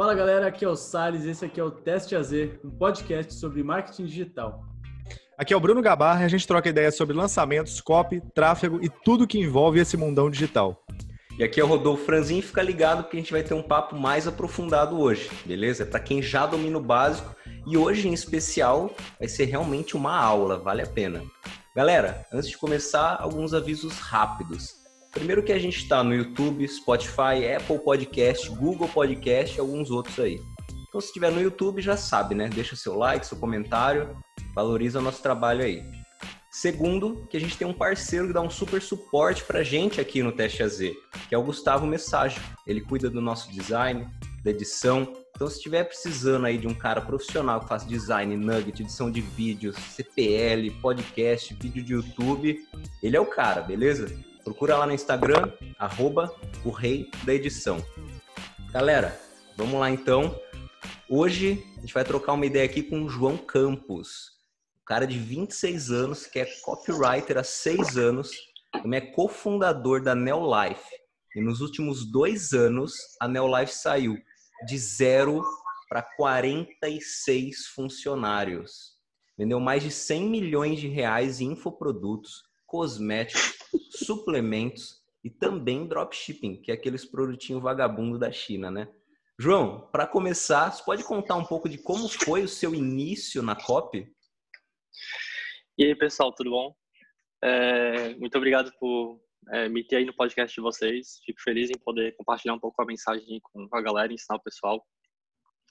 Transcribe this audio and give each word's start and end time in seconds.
Fala 0.00 0.14
galera, 0.14 0.46
aqui 0.46 0.64
é 0.64 0.68
o 0.68 0.74
Sales, 0.74 1.26
esse 1.26 1.44
aqui 1.44 1.60
é 1.60 1.62
o 1.62 1.70
Teste 1.70 2.16
AZ, 2.16 2.32
um 2.64 2.70
podcast 2.70 3.34
sobre 3.34 3.62
marketing 3.62 4.06
digital. 4.06 4.64
Aqui 5.36 5.52
é 5.52 5.56
o 5.58 5.60
Bruno 5.60 5.82
Gabar 5.82 6.22
e 6.22 6.24
a 6.24 6.28
gente 6.28 6.46
troca 6.46 6.70
ideias 6.70 6.96
sobre 6.96 7.14
lançamentos, 7.14 7.82
copy, 7.82 8.22
tráfego 8.34 8.82
e 8.82 8.88
tudo 8.88 9.26
que 9.26 9.38
envolve 9.38 9.78
esse 9.78 9.98
mundão 9.98 10.30
digital. 10.30 10.82
E 11.38 11.44
aqui 11.44 11.60
é 11.60 11.64
o 11.64 11.66
Rodolfo 11.66 12.02
Franzin, 12.02 12.40
fica 12.40 12.62
ligado 12.62 13.02
porque 13.02 13.18
a 13.18 13.20
gente 13.20 13.30
vai 13.30 13.42
ter 13.42 13.52
um 13.52 13.62
papo 13.62 13.94
mais 13.94 14.26
aprofundado 14.26 14.98
hoje, 14.98 15.30
beleza? 15.44 15.84
Para 15.84 16.00
quem 16.00 16.22
já 16.22 16.46
domina 16.46 16.78
o 16.78 16.82
básico 16.82 17.36
e 17.66 17.76
hoje 17.76 18.08
em 18.08 18.14
especial 18.14 18.90
vai 19.18 19.28
ser 19.28 19.44
realmente 19.44 19.98
uma 19.98 20.16
aula, 20.16 20.56
vale 20.56 20.80
a 20.80 20.86
pena. 20.86 21.22
Galera, 21.76 22.26
antes 22.32 22.48
de 22.48 22.56
começar, 22.56 23.18
alguns 23.20 23.52
avisos 23.52 23.98
rápidos. 23.98 24.79
Primeiro 25.10 25.42
que 25.42 25.52
a 25.52 25.58
gente 25.58 25.78
está 25.78 26.04
no 26.04 26.14
YouTube, 26.14 26.66
Spotify, 26.68 27.44
Apple 27.56 27.78
Podcast, 27.80 28.48
Google 28.50 28.88
Podcast 28.88 29.56
e 29.56 29.60
alguns 29.60 29.90
outros 29.90 30.18
aí. 30.20 30.40
Então 30.88 31.00
se 31.00 31.08
estiver 31.08 31.30
no 31.32 31.40
YouTube 31.40 31.82
já 31.82 31.96
sabe, 31.96 32.34
né? 32.34 32.48
Deixa 32.48 32.76
seu 32.76 32.96
like, 32.96 33.26
seu 33.26 33.36
comentário, 33.36 34.16
valoriza 34.54 34.98
o 35.00 35.02
nosso 35.02 35.22
trabalho 35.22 35.64
aí. 35.64 35.82
Segundo, 36.50 37.26
que 37.28 37.36
a 37.36 37.40
gente 37.40 37.56
tem 37.56 37.66
um 37.66 37.72
parceiro 37.72 38.26
que 38.26 38.32
dá 38.32 38.40
um 38.40 38.50
super 38.50 38.82
suporte 38.82 39.44
pra 39.44 39.62
gente 39.62 40.00
aqui 40.00 40.22
no 40.22 40.32
Teste 40.32 40.62
AZ, 40.62 40.78
que 41.28 41.34
é 41.34 41.38
o 41.38 41.42
Gustavo 41.42 41.86
Messagem. 41.86 42.40
Ele 42.66 42.80
cuida 42.80 43.08
do 43.08 43.20
nosso 43.20 43.52
design, 43.52 44.06
da 44.42 44.50
edição. 44.50 45.12
Então, 45.34 45.48
se 45.48 45.56
estiver 45.56 45.84
precisando 45.84 46.46
aí 46.46 46.58
de 46.58 46.66
um 46.66 46.74
cara 46.74 47.00
profissional 47.00 47.60
que 47.60 47.68
faz 47.68 47.86
design, 47.86 48.36
nugget, 48.36 48.82
edição 48.82 49.10
de 49.10 49.20
vídeos, 49.20 49.76
CPL, 49.76 50.70
podcast, 50.82 51.54
vídeo 51.54 51.84
de 51.84 51.92
YouTube, 51.92 52.58
ele 53.00 53.16
é 53.16 53.20
o 53.20 53.26
cara, 53.26 53.60
beleza? 53.62 54.12
Procura 54.44 54.76
lá 54.76 54.86
no 54.86 54.92
Instagram, 54.92 55.52
arroba 55.78 56.34
o 56.64 56.70
rei 56.70 57.10
da 57.24 57.34
edição. 57.34 57.84
Galera, 58.72 59.18
vamos 59.56 59.78
lá 59.78 59.90
então. 59.90 60.38
Hoje 61.08 61.64
a 61.76 61.80
gente 61.80 61.94
vai 61.94 62.04
trocar 62.04 62.32
uma 62.32 62.46
ideia 62.46 62.64
aqui 62.64 62.82
com 62.82 63.02
o 63.02 63.08
João 63.08 63.36
Campos 63.36 64.40
cara 64.90 65.06
de 65.06 65.20
26 65.20 65.92
anos, 65.92 66.26
que 66.26 66.40
é 66.40 66.44
copywriter 66.62 67.38
há 67.38 67.44
6 67.44 67.96
anos, 67.96 68.32
também 68.72 68.98
é 68.98 69.12
cofundador 69.12 70.02
da 70.02 70.16
Neolife. 70.16 70.90
E 71.36 71.40
nos 71.40 71.60
últimos 71.60 72.10
dois 72.10 72.52
anos, 72.52 72.92
a 73.20 73.28
Neolife 73.28 73.72
saiu 73.72 74.16
de 74.66 74.76
zero 74.76 75.44
para 75.88 76.02
46 76.02 77.68
funcionários. 77.68 78.96
Vendeu 79.38 79.60
mais 79.60 79.84
de 79.84 79.92
100 79.92 80.28
milhões 80.28 80.80
de 80.80 80.88
reais 80.88 81.40
em 81.40 81.52
infoprodutos, 81.52 82.42
cosméticos, 82.70 83.58
suplementos 83.90 85.02
e 85.24 85.28
também 85.28 85.88
dropshipping, 85.88 86.62
que 86.62 86.70
é 86.70 86.74
aqueles 86.74 87.04
produtinhos 87.04 87.60
vagabundo 87.60 88.16
da 88.16 88.30
China, 88.30 88.70
né? 88.70 88.88
João, 89.38 89.88
para 89.90 90.06
começar, 90.06 90.70
você 90.70 90.84
pode 90.84 91.02
contar 91.02 91.34
um 91.34 91.44
pouco 91.44 91.68
de 91.68 91.78
como 91.78 92.08
foi 92.08 92.44
o 92.44 92.48
seu 92.48 92.72
início 92.72 93.42
na 93.42 93.56
COP? 93.56 94.06
E 95.76 95.84
aí, 95.84 95.96
pessoal, 95.96 96.32
tudo 96.32 96.50
bom? 96.50 96.74
É, 97.42 98.14
muito 98.14 98.36
obrigado 98.36 98.72
por 98.78 99.20
é, 99.50 99.68
me 99.68 99.82
ter 99.82 99.96
aí 99.96 100.04
no 100.04 100.14
podcast 100.14 100.54
de 100.54 100.60
vocês. 100.60 101.20
Fico 101.24 101.40
feliz 101.42 101.70
em 101.70 101.78
poder 101.78 102.14
compartilhar 102.16 102.54
um 102.54 102.60
pouco 102.60 102.80
a 102.80 102.86
mensagem 102.86 103.40
com 103.42 103.66
a 103.72 103.80
galera, 103.80 104.12
ensinar 104.12 104.36
o 104.36 104.42
pessoal. 104.42 104.86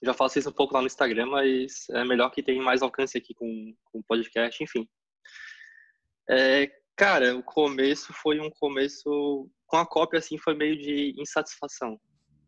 Já 0.03 0.13
faço 0.13 0.39
isso 0.39 0.50
um 0.50 0.53
pouco 0.53 0.73
lá 0.73 0.81
no 0.81 0.88
Instagram, 0.88 1.28
mas 1.28 1.88
é 1.91 2.03
melhor 2.03 2.30
que 2.31 2.44
tenha 2.44 2.61
mais 2.61 2.81
alcance 2.81 3.17
aqui 3.17 3.34
com, 3.34 3.73
o 3.94 4.03
podcast, 4.03 4.61
enfim. 4.61 4.88
É, 6.30 6.72
cara, 7.00 7.33
o 7.33 7.42
começo 7.42 8.11
foi 8.11 8.42
um 8.42 8.50
começo 8.50 9.50
com 9.66 9.78
a 9.78 9.86
cópia 9.86 10.19
assim 10.19 10.38
foi 10.38 10.53
meio 10.53 10.78
de 10.78 11.16
insatisfação. 11.17 11.97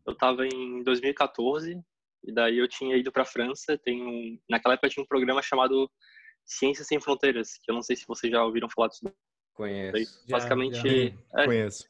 Eu 0.06 0.12
estava 0.12 0.46
em 0.46 0.82
2014 0.82 1.80
e 2.24 2.32
daí 2.34 2.58
eu 2.58 2.68
tinha 2.68 2.94
ido 2.96 3.10
para 3.10 3.22
a 3.22 3.26
França. 3.26 3.78
Tem 3.78 4.02
um, 4.02 4.38
naquela 4.46 4.74
época 4.74 4.90
tinha 4.90 5.02
um 5.02 5.06
programa 5.06 5.40
chamado 5.40 5.90
Ciências 6.44 6.86
Sem 6.86 7.00
Fronteiras, 7.00 7.54
que 7.62 7.70
eu 7.70 7.74
não 7.74 7.80
sei 7.80 7.96
se 7.96 8.04
vocês 8.06 8.30
já 8.30 8.44
ouviram 8.44 8.68
falar 8.68 8.88
disso. 8.88 9.00
Conheço. 9.54 10.22
Basicamente, 10.28 10.76
já, 10.76 11.42
É, 11.42 11.46
Conheço. 11.46 11.88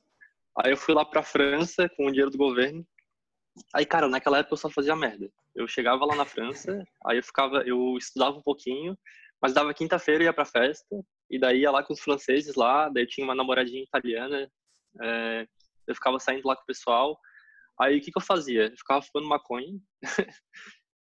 Aí 0.58 0.70
eu 0.70 0.76
fui 0.76 0.94
lá 0.94 1.04
pra 1.04 1.22
França 1.24 1.88
com 1.96 2.06
o 2.06 2.10
dinheiro 2.10 2.30
do 2.30 2.38
governo. 2.38 2.86
Aí, 3.74 3.84
cara, 3.84 4.06
naquela 4.06 4.38
época 4.38 4.54
eu 4.54 4.58
só 4.58 4.70
fazia 4.70 4.94
merda. 4.94 5.28
Eu 5.52 5.66
chegava 5.66 6.04
lá 6.04 6.14
na 6.14 6.24
França, 6.24 6.84
aí 7.06 7.16
eu 7.16 7.24
ficava, 7.24 7.62
eu 7.66 7.96
estudava 7.98 8.36
um 8.36 8.42
pouquinho, 8.42 8.96
mas 9.42 9.52
dava 9.52 9.74
quinta-feira 9.74 10.24
ia 10.24 10.32
pra 10.32 10.44
festa, 10.44 11.04
e 11.28 11.38
daí 11.38 11.60
ia 11.60 11.70
lá 11.70 11.82
com 11.82 11.92
os 11.92 12.00
franceses 12.00 12.54
lá, 12.54 12.88
daí 12.88 13.06
tinha 13.06 13.24
uma 13.24 13.34
namoradinha 13.34 13.82
italiana, 13.82 14.48
é, 15.02 15.46
eu 15.86 15.94
ficava 15.94 16.18
saindo 16.20 16.46
lá 16.46 16.54
com 16.54 16.62
o 16.62 16.66
pessoal. 16.66 17.18
Aí 17.80 17.98
o 17.98 18.00
que, 18.00 18.12
que 18.12 18.18
eu 18.18 18.22
fazia? 18.22 18.66
Eu 18.66 18.76
ficava 18.76 19.02
fumando 19.02 19.28
maconha, 19.28 19.78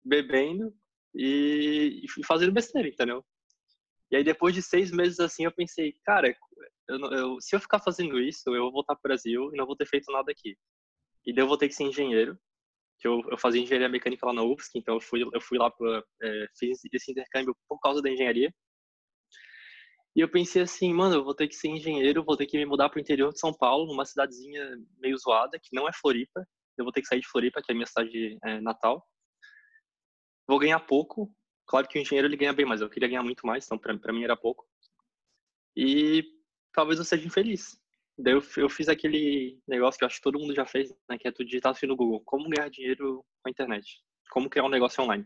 bebendo 0.05 0.73
e, 1.15 2.03
e 2.05 2.25
fazendo 2.25 2.51
besteira, 2.51 2.87
entendeu? 2.87 3.25
E 4.11 4.15
aí, 4.15 4.23
depois 4.23 4.53
de 4.53 4.61
seis 4.61 4.91
meses 4.91 5.19
assim, 5.19 5.45
eu 5.45 5.51
pensei, 5.51 5.93
cara, 6.05 6.33
eu, 6.87 6.97
eu, 7.11 7.41
se 7.41 7.55
eu 7.55 7.59
ficar 7.59 7.79
fazendo 7.79 8.19
isso, 8.19 8.43
eu 8.47 8.63
vou 8.63 8.71
voltar 8.71 8.95
para 8.95 8.99
o 8.99 9.09
Brasil 9.09 9.49
e 9.53 9.57
não 9.57 9.65
vou 9.65 9.75
ter 9.75 9.87
feito 9.87 10.11
nada 10.11 10.31
aqui. 10.31 10.55
E 11.25 11.33
daí 11.33 11.43
eu 11.43 11.47
vou 11.47 11.57
ter 11.57 11.67
que 11.67 11.75
ser 11.75 11.83
engenheiro, 11.83 12.39
que 12.99 13.07
eu, 13.07 13.21
eu 13.29 13.37
fazia 13.37 13.61
engenharia 13.61 13.89
mecânica 13.89 14.25
lá 14.25 14.33
na 14.33 14.43
UFSC, 14.43 14.79
então 14.79 14.95
eu 14.95 15.01
fui, 15.01 15.21
eu 15.21 15.41
fui 15.41 15.57
lá, 15.57 15.69
para 15.69 16.03
é, 16.21 16.47
fiz 16.57 16.79
esse 16.91 17.11
intercâmbio 17.11 17.55
por 17.67 17.79
causa 17.79 18.01
da 18.01 18.09
engenharia. 18.09 18.53
E 20.15 20.19
eu 20.21 20.29
pensei 20.29 20.63
assim, 20.63 20.93
mano, 20.93 21.15
eu 21.15 21.23
vou 21.23 21.35
ter 21.35 21.47
que 21.47 21.55
ser 21.55 21.67
engenheiro, 21.67 22.23
vou 22.23 22.35
ter 22.35 22.47
que 22.47 22.57
me 22.57 22.65
mudar 22.65 22.89
para 22.89 22.97
o 22.97 23.01
interior 23.01 23.31
de 23.31 23.39
São 23.39 23.53
Paulo, 23.53 23.85
numa 23.85 24.05
cidadezinha 24.05 24.77
meio 24.99 25.17
zoada, 25.17 25.59
que 25.61 25.75
não 25.75 25.87
é 25.87 25.91
Floripa. 25.93 26.43
Eu 26.77 26.85
vou 26.85 26.91
ter 26.91 27.01
que 27.01 27.07
sair 27.07 27.21
de 27.21 27.27
Floripa, 27.27 27.61
que 27.61 27.71
é 27.71 27.73
a 27.73 27.75
minha 27.75 27.85
cidade 27.85 28.37
é, 28.43 28.59
natal. 28.61 29.05
Vou 30.47 30.57
ganhar 30.59 30.79
pouco, 30.79 31.31
Claro 31.67 31.85
que 31.87 31.99
o 31.99 32.01
engenheiro 32.01 32.27
ele 32.27 32.37
ganha 32.37 32.53
bem, 32.53 32.65
mas 32.65 32.79
eu 32.79 32.89
queria 32.89 33.09
ganhar 33.09 33.23
muito 33.23 33.45
mais, 33.45 33.65
então 33.65 33.77
para 33.77 34.13
mim 34.13 34.23
era 34.23 34.37
pouco. 34.37 34.65
E 35.75 36.23
talvez 36.71 36.97
eu 36.97 37.05
seja 37.05 37.27
infeliz. 37.27 37.77
Daí 38.17 38.33
eu, 38.33 38.41
eu 38.57 38.69
fiz 38.69 38.89
aquele 38.89 39.59
negócio 39.67 39.97
que 39.97 40.03
eu 40.03 40.07
acho 40.07 40.17
que 40.17 40.23
todo 40.23 40.39
mundo 40.39 40.55
já 40.55 40.65
fez, 40.65 40.89
né, 41.09 41.17
que 41.19 41.27
é 41.27 41.31
tu 41.31 41.45
digitar 41.45 41.71
assim 41.71 41.85
no 41.85 41.95
Google, 41.95 42.21
como 42.25 42.49
ganhar 42.49 42.69
dinheiro 42.69 43.23
com 43.41 43.49
a 43.49 43.51
internet, 43.51 44.01
como 44.31 44.49
criar 44.49 44.63
um 44.63 44.69
negócio 44.69 45.03
online. 45.03 45.25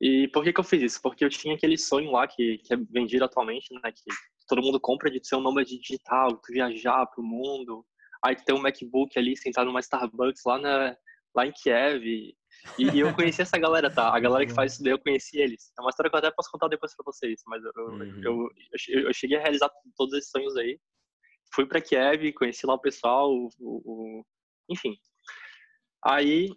E 0.00 0.28
por 0.28 0.42
que 0.42 0.52
que 0.52 0.60
eu 0.60 0.64
fiz 0.64 0.82
isso? 0.82 1.02
Porque 1.02 1.24
eu 1.24 1.28
tinha 1.28 1.54
aquele 1.54 1.76
sonho 1.76 2.10
lá 2.10 2.26
que, 2.26 2.58
que 2.58 2.72
é 2.72 2.76
vendido 2.76 3.24
atualmente, 3.24 3.72
né, 3.74 3.92
que 3.92 4.02
todo 4.48 4.62
mundo 4.62 4.80
compra 4.80 5.10
de 5.10 5.24
ser 5.26 5.36
um 5.36 5.40
nômade 5.40 5.78
digital, 5.78 6.36
tu 6.38 6.52
viajar 6.52 7.06
pro 7.06 7.22
mundo, 7.22 7.84
aí 8.24 8.34
tu 8.34 8.44
tem 8.44 8.54
um 8.54 8.62
MacBook 8.62 9.18
ali 9.18 9.36
sentado 9.36 9.66
numa 9.66 9.80
Starbucks 9.80 10.42
lá 10.46 10.58
na 10.58 10.96
lá 11.34 11.46
em 11.46 11.52
Kiev 11.52 12.04
e, 12.04 12.36
e, 12.78 13.00
eu 13.00 13.12
conheci 13.16 13.42
essa 13.42 13.58
galera, 13.58 13.90
tá? 13.90 14.14
A 14.14 14.20
galera 14.20 14.46
que 14.46 14.52
faz 14.52 14.74
isso 14.74 14.82
daí, 14.82 14.92
eu 14.92 14.98
conheci 14.98 15.38
eles. 15.38 15.72
É 15.78 15.80
uma 15.80 15.90
história 15.90 16.10
que 16.10 16.14
eu 16.14 16.18
até 16.18 16.30
posso 16.30 16.50
contar 16.50 16.68
depois 16.68 16.94
pra 16.94 17.04
vocês, 17.06 17.42
mas 17.46 17.62
eu, 17.64 17.72
uhum. 17.84 18.20
eu, 18.22 18.50
eu, 18.88 19.00
eu, 19.06 19.14
cheguei 19.14 19.38
a 19.38 19.40
realizar 19.40 19.70
todos 19.96 20.14
esses 20.14 20.30
sonhos 20.30 20.56
aí. 20.56 20.78
Fui 21.54 21.66
pra 21.66 21.80
Kiev, 21.80 22.32
conheci 22.32 22.66
lá 22.66 22.74
o 22.74 22.80
pessoal, 22.80 23.30
o, 23.32 23.50
o, 23.60 24.24
enfim. 24.68 24.96
Aí 26.04 26.48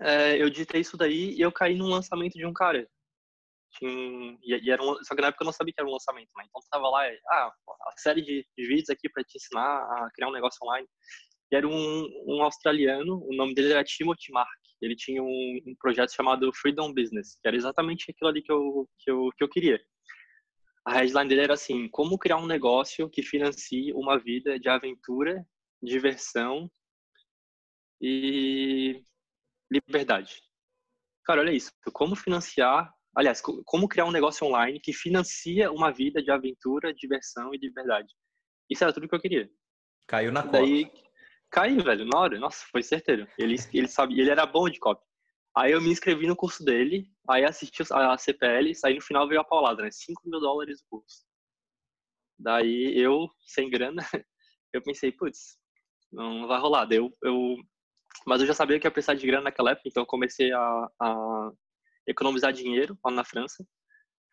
é, 0.00 0.40
eu 0.40 0.48
digitei 0.48 0.80
isso 0.80 0.96
daí 0.96 1.34
e 1.34 1.40
eu 1.40 1.52
caí 1.52 1.74
num 1.76 1.88
lançamento 1.88 2.34
de 2.34 2.46
um 2.46 2.52
cara. 2.52 2.88
Tinha, 3.72 4.38
e, 4.42 4.70
era 4.70 4.82
um, 4.82 4.96
só 5.02 5.14
que 5.14 5.20
na 5.20 5.28
época 5.28 5.42
eu 5.42 5.46
não 5.46 5.52
sabia 5.52 5.74
que 5.74 5.80
era 5.80 5.88
um 5.88 5.92
lançamento, 5.92 6.30
né? 6.36 6.44
Então 6.46 6.62
tava 6.70 6.88
lá, 6.88 7.02
ah, 7.32 7.52
a 7.66 7.92
série 7.98 8.22
de, 8.22 8.46
de 8.56 8.66
vídeos 8.66 8.88
aqui 8.90 9.08
para 9.08 9.24
te 9.24 9.36
ensinar 9.36 9.64
a 9.64 10.10
criar 10.14 10.28
um 10.28 10.32
negócio 10.32 10.58
online. 10.64 10.88
E 11.52 11.56
era 11.56 11.66
um, 11.66 12.08
um 12.26 12.42
australiano, 12.42 13.20
o 13.24 13.34
nome 13.34 13.54
dele 13.54 13.72
era 13.72 13.84
Timothy 13.84 14.32
Mark 14.32 14.64
ele 14.84 14.96
tinha 14.96 15.22
um, 15.22 15.60
um, 15.66 15.74
projeto 15.78 16.12
chamado 16.14 16.52
Freedom 16.52 16.92
Business, 16.92 17.38
que 17.40 17.48
era 17.48 17.56
exatamente 17.56 18.10
aquilo 18.10 18.28
ali 18.28 18.42
que 18.42 18.52
eu, 18.52 18.88
que 18.98 19.10
eu, 19.10 19.30
que 19.36 19.44
eu 19.44 19.48
queria. 19.48 19.80
A 20.84 20.92
headline 20.92 21.28
dele 21.28 21.42
era 21.42 21.54
assim: 21.54 21.88
como 21.88 22.18
criar 22.18 22.36
um 22.36 22.46
negócio 22.46 23.08
que 23.08 23.22
financie 23.22 23.92
uma 23.92 24.18
vida 24.18 24.58
de 24.58 24.68
aventura, 24.68 25.46
diversão 25.82 26.70
e 28.00 29.02
liberdade. 29.70 30.42
Cara, 31.24 31.40
olha 31.40 31.52
isso. 31.52 31.70
Como 31.92 32.14
financiar, 32.14 32.92
aliás, 33.16 33.40
como 33.40 33.88
criar 33.88 34.04
um 34.04 34.12
negócio 34.12 34.46
online 34.46 34.78
que 34.78 34.92
financia 34.92 35.72
uma 35.72 35.90
vida 35.90 36.22
de 36.22 36.30
aventura, 36.30 36.92
diversão 36.92 37.54
e 37.54 37.58
liberdade. 37.58 38.12
Isso 38.68 38.84
era 38.84 38.92
tudo 38.92 39.08
que 39.08 39.14
eu 39.14 39.20
queria. 39.20 39.50
Caiu 40.06 40.30
na 40.30 40.42
Daí. 40.42 40.90
Caí, 41.50 41.80
velho, 41.80 42.04
na 42.04 42.18
hora. 42.18 42.38
Nossa, 42.38 42.66
foi 42.70 42.82
certeiro. 42.82 43.26
Ele, 43.38 43.56
ele 43.72 43.88
sabia, 43.88 44.20
ele 44.20 44.30
era 44.30 44.44
bom 44.44 44.68
de 44.68 44.78
copy. 44.78 45.02
Aí 45.56 45.72
eu 45.72 45.80
me 45.80 45.90
inscrevi 45.90 46.26
no 46.26 46.36
curso 46.36 46.64
dele, 46.64 47.08
aí 47.28 47.44
assisti 47.44 47.82
a 47.92 48.18
CPL, 48.18 48.72
aí 48.84 48.94
no 48.94 49.00
final 49.00 49.28
veio 49.28 49.40
a 49.40 49.44
paulada, 49.44 49.82
né? 49.82 49.90
5 49.90 50.22
mil 50.28 50.40
dólares 50.40 50.80
o 50.80 50.86
curso. 50.90 51.24
Daí 52.38 52.98
eu, 52.98 53.28
sem 53.46 53.70
grana, 53.70 54.02
eu 54.72 54.82
pensei, 54.82 55.12
putz, 55.12 55.56
não 56.12 56.46
vai 56.48 56.60
rolar. 56.60 56.90
Eu, 56.92 57.16
eu, 57.22 57.56
mas 58.26 58.40
eu 58.40 58.46
já 58.46 58.54
sabia 58.54 58.80
que 58.80 58.86
ia 58.86 58.90
precisar 58.90 59.14
de 59.14 59.26
grana 59.26 59.44
naquela 59.44 59.70
época, 59.72 59.88
então 59.88 60.02
eu 60.02 60.06
comecei 60.06 60.52
a, 60.52 60.90
a 61.00 61.52
economizar 62.06 62.52
dinheiro 62.52 62.98
lá 63.04 63.10
na 63.12 63.24
França, 63.24 63.64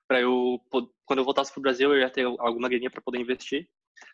para 0.07 0.21
eu, 0.21 0.59
quando 1.05 1.19
eu 1.19 1.25
voltasse 1.25 1.53
pro 1.53 1.61
Brasil, 1.61 1.93
eu 1.93 1.99
ia 1.99 2.09
ter 2.09 2.25
alguma 2.25 2.67
graninha 2.67 2.91
para 2.91 3.01
poder 3.01 3.19
investir. 3.19 3.69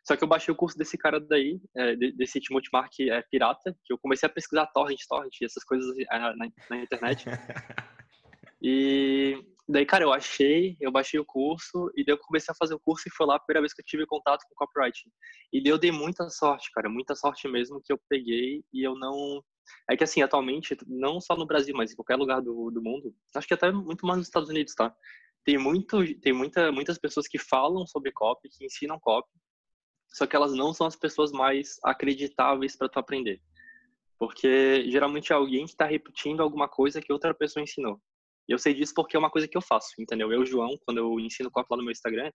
Só 0.06 0.16
que 0.16 0.24
eu 0.24 0.28
baixei 0.28 0.52
o 0.52 0.58
curso 0.58 0.78
desse 0.78 0.98
cara 0.98 1.20
daí, 1.20 1.60
é, 1.76 1.96
desse 1.96 2.40
Timothy 2.40 2.70
Mark 2.72 2.92
é, 3.00 3.22
pirata, 3.24 3.76
que 3.84 3.94
eu 3.94 3.98
comecei 3.98 4.28
a 4.28 4.32
pesquisar 4.32 4.68
torrent, 4.68 5.00
torrent, 5.08 5.34
essas 5.42 5.64
coisas 5.64 5.98
é, 5.98 6.20
na, 6.20 6.36
na 6.70 6.78
internet. 6.78 7.26
e 8.62 9.44
daí, 9.68 9.86
cara, 9.86 10.04
eu 10.04 10.14
achei, 10.14 10.78
eu 10.80 10.92
baixei 10.92 11.20
o 11.20 11.26
curso, 11.26 11.92
e 11.96 12.06
daí 12.06 12.14
eu 12.14 12.20
comecei 12.20 12.52
a 12.52 12.56
fazer 12.56 12.74
o 12.74 12.80
curso, 12.80 13.08
e 13.08 13.12
foi 13.12 13.26
lá 13.26 13.36
a 13.36 13.40
primeira 13.40 13.62
vez 13.62 13.74
que 13.74 13.82
eu 13.82 13.86
tive 13.86 14.06
contato 14.06 14.46
com 14.48 14.56
copywriting. 14.56 15.10
E 15.52 15.62
daí 15.62 15.72
eu 15.72 15.78
dei 15.78 15.92
muita 15.92 16.30
sorte, 16.30 16.72
cara, 16.72 16.90
muita 16.90 17.16
sorte 17.16 17.48
mesmo, 17.48 17.82
que 17.84 17.92
eu 17.92 18.00
peguei 18.10 18.64
e 18.74 18.84
eu 18.84 18.96
não... 18.96 19.44
É 19.90 19.98
que, 19.98 20.04
assim, 20.06 20.22
atualmente, 20.22 20.78
não 20.88 21.20
só 21.20 21.36
no 21.36 21.46
Brasil, 21.46 21.76
mas 21.76 21.92
em 21.92 21.96
qualquer 21.96 22.16
lugar 22.16 22.42
do, 22.42 22.72
do 22.72 22.82
mundo, 22.82 23.14
acho 23.36 23.46
que 23.46 23.54
até 23.54 23.70
muito 23.70 24.06
mais 24.06 24.18
nos 24.18 24.28
Estados 24.28 24.50
Unidos, 24.50 24.74
tá? 24.74 24.96
Tem, 25.44 25.58
muito, 25.58 25.98
tem 26.22 26.32
muita, 26.32 26.72
muitas 26.72 26.98
pessoas 26.98 27.28
que 27.28 27.38
falam 27.38 27.86
sobre 27.86 28.14
copy, 28.14 28.48
que 28.50 28.66
ensinam 28.66 28.98
copy, 28.98 29.30
só 30.18 30.26
que 30.26 30.36
elas 30.36 30.54
não 30.54 30.74
são 30.74 30.88
as 30.88 30.96
pessoas 30.96 31.32
mais 31.32 31.78
acreditáveis 31.84 32.76
para 32.76 32.90
tu 32.90 32.98
aprender. 32.98 33.40
Porque 34.18 34.90
geralmente 34.90 35.32
é 35.32 35.36
alguém 35.36 35.66
que 35.66 35.72
está 35.72 35.86
repetindo 35.86 36.42
alguma 36.42 36.68
coisa 36.68 37.00
que 37.00 37.14
outra 37.14 37.36
pessoa 37.36 37.64
ensinou. 37.64 38.02
E 38.50 38.52
eu 38.52 38.58
sei 38.58 38.74
disso 38.74 38.94
porque 38.96 39.16
é 39.16 39.20
uma 39.20 39.30
coisa 39.30 39.48
que 39.48 39.56
eu 39.56 39.62
faço, 39.62 39.90
entendeu? 40.00 40.32
Eu, 40.32 40.44
João, 40.44 40.76
quando 40.86 40.98
eu 40.98 41.20
ensino 41.20 41.52
copy 41.52 41.68
lá 41.70 41.78
no 41.78 41.84
meu 41.84 41.92
Instagram, 41.92 42.32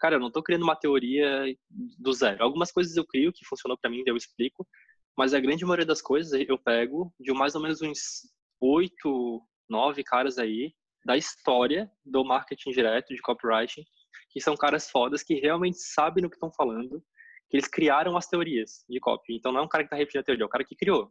cara, 0.00 0.14
eu 0.16 0.20
não 0.20 0.28
estou 0.28 0.42
criando 0.42 0.62
uma 0.62 0.74
teoria 0.74 1.54
do 1.68 2.12
zero. 2.14 2.42
Algumas 2.42 2.72
coisas 2.72 2.96
eu 2.96 3.04
crio 3.04 3.30
que 3.30 3.44
funcionou 3.44 3.76
para 3.76 3.90
mim, 3.90 4.02
eu 4.06 4.16
explico, 4.16 4.66
mas 5.14 5.34
a 5.34 5.40
grande 5.40 5.66
maioria 5.66 5.84
das 5.84 6.00
coisas 6.00 6.32
eu 6.48 6.58
pego 6.58 7.12
de 7.20 7.30
mais 7.32 7.54
ou 7.54 7.60
menos 7.60 7.82
uns 7.82 8.22
oito, 8.58 9.42
nove 9.68 10.02
caras 10.02 10.38
aí 10.38 10.72
da 11.04 11.14
história 11.16 11.90
do 12.06 12.24
marketing 12.24 12.70
direto, 12.70 13.14
de 13.14 13.20
copywriting, 13.20 13.84
que 14.30 14.40
são 14.40 14.56
caras 14.56 14.88
fodas 14.90 15.22
que 15.22 15.34
realmente 15.34 15.78
sabem 15.78 16.22
no 16.22 16.30
que 16.30 16.36
estão 16.36 16.50
falando, 16.52 17.02
que 17.48 17.56
eles 17.56 17.68
criaram 17.68 18.16
as 18.16 18.26
teorias 18.26 18.84
de 18.88 19.00
copy. 19.00 19.34
Então 19.34 19.52
não 19.52 19.60
é 19.60 19.62
um 19.62 19.68
cara 19.68 19.84
que 19.84 19.86
está 19.86 19.96
repetindo 19.96 20.20
a 20.20 20.24
teoria, 20.24 20.44
é 20.44 20.46
o 20.46 20.50
cara 20.50 20.64
que 20.64 20.76
criou. 20.76 21.10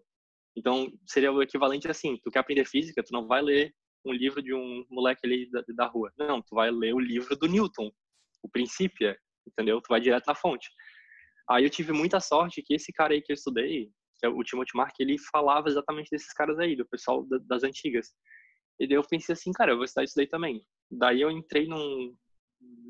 Então 0.55 0.91
seria 1.05 1.31
o 1.31 1.41
equivalente 1.41 1.89
assim, 1.89 2.17
tu 2.23 2.31
quer 2.31 2.39
aprender 2.39 2.65
física, 2.65 3.03
tu 3.03 3.11
não 3.11 3.27
vai 3.27 3.41
ler 3.41 3.73
um 4.05 4.11
livro 4.11 4.41
de 4.41 4.53
um 4.53 4.85
moleque 4.89 5.25
ali 5.25 5.49
da, 5.49 5.63
da 5.69 5.85
rua. 5.87 6.11
Não, 6.17 6.41
tu 6.41 6.55
vai 6.55 6.71
ler 6.71 6.93
o 6.93 6.99
livro 6.99 7.35
do 7.35 7.47
Newton, 7.47 7.91
o 8.41 8.49
princípio, 8.49 9.15
entendeu? 9.45 9.81
Tu 9.81 9.87
vai 9.89 9.99
direto 9.99 10.25
na 10.27 10.35
fonte. 10.35 10.69
Aí 11.49 11.63
eu 11.63 11.69
tive 11.69 11.93
muita 11.93 12.19
sorte 12.19 12.61
que 12.61 12.75
esse 12.75 12.91
cara 12.91 13.13
aí 13.13 13.21
que 13.21 13.31
eu 13.31 13.35
estudei, 13.35 13.89
que 14.19 14.25
é 14.25 14.29
o 14.29 14.43
Timothy 14.43 14.75
Mark, 14.75 14.93
ele 14.99 15.17
falava 15.31 15.69
exatamente 15.69 16.09
desses 16.09 16.33
caras 16.33 16.57
aí, 16.59 16.75
do 16.75 16.87
pessoal 16.87 17.25
das 17.45 17.63
antigas. 17.63 18.13
E 18.79 18.87
daí 18.87 18.97
eu 18.97 19.03
pensei 19.03 19.33
assim, 19.33 19.51
cara, 19.51 19.71
eu 19.71 19.75
vou 19.75 19.85
estudar 19.85 20.03
isso 20.03 20.15
daí 20.15 20.27
também. 20.27 20.61
Daí 20.91 21.21
eu 21.21 21.31
entrei 21.31 21.67
num, 21.67 22.15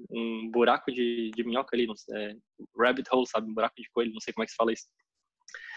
um 0.10 0.50
buraco 0.52 0.92
de, 0.92 1.32
de 1.36 1.44
minhoca 1.44 1.76
ali, 1.76 1.86
não 1.86 1.96
sei, 1.96 2.16
é, 2.16 2.36
rabbit 2.78 3.08
hole, 3.12 3.28
sabe? 3.28 3.50
Um 3.50 3.54
buraco 3.54 3.76
de 3.78 3.90
coelho, 3.92 4.14
não 4.14 4.22
sei 4.22 4.34
como 4.34 4.44
é 4.44 4.46
que 4.46 4.52
se 4.52 4.58
fala 4.58 4.74
isso. 4.74 4.86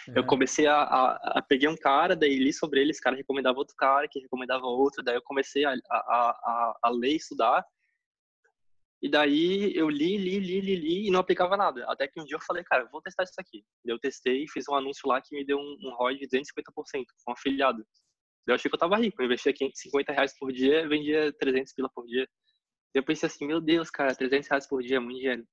É. 0.09 0.19
Eu 0.19 0.27
comecei 0.27 0.67
a, 0.67 0.77
a, 0.77 1.39
a, 1.39 1.43
peguei 1.43 1.69
um 1.69 1.77
cara, 1.77 2.17
daí 2.17 2.37
li 2.39 2.53
sobre 2.53 2.81
ele, 2.81 2.91
esse 2.91 3.01
cara 3.01 3.17
recomendava 3.17 3.59
outro 3.59 3.75
cara, 3.77 4.09
que 4.09 4.21
recomendava 4.21 4.67
outro, 4.67 5.03
daí 5.03 5.17
eu 5.17 5.23
comecei 5.23 5.65
a, 5.65 5.73
a, 5.73 5.97
a, 5.97 6.79
a 6.85 6.91
ler, 6.91 7.17
estudar, 7.17 7.65
e 9.03 9.09
daí 9.09 9.75
eu 9.75 9.89
li, 9.89 10.19
li, 10.19 10.39
li, 10.39 10.61
li, 10.61 10.77
li 10.77 11.07
e 11.09 11.11
não 11.11 11.21
aplicava 11.21 11.57
nada. 11.57 11.85
Até 11.89 12.07
que 12.07 12.21
um 12.21 12.25
dia 12.25 12.37
eu 12.37 12.41
falei, 12.41 12.63
cara, 12.63 12.85
vou 12.93 13.01
testar 13.01 13.25
isso 13.25 13.33
aqui. 13.39 13.65
Eu 13.85 13.99
testei 13.99 14.45
e 14.45 14.51
fiz 14.51 14.69
um 14.69 14.75
anúncio 14.75 15.09
lá 15.09 15.23
que 15.23 15.35
me 15.35 15.45
deu 15.45 15.59
um, 15.59 15.77
um 15.83 15.95
ROI 15.95 16.19
de 16.19 16.29
250%, 16.29 16.45
com 16.75 17.31
um 17.31 17.33
afiliado. 17.33 17.85
Eu 18.47 18.55
achei 18.55 18.71
que 18.71 18.75
eu 18.75 18.79
tava 18.79 18.97
rico, 18.97 19.21
eu 19.21 19.27
investia 19.27 19.55
50 19.75 20.13
reais 20.13 20.37
por 20.39 20.53
dia, 20.53 20.87
vendia 20.87 21.33
300 21.33 21.73
pila 21.73 21.89
por 21.95 22.05
dia. 22.07 22.29
Eu 22.95 23.05
pensei 23.05 23.27
assim, 23.27 23.47
meu 23.47 23.61
Deus, 23.61 23.91
cara, 23.91 24.15
300 24.15 24.49
reais 24.49 24.67
por 24.67 24.83
dia 24.83 24.97
é 24.97 25.01
muito 25.01 25.19
dinheiro. 25.19 25.47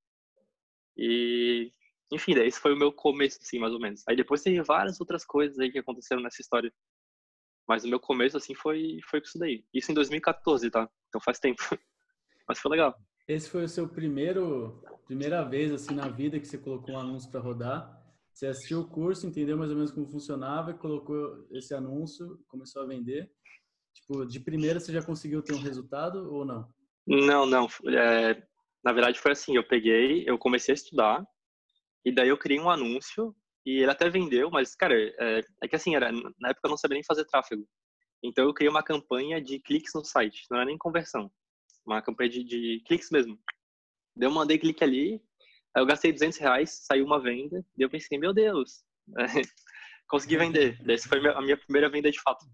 E, 0.98 1.72
enfim, 2.12 2.34
daí 2.34 2.48
esse 2.48 2.60
foi 2.60 2.74
o 2.74 2.78
meu 2.78 2.92
começo, 2.92 3.38
assim, 3.42 3.60
mais 3.60 3.74
ou 3.74 3.80
menos. 3.80 4.04
Aí 4.08 4.16
depois 4.16 4.42
teve 4.42 4.62
várias 4.64 5.00
outras 5.00 5.24
coisas 5.24 5.60
aí 5.60 5.72
que 5.72 5.78
aconteceram 5.78 6.22
nessa 6.22 6.42
história. 6.42 6.74
Mas 7.68 7.84
o 7.84 7.88
meu 7.88 8.00
começo, 8.00 8.38
assim, 8.38 8.56
foi, 8.56 9.00
foi 9.10 9.22
com 9.22 9.28
isso 9.28 9.38
daí. 9.38 9.66
Isso 9.74 9.92
em 9.92 9.96
2014, 9.96 10.72
tá? 10.72 10.90
Então 11.10 11.22
faz 11.22 11.38
tempo. 11.40 11.62
Mas 12.48 12.60
foi 12.60 12.72
legal. 12.72 12.98
Esse 13.28 13.50
foi 13.50 13.66
o 13.66 13.70
seu 13.70 13.90
primeiro, 13.90 14.82
primeira 15.06 15.44
vez, 15.44 15.72
assim, 15.72 15.94
na 15.94 16.08
vida 16.08 16.40
que 16.40 16.48
você 16.48 16.58
colocou 16.58 16.96
um 16.96 17.00
anúncio 17.00 17.30
para 17.30 17.42
rodar. 17.42 17.98
Você 18.34 18.48
assistiu 18.48 18.82
o 18.82 18.88
curso, 18.88 19.28
entendeu 19.28 19.58
mais 19.58 19.70
ou 19.70 19.76
menos 19.76 19.92
como 19.92 20.08
funcionava, 20.08 20.74
colocou 20.74 21.46
esse 21.52 21.74
anúncio, 21.74 22.40
começou 22.48 22.84
a 22.84 22.86
vender. 22.86 23.30
Tipo, 23.94 24.26
de 24.26 24.40
primeira 24.40 24.80
você 24.80 24.94
já 24.94 25.04
conseguiu 25.04 25.42
ter 25.42 25.54
um 25.54 25.62
resultado 25.62 26.32
ou 26.32 26.46
não? 26.46 26.72
Não, 27.08 27.46
não. 27.46 27.68
É, 27.88 28.44
na 28.84 28.92
verdade 28.92 29.20
foi 29.20 29.32
assim, 29.32 29.56
eu 29.56 29.66
peguei, 29.66 30.24
eu 30.28 30.38
comecei 30.38 30.74
a 30.74 30.76
estudar 30.76 31.26
e 32.06 32.12
daí 32.12 32.30
eu 32.30 32.38
criei 32.38 32.60
um 32.60 32.70
anúncio 32.70 33.34
e 33.66 33.80
ele 33.82 33.92
até 33.92 34.10
vendeu, 34.10 34.52
mas 34.52 34.76
cara, 34.76 34.94
é, 34.96 35.42
é 35.64 35.68
que 35.68 35.76
assim, 35.76 35.96
era, 35.96 36.12
na 36.12 36.50
época 36.50 36.68
eu 36.68 36.70
não 36.70 36.78
sabia 36.78 36.96
nem 36.96 37.04
fazer 37.04 37.26
tráfego. 37.26 37.68
Então 38.24 38.46
eu 38.46 38.54
criei 38.54 38.70
uma 38.70 38.84
campanha 38.84 39.42
de 39.42 39.60
cliques 39.60 39.94
no 39.96 40.04
site, 40.04 40.46
não 40.52 40.58
era 40.58 40.66
nem 40.66 40.78
conversão, 40.78 41.32
uma 41.86 42.02
campanha 42.02 42.30
de, 42.30 42.44
de 42.44 42.84
cliques 42.86 43.10
mesmo. 43.10 43.40
Daí 44.16 44.28
eu 44.28 44.34
mandei 44.34 44.58
clique 44.58 44.84
ali, 44.84 45.22
eu 45.76 45.86
gastei 45.86 46.12
200 46.12 46.38
reais, 46.40 46.86
saiu 46.86 47.06
uma 47.06 47.22
venda, 47.22 47.58
daí 47.78 47.86
eu 47.86 47.90
pensei, 47.90 48.18
meu 48.18 48.34
Deus, 48.34 48.84
é, 49.18 49.26
consegui 50.10 50.38
vender. 50.38 50.78
Essa 50.90 51.08
foi 51.08 51.26
a 51.30 51.42
minha 51.42 51.58
primeira 51.58 51.90
venda 51.90 52.12
de 52.12 52.22
fato. 52.22 52.46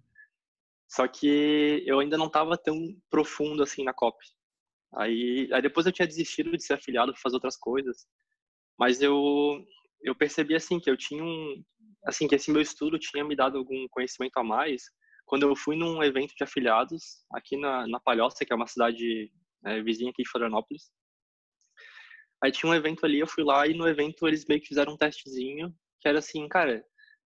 Só 0.89 1.07
que 1.07 1.83
eu 1.87 1.99
ainda 1.99 2.17
não 2.17 2.27
estava 2.27 2.57
tão 2.57 2.77
profundo 3.09 3.63
assim 3.63 3.83
na 3.83 3.93
copy. 3.93 4.27
Aí, 4.95 5.49
aí 5.51 5.61
depois 5.61 5.85
eu 5.85 5.91
tinha 5.91 6.07
desistido 6.07 6.51
de 6.51 6.63
ser 6.63 6.73
afiliado 6.73 7.11
para 7.11 7.21
fazer 7.21 7.35
outras 7.35 7.57
coisas. 7.57 8.05
Mas 8.77 9.01
eu 9.01 9.65
eu 10.01 10.15
percebi 10.15 10.55
assim 10.55 10.79
que 10.79 10.89
eu 10.89 10.97
tinha 10.97 11.23
um 11.23 11.63
assim 12.05 12.27
que 12.27 12.35
esse 12.35 12.51
meu 12.51 12.61
estudo 12.61 12.99
tinha 12.99 13.23
me 13.23 13.35
dado 13.35 13.57
algum 13.57 13.87
conhecimento 13.89 14.37
a 14.37 14.43
mais 14.43 14.83
quando 15.25 15.43
eu 15.43 15.55
fui 15.55 15.75
num 15.75 16.03
evento 16.03 16.33
de 16.35 16.43
afiliados 16.43 17.25
aqui 17.31 17.57
na, 17.57 17.87
na 17.87 17.99
Palhoça, 17.99 18.45
que 18.45 18.51
é 18.51 18.55
uma 18.55 18.67
cidade 18.67 19.31
é, 19.65 19.81
vizinha 19.81 20.11
aqui 20.11 20.23
de 20.23 20.29
Florianópolis. 20.29 20.91
Aí 22.43 22.51
tinha 22.51 22.69
um 22.69 22.75
evento 22.75 23.05
ali, 23.05 23.19
eu 23.19 23.27
fui 23.27 23.43
lá 23.43 23.65
e 23.65 23.73
no 23.73 23.87
evento 23.87 24.27
eles 24.27 24.45
meio 24.45 24.59
que 24.61 24.67
fizeram 24.67 24.93
um 24.93 24.97
testezinho 24.97 25.73
que 26.01 26.09
era 26.09 26.19
assim, 26.19 26.47
cara, 26.49 26.85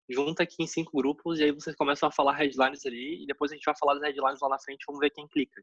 junta 0.09 0.43
aqui 0.43 0.63
em 0.63 0.67
cinco 0.67 0.95
grupos 0.95 1.41
e 1.41 1.45
aí 1.45 1.53
vocês 1.53 1.75
começam 1.75 2.09
a 2.09 2.13
falar 2.13 2.35
headlines 2.35 2.85
ali 2.85 3.23
e 3.23 3.27
depois 3.27 3.51
a 3.51 3.55
gente 3.55 3.65
vai 3.65 3.75
falar 3.77 3.95
das 3.95 4.03
headlines 4.03 4.41
lá 4.41 4.51
na 4.51 4.59
frente, 4.59 4.85
vamos 4.87 5.01
ver 5.01 5.11
quem 5.11 5.27
clica. 5.27 5.63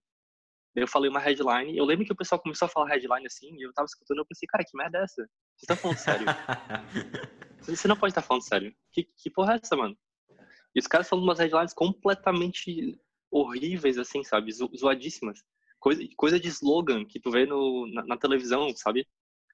Daí 0.76 0.84
eu 0.84 0.88
falei 0.88 1.10
uma 1.10 1.20
headline. 1.20 1.78
Eu 1.78 1.86
lembro 1.86 2.06
que 2.06 2.12
o 2.12 2.16
pessoal 2.16 2.42
começou 2.42 2.66
a 2.66 2.70
falar 2.70 2.90
headline 2.90 3.26
assim, 3.26 3.56
e 3.56 3.64
eu 3.64 3.74
tava 3.74 3.86
escutando, 3.86 4.20
eu 4.20 4.26
pensei, 4.26 4.48
cara, 4.48 4.64
que 4.64 4.76
merda 4.76 5.00
é 5.00 5.04
essa? 5.04 5.30
Você 5.56 5.66
tá 5.68 5.76
falando 5.76 5.98
sério? 5.98 6.26
Você 7.62 7.88
não 7.88 7.96
pode 7.96 8.12
estar 8.12 8.22
tá 8.22 8.28
falando 8.28 8.44
sério. 8.44 8.76
Que, 8.92 9.04
que 9.04 9.30
porra 9.30 9.54
é 9.54 9.60
essa, 9.62 9.76
mano? 9.76 9.98
E 10.76 10.80
os 10.80 10.88
caras 10.88 11.08
falando 11.08 11.24
umas 11.24 11.40
headlines 11.40 11.74
completamente 11.74 13.00
horríveis, 13.32 13.98
assim, 13.98 14.24
sabe? 14.24 14.52
Zo 14.52 14.70
zoadíssimas. 14.76 15.40
Coisa, 15.80 16.02
coisa 16.18 16.40
de 16.40 16.48
slogan 16.48 17.06
que 17.06 17.20
tu 17.20 17.30
vê 17.30 17.46
no, 17.46 17.88
na, 17.94 18.06
na 18.06 18.18
televisão, 18.18 18.70
sabe? 18.76 19.08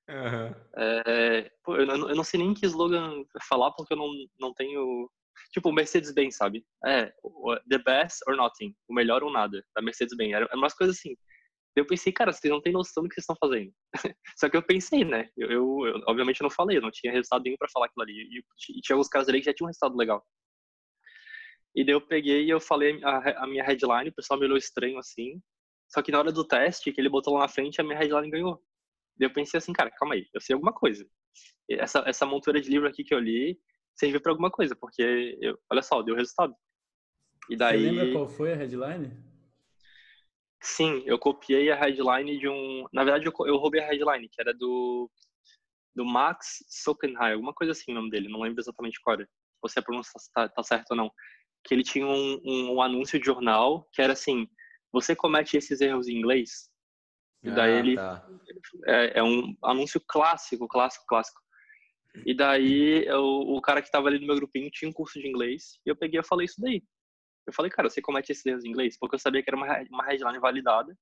Uhum. 0.09 0.55
É, 0.75 1.51
pô, 1.63 1.75
eu, 1.75 1.85
eu, 1.85 2.15
não 2.15 2.23
sei 2.23 2.39
nem 2.39 2.53
que 2.53 2.65
slogan 2.65 3.23
falar 3.47 3.71
porque 3.71 3.93
eu 3.93 3.97
não, 3.97 4.09
não 4.39 4.53
tenho 4.53 5.09
Tipo, 5.51 5.71
Mercedes-Benz, 5.71 6.35
sabe? 6.35 6.65
É, 6.85 7.11
the 7.69 7.77
best 7.79 8.19
or 8.27 8.35
nothing. 8.35 8.75
O 8.87 8.93
melhor 8.93 9.23
ou 9.23 9.31
nada, 9.31 9.63
da 9.75 9.81
Mercedes-Benz. 9.81 10.33
Era 10.33 10.49
umas 10.55 10.73
coisas 10.73 10.97
assim. 10.97 11.15
Eu 11.75 11.85
pensei, 11.85 12.11
cara, 12.11 12.31
vocês 12.31 12.51
não 12.51 12.61
têm 12.61 12.73
noção 12.73 13.03
do 13.03 13.09
que 13.09 13.15
vocês 13.15 13.23
estão 13.23 13.37
fazendo. 13.39 13.71
Só 14.37 14.49
que 14.49 14.57
eu 14.57 14.63
pensei, 14.63 15.05
né? 15.05 15.29
Eu, 15.37 15.49
eu, 15.49 15.87
eu 15.87 16.03
obviamente 16.07 16.41
não 16.41 16.49
falei, 16.49 16.77
eu 16.77 16.81
não 16.81 16.91
tinha 16.91 17.11
resultado 17.11 17.43
nenhum 17.43 17.57
para 17.57 17.69
falar 17.71 17.85
aquilo 17.85 18.03
ali. 18.03 18.13
E, 18.13 18.39
e, 18.77 18.81
tinha 18.81 18.95
alguns 18.95 19.07
caras 19.07 19.29
ali 19.29 19.39
que 19.39 19.45
já 19.45 19.53
tinham 19.53 19.67
um 19.67 19.69
resultado 19.69 19.95
legal. 19.95 20.25
E 21.75 21.85
daí 21.85 21.93
eu 21.93 22.01
peguei 22.01 22.45
e 22.45 22.49
eu 22.49 22.59
falei 22.59 22.99
a, 23.03 23.43
a, 23.43 23.47
minha 23.47 23.63
headline, 23.63 24.09
o 24.09 24.13
pessoal 24.13 24.39
me 24.39 24.45
olhou 24.45 24.57
estranho 24.57 24.97
assim. 24.97 25.41
Só 25.87 26.01
que 26.01 26.11
na 26.11 26.19
hora 26.19 26.31
do 26.31 26.45
teste, 26.45 26.91
que 26.91 26.99
ele 26.99 27.09
botou 27.09 27.33
lá 27.33 27.41
na 27.41 27.47
frente, 27.47 27.79
a 27.79 27.83
minha 27.83 27.97
headline 27.97 28.29
ganhou. 28.29 28.61
Daí 29.17 29.29
eu 29.29 29.33
pensei 29.33 29.57
assim, 29.57 29.73
cara, 29.73 29.91
calma 29.91 30.15
aí, 30.15 30.27
eu 30.33 30.41
sei 30.41 30.53
alguma 30.53 30.73
coisa. 30.73 31.07
Essa, 31.69 32.03
essa 32.07 32.25
montura 32.25 32.59
de 32.59 32.69
livro 32.69 32.87
aqui 32.87 33.03
que 33.03 33.13
eu 33.13 33.19
li, 33.19 33.59
servir 33.99 34.21
para 34.21 34.31
alguma 34.31 34.49
coisa, 34.49 34.75
porque, 34.75 35.37
eu, 35.41 35.59
olha 35.69 35.81
só, 35.81 36.01
deu 36.01 36.15
resultado. 36.15 36.55
E 37.49 37.57
daí... 37.57 37.83
Você 37.83 37.91
lembra 37.91 38.11
qual 38.13 38.27
foi 38.29 38.53
a 38.53 38.55
headline? 38.55 39.11
Sim, 40.61 41.03
eu 41.05 41.19
copiei 41.19 41.69
a 41.69 41.75
headline 41.75 42.39
de 42.39 42.47
um... 42.47 42.85
Na 42.93 43.03
verdade, 43.03 43.25
eu, 43.25 43.33
eu 43.45 43.57
roubei 43.57 43.81
a 43.81 43.87
headline, 43.87 44.29
que 44.29 44.39
era 44.39 44.53
do, 44.53 45.11
do 45.93 46.05
Max 46.05 46.63
Sockenheim, 46.69 47.33
alguma 47.33 47.53
coisa 47.53 47.73
assim 47.73 47.91
o 47.91 47.95
nome 47.95 48.09
dele, 48.09 48.29
não 48.29 48.41
lembro 48.41 48.61
exatamente 48.61 49.01
qual 49.01 49.15
era. 49.15 49.29
Se 49.67 49.77
a 49.77 49.81
pronúncia 49.81 50.13
tá, 50.33 50.47
tá 50.47 50.63
certa 50.63 50.93
ou 50.93 50.97
não. 50.97 51.11
Que 51.65 51.73
ele 51.73 51.83
tinha 51.83 52.07
um, 52.07 52.39
um, 52.45 52.75
um, 52.75 52.81
anúncio 52.81 53.19
de 53.19 53.25
jornal 53.25 53.89
que 53.91 54.01
era 54.01 54.13
assim, 54.13 54.47
você 54.93 55.13
comete 55.13 55.57
esses 55.57 55.81
erros 55.81 56.07
em 56.07 56.17
inglês? 56.17 56.69
E 57.43 57.51
daí 57.51 57.73
ah, 57.73 57.79
ele... 57.79 57.95
Tá. 57.95 58.25
É, 58.85 59.19
é 59.19 59.23
um 59.23 59.53
anúncio 59.61 60.01
clássico, 60.07 60.67
clássico, 60.69 61.05
clássico. 61.05 61.41
E 62.25 62.33
daí, 62.35 63.05
eu, 63.05 63.23
o 63.23 63.61
cara 63.61 63.81
que 63.81 63.91
tava 63.91 64.07
ali 64.07 64.19
no 64.19 64.27
meu 64.27 64.35
grupinho 64.35 64.69
tinha 64.71 64.89
um 64.89 64.93
curso 64.93 65.19
de 65.19 65.27
inglês, 65.27 65.79
e 65.85 65.89
eu 65.89 65.95
peguei 65.95 66.19
e 66.19 66.23
falei 66.23 66.45
isso 66.45 66.59
daí. 66.59 66.83
Eu 67.47 67.53
falei, 67.53 67.71
cara, 67.71 67.89
você 67.89 68.01
comete 68.01 68.31
esses 68.31 68.45
erros 68.45 68.65
em 68.65 68.69
inglês? 68.69 68.97
Porque 68.99 69.15
eu 69.15 69.19
sabia 69.19 69.43
que 69.43 69.49
era 69.49 69.57
uma, 69.57 69.67
uma 69.91 70.05
headline 70.05 70.39
validada, 70.39 70.95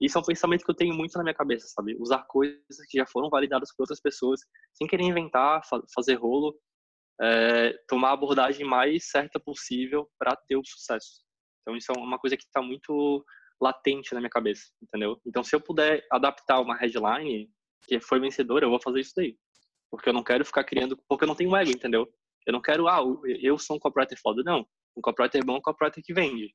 Isso 0.00 0.18
é 0.18 0.20
um 0.20 0.24
pensamento 0.24 0.64
que 0.64 0.70
eu 0.70 0.76
tenho 0.76 0.94
muito 0.94 1.16
na 1.16 1.24
minha 1.24 1.34
cabeça, 1.34 1.66
sabe? 1.68 1.96
Usar 1.98 2.24
coisas 2.28 2.86
que 2.88 2.98
já 2.98 3.06
foram 3.06 3.28
validadas 3.30 3.74
por 3.74 3.84
outras 3.84 4.00
pessoas, 4.00 4.40
sem 4.74 4.86
querer 4.86 5.04
inventar, 5.04 5.62
fa 5.68 5.82
fazer 5.94 6.14
rolo, 6.14 6.56
é, 7.20 7.72
tomar 7.88 8.10
a 8.10 8.12
abordagem 8.12 8.66
mais 8.66 9.10
certa 9.10 9.38
possível 9.40 10.08
para 10.18 10.36
ter 10.36 10.56
o 10.56 10.64
sucesso. 10.64 11.22
Então, 11.62 11.76
isso 11.76 11.92
é 11.92 11.98
uma 11.98 12.18
coisa 12.18 12.36
que 12.36 12.44
está 12.44 12.62
muito 12.62 13.24
latente 13.60 14.14
na 14.14 14.20
minha 14.20 14.30
cabeça, 14.30 14.64
entendeu? 14.82 15.20
Então, 15.26 15.44
se 15.44 15.54
eu 15.54 15.60
puder 15.60 16.06
adaptar 16.10 16.60
uma 16.60 16.76
headline 16.76 17.50
que 17.86 18.00
foi 18.00 18.20
vencedora, 18.20 18.64
eu 18.64 18.70
vou 18.70 18.80
fazer 18.80 19.00
isso 19.00 19.12
daí. 19.16 19.36
Porque 19.90 20.08
eu 20.08 20.12
não 20.12 20.22
quero 20.22 20.44
ficar 20.44 20.64
criando, 20.64 20.96
porque 21.08 21.24
eu 21.24 21.28
não 21.28 21.34
tenho 21.34 21.54
ego, 21.56 21.70
entendeu? 21.70 22.08
Eu 22.46 22.52
não 22.52 22.62
quero, 22.62 22.88
ah, 22.88 23.00
eu 23.40 23.58
sou 23.58 23.76
um 23.76 23.78
copywriter 23.78 24.18
foda. 24.20 24.42
Não. 24.44 24.66
Um 24.96 25.00
copywriter 25.00 25.44
bom 25.44 25.56
é 25.56 25.58
um 25.58 25.62
copywriter 25.62 26.02
que 26.02 26.14
vende. 26.14 26.54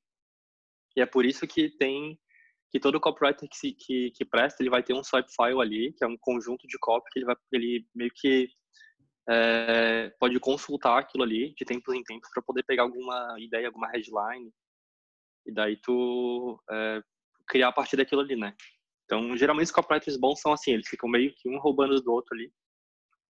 E 0.95 1.01
é 1.01 1.05
por 1.05 1.25
isso 1.25 1.45
que 1.47 1.69
tem 1.77 2.17
que 2.71 2.79
todo 2.79 2.99
copywriter 2.99 3.47
que, 3.47 3.55
se, 3.55 3.71
que, 3.71 4.11
que 4.11 4.25
presta, 4.25 4.61
ele 4.61 4.69
vai 4.69 4.83
ter 4.83 4.93
um 4.93 5.03
swipe 5.03 5.29
file 5.33 5.61
ali, 5.61 5.93
que 5.93 6.03
é 6.03 6.07
um 6.07 6.17
conjunto 6.19 6.67
de 6.67 6.77
copy 6.79 7.09
que 7.11 7.19
ele 7.19 7.25
vai 7.25 7.35
ele 7.53 7.85
meio 7.95 8.11
que 8.13 8.49
é, 9.29 10.09
pode 10.19 10.39
consultar 10.39 10.99
aquilo 10.99 11.23
ali 11.23 11.53
de 11.55 11.63
tempos 11.63 11.93
em 11.93 12.03
tempos 12.03 12.29
para 12.33 12.43
poder 12.43 12.63
pegar 12.63 12.83
alguma 12.83 13.35
ideia, 13.39 13.67
alguma 13.67 13.89
headline 13.89 14.51
e 15.45 15.53
daí 15.53 15.77
tu 15.77 16.61
é, 16.69 17.01
criar 17.47 17.69
a 17.69 17.73
partir 17.73 17.97
daquilo 17.97 18.21
ali, 18.21 18.35
né? 18.35 18.53
Então, 19.05 19.37
geralmente 19.37 19.67
os 19.67 19.71
copywriters 19.71 20.17
bons 20.17 20.41
são 20.41 20.51
assim, 20.51 20.71
eles 20.71 20.87
ficam 20.87 21.07
meio 21.07 21.33
que 21.35 21.47
um 21.47 21.59
roubando 21.59 22.01
do 22.01 22.11
outro 22.11 22.35
ali. 22.35 22.51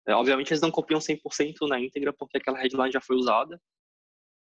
É, 0.06 0.14
obviamente 0.14 0.50
eles 0.50 0.60
não 0.60 0.70
copiam 0.70 0.98
100% 1.00 1.68
na 1.68 1.80
íntegra 1.80 2.12
porque 2.12 2.38
aquela 2.38 2.58
headline 2.58 2.92
já 2.92 3.00
foi 3.00 3.16
usada 3.16 3.60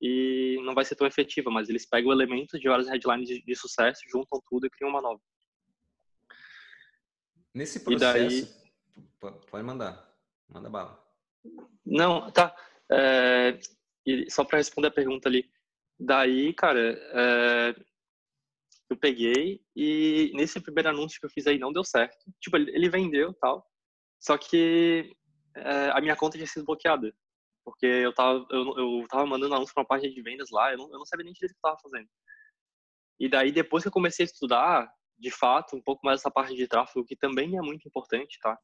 e 0.00 0.58
não 0.62 0.74
vai 0.74 0.84
ser 0.84 0.96
tão 0.96 1.06
efetiva, 1.06 1.50
mas 1.50 1.68
eles 1.68 1.86
pegam 1.86 2.12
elementos 2.12 2.60
de 2.60 2.68
várias 2.68 2.88
headlines 2.88 3.26
de, 3.26 3.42
de 3.42 3.56
sucesso, 3.56 4.00
juntam 4.08 4.42
tudo 4.48 4.66
e 4.66 4.70
criam 4.70 4.90
uma 4.90 5.00
nova. 5.00 5.20
Nesse 7.54 7.80
processo, 7.80 8.54
daí... 9.20 9.38
pode 9.50 9.64
mandar, 9.64 10.14
manda 10.46 10.68
bala. 10.68 11.02
Não, 11.84 12.30
tá. 12.30 12.54
É, 12.90 13.58
só 14.28 14.44
para 14.44 14.58
responder 14.58 14.88
a 14.88 14.92
pergunta 14.92 15.28
ali, 15.28 15.50
daí, 15.98 16.52
cara, 16.52 16.80
é, 16.80 17.74
eu 18.90 18.96
peguei 18.96 19.64
e 19.74 20.30
nesse 20.34 20.60
primeiro 20.60 20.90
anúncio 20.90 21.18
que 21.18 21.26
eu 21.26 21.30
fiz 21.30 21.46
aí 21.46 21.58
não 21.58 21.72
deu 21.72 21.82
certo. 21.82 22.18
Tipo, 22.40 22.56
ele, 22.56 22.70
ele 22.72 22.90
vendeu 22.90 23.32
tal, 23.34 23.66
só 24.20 24.36
que 24.36 25.16
é, 25.56 25.90
a 25.90 26.00
minha 26.00 26.16
conta 26.16 26.36
tinha 26.36 26.46
sido 26.46 26.64
bloqueada. 26.64 27.12
Porque 27.64 27.86
eu 27.86 28.14
tava, 28.14 28.46
eu, 28.50 28.78
eu 28.78 29.08
tava 29.08 29.26
mandando 29.26 29.54
anúncio 29.54 29.74
pra 29.74 29.82
uma 29.82 29.88
página 29.88 30.12
de 30.12 30.22
vendas 30.22 30.50
lá, 30.50 30.70
eu 30.72 30.78
não, 30.78 30.84
eu 30.92 30.98
não 30.98 31.06
sabia 31.06 31.24
nem 31.24 31.32
direito 31.32 31.50
o 31.50 31.54
que 31.54 31.66
eu 31.66 31.70
tava 31.70 31.80
fazendo. 31.82 32.08
E 33.18 33.28
daí, 33.28 33.50
depois 33.50 33.82
que 33.82 33.88
eu 33.88 33.92
comecei 33.92 34.24
a 34.24 34.26
estudar, 34.26 34.88
de 35.18 35.30
fato, 35.30 35.74
um 35.74 35.82
pouco 35.82 36.04
mais 36.04 36.20
essa 36.20 36.30
parte 36.30 36.54
de 36.54 36.68
tráfego, 36.68 37.04
que 37.04 37.16
também 37.16 37.56
é 37.56 37.60
muito 37.60 37.88
importante, 37.88 38.38
tá? 38.40 38.56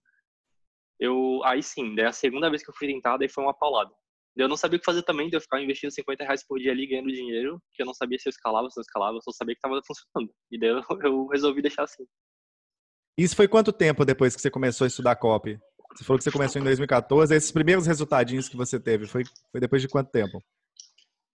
Eu, 1.00 1.40
aí 1.44 1.62
sim, 1.62 1.94
daí 1.96 2.04
a 2.04 2.12
segunda 2.12 2.48
vez 2.48 2.62
que 2.62 2.70
eu 2.70 2.74
fui 2.76 2.86
tentar, 2.86 3.16
daí 3.16 3.28
foi 3.28 3.42
uma 3.42 3.54
paulada. 3.54 3.92
Eu 4.36 4.48
não 4.48 4.56
sabia 4.56 4.76
o 4.76 4.80
que 4.80 4.86
fazer 4.86 5.02
também, 5.02 5.28
de 5.28 5.36
eu 5.36 5.40
ficar 5.40 5.60
investindo 5.60 5.90
50 5.90 6.24
reais 6.24 6.46
por 6.46 6.58
dia 6.58 6.72
ali, 6.72 6.86
ganhando 6.86 7.12
dinheiro, 7.12 7.60
que 7.72 7.82
eu 7.82 7.86
não 7.86 7.92
sabia 7.92 8.18
se 8.18 8.28
eu 8.28 8.30
escalava, 8.30 8.70
se 8.70 8.78
eu 8.78 8.82
escalava, 8.82 9.16
eu 9.16 9.22
só 9.22 9.32
sabia 9.32 9.54
que 9.54 9.60
tava 9.60 9.80
funcionando. 9.84 10.32
E 10.50 10.58
daí 10.58 10.70
eu, 10.70 10.80
eu 11.02 11.26
resolvi 11.26 11.60
deixar 11.60 11.82
assim. 11.82 12.06
Isso 13.18 13.36
foi 13.36 13.46
quanto 13.46 13.72
tempo 13.72 14.04
depois 14.04 14.34
que 14.34 14.40
você 14.40 14.50
começou 14.50 14.84
a 14.84 14.88
estudar 14.88 15.16
copy? 15.16 15.58
Você 15.94 16.04
falou 16.04 16.18
que 16.18 16.24
você 16.24 16.30
começou 16.30 16.60
em 16.60 16.64
2014. 16.64 17.34
Esses 17.34 17.52
primeiros 17.52 17.86
resultadinhos 17.86 18.48
que 18.48 18.56
você 18.56 18.80
teve, 18.80 19.06
foi, 19.06 19.24
foi 19.50 19.60
depois 19.60 19.82
de 19.82 19.88
quanto 19.88 20.10
tempo? 20.10 20.42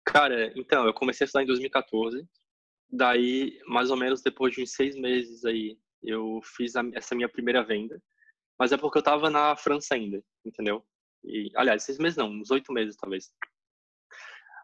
Cara, 0.04 0.52
então, 0.56 0.86
eu 0.86 0.94
comecei 0.94 1.24
a 1.24 1.26
estudar 1.26 1.42
em 1.42 1.46
2014. 1.46 2.26
Daí, 2.90 3.58
mais 3.66 3.90
ou 3.90 3.96
menos 3.96 4.22
depois 4.22 4.54
de 4.54 4.62
uns 4.62 4.72
seis 4.72 4.96
meses 4.96 5.44
aí, 5.44 5.78
eu 6.02 6.40
fiz 6.42 6.76
a, 6.76 6.82
essa 6.92 7.14
minha 7.14 7.28
primeira 7.28 7.64
venda. 7.64 8.00
Mas 8.58 8.70
é 8.70 8.76
porque 8.76 8.98
eu 8.98 9.02
tava 9.02 9.28
na 9.28 9.56
França 9.56 9.94
ainda, 9.94 10.22
entendeu? 10.44 10.84
E, 11.24 11.50
aliás, 11.56 11.82
seis 11.82 11.98
meses 11.98 12.16
não, 12.16 12.30
uns 12.30 12.50
oito 12.50 12.72
meses 12.72 12.96
talvez. 12.96 13.32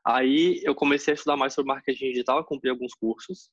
Aí 0.06 0.60
eu 0.62 0.74
comecei 0.74 1.12
a 1.12 1.14
estudar 1.14 1.36
mais 1.36 1.52
sobre 1.52 1.72
marketing 1.72 2.10
digital, 2.10 2.44
comprei 2.44 2.70
alguns 2.70 2.94
cursos. 2.94 3.50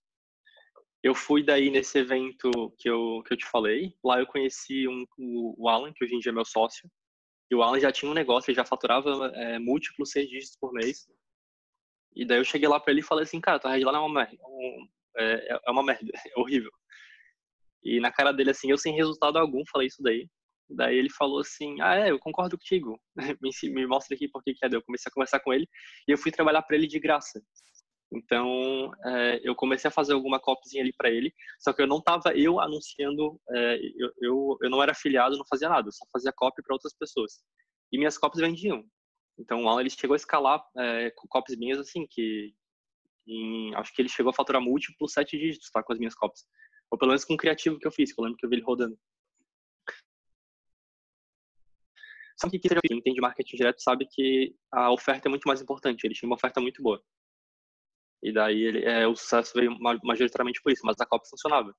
Eu 1.04 1.14
fui 1.14 1.44
daí 1.44 1.70
nesse 1.70 2.00
evento 2.00 2.52
que 2.78 2.90
eu, 2.90 3.22
que 3.24 3.34
eu 3.34 3.38
te 3.38 3.46
falei. 3.46 3.94
Lá 4.04 4.20
eu 4.20 4.28
conheci 4.28 4.88
um, 4.88 5.06
o 5.18 5.70
Alan, 5.70 5.94
que 5.94 6.04
hoje 6.04 6.16
em 6.16 6.20
dia 6.20 6.32
é 6.32 6.36
meu 6.36 6.46
sócio. 6.46 6.90
E 7.50 7.56
o 7.56 7.64
Alan 7.64 7.80
já 7.80 7.92
tinha 7.92 8.12
um 8.12 8.16
negócio, 8.16 8.50
ele 8.50 8.58
já 8.58 8.66
faturava 8.66 9.32
é, 9.36 9.60
múltiplos 9.60 10.12
seis 10.12 10.28
dígitos 10.28 10.58
por 10.60 10.74
mês. 10.74 11.08
E 12.16 12.26
daí 12.26 12.40
eu 12.40 12.44
cheguei 12.44 12.68
lá 12.68 12.80
para 12.80 12.92
ele 12.92 13.02
e 13.02 13.04
falei 13.04 13.24
assim, 13.24 13.40
cara, 13.40 13.60
tua 13.60 13.72
headline 13.72 13.96
é 13.96 14.00
uma 14.00 14.14
merda. 14.14 14.38
Um, 14.44 14.88
é, 15.18 15.60
é 15.68 15.72
uma 15.72 15.84
merda, 15.84 16.12
é 16.36 16.40
horrível. 16.40 16.72
E 17.84 18.00
na 18.00 18.12
cara 18.12 18.32
dele, 18.32 18.50
assim, 18.52 18.70
eu 18.70 18.78
sem 18.78 18.94
resultado 18.96 19.38
algum 19.38 19.64
falei 19.72 19.88
isso 19.88 20.02
daí. 20.02 20.28
Daí 20.70 20.98
ele 20.98 21.10
falou 21.10 21.40
assim, 21.40 21.80
ah, 21.80 21.96
é, 21.96 22.12
eu 22.12 22.20
concordo 22.20 22.58
contigo. 22.58 23.00
me, 23.42 23.52
me 23.72 23.88
mostra 23.88 24.16
aqui 24.16 24.28
por 24.28 24.44
que 24.44 24.54
é. 24.62 24.68
Eu 24.70 24.84
comecei 24.84 25.10
a 25.10 25.14
conversar 25.14 25.40
com 25.40 25.54
ele 25.54 25.68
e 26.08 26.12
eu 26.12 26.18
fui 26.18 26.32
trabalhar 26.32 26.62
para 26.64 26.76
ele 26.76 26.88
de 26.88 27.00
graça. 27.00 27.42
Então, 28.12 28.92
é, 29.06 29.42
eu 29.44 29.54
comecei 29.54 29.90
a 29.90 29.92
fazer 29.92 30.14
alguma 30.14 30.40
copyzinha 30.40 30.82
ali 30.82 30.94
para 30.94 31.10
ele, 31.10 31.34
só 31.60 31.74
que 31.74 31.82
eu 31.82 31.88
não 31.88 32.02
tava 32.02 32.34
eu 32.36 32.60
anunciando, 32.60 33.40
é, 33.50 33.80
eu, 33.98 34.12
eu, 34.22 34.58
eu, 34.62 34.70
não 34.70 34.82
era 34.82 34.94
afiliado, 34.94 35.38
não 35.38 35.46
fazia 35.46 35.68
nada, 35.68 35.90
eu 35.90 35.92
só 35.92 36.06
fazia 36.12 36.32
copy 36.32 36.62
para 36.64 36.74
outras 36.74 36.94
pessoas. 36.94 37.44
E 37.92 37.98
minhas 37.98 38.18
copies 38.18 38.42
vendiam. 38.42 38.86
Então, 39.38 39.64
o 39.64 39.70
Alan, 39.70 39.82
ele 39.82 39.90
chegou 39.90 40.14
a 40.14 40.18
escalar 40.18 40.64
é, 40.78 41.12
copies 41.30 41.58
minhas, 41.58 41.80
assim, 41.80 42.08
que 42.10 42.54
em, 43.28 43.76
acho 43.76 43.94
que 43.94 44.02
ele 44.02 44.10
chegou 44.10 44.30
a 44.30 44.34
faturar 44.34 44.62
múltiplos 44.62 45.12
sete 45.12 45.38
dígitos, 45.38 45.70
tá, 45.70 45.84
com 45.84 45.92
as 45.94 46.00
minhas 46.00 46.16
copies. 46.16 46.46
Ou 46.90 46.98
pelo 46.98 47.10
menos 47.10 47.26
com 47.26 47.34
o 47.34 47.38
criativo 47.38 47.78
que 47.78 47.86
eu 47.86 47.92
fiz, 47.92 48.14
que 48.14 48.20
eu 48.20 48.24
lembro 48.24 48.38
que 48.38 48.46
eu 48.46 48.50
vi 48.50 48.56
ele 48.56 48.64
rodando. 48.64 48.98
Só 52.40 52.50
que 52.50 52.60
quem 52.60 52.72
entende 52.92 53.20
marketing 53.20 53.58
direto 53.58 53.82
sabe 53.82 54.08
que 54.10 54.56
a 54.72 54.92
oferta 54.92 55.28
é 55.28 55.30
muito 55.30 55.48
mais 55.48 55.62
importante. 55.62 56.06
Ele 56.06 56.14
tinha 56.14 56.30
uma 56.30 56.36
oferta 56.36 56.62
muito 56.62 56.82
boa. 56.82 57.04
E 58.22 58.34
daí 58.34 58.62
ele, 58.64 58.86
é, 58.86 59.08
o 59.08 59.16
sucesso 59.16 59.54
veio 59.56 59.78
majoritariamente 59.80 60.62
por 60.62 60.72
isso, 60.72 60.82
mas 60.86 61.00
a 61.00 61.06
Copa 61.06 61.26
funcionava. 61.30 61.74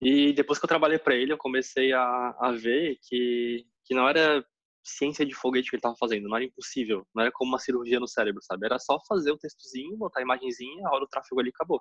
E 0.00 0.32
depois 0.32 0.58
que 0.58 0.64
eu 0.64 0.68
trabalhei 0.68 0.98
para 0.98 1.14
ele, 1.14 1.32
eu 1.32 1.38
comecei 1.38 1.92
a, 1.92 2.36
a 2.40 2.52
ver 2.52 2.98
que, 3.08 3.64
que 3.84 3.94
não 3.94 4.08
era 4.08 4.44
ciência 4.84 5.24
de 5.24 5.32
foguete 5.32 5.70
que 5.70 5.76
ele 5.76 5.78
estava 5.78 5.96
fazendo, 5.96 6.28
não 6.28 6.36
era 6.36 6.44
impossível, 6.44 7.06
não 7.14 7.22
era 7.22 7.32
como 7.32 7.52
uma 7.52 7.58
cirurgia 7.58 8.00
no 8.00 8.08
cérebro, 8.08 8.42
sabe? 8.42 8.66
Era 8.66 8.80
só 8.80 8.98
fazer 9.06 9.30
o 9.30 9.38
textozinho, 9.38 9.96
botar 9.96 10.20
a 10.20 10.22
imagenzinha, 10.24 10.88
hora 10.88 11.00
do 11.00 11.06
tráfego 11.06 11.40
ali 11.40 11.50
acabou. 11.50 11.80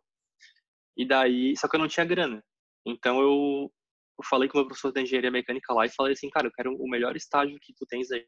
E 0.96 1.06
daí, 1.06 1.58
só 1.58 1.68
que 1.68 1.76
eu 1.76 1.80
não 1.80 1.88
tinha 1.88 2.06
grana. 2.06 2.44
Então 2.86 3.20
eu, 3.22 3.74
eu 4.20 4.26
falei 4.30 4.48
com 4.48 4.58
o 4.58 4.62
meu 4.62 4.68
professor 4.68 4.92
de 4.92 5.02
engenharia 5.02 5.32
mecânica 5.32 5.74
lá 5.74 5.86
e 5.86 5.90
falei 5.90 6.14
assim, 6.14 6.30
cara, 6.30 6.48
eu 6.48 6.52
quero 6.52 6.76
o 6.76 6.88
melhor 6.88 7.16
estágio 7.16 7.58
que 7.60 7.74
tu 7.74 7.86
tens 7.88 8.12
aí. 8.12 8.28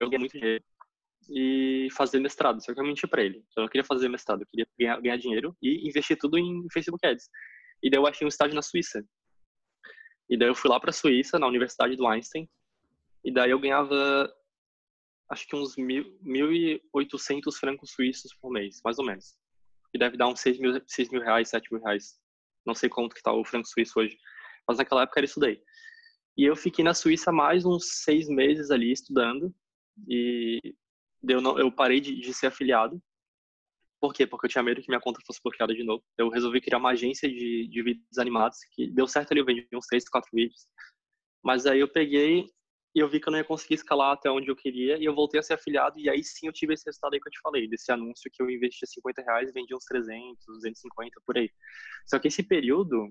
Eu 0.00 0.08
ganhei 0.08 0.18
muito 0.18 0.32
dinheiro 0.32 0.64
e 1.30 1.88
fazer 1.92 2.18
mestrado. 2.20 2.62
Só 2.62 2.72
que 2.74 2.80
eu 2.80 2.84
menti 2.84 3.06
para 3.06 3.22
ele. 3.22 3.44
Eu 3.56 3.62
não 3.62 3.68
queria 3.68 3.84
fazer 3.84 4.08
mestrado, 4.08 4.42
eu 4.42 4.46
queria 4.46 4.66
ganhar, 4.78 5.00
ganhar 5.00 5.16
dinheiro 5.16 5.56
e 5.62 5.88
investir 5.88 6.16
tudo 6.18 6.38
em 6.38 6.66
Facebook 6.72 7.04
Ads. 7.06 7.28
E 7.82 7.90
daí 7.90 7.98
eu 7.98 8.06
achei 8.06 8.24
um 8.24 8.28
estágio 8.28 8.54
na 8.54 8.62
Suíça. 8.62 9.04
E 10.28 10.38
daí 10.38 10.48
eu 10.48 10.54
fui 10.54 10.70
lá 10.70 10.78
para 10.78 10.90
a 10.90 10.94
Suíça, 10.94 11.38
na 11.38 11.46
Universidade 11.46 11.96
do 11.96 12.06
Einstein. 12.06 12.48
E 13.24 13.32
daí 13.32 13.50
eu 13.50 13.58
ganhava, 13.58 14.32
acho 15.30 15.46
que 15.46 15.56
uns 15.56 15.76
1.800 15.76 17.54
francos 17.58 17.90
suíços 17.92 18.34
por 18.34 18.50
mês, 18.50 18.80
mais 18.84 18.98
ou 18.98 19.04
menos. 19.04 19.36
E 19.94 19.98
deve 19.98 20.16
dar 20.16 20.28
uns 20.28 20.40
6 20.40 20.58
mil, 20.58 20.82
6 20.86 21.10
mil 21.10 21.20
reais, 21.20 21.48
7 21.48 21.72
mil 21.72 21.82
reais. 21.82 22.18
Não 22.64 22.74
sei 22.74 22.88
quanto 22.88 23.14
que 23.14 23.22
tá 23.22 23.32
o 23.32 23.44
franco 23.44 23.68
suíço 23.68 23.98
hoje. 23.98 24.16
Mas 24.66 24.78
naquela 24.78 25.02
época 25.02 25.20
era 25.20 25.26
isso 25.26 25.40
daí. 25.40 25.60
E 26.36 26.44
eu 26.44 26.56
fiquei 26.56 26.84
na 26.84 26.94
Suíça 26.94 27.30
mais 27.30 27.64
uns 27.64 28.02
seis 28.02 28.28
meses 28.28 28.70
ali 28.70 28.90
estudando. 28.90 29.54
E 30.08 30.74
eu, 31.28 31.40
não, 31.40 31.58
eu 31.58 31.70
parei 31.70 32.00
de, 32.00 32.14
de 32.20 32.34
ser 32.34 32.48
afiliado. 32.48 33.00
Por 34.00 34.12
quê? 34.12 34.26
Porque 34.26 34.46
eu 34.46 34.50
tinha 34.50 34.62
medo 34.64 34.82
que 34.82 34.88
minha 34.88 35.00
conta 35.00 35.20
fosse 35.26 35.40
bloqueada 35.42 35.74
de 35.74 35.84
novo. 35.84 36.02
Eu 36.18 36.28
resolvi 36.28 36.60
criar 36.60 36.78
uma 36.78 36.90
agência 36.90 37.28
de, 37.28 37.68
de 37.68 37.82
vídeos 37.82 38.18
animados, 38.18 38.58
que 38.72 38.90
deu 38.90 39.06
certo 39.06 39.32
ali, 39.32 39.40
eu 39.40 39.44
vendi 39.44 39.66
uns 39.72 39.86
três, 39.86 40.08
quatro 40.08 40.30
vídeos. 40.32 40.66
Mas 41.42 41.66
aí 41.66 41.80
eu 41.80 41.88
peguei 41.88 42.46
e 42.94 43.00
eu 43.00 43.08
vi 43.08 43.20
que 43.20 43.28
eu 43.28 43.30
não 43.30 43.38
ia 43.38 43.44
conseguir 43.44 43.74
escalar 43.74 44.12
até 44.12 44.30
onde 44.30 44.48
eu 44.50 44.56
queria, 44.56 44.98
e 44.98 45.04
eu 45.04 45.14
voltei 45.14 45.40
a 45.40 45.42
ser 45.42 45.54
afiliado, 45.54 45.98
e 45.98 46.10
aí 46.10 46.22
sim 46.22 46.46
eu 46.46 46.52
tive 46.52 46.74
esse 46.74 46.84
resultado 46.84 47.14
aí 47.14 47.20
que 47.20 47.28
eu 47.28 47.32
te 47.32 47.40
falei, 47.40 47.66
desse 47.66 47.90
anúncio 47.90 48.30
que 48.30 48.42
eu 48.42 48.50
investia 48.50 48.86
50 48.86 49.22
reais 49.22 49.48
e 49.48 49.52
vendia 49.52 49.76
uns 49.76 49.84
300, 49.84 50.44
250, 50.46 51.20
por 51.26 51.38
aí. 51.38 51.50
Só 52.06 52.18
que 52.18 52.28
esse 52.28 52.42
período, 52.42 53.08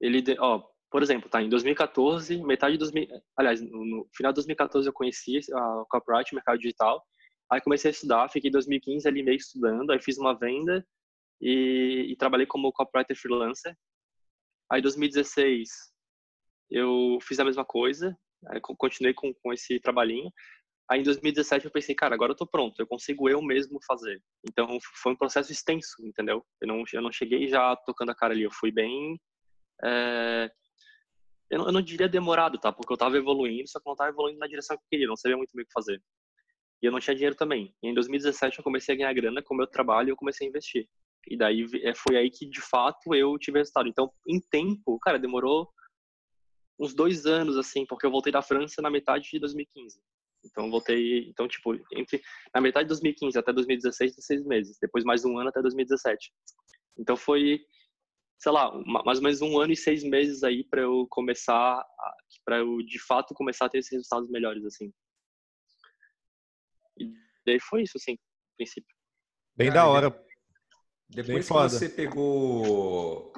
ele, 0.00 0.24
ó, 0.40 0.64
por 0.90 1.02
exemplo, 1.02 1.28
tá, 1.28 1.40
em 1.42 1.48
2014, 1.48 2.42
metade 2.42 2.72
de 2.72 2.78
2000, 2.78 3.08
aliás, 3.36 3.60
no, 3.60 3.84
no 3.84 4.08
final 4.16 4.32
de 4.32 4.36
2014 4.36 4.88
eu 4.88 4.92
conheci 4.92 5.38
a 5.52 5.84
copyright, 5.88 6.34
mercado 6.34 6.58
digital, 6.58 7.04
Aí 7.50 7.60
comecei 7.60 7.90
a 7.90 7.92
estudar, 7.92 8.28
fiquei 8.28 8.48
em 8.48 8.52
2015 8.52 9.08
ali 9.08 9.22
meio 9.22 9.36
estudando, 9.36 9.90
aí 9.90 10.00
fiz 10.00 10.18
uma 10.18 10.38
venda 10.38 10.86
e, 11.40 12.06
e 12.10 12.16
trabalhei 12.16 12.46
como 12.46 12.72
copywriter 12.72 13.16
freelancer. 13.16 13.76
Aí 14.70 14.80
em 14.80 14.82
2016 14.82 15.70
eu 16.70 17.18
fiz 17.22 17.38
a 17.40 17.44
mesma 17.44 17.64
coisa, 17.64 18.16
continuei 18.76 19.14
com, 19.14 19.32
com 19.34 19.52
esse 19.52 19.80
trabalhinho. 19.80 20.30
Aí 20.90 21.00
em 21.00 21.02
2017 21.02 21.66
eu 21.66 21.70
pensei, 21.70 21.94
cara, 21.94 22.14
agora 22.14 22.32
eu 22.32 22.36
tô 22.36 22.46
pronto, 22.46 22.80
eu 22.80 22.86
consigo 22.86 23.28
eu 23.28 23.42
mesmo 23.42 23.78
fazer. 23.86 24.22
Então 24.46 24.78
foi 25.02 25.12
um 25.12 25.16
processo 25.16 25.52
extenso, 25.52 25.94
entendeu? 26.04 26.44
Eu 26.60 26.68
não, 26.68 26.82
eu 26.92 27.02
não 27.02 27.12
cheguei 27.12 27.48
já 27.48 27.76
tocando 27.76 28.10
a 28.10 28.14
cara 28.14 28.32
ali, 28.34 28.42
eu 28.42 28.50
fui 28.50 28.70
bem. 28.70 29.20
É... 29.84 30.50
Eu, 31.50 31.58
não, 31.60 31.66
eu, 31.66 31.72
não, 31.72 31.82
diria 31.82 32.08
demorado, 32.08 32.58
tá? 32.58 32.70
Porque 32.70 32.92
eu 32.92 32.96
tava 32.96 33.16
evoluindo, 33.16 33.68
só 33.68 33.80
que 33.80 33.86
não 33.88 33.96
tava 33.96 34.10
evoluindo 34.10 34.38
na 34.38 34.46
direção 34.46 34.76
que 34.76 34.82
eu 34.82 34.88
queria, 34.90 35.06
não 35.06 35.16
sabia 35.16 35.36
muito 35.36 35.52
bem 35.54 35.62
o 35.62 35.66
que 35.66 35.72
fazer. 35.72 36.02
E 36.82 36.86
eu 36.86 36.92
não 36.92 37.00
tinha 37.00 37.14
dinheiro 37.14 37.34
também. 37.34 37.74
E 37.82 37.88
em 37.88 37.94
2017 37.94 38.58
eu 38.58 38.64
comecei 38.64 38.94
a 38.94 38.98
ganhar 38.98 39.12
grana 39.12 39.42
com 39.42 39.54
o 39.54 39.56
meu 39.56 39.66
trabalho 39.66 40.08
e 40.08 40.10
eu 40.10 40.16
comecei 40.16 40.46
a 40.46 40.50
investir. 40.50 40.88
E 41.26 41.36
daí 41.36 41.66
é, 41.82 41.94
foi 41.94 42.16
aí 42.16 42.30
que 42.30 42.46
de 42.46 42.60
fato 42.60 43.14
eu 43.14 43.36
tive 43.38 43.58
resultado. 43.58 43.88
Então, 43.88 44.12
em 44.26 44.40
tempo, 44.40 44.98
cara, 45.00 45.18
demorou 45.18 45.68
uns 46.78 46.94
dois 46.94 47.26
anos, 47.26 47.56
assim, 47.56 47.84
porque 47.84 48.06
eu 48.06 48.10
voltei 48.10 48.32
da 48.32 48.42
França 48.42 48.80
na 48.80 48.90
metade 48.90 49.28
de 49.30 49.38
2015. 49.38 50.00
Então, 50.44 50.70
voltei, 50.70 51.28
então, 51.28 51.48
tipo, 51.48 51.74
entre, 51.92 52.22
na 52.54 52.60
metade 52.60 52.84
de 52.84 52.90
2015 52.90 53.36
até 53.36 53.52
2016, 53.52 54.14
seis 54.20 54.44
meses. 54.44 54.78
Depois 54.80 55.04
mais 55.04 55.24
um 55.24 55.36
ano 55.38 55.48
até 55.48 55.60
2017. 55.60 56.32
Então, 56.96 57.16
foi, 57.16 57.60
sei 58.38 58.52
lá, 58.52 58.72
mais 59.04 59.18
ou 59.18 59.24
menos 59.24 59.42
um 59.42 59.58
ano 59.58 59.72
e 59.72 59.76
seis 59.76 60.04
meses 60.04 60.44
aí 60.44 60.62
para 60.64 60.82
eu 60.82 61.06
começar, 61.10 61.84
para 62.44 62.58
eu, 62.58 62.78
de 62.82 62.98
fato, 63.00 63.34
começar 63.34 63.66
a 63.66 63.68
ter 63.68 63.78
esses 63.78 63.92
resultados 63.92 64.30
melhores, 64.30 64.64
assim. 64.64 64.92
E 66.98 67.12
daí 67.46 67.60
foi 67.60 67.82
isso, 67.82 67.96
assim, 67.96 68.12
no 68.12 68.56
princípio. 68.56 68.94
Bem 69.56 69.70
da 69.70 69.86
hora. 69.86 70.10
Depois 71.08 71.26
Bem 71.26 71.38
que 71.38 71.42
foda. 71.44 71.68
você 71.68 71.88
pegou 71.88 73.32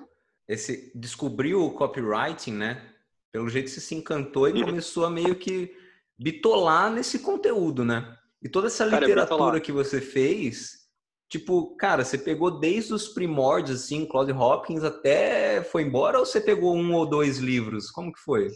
esse 0.48 0.90
descobriu 0.94 1.64
o 1.64 1.70
copywriting, 1.70 2.52
né? 2.52 2.92
Pelo 3.32 3.48
jeito 3.48 3.70
você 3.70 3.80
se 3.80 3.94
encantou 3.94 4.48
e 4.48 4.64
começou 4.64 5.04
a 5.04 5.10
meio 5.10 5.36
que 5.36 5.72
bitolar 6.18 6.92
nesse 6.92 7.20
conteúdo, 7.20 7.84
né? 7.84 8.16
E 8.42 8.48
toda 8.48 8.66
essa 8.66 8.84
literatura 8.84 9.60
que 9.60 9.70
você 9.70 10.00
fez, 10.00 10.88
tipo, 11.28 11.76
cara, 11.76 12.04
você 12.04 12.18
pegou 12.18 12.58
desde 12.58 12.92
os 12.92 13.08
primórdios, 13.08 13.84
assim, 13.84 14.04
Claude 14.04 14.32
Hopkins, 14.32 14.82
até 14.82 15.62
foi 15.62 15.84
embora 15.84 16.18
ou 16.18 16.26
você 16.26 16.40
pegou 16.40 16.76
um 16.76 16.92
ou 16.94 17.08
dois 17.08 17.38
livros? 17.38 17.90
Como 17.90 18.12
que 18.12 18.18
foi? 18.18 18.48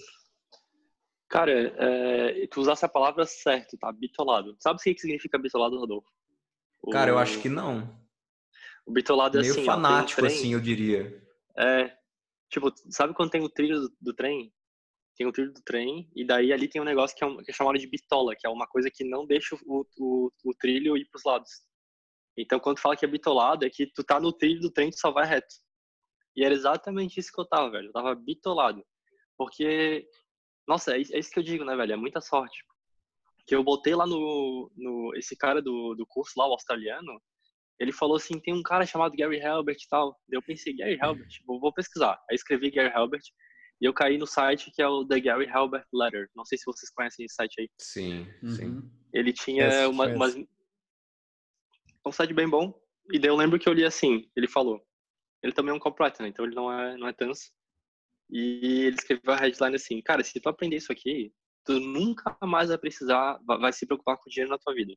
Cara, 1.34 1.50
é, 1.50 2.46
tu 2.46 2.60
usasse 2.60 2.84
a 2.84 2.88
palavra 2.88 3.26
certo, 3.26 3.76
tá? 3.76 3.90
Bitolado. 3.90 4.56
Sabe 4.60 4.78
o 4.78 4.80
que 4.80 4.96
significa 4.96 5.36
bitolado, 5.36 5.76
Rodolfo? 5.76 6.08
Cara, 6.92 7.10
eu 7.10 7.18
acho 7.18 7.40
que 7.40 7.48
não. 7.48 7.92
O 8.86 8.92
bitolado 8.92 9.38
é 9.38 9.40
Meio 9.40 9.52
assim. 9.52 9.64
fanático, 9.64 10.22
um 10.22 10.26
assim, 10.26 10.52
eu 10.52 10.60
diria. 10.60 11.20
É. 11.58 11.92
Tipo, 12.48 12.72
sabe 12.88 13.14
quando 13.14 13.30
tem 13.30 13.42
o 13.42 13.48
trilho 13.48 13.80
do, 13.80 13.96
do, 14.00 14.14
trem? 14.14 14.54
Tem 15.16 15.26
o 15.26 15.32
trilho 15.32 15.52
do 15.52 15.60
trem, 15.62 16.08
e 16.14 16.24
daí 16.24 16.52
ali 16.52 16.68
tem 16.68 16.80
um 16.80 16.84
negócio 16.84 17.16
que 17.16 17.24
é, 17.24 17.26
um, 17.26 17.38
que 17.38 17.50
é 17.50 17.54
chamado 17.54 17.80
de 17.80 17.88
bitola, 17.88 18.36
que 18.36 18.46
é 18.46 18.50
uma 18.50 18.68
coisa 18.68 18.88
que 18.88 19.02
não 19.02 19.26
deixa 19.26 19.56
o, 19.66 19.84
o, 19.98 20.30
o 20.44 20.54
trilho 20.54 20.96
ir 20.96 21.08
pros 21.10 21.24
lados. 21.24 21.50
Então, 22.38 22.60
quando 22.60 22.78
fala 22.78 22.96
que 22.96 23.04
é 23.04 23.08
bitolado, 23.08 23.66
é 23.66 23.70
que 23.70 23.88
tu 23.88 24.04
tá 24.04 24.20
no 24.20 24.32
trilho 24.32 24.60
do 24.60 24.70
trem, 24.70 24.88
tu 24.88 25.00
só 25.00 25.10
vai 25.10 25.26
reto. 25.26 25.56
E 26.36 26.44
era 26.44 26.54
exatamente 26.54 27.18
isso 27.18 27.32
que 27.32 27.40
eu 27.40 27.44
tava, 27.44 27.72
velho. 27.72 27.88
Eu 27.88 27.92
tava 27.92 28.14
bitolado. 28.14 28.84
Porque, 29.36 30.06
nossa, 30.66 30.96
é, 30.96 31.00
é 31.00 31.18
isso 31.18 31.30
que 31.30 31.38
eu 31.38 31.42
digo, 31.42 31.64
né, 31.64 31.76
velho? 31.76 31.92
É 31.92 31.96
muita 31.96 32.20
sorte. 32.20 32.64
Que 33.46 33.54
eu 33.54 33.62
botei 33.62 33.94
lá 33.94 34.06
no, 34.06 34.70
no 34.76 35.12
esse 35.16 35.36
cara 35.36 35.60
do, 35.60 35.94
do 35.94 36.06
curso 36.06 36.32
lá, 36.36 36.48
o 36.48 36.52
australiano, 36.52 37.20
ele 37.78 37.92
falou 37.92 38.16
assim, 38.16 38.38
tem 38.40 38.54
um 38.54 38.62
cara 38.62 38.86
chamado 38.86 39.16
Gary 39.16 39.42
Halbert 39.42 39.76
e 39.82 39.88
tal. 39.88 40.18
eu 40.30 40.42
pensei, 40.42 40.74
Gary 40.74 40.98
Halbert, 41.00 41.28
vou, 41.46 41.60
vou 41.60 41.72
pesquisar. 41.72 42.20
Aí 42.30 42.34
escrevi 42.34 42.70
Gary 42.70 42.92
Halbert 42.94 43.22
e 43.80 43.84
eu 43.84 43.92
caí 43.92 44.16
no 44.16 44.26
site 44.26 44.70
que 44.70 44.80
é 44.80 44.88
o 44.88 45.04
The 45.04 45.20
Gary 45.20 45.48
Halbert 45.48 45.86
Letter. 45.92 46.30
Não 46.34 46.44
sei 46.44 46.56
se 46.56 46.64
vocês 46.64 46.90
conhecem 46.90 47.24
esse 47.24 47.34
site 47.34 47.60
aí. 47.60 47.70
Sim, 47.78 48.26
uhum. 48.42 48.50
sim. 48.50 48.90
Ele 49.12 49.32
tinha 49.32 49.66
yes, 49.66 49.88
uma, 49.88 50.06
yes. 50.06 50.16
umas... 50.16 50.36
um 52.06 52.12
site 52.12 52.32
bem 52.32 52.48
bom. 52.48 52.72
E 53.12 53.18
daí 53.18 53.28
eu 53.28 53.36
lembro 53.36 53.58
que 53.58 53.68
eu 53.68 53.72
li 53.72 53.84
assim, 53.84 54.30
ele 54.36 54.48
falou. 54.48 54.80
Ele 55.42 55.52
também 55.52 55.72
é 55.72 55.74
um 55.74 55.80
copywriter, 55.80 56.22
né? 56.22 56.28
Então 56.28 56.44
ele 56.44 56.54
não 56.54 56.72
é, 56.72 56.96
não 56.96 57.08
é 57.08 57.12
tanso. 57.12 57.52
E 58.30 58.86
ele 58.86 58.96
escreveu 58.96 59.32
a 59.32 59.36
headline 59.36 59.76
assim, 59.76 60.00
cara, 60.02 60.24
se 60.24 60.40
tu 60.40 60.48
aprender 60.48 60.76
isso 60.76 60.92
aqui, 60.92 61.32
tu 61.64 61.78
nunca 61.80 62.36
mais 62.42 62.68
vai 62.68 62.78
precisar, 62.78 63.38
vai 63.44 63.72
se 63.72 63.86
preocupar 63.86 64.16
com 64.16 64.30
dinheiro 64.30 64.50
na 64.50 64.58
tua 64.58 64.74
vida. 64.74 64.94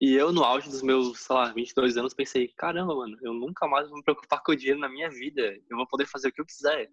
E 0.00 0.14
eu, 0.14 0.32
no 0.32 0.44
auge 0.44 0.70
dos 0.70 0.80
meus, 0.80 1.18
sei 1.18 1.34
lá, 1.34 1.52
22 1.52 1.96
anos, 1.96 2.14
pensei, 2.14 2.48
caramba, 2.56 2.94
mano, 2.94 3.18
eu 3.20 3.34
nunca 3.34 3.66
mais 3.66 3.88
vou 3.88 3.98
me 3.98 4.04
preocupar 4.04 4.40
com 4.44 4.54
dinheiro 4.54 4.78
na 4.78 4.88
minha 4.88 5.10
vida. 5.10 5.42
Eu 5.68 5.76
vou 5.76 5.88
poder 5.88 6.06
fazer 6.06 6.28
o 6.28 6.32
que 6.32 6.40
eu 6.40 6.46
quiser. 6.46 6.88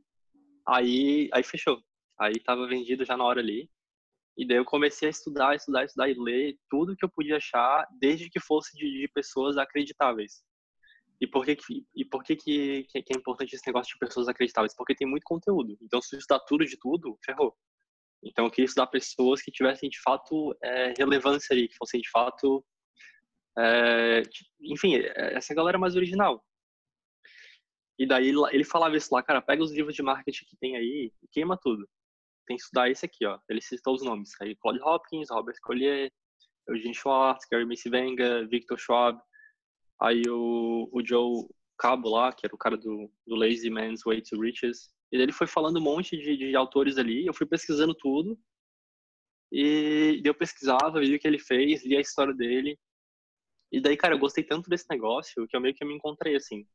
Aí, 0.67 1.29
aí 1.31 1.43
fechou. 1.43 1.79
Aí 2.19 2.39
tava 2.39 2.67
vendido 2.67 3.05
já 3.05 3.15
na 3.15 3.23
hora 3.23 3.41
ali. 3.41 3.69
E 4.35 4.45
daí 4.45 4.57
eu 4.57 4.65
comecei 4.65 5.07
a 5.07 5.11
estudar, 5.11 5.55
estudar, 5.55 5.85
estudar 5.85 6.09
e 6.09 6.15
ler 6.15 6.57
tudo 6.67 6.95
que 6.95 7.05
eu 7.05 7.09
podia 7.09 7.37
achar, 7.37 7.87
desde 7.99 8.29
que 8.29 8.39
fosse 8.39 8.75
de, 8.75 9.01
de 9.01 9.07
pessoas 9.13 9.55
acreditáveis. 9.55 10.43
E 11.19 11.27
por 11.27 11.45
que, 11.45 11.55
que, 11.55 11.85
e 11.95 12.05
por 12.05 12.23
que, 12.23 12.35
que, 12.35 12.83
que 12.83 13.13
é 13.13 13.17
importante 13.17 13.55
esse 13.55 13.65
negócio 13.65 13.93
de 13.93 13.99
pessoas 13.99 14.27
acreditáveis? 14.27 14.75
Porque 14.75 14.95
tem 14.95 15.07
muito 15.07 15.23
conteúdo. 15.23 15.77
Então, 15.81 16.01
se 16.01 16.17
estudar 16.17 16.39
tudo 16.41 16.65
de 16.65 16.77
tudo, 16.77 17.17
ferrou. 17.23 17.55
Então, 18.23 18.45
eu 18.45 18.51
queria 18.51 18.65
estudar 18.65 18.87
pessoas 18.87 19.41
que 19.41 19.51
tivessem, 19.51 19.89
de 19.89 20.01
fato, 20.01 20.55
é, 20.61 20.93
relevância 20.97 21.53
ali, 21.53 21.67
que 21.67 21.77
fossem, 21.77 22.01
de 22.01 22.09
fato, 22.09 22.65
é, 23.57 24.23
enfim, 24.61 24.95
é, 24.95 25.35
essa 25.35 25.53
galera 25.53 25.77
é 25.77 25.79
mais 25.79 25.95
original. 25.95 26.43
E 27.97 28.05
daí 28.05 28.33
ele 28.51 28.65
falava 28.65 28.97
isso 28.97 29.13
lá, 29.13 29.23
cara, 29.23 29.41
pega 29.41 29.63
os 29.63 29.71
livros 29.71 29.95
de 29.95 30.03
marketing 30.03 30.45
que 30.45 30.57
tem 30.57 30.75
aí 30.75 31.13
e 31.23 31.27
queima 31.29 31.57
tudo. 31.57 31.87
Tem 32.45 32.57
que 32.57 32.63
estudar 32.63 32.89
esse 32.89 33.05
aqui, 33.05 33.25
ó. 33.25 33.39
Ele 33.49 33.61
citou 33.61 33.95
os 33.95 34.03
nomes. 34.03 34.31
Aí 34.41 34.55
Claude 34.57 34.81
Hopkins, 34.81 35.29
Robert 35.31 35.55
Collier, 35.61 36.11
Eugene 36.67 36.93
Schwartz, 36.93 37.47
Gary 37.49 37.65
Venga, 37.89 38.45
Victor 38.47 38.77
Schwab. 38.77 39.19
Aí 40.01 40.23
o, 40.27 40.89
o 40.91 41.05
Joe 41.05 41.47
Cabo 41.77 42.09
lá, 42.09 42.31
que 42.33 42.45
era 42.45 42.55
o 42.55 42.57
cara 42.57 42.77
do, 42.77 43.11
do 43.25 43.35
Lazy 43.35 43.69
Man's 43.69 44.01
Way 44.05 44.21
to 44.21 44.39
Riches. 44.39 44.89
E 45.11 45.17
ele 45.17 45.31
foi 45.31 45.47
falando 45.47 45.77
um 45.77 45.83
monte 45.83 46.17
de, 46.17 46.37
de 46.37 46.55
autores 46.55 46.97
ali. 46.97 47.25
Eu 47.25 47.33
fui 47.33 47.45
pesquisando 47.45 47.93
tudo. 47.93 48.37
E 49.51 50.21
eu 50.23 50.33
pesquisava, 50.33 50.99
vi 50.99 51.15
o 51.15 51.19
que 51.19 51.27
ele 51.27 51.39
fez, 51.39 51.85
li 51.85 51.95
a 51.95 52.01
história 52.01 52.33
dele. 52.33 52.77
E 53.71 53.79
daí, 53.81 53.97
cara, 53.97 54.15
eu 54.15 54.19
gostei 54.19 54.43
tanto 54.43 54.69
desse 54.69 54.85
negócio 54.89 55.47
que 55.47 55.55
eu 55.55 55.61
meio 55.61 55.75
que 55.75 55.85
me 55.85 55.95
encontrei 55.95 56.35
assim. 56.35 56.65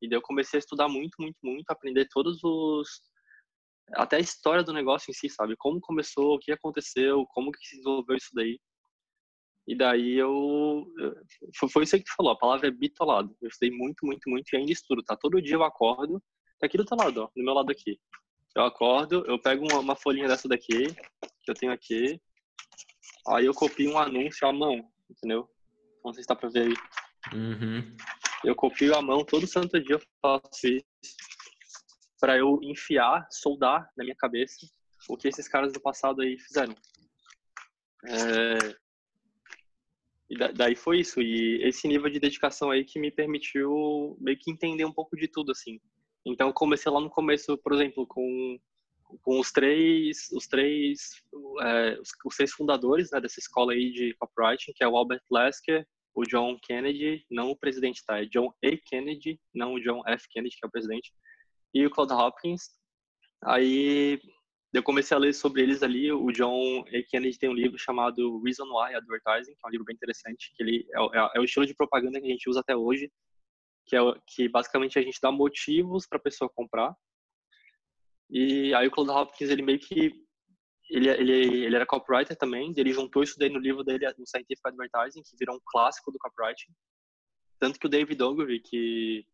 E 0.00 0.08
daí 0.08 0.16
eu 0.16 0.22
comecei 0.22 0.58
a 0.58 0.60
estudar 0.60 0.88
muito, 0.88 1.14
muito, 1.20 1.38
muito, 1.42 1.70
aprender 1.70 2.08
todos 2.08 2.42
os 2.42 2.88
até 3.94 4.16
a 4.16 4.20
história 4.20 4.62
do 4.62 4.72
negócio 4.72 5.10
em 5.10 5.14
si, 5.14 5.28
sabe? 5.28 5.56
Como 5.56 5.80
começou, 5.80 6.34
o 6.34 6.38
que 6.38 6.52
aconteceu, 6.52 7.26
como 7.26 7.52
que 7.52 7.58
se 7.66 7.76
desenvolveu 7.76 8.16
isso 8.16 8.30
daí. 8.34 8.58
E 9.66 9.76
daí 9.76 10.18
eu. 10.18 10.84
Foi 11.72 11.84
isso 11.84 11.96
que 11.96 12.04
tu 12.04 12.14
falou, 12.16 12.32
a 12.32 12.38
palavra 12.38 12.68
é 12.68 12.70
bitolado. 12.70 13.34
Eu 13.40 13.48
estudei 13.48 13.70
muito, 13.76 14.04
muito, 14.04 14.28
muito 14.28 14.52
e 14.52 14.56
ainda 14.56 14.72
estudo, 14.72 15.02
tá? 15.02 15.16
Todo 15.16 15.40
dia 15.40 15.54
eu 15.54 15.62
acordo, 15.62 16.22
tá 16.58 16.66
aqui 16.66 16.76
do 16.76 16.84
teu 16.84 16.96
lado, 16.96 17.22
ó, 17.22 17.30
do 17.34 17.44
meu 17.44 17.54
lado 17.54 17.70
aqui. 17.70 17.98
Eu 18.56 18.64
acordo, 18.64 19.24
eu 19.26 19.38
pego 19.38 19.64
uma, 19.64 19.80
uma 19.80 19.96
folhinha 19.96 20.28
dessa 20.28 20.48
daqui, 20.48 20.86
que 21.42 21.50
eu 21.50 21.54
tenho 21.54 21.72
aqui, 21.72 22.20
aí 23.28 23.46
eu 23.46 23.54
copio 23.54 23.92
um 23.92 23.98
anúncio 23.98 24.46
à 24.46 24.52
mão, 24.52 24.84
entendeu? 25.08 25.48
Não 26.04 26.12
sei 26.12 26.22
se 26.22 26.28
dá 26.28 26.36
pra 26.36 26.48
ver 26.48 26.68
aí. 26.68 26.74
Uhum. 27.32 27.96
Eu 28.44 28.54
copio 28.56 28.94
a 28.96 29.00
mão 29.00 29.24
todo 29.24 29.46
santo 29.46 29.80
dia, 29.80 29.94
eu 29.94 30.02
faço 30.20 30.66
isso 30.66 30.84
para 32.20 32.36
eu 32.38 32.60
enfiar, 32.62 33.26
soldar 33.30 33.90
na 33.96 34.04
minha 34.04 34.16
cabeça 34.16 34.66
o 35.08 35.16
que 35.16 35.26
esses 35.26 35.48
caras 35.48 35.72
do 35.72 35.80
passado 35.80 36.22
aí 36.22 36.38
fizeram. 36.38 36.74
É... 38.06 38.81
E 40.32 40.52
daí 40.54 40.74
foi 40.74 41.00
isso. 41.00 41.20
E 41.20 41.62
esse 41.62 41.86
nível 41.86 42.08
de 42.08 42.18
dedicação 42.18 42.70
aí 42.70 42.84
que 42.84 42.98
me 42.98 43.10
permitiu 43.10 44.16
meio 44.18 44.38
que 44.38 44.50
entender 44.50 44.86
um 44.86 44.92
pouco 44.92 45.14
de 45.14 45.28
tudo, 45.28 45.52
assim. 45.52 45.78
Então, 46.24 46.50
comecei 46.52 46.90
lá 46.90 47.00
no 47.00 47.10
começo, 47.10 47.58
por 47.58 47.74
exemplo, 47.74 48.06
com, 48.06 48.58
com 49.20 49.38
os 49.38 49.52
três, 49.52 50.30
os 50.32 50.46
três, 50.46 51.22
é, 51.60 51.98
os, 52.00 52.40
os, 52.40 52.52
fundadores 52.52 53.10
né, 53.10 53.20
dessa 53.20 53.40
escola 53.40 53.74
aí 53.74 53.92
de 53.92 54.14
copywriting, 54.14 54.72
que 54.74 54.82
é 54.82 54.88
o 54.88 54.96
Albert 54.96 55.22
Lesker, 55.30 55.86
o 56.14 56.22
John 56.24 56.58
Kennedy, 56.62 57.26
não 57.30 57.50
o 57.50 57.56
presidente, 57.56 58.02
tá? 58.06 58.22
É 58.22 58.24
John 58.24 58.54
A. 58.64 58.70
Kennedy, 58.86 59.38
não 59.54 59.74
o 59.74 59.80
John 59.80 60.02
F. 60.06 60.26
Kennedy, 60.30 60.56
que 60.56 60.64
é 60.64 60.68
o 60.68 60.72
presidente, 60.72 61.12
e 61.74 61.84
o 61.84 61.90
Claude 61.90 62.14
Hopkins. 62.14 62.70
Aí 63.44 64.18
eu 64.72 64.82
comecei 64.82 65.14
a 65.14 65.20
ler 65.20 65.34
sobre 65.34 65.62
eles 65.62 65.82
ali. 65.82 66.10
O 66.10 66.32
John 66.32 66.84
A. 66.88 67.02
Kennedy 67.08 67.38
tem 67.38 67.50
um 67.50 67.54
livro 67.54 67.78
chamado 67.78 68.40
Reason 68.42 68.64
Why 68.64 68.94
Advertising, 68.94 69.54
que 69.54 69.60
é 69.64 69.68
um 69.68 69.70
livro 69.70 69.84
bem 69.84 69.94
interessante, 69.94 70.52
que 70.54 70.62
ele 70.62 70.86
é, 70.94 71.18
é, 71.18 71.30
é 71.36 71.40
o 71.40 71.44
estilo 71.44 71.66
de 71.66 71.74
propaganda 71.74 72.20
que 72.20 72.26
a 72.26 72.30
gente 72.30 72.48
usa 72.48 72.60
até 72.60 72.74
hoje, 72.74 73.10
que 73.86 73.96
é 73.96 74.00
que 74.26 74.48
basicamente 74.48 74.98
a 74.98 75.02
gente 75.02 75.18
dá 75.20 75.30
motivos 75.30 76.06
para 76.06 76.18
a 76.18 76.22
pessoa 76.22 76.50
comprar. 76.54 76.94
E 78.30 78.72
aí 78.74 78.88
o 78.88 78.90
Claude 78.90 79.12
Hopkins 79.12 79.50
ele 79.50 79.62
meio 79.62 79.78
que 79.78 80.12
ele, 80.88 81.08
ele, 81.08 81.64
ele 81.64 81.76
era 81.76 81.86
copywriter 81.86 82.36
também, 82.36 82.72
ele 82.76 82.92
juntou 82.92 83.22
isso 83.22 83.38
daí 83.38 83.50
no 83.50 83.58
livro 83.58 83.84
dele, 83.84 84.06
no 84.18 84.26
Scientific 84.26 84.60
Advertising, 84.64 85.22
que 85.22 85.36
virou 85.38 85.56
um 85.56 85.60
clássico 85.66 86.10
do 86.10 86.18
copywriting. 86.18 86.72
Tanto 87.58 87.78
que 87.78 87.86
o 87.86 87.90
David 87.90 88.22
Ogilvy, 88.22 88.60
que 88.60 89.26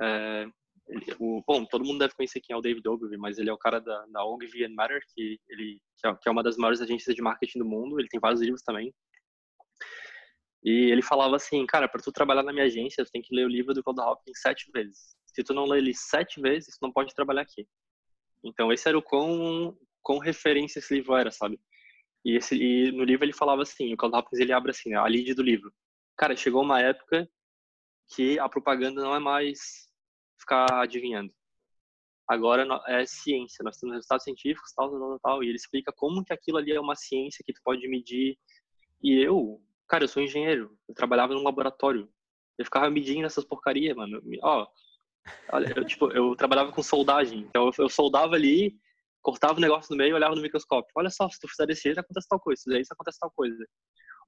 é, 0.00 0.46
ele, 0.92 1.06
o, 1.18 1.42
bom, 1.46 1.64
todo 1.64 1.84
mundo 1.84 2.00
deve 2.00 2.14
conhecer 2.14 2.40
quem 2.40 2.52
é 2.52 2.56
o 2.56 2.60
David 2.60 2.86
Ogilvy, 2.86 3.16
mas 3.16 3.38
ele 3.38 3.48
é 3.48 3.52
o 3.52 3.58
cara 3.58 3.80
da, 3.80 4.04
da 4.06 4.24
Ogilvy 4.24 4.64
and 4.64 4.74
Matter, 4.74 5.02
que, 5.14 5.40
ele, 5.48 5.80
é, 6.04 6.14
que, 6.14 6.28
é, 6.28 6.30
uma 6.30 6.42
das 6.42 6.58
maiores 6.58 6.82
agências 6.82 7.16
de 7.16 7.22
marketing 7.22 7.60
do 7.60 7.64
mundo. 7.64 7.98
Ele 7.98 8.08
tem 8.08 8.20
vários 8.20 8.42
livros 8.42 8.62
também. 8.62 8.94
E 10.62 10.90
ele 10.92 11.02
falava 11.02 11.34
assim, 11.36 11.64
cara, 11.66 11.88
para 11.88 12.02
tu 12.02 12.12
trabalhar 12.12 12.42
na 12.42 12.52
minha 12.52 12.66
agência, 12.66 13.04
tu 13.04 13.10
tem 13.10 13.22
que 13.22 13.34
ler 13.34 13.46
o 13.46 13.48
livro 13.48 13.72
do 13.72 13.82
Claude 13.82 14.02
Hopkins 14.02 14.40
sete 14.40 14.70
vezes. 14.70 15.16
Se 15.26 15.42
tu 15.42 15.54
não 15.54 15.64
ler 15.64 15.78
ele 15.78 15.94
sete 15.94 16.40
vezes, 16.40 16.76
tu 16.78 16.82
não 16.82 16.92
pode 16.92 17.14
trabalhar 17.14 17.42
aqui. 17.42 17.66
Então, 18.44 18.70
esse 18.70 18.86
era 18.86 18.98
o 18.98 19.02
quão, 19.02 19.76
quão 20.02 20.18
referência 20.18 20.78
esse 20.78 20.94
livro 20.94 21.16
era, 21.16 21.30
sabe? 21.30 21.58
E, 22.24 22.36
esse, 22.36 22.54
e 22.54 22.92
no 22.92 23.02
livro 23.02 23.24
ele 23.24 23.32
falava 23.32 23.62
assim, 23.62 23.94
o 23.94 23.96
Claude 23.96 24.16
Hopkins 24.16 24.40
ele 24.40 24.52
abre 24.52 24.70
assim, 24.70 24.94
a 24.94 25.04
lead 25.06 25.32
do 25.34 25.42
livro. 25.42 25.72
Cara, 26.16 26.36
chegou 26.36 26.62
uma 26.62 26.80
época 26.80 27.28
que 28.14 28.38
a 28.38 28.48
propaganda 28.48 29.02
não 29.02 29.14
é 29.14 29.18
mais 29.18 29.90
ficar 30.42 30.66
adivinhando. 30.82 31.32
Agora 32.28 32.66
é 32.86 33.04
ciência, 33.04 33.64
nós 33.64 33.76
temos 33.78 33.96
resultados 33.96 34.24
científicos, 34.24 34.72
tal, 34.74 34.90
tal, 34.90 35.18
tal, 35.20 35.44
e 35.44 35.48
ele 35.48 35.56
explica 35.56 35.92
como 35.92 36.24
que 36.24 36.32
aquilo 36.32 36.58
ali 36.58 36.72
é 36.72 36.80
uma 36.80 36.94
ciência 36.94 37.44
que 37.44 37.52
tu 37.52 37.60
pode 37.64 37.86
medir. 37.88 38.38
E 39.02 39.20
eu, 39.20 39.60
Cara, 39.92 40.04
eu 40.04 40.08
sou 40.08 40.22
engenheiro. 40.22 40.74
Eu 40.88 40.94
trabalhava 40.94 41.34
num 41.34 41.42
laboratório. 41.42 42.08
Eu 42.56 42.64
ficava 42.64 42.88
medindo 42.88 43.26
essas 43.26 43.44
porcarias, 43.44 43.94
mano. 43.94 44.22
Ó, 44.42 44.66
olha, 45.52 45.70
eu, 45.76 45.84
tipo, 45.84 46.10
eu 46.12 46.34
trabalhava 46.34 46.72
com 46.72 46.82
soldagem. 46.82 47.40
Então, 47.40 47.70
eu, 47.76 47.90
soldava 47.90 48.34
ali, 48.34 48.74
cortava 49.20 49.58
o 49.58 49.60
negócio 49.60 49.92
no 49.92 49.98
meio 49.98 50.14
olhava 50.14 50.34
no 50.34 50.40
microscópio. 50.40 50.90
Olha 50.96 51.10
só, 51.10 51.28
se 51.28 51.38
tu 51.38 51.46
fizer 51.46 51.66
desse 51.66 51.82
jeito, 51.82 52.00
acontece 52.00 52.26
tal 52.26 52.40
coisa. 52.40 52.62
Se 52.62 52.64
fizer 52.64 52.80
isso, 52.80 52.94
acontece 52.94 53.18
tal 53.20 53.30
coisa. 53.32 53.62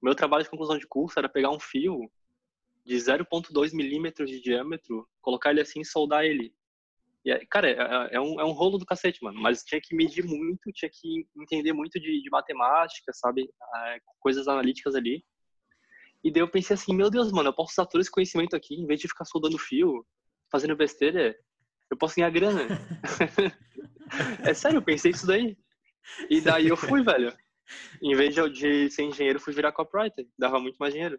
O 0.03 0.05
meu 0.05 0.15
trabalho 0.15 0.45
de 0.45 0.51
conclusão 0.51 0.77
de 0.77 0.87
curso 0.87 1.19
era 1.19 1.31
pegar 1.31 1.49
um 1.49 1.59
fio 1.59 2.11
de 2.85 2.97
0.2 2.97 3.73
milímetros 3.75 4.31
de 4.31 4.41
diâmetro, 4.41 5.09
colocar 5.21 5.51
ele 5.51 5.61
assim 5.61 5.81
e 5.81 5.87
soldar 5.87 6.25
ele. 6.25 6.55
E, 7.25 7.47
cara, 7.47 7.71
é, 7.71 8.17
é, 8.17 8.21
um, 8.21 8.39
é 8.39 8.45
um 8.45 8.53
rolo 8.53 8.77
do 8.77 8.85
cacete, 8.85 9.23
mano. 9.23 9.41
Mas 9.41 9.63
tinha 9.63 9.81
que 9.83 9.95
medir 9.95 10.25
muito, 10.25 10.71
tinha 10.73 10.91
que 10.93 11.27
entender 11.37 11.73
muito 11.73 11.99
de, 11.99 12.23
de 12.23 12.31
matemática, 12.31 13.13
sabe? 13.15 13.49
É, 13.77 13.99
coisas 14.21 14.47
analíticas 14.47 14.95
ali. 14.95 15.25
E 16.23 16.31
daí 16.31 16.43
eu 16.43 16.51
pensei 16.51 16.75
assim, 16.75 16.95
meu 16.95 17.11
Deus, 17.11 17.33
mano, 17.33 17.49
eu 17.49 17.55
posso 17.55 17.73
usar 17.73 17.87
todo 17.87 18.01
esse 18.01 18.11
conhecimento 18.11 18.55
aqui, 18.55 18.75
em 18.75 18.87
vez 18.87 19.01
de 19.01 19.09
ficar 19.09 19.25
soldando 19.25 19.59
fio, 19.59 20.07
fazendo 20.51 20.77
besteira, 20.77 21.37
eu 21.91 21.97
posso 21.97 22.17
ganhar 22.17 22.31
grana. 22.31 22.63
é 24.45 24.55
sério, 24.55 24.79
eu 24.79 24.83
pensei 24.83 25.11
isso 25.11 25.27
daí. 25.27 25.57
E 26.29 26.41
daí 26.41 26.69
eu 26.69 26.77
fui, 26.77 27.03
velho. 27.03 27.35
Em 28.03 28.15
vez 28.15 28.35
de, 28.35 28.49
de 28.51 28.91
ser 28.91 29.05
engenheiro, 29.05 29.41
fui 29.41 29.53
virar 29.55 29.73
copywriter. 29.73 30.27
Dava 30.39 30.59
muito 30.59 30.77
mais 30.77 30.93
dinheiro. 30.93 31.19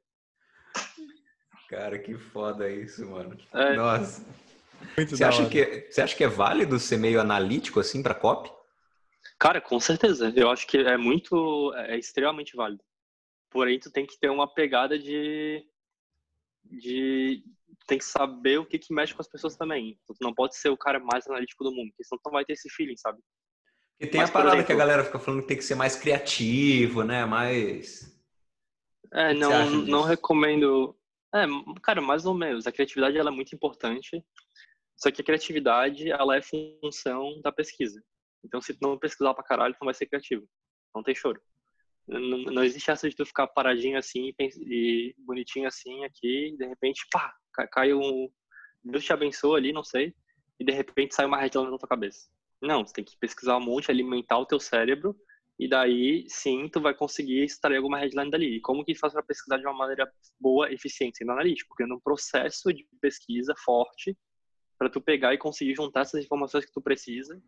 Cara, 1.70 1.98
que 1.98 2.16
foda 2.16 2.70
isso, 2.70 3.06
mano. 3.06 3.38
É. 3.54 3.76
Nossa. 3.76 4.26
Muito 4.98 5.18
você, 5.18 5.24
acha 5.24 5.50
que, 5.50 5.88
você 5.90 6.02
acha 6.02 6.16
que 6.16 6.24
é 6.24 6.28
válido 6.28 6.80
ser 6.80 6.98
meio 6.98 7.20
analítico 7.20 7.80
assim 7.80 8.04
para 8.04 8.14
copy? 8.14 8.52
Cara, 9.40 9.60
com 9.60 9.80
certeza. 9.80 10.32
Eu 10.36 10.50
acho 10.50 10.68
que 10.68 10.78
é 10.78 10.98
muito, 10.98 11.74
é 11.76 11.98
extremamente 11.98 12.56
válido. 12.56 12.84
Porém, 13.50 13.80
tu 13.80 13.92
tem 13.92 14.06
que 14.06 14.20
ter 14.20 14.30
uma 14.30 14.48
pegada 14.48 14.98
de. 15.00 15.66
de 16.64 17.44
tem 17.88 17.98
que 17.98 18.06
saber 18.06 18.60
o 18.60 18.66
que, 18.66 18.80
que 18.80 18.94
mexe 18.94 19.14
com 19.14 19.22
as 19.22 19.28
pessoas 19.28 19.56
também. 19.56 20.00
Tu 20.06 20.16
não 20.22 20.34
pode 20.34 20.56
ser 20.56 20.70
o 20.70 20.78
cara 20.78 21.00
mais 21.00 21.28
analítico 21.28 21.64
do 21.64 21.72
mundo, 21.72 21.90
porque 21.90 22.04
senão 22.04 22.20
tu 22.20 22.28
não 22.28 22.34
vai 22.34 22.46
ter 22.46 22.54
esse 22.54 22.70
feeling, 22.70 22.98
sabe? 22.98 23.20
E 24.00 24.08
tem 24.08 24.22
Mas, 24.22 24.30
a 24.30 24.34
parada 24.34 24.56
exemplo, 24.56 24.68
que 24.68 24.74
a 24.74 24.76
galera 24.76 25.04
fica 25.04 25.20
falando 25.20 25.42
que 25.42 25.48
tem 25.48 25.58
que 25.58 25.64
ser 25.64 25.76
mais 25.76 25.96
criativo, 25.96 27.04
né? 27.04 27.26
Mais. 27.26 28.14
É, 29.14 29.34
não, 29.34 29.70
não 29.70 30.02
recomendo. 30.04 30.98
É, 31.36 31.46
cara, 31.84 32.02
mais 32.02 32.26
ou 32.26 32.34
menos. 32.34 32.66
A 32.66 32.72
criatividade 32.72 33.18
ela 33.18 33.30
é 33.30 33.34
muito 33.34 33.54
importante. 33.54 34.24
Só 34.96 35.12
que 35.12 35.22
a 35.22 35.26
criatividade, 35.26 36.10
ela 36.10 36.38
é 36.38 36.42
função 36.42 37.42
da 37.42 37.52
pesquisa. 37.52 38.02
Então, 38.44 38.62
se 38.62 38.74
tu 38.74 38.80
não 38.82 38.98
pesquisar 38.98 39.34
pra 39.34 39.44
caralho, 39.44 39.74
tu 39.74 39.80
não 39.82 39.88
vai 39.88 39.94
ser 39.94 40.06
criativo. 40.06 40.48
Não 40.96 41.04
tem 41.04 41.14
choro. 41.14 41.42
Não, 42.08 42.38
não 42.38 42.64
existe 42.64 42.90
essa 42.92 43.10
de 43.10 43.16
tu 43.16 43.26
ficar 43.26 43.48
paradinho 43.48 43.98
assim 43.98 44.32
e 44.40 45.16
bonitinho 45.18 45.68
assim 45.68 46.06
aqui, 46.06 46.50
e 46.54 46.58
de 46.58 46.66
repente, 46.68 47.06
pá, 47.12 47.34
cai 47.72 47.94
um. 47.94 48.30
Deus 48.84 49.04
te 49.04 49.12
abençoa 49.12 49.58
ali, 49.58 49.74
não 49.74 49.84
sei, 49.84 50.14
e 50.60 50.64
de 50.64 50.72
repente 50.72 51.16
sai 51.16 51.26
uma 51.26 51.40
headline 51.40 51.72
na 51.72 51.78
tua 51.78 51.90
cabeça. 51.90 52.30
Não, 52.62 52.86
você 52.86 52.94
tem 52.94 53.04
que 53.04 53.18
pesquisar 53.18 53.58
um 53.58 53.62
monte, 53.62 53.90
alimentar 53.90 54.38
o 54.38 54.46
teu 54.46 54.60
cérebro, 54.60 55.16
e 55.58 55.70
daí 55.70 56.26
sim 56.28 56.68
tu 56.68 56.82
vai 56.82 56.94
conseguir 56.94 57.44
extrair 57.44 57.78
alguma 57.78 57.98
headline 57.98 58.30
dali. 58.30 58.58
E 58.58 58.62
como 58.62 58.84
que 58.84 58.94
faz 58.94 59.14
para 59.14 59.24
pesquisar 59.24 59.58
de 59.58 59.66
uma 59.66 59.74
maneira 59.74 60.12
boa, 60.40 60.72
eficiente, 60.72 61.18
sendo 61.18 61.32
analítico? 61.32 61.76
Criando 61.76 61.96
um 61.96 62.00
processo 62.00 62.74
de 62.74 62.86
pesquisa 63.00 63.54
forte 63.64 64.18
para 64.78 64.90
tu 64.90 65.00
pegar 65.00 65.34
e 65.34 65.38
conseguir 65.38 65.76
juntar 65.76 66.02
essas 66.02 66.24
informações 66.24 66.66
que 66.66 66.74
tu 66.74 66.82
precisa 66.82 67.42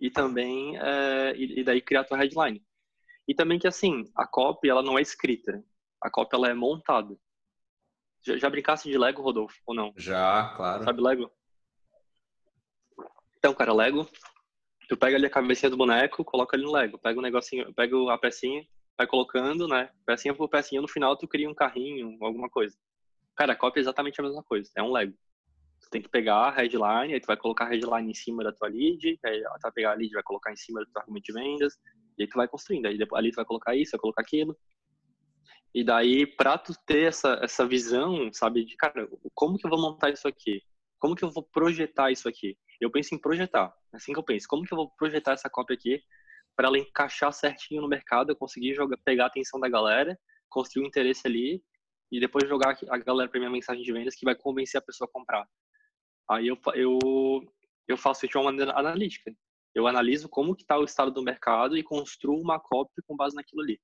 e 0.00 0.10
também 0.10 0.78
é, 0.78 1.34
e, 1.36 1.60
e 1.60 1.64
daí 1.64 1.80
criar 1.80 2.04
tua 2.04 2.18
headline. 2.18 2.64
E 3.26 3.34
também 3.34 3.58
que, 3.58 3.68
assim, 3.68 4.10
a 4.16 4.26
copy, 4.26 4.70
ela 4.70 4.82
não 4.82 4.98
é 4.98 5.02
escrita. 5.02 5.62
A 6.00 6.10
copy, 6.10 6.34
ela 6.34 6.48
é 6.48 6.54
montada. 6.54 7.14
Já, 8.24 8.38
já 8.38 8.48
brincasse 8.48 8.88
de 8.88 8.96
Lego, 8.96 9.20
Rodolfo, 9.20 9.60
ou 9.66 9.74
não? 9.74 9.92
Já, 9.96 10.54
claro. 10.56 10.84
Sabe 10.84 11.02
Lego? 11.02 11.30
Então, 13.36 13.52
cara, 13.54 13.72
Lego, 13.72 14.08
tu 14.88 14.96
pega 14.96 15.16
ali 15.16 15.26
a 15.26 15.30
cabecinha 15.30 15.70
do 15.70 15.76
boneco, 15.76 16.24
coloca 16.24 16.56
ali 16.56 16.64
no 16.64 16.72
Lego. 16.72 16.98
Pega 16.98 17.18
o 17.18 17.20
um 17.20 17.22
negocinho, 17.22 17.72
pega 17.74 17.94
a 18.12 18.18
pecinha, 18.18 18.66
vai 18.96 19.06
colocando, 19.06 19.68
né? 19.68 19.90
Pecinha 20.06 20.34
por 20.34 20.48
pecinha, 20.48 20.80
no 20.80 20.88
final 20.88 21.16
tu 21.16 21.28
cria 21.28 21.48
um 21.48 21.54
carrinho, 21.54 22.16
alguma 22.22 22.48
coisa. 22.48 22.76
Cara, 23.36 23.52
a 23.52 23.56
cópia 23.56 23.80
é 23.80 23.82
exatamente 23.82 24.20
a 24.20 24.24
mesma 24.24 24.42
coisa, 24.42 24.70
é 24.74 24.82
um 24.82 24.90
Lego. 24.90 25.14
Tu 25.80 25.90
tem 25.90 26.02
que 26.02 26.08
pegar 26.08 26.48
a 26.48 26.50
headline, 26.50 27.14
aí 27.14 27.20
tu 27.20 27.26
vai 27.26 27.36
colocar 27.36 27.66
a 27.66 27.68
headline 27.68 28.10
em 28.10 28.14
cima 28.14 28.42
da 28.42 28.52
tua 28.52 28.68
lead, 28.68 29.18
aí 29.24 29.42
tu 29.42 29.62
vai 29.62 29.72
pegar 29.72 29.92
a 29.92 29.94
lead 29.94 30.12
vai 30.12 30.22
colocar 30.24 30.52
em 30.52 30.56
cima 30.56 30.80
do 30.80 30.90
teu 30.90 31.00
argumento 31.00 31.24
de 31.24 31.32
vendas, 31.32 31.74
e 32.16 32.22
aí 32.22 32.28
tu 32.28 32.36
vai 32.36 32.48
construindo. 32.48 32.86
Aí 32.86 32.98
ali 33.12 33.30
tu 33.30 33.36
vai 33.36 33.44
colocar 33.44 33.76
isso, 33.76 33.92
vai 33.92 34.00
colocar 34.00 34.22
aquilo. 34.22 34.56
E 35.74 35.84
daí, 35.84 36.26
pra 36.26 36.56
tu 36.56 36.72
ter 36.86 37.04
essa, 37.08 37.38
essa 37.42 37.66
visão, 37.66 38.32
sabe, 38.32 38.64
de, 38.64 38.74
cara, 38.74 39.06
como 39.34 39.58
que 39.58 39.66
eu 39.66 39.70
vou 39.70 39.80
montar 39.80 40.10
isso 40.10 40.26
aqui? 40.26 40.62
Como 40.98 41.14
que 41.14 41.24
eu 41.24 41.30
vou 41.30 41.42
projetar 41.42 42.10
isso 42.10 42.28
aqui? 42.28 42.56
Eu 42.80 42.90
penso 42.90 43.14
em 43.14 43.18
projetar. 43.18 43.74
Assim 43.92 44.12
que 44.12 44.18
eu 44.18 44.22
penso. 44.22 44.46
Como 44.48 44.64
que 44.64 44.72
eu 44.72 44.76
vou 44.76 44.90
projetar 44.90 45.32
essa 45.32 45.50
cópia 45.50 45.74
aqui 45.74 46.02
para 46.56 46.68
ela 46.68 46.78
encaixar 46.78 47.32
certinho 47.32 47.80
no 47.80 47.88
mercado, 47.88 48.30
eu 48.30 48.36
conseguir 48.36 48.74
jogar, 48.74 48.96
pegar 49.04 49.24
a 49.24 49.26
atenção 49.28 49.60
da 49.60 49.68
galera, 49.68 50.18
construir 50.48 50.84
um 50.84 50.88
interesse 50.88 51.26
ali 51.26 51.62
e 52.10 52.18
depois 52.18 52.48
jogar 52.48 52.76
a 52.88 52.98
galera 52.98 53.30
para 53.30 53.38
minha 53.38 53.50
mensagem 53.50 53.82
de 53.82 53.92
vendas 53.92 54.14
que 54.14 54.24
vai 54.24 54.34
convencer 54.34 54.78
a 54.78 54.82
pessoa 54.82 55.08
a 55.08 55.12
comprar. 55.12 55.46
Aí 56.28 56.48
eu, 56.48 56.58
eu, 56.74 56.98
eu 57.86 57.96
faço 57.96 58.24
isso 58.24 58.32
de 58.32 58.38
uma 58.38 58.50
maneira 58.50 58.72
analítica. 58.72 59.32
Eu 59.74 59.86
analiso 59.86 60.28
como 60.28 60.56
que 60.56 60.62
está 60.62 60.76
o 60.76 60.84
estado 60.84 61.12
do 61.12 61.22
mercado 61.22 61.76
e 61.76 61.82
construo 61.82 62.40
uma 62.40 62.58
cópia 62.58 63.02
com 63.06 63.16
base 63.16 63.36
naquilo 63.36 63.62
ali. 63.62 63.80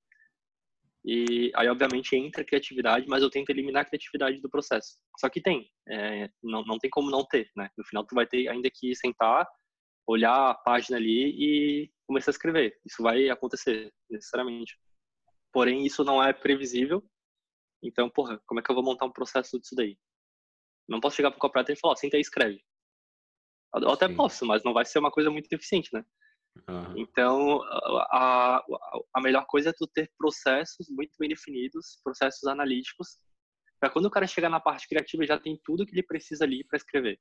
E 1.04 1.52
aí, 1.54 1.68
obviamente, 1.68 2.16
entra 2.16 2.40
a 2.40 2.44
criatividade, 2.44 3.06
mas 3.06 3.22
eu 3.22 3.28
tento 3.28 3.50
eliminar 3.50 3.82
a 3.82 3.84
criatividade 3.84 4.40
do 4.40 4.48
processo. 4.48 4.96
Só 5.18 5.28
que 5.28 5.40
tem, 5.40 5.70
é, 5.86 6.30
não, 6.42 6.64
não 6.64 6.78
tem 6.78 6.88
como 6.88 7.10
não 7.10 7.24
ter, 7.26 7.50
né? 7.54 7.68
No 7.76 7.84
final, 7.84 8.06
tu 8.06 8.14
vai 8.14 8.26
ter 8.26 8.48
ainda 8.48 8.70
que 8.70 8.94
sentar, 8.96 9.46
olhar 10.06 10.50
a 10.50 10.54
página 10.54 10.96
ali 10.96 11.28
e 11.36 11.92
começar 12.06 12.30
a 12.30 12.32
escrever. 12.32 12.78
Isso 12.86 13.02
vai 13.02 13.28
acontecer, 13.28 13.92
necessariamente. 14.10 14.78
Porém, 15.52 15.84
isso 15.84 16.02
não 16.04 16.22
é 16.22 16.32
previsível. 16.32 17.04
Então, 17.82 18.08
porra, 18.08 18.40
como 18.46 18.60
é 18.60 18.62
que 18.62 18.70
eu 18.70 18.74
vou 18.74 18.84
montar 18.84 19.04
um 19.04 19.12
processo 19.12 19.60
disso 19.60 19.74
daí? 19.76 19.98
Não 20.88 21.00
posso 21.00 21.16
chegar 21.16 21.30
para 21.30 21.36
o 21.36 21.40
copywriter 21.40 21.76
e 21.76 21.78
falar, 21.78 21.96
senta 21.96 22.16
aí 22.16 22.20
e 22.20 22.22
escreve. 22.22 22.64
Eu 23.74 23.90
até 23.90 24.08
Sim. 24.08 24.16
posso, 24.16 24.46
mas 24.46 24.62
não 24.64 24.72
vai 24.72 24.84
ser 24.86 24.98
uma 25.00 25.10
coisa 25.10 25.30
muito 25.30 25.52
eficiente, 25.52 25.90
né? 25.92 26.04
Uhum. 26.68 26.94
Então, 26.96 27.62
a, 28.10 28.64
a, 29.14 29.20
melhor 29.20 29.44
coisa 29.46 29.70
é 29.70 29.72
tu 29.72 29.86
ter 29.86 30.10
processos 30.16 30.88
muito 30.88 31.12
bem 31.18 31.28
definidos, 31.28 31.98
processos 32.02 32.44
analíticos, 32.44 33.18
para 33.80 33.90
quando 33.90 34.06
o 34.06 34.10
cara 34.10 34.26
chegar 34.26 34.48
na 34.48 34.60
parte 34.60 34.88
criativa, 34.88 35.26
já 35.26 35.38
tem 35.38 35.60
tudo 35.64 35.84
que 35.84 35.92
ele 35.92 36.02
precisa 36.02 36.44
ali 36.44 36.64
para 36.64 36.76
escrever. 36.76 37.18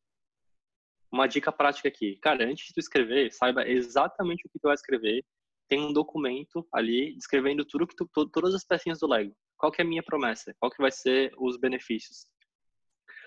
Uma 1.12 1.28
dica 1.28 1.52
prática 1.52 1.88
aqui, 1.88 2.17
cara, 2.17 2.46
antes 2.46 2.67
de 2.67 2.74
tu 2.74 2.80
escrever, 2.80 3.32
saiba 3.32 3.67
exatamente 3.67 4.46
o 4.46 4.50
que 4.50 4.60
tu 4.60 4.63
vai 4.63 4.74
escrever. 4.74 5.24
Tem 5.67 5.80
um 5.80 5.93
documento 5.93 6.67
ali 6.72 7.15
descrevendo 7.15 7.65
tudo 7.65 7.88
que 7.88 7.96
tu, 7.96 8.08
todas 8.30 8.54
as 8.54 8.63
pecinhas 8.63 9.00
do 9.00 9.08
Lego. 9.08 9.36
Qual 9.58 9.72
que 9.72 9.82
é 9.82 9.86
a 9.86 9.88
minha 9.88 10.04
promessa? 10.04 10.56
Qual 10.60 10.72
que 10.72 10.82
vai 10.82 10.91
ser 10.91 11.32
os 11.38 11.58
benefícios? 11.58 12.26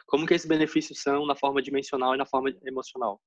Como 0.07 0.27
que 0.27 0.35
esses 0.35 0.47
benefícios 0.47 1.03
são 1.03 1.27
na 1.27 1.37
forma 1.37 1.61
dimensional 1.61 2.15
e 2.15 2.19
na 2.19 2.27
forma 2.27 2.51
emocional? 2.65 3.21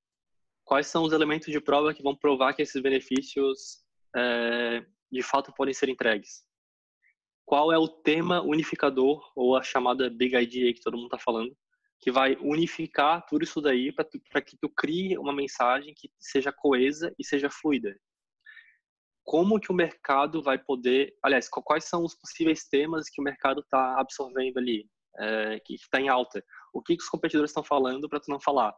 Quais 0.70 0.86
são 0.86 1.02
os 1.02 1.14
elementos 1.14 1.52
de 1.52 1.60
prova 1.60 1.96
que 1.96 2.04
vão 2.04 2.16
provar 2.16 2.54
que 2.54 2.62
esses 2.62 2.80
benefícios 2.80 3.80
é, 4.16 4.86
de 5.12 5.24
fato 5.24 5.52
podem 5.52 5.74
ser 5.74 5.90
entregues? 5.90 6.44
Qual 7.44 7.74
é 7.74 7.78
o 7.80 7.88
tema 7.88 8.40
unificador 8.44 9.32
ou 9.36 9.58
a 9.58 9.64
chamada 9.64 10.12
Big 10.12 10.36
Idea 10.36 10.72
que 10.72 10.82
todo 10.82 10.96
mundo 10.96 11.08
está 11.08 11.18
falando, 11.18 11.58
que 12.00 12.12
vai 12.12 12.36
unificar 12.36 13.26
tudo 13.26 13.44
isso 13.44 13.60
daí 13.60 13.92
para 13.92 14.42
que 14.44 14.56
tu 14.62 14.70
crie 14.70 15.18
uma 15.18 15.34
mensagem 15.34 15.92
que 15.98 16.08
seja 16.20 16.54
coesa 16.54 17.12
e 17.18 17.26
seja 17.26 17.50
fluida? 17.50 18.00
Como 19.24 19.60
que 19.60 19.72
o 19.72 19.76
mercado 19.76 20.40
vai 20.40 20.60
poder, 20.60 21.18
aliás, 21.24 21.50
quais 21.50 21.86
são 21.86 22.04
os 22.04 22.14
possíveis 22.14 22.68
temas 22.70 23.10
que 23.10 23.20
o 23.20 23.24
mercado 23.24 23.62
está 23.62 24.00
absorvendo 24.00 24.60
ali, 24.60 24.88
é, 25.18 25.60
que 25.66 25.74
está 25.74 26.00
em 26.00 26.10
alta? 26.10 26.44
o 26.74 26.82
que, 26.82 26.96
que 26.96 27.04
os 27.04 27.10
competidores 27.10 27.52
estão 27.52 27.64
falando 27.64 28.08
para 28.08 28.20
tu 28.20 28.30
não 28.30 28.40
falar. 28.40 28.74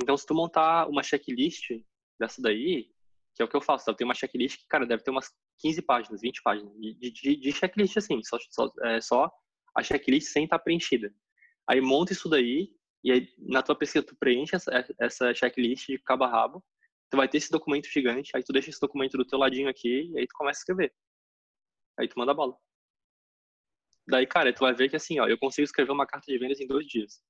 Então, 0.00 0.16
se 0.16 0.24
tu 0.24 0.34
montar 0.34 0.88
uma 0.88 1.02
checklist 1.02 1.70
dessa 2.18 2.40
daí, 2.40 2.88
que 3.34 3.42
é 3.42 3.44
o 3.44 3.48
que 3.48 3.56
eu 3.56 3.60
faço, 3.60 3.88
eu 3.90 3.94
tenho 3.94 4.08
uma 4.08 4.14
checklist 4.14 4.58
que, 4.58 4.66
cara, 4.68 4.86
deve 4.86 5.02
ter 5.02 5.10
umas 5.10 5.30
15 5.58 5.82
páginas, 5.82 6.20
20 6.20 6.42
páginas 6.42 6.72
de, 6.74 6.94
de, 6.94 7.36
de 7.36 7.52
checklist, 7.52 7.96
assim, 7.96 8.22
só, 8.22 8.38
só, 8.50 8.72
é, 8.84 9.00
só 9.00 9.30
a 9.76 9.82
checklist 9.82 10.28
sem 10.28 10.44
estar 10.44 10.58
preenchida. 10.60 11.12
Aí 11.68 11.80
monta 11.80 12.12
isso 12.12 12.28
daí, 12.28 12.70
e 13.02 13.12
aí 13.12 13.28
na 13.38 13.62
tua 13.62 13.76
pesquisa 13.76 14.06
tu 14.06 14.16
preenche 14.16 14.56
essa, 14.56 14.70
essa 15.00 15.34
checklist 15.34 15.86
de 15.86 15.98
cabo 15.98 16.24
a 16.24 16.28
rabo, 16.28 16.64
tu 17.10 17.16
vai 17.16 17.28
ter 17.28 17.38
esse 17.38 17.50
documento 17.50 17.88
gigante, 17.88 18.30
aí 18.34 18.42
tu 18.42 18.52
deixa 18.52 18.70
esse 18.70 18.80
documento 18.80 19.16
do 19.16 19.24
teu 19.24 19.38
ladinho 19.38 19.68
aqui, 19.68 20.10
e 20.12 20.18
aí 20.18 20.26
tu 20.26 20.34
começa 20.34 20.60
a 20.60 20.62
escrever. 20.62 20.94
Aí 21.98 22.08
tu 22.08 22.18
manda 22.18 22.32
a 22.32 22.34
bola. 22.34 22.56
Daí, 24.08 24.26
cara, 24.26 24.52
tu 24.52 24.60
vai 24.60 24.72
ver 24.72 24.88
que 24.88 24.96
assim, 24.96 25.18
ó, 25.18 25.26
eu 25.26 25.38
consigo 25.38 25.64
escrever 25.64 25.92
uma 25.92 26.06
carta 26.06 26.26
de 26.30 26.38
vendas 26.38 26.60
em 26.60 26.66
dois 26.66 26.86
dias. 26.86 27.20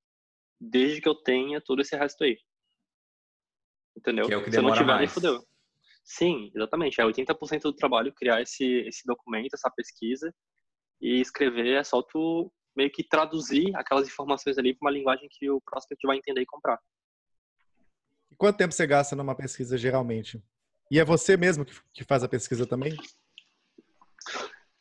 Desde 0.60 1.00
que 1.00 1.08
eu 1.08 1.14
tenha 1.14 1.60
todo 1.60 1.80
esse 1.80 1.96
resto 1.96 2.22
aí. 2.24 2.38
Entendeu? 3.98 4.26
Que 4.26 4.34
é 4.34 4.36
o 4.36 4.44
que 4.44 4.50
Se 4.52 4.58
eu 4.58 4.62
não 4.62 4.72
tiver, 4.72 4.84
mais. 4.84 5.12
fudeu. 5.12 5.44
Sim, 6.04 6.50
exatamente. 6.54 7.00
É 7.00 7.04
80% 7.04 7.62
do 7.62 7.72
trabalho 7.72 8.14
criar 8.14 8.40
esse, 8.40 8.64
esse 8.86 9.02
documento, 9.04 9.54
essa 9.54 9.70
pesquisa, 9.70 10.32
e 11.00 11.20
escrever 11.20 11.74
é 11.74 11.84
só 11.84 12.00
tu 12.00 12.50
meio 12.76 12.90
que 12.90 13.02
traduzir 13.02 13.74
aquelas 13.74 14.06
informações 14.06 14.56
ali 14.56 14.72
para 14.72 14.86
uma 14.86 14.92
linguagem 14.92 15.28
que 15.30 15.50
o 15.50 15.60
prospect 15.60 16.06
vai 16.06 16.16
entender 16.16 16.42
e 16.42 16.46
comprar. 16.46 16.78
E 18.30 18.36
quanto 18.36 18.56
tempo 18.56 18.72
você 18.72 18.86
gasta 18.86 19.16
numa 19.16 19.34
pesquisa 19.34 19.76
geralmente? 19.76 20.40
E 20.90 21.00
é 21.00 21.04
você 21.04 21.36
mesmo 21.36 21.64
que, 21.64 21.74
que 21.92 22.04
faz 22.04 22.22
a 22.22 22.28
pesquisa 22.28 22.66
também? 22.66 22.96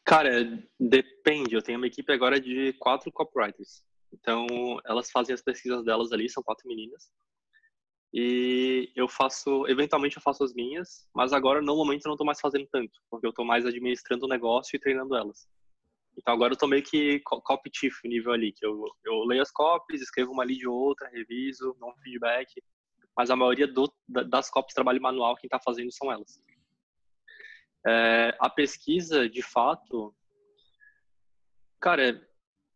Cara, 0.06 0.64
depende. 0.80 1.56
Eu 1.56 1.62
tenho 1.62 1.80
uma 1.80 1.88
equipe 1.88 2.14
agora 2.14 2.40
de 2.40 2.74
quatro 2.74 3.12
copywriters. 3.12 3.84
Então, 4.14 4.48
elas 4.86 5.10
fazem 5.12 5.34
as 5.34 5.42
pesquisas 5.42 5.84
delas 5.84 6.12
ali, 6.12 6.30
são 6.30 6.44
quatro 6.44 6.68
meninas. 6.68 7.10
E 8.14 8.92
eu 8.96 9.08
faço, 9.08 9.68
eventualmente 9.68 10.16
eu 10.16 10.22
faço 10.22 10.44
as 10.44 10.54
minhas, 10.54 11.08
mas 11.14 11.34
agora 11.34 11.62
no 11.62 11.76
momento 11.76 12.06
eu 12.06 12.10
não 12.10 12.16
estou 12.16 12.26
mais 12.26 12.40
fazendo 12.40 12.68
tanto, 12.72 13.00
porque 13.10 13.26
eu 13.26 13.32
estou 13.32 13.46
mais 13.46 13.66
administrando 13.66 14.26
o 14.26 14.30
negócio 14.30 14.76
e 14.76 14.80
treinando 14.80 15.16
elas. 15.16 15.48
Então 16.18 16.34
agora 16.34 16.54
eu 16.54 16.58
tô 16.58 16.68
meio 16.68 16.82
que 16.82 17.20
copy 17.20 17.70
chief 17.74 18.04
nível 18.06 18.32
ali, 18.32 18.52
que 18.54 18.66
eu, 18.66 18.86
eu 19.06 19.24
leio 19.26 19.42
as 19.42 19.52
copies, 19.52 20.02
escrevo 20.02 20.32
uma 20.32 20.44
lead 20.44 20.66
ou 20.68 20.76
outra, 20.76 21.10
reviso, 21.10 21.76
dou 21.80 21.92
um 21.92 21.98
feedback, 21.98 22.50
mas 23.16 23.30
a 23.30 23.36
maioria 23.36 23.68
do, 23.68 23.92
das 24.08 24.50
copies 24.50 24.72
de 24.72 24.76
trabalho 24.76 25.02
manual 25.02 25.36
quem 25.36 25.48
está 25.48 25.60
fazendo 25.60 25.92
são 25.92 26.12
elas. 26.12 26.42
É, 27.86 28.36
a 28.40 28.50
pesquisa, 28.50 29.30
de 29.30 29.42
fato, 29.42 30.14
cara, 31.80 32.22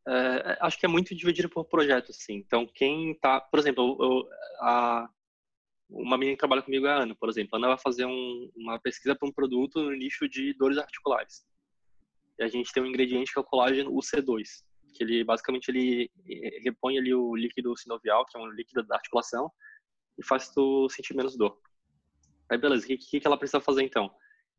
é, 0.07 0.13
é, 0.13 0.57
acho 0.61 0.79
que 0.79 0.85
é 0.85 0.89
muito 0.89 1.15
dividida 1.15 1.49
por 1.49 1.65
projeto, 1.65 2.11
assim. 2.11 2.35
Então, 2.35 2.65
quem 2.65 3.13
tá, 3.19 3.39
por 3.39 3.59
exemplo, 3.59 3.97
eu, 3.99 4.29
a, 4.61 5.09
uma 5.91 6.17
menina 6.17 6.35
que 6.35 6.39
trabalha 6.39 6.61
comigo 6.61 6.87
é 6.87 6.91
a 6.91 7.03
Ana, 7.03 7.15
por 7.15 7.29
exemplo. 7.29 7.49
A 7.53 7.57
Ana 7.57 7.67
vai 7.69 7.77
fazer 7.77 8.05
um, 8.05 8.51
uma 8.55 8.79
pesquisa 8.79 9.15
para 9.15 9.27
um 9.27 9.31
produto 9.31 9.81
no 9.81 9.91
nicho 9.91 10.27
de 10.27 10.53
dores 10.53 10.77
articulares. 10.77 11.45
E 12.39 12.43
a 12.43 12.47
gente 12.47 12.71
tem 12.71 12.81
um 12.81 12.87
ingrediente 12.87 13.31
que 13.31 13.37
é 13.37 13.41
o 13.41 13.45
colágeno 13.45 13.91
UC2, 13.91 14.63
que 14.93 15.03
ele 15.03 15.23
basicamente 15.23 15.69
ele 15.69 16.09
repõe 16.63 16.97
ali 16.97 17.13
o 17.13 17.35
líquido 17.35 17.75
sinovial, 17.77 18.25
que 18.25 18.37
é 18.37 18.39
um 18.39 18.47
líquido 18.47 18.83
da 18.83 18.95
articulação, 18.95 19.51
e 20.17 20.25
faz 20.25 20.49
tu 20.49 20.87
sentir 20.89 21.13
menos 21.13 21.37
dor. 21.37 21.59
Aí 22.49 22.57
beleza, 22.57 22.85
o 22.85 22.87
que, 22.87 23.19
que 23.19 23.27
ela 23.27 23.37
precisa 23.37 23.59
fazer 23.59 23.83
então? 23.83 24.09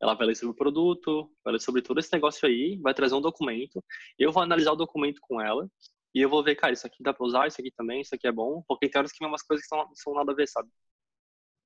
Ela 0.01 0.13
vai 0.15 0.27
ler 0.27 0.35
sobre 0.35 0.51
o 0.51 0.55
produto, 0.55 1.31
vai 1.43 1.53
ler 1.53 1.61
sobre 1.61 1.81
todo 1.81 1.99
esse 1.99 2.11
negócio 2.13 2.47
aí, 2.47 2.77
vai 2.77 2.93
trazer 2.93 3.15
um 3.15 3.21
documento, 3.21 3.83
eu 4.19 4.31
vou 4.31 4.43
analisar 4.43 4.71
o 4.71 4.75
documento 4.75 5.19
com 5.21 5.41
ela, 5.41 5.69
e 6.13 6.21
eu 6.21 6.29
vou 6.29 6.43
ver, 6.43 6.55
cara, 6.55 6.73
isso 6.73 6.85
aqui 6.85 7.01
dá 7.01 7.13
pra 7.13 7.25
usar, 7.25 7.47
isso 7.47 7.59
aqui 7.59 7.71
também, 7.71 8.01
isso 8.01 8.13
aqui 8.13 8.27
é 8.27 8.31
bom, 8.31 8.63
porque 8.67 8.87
tem 8.87 8.99
horas 8.99 9.11
que 9.11 9.19
vem 9.19 9.27
umas 9.27 9.41
coisas 9.41 9.65
que 9.65 9.69
são, 9.69 9.89
são 9.95 10.13
nada 10.13 10.31
a 10.31 10.35
ver, 10.35 10.47
sabe? 10.47 10.69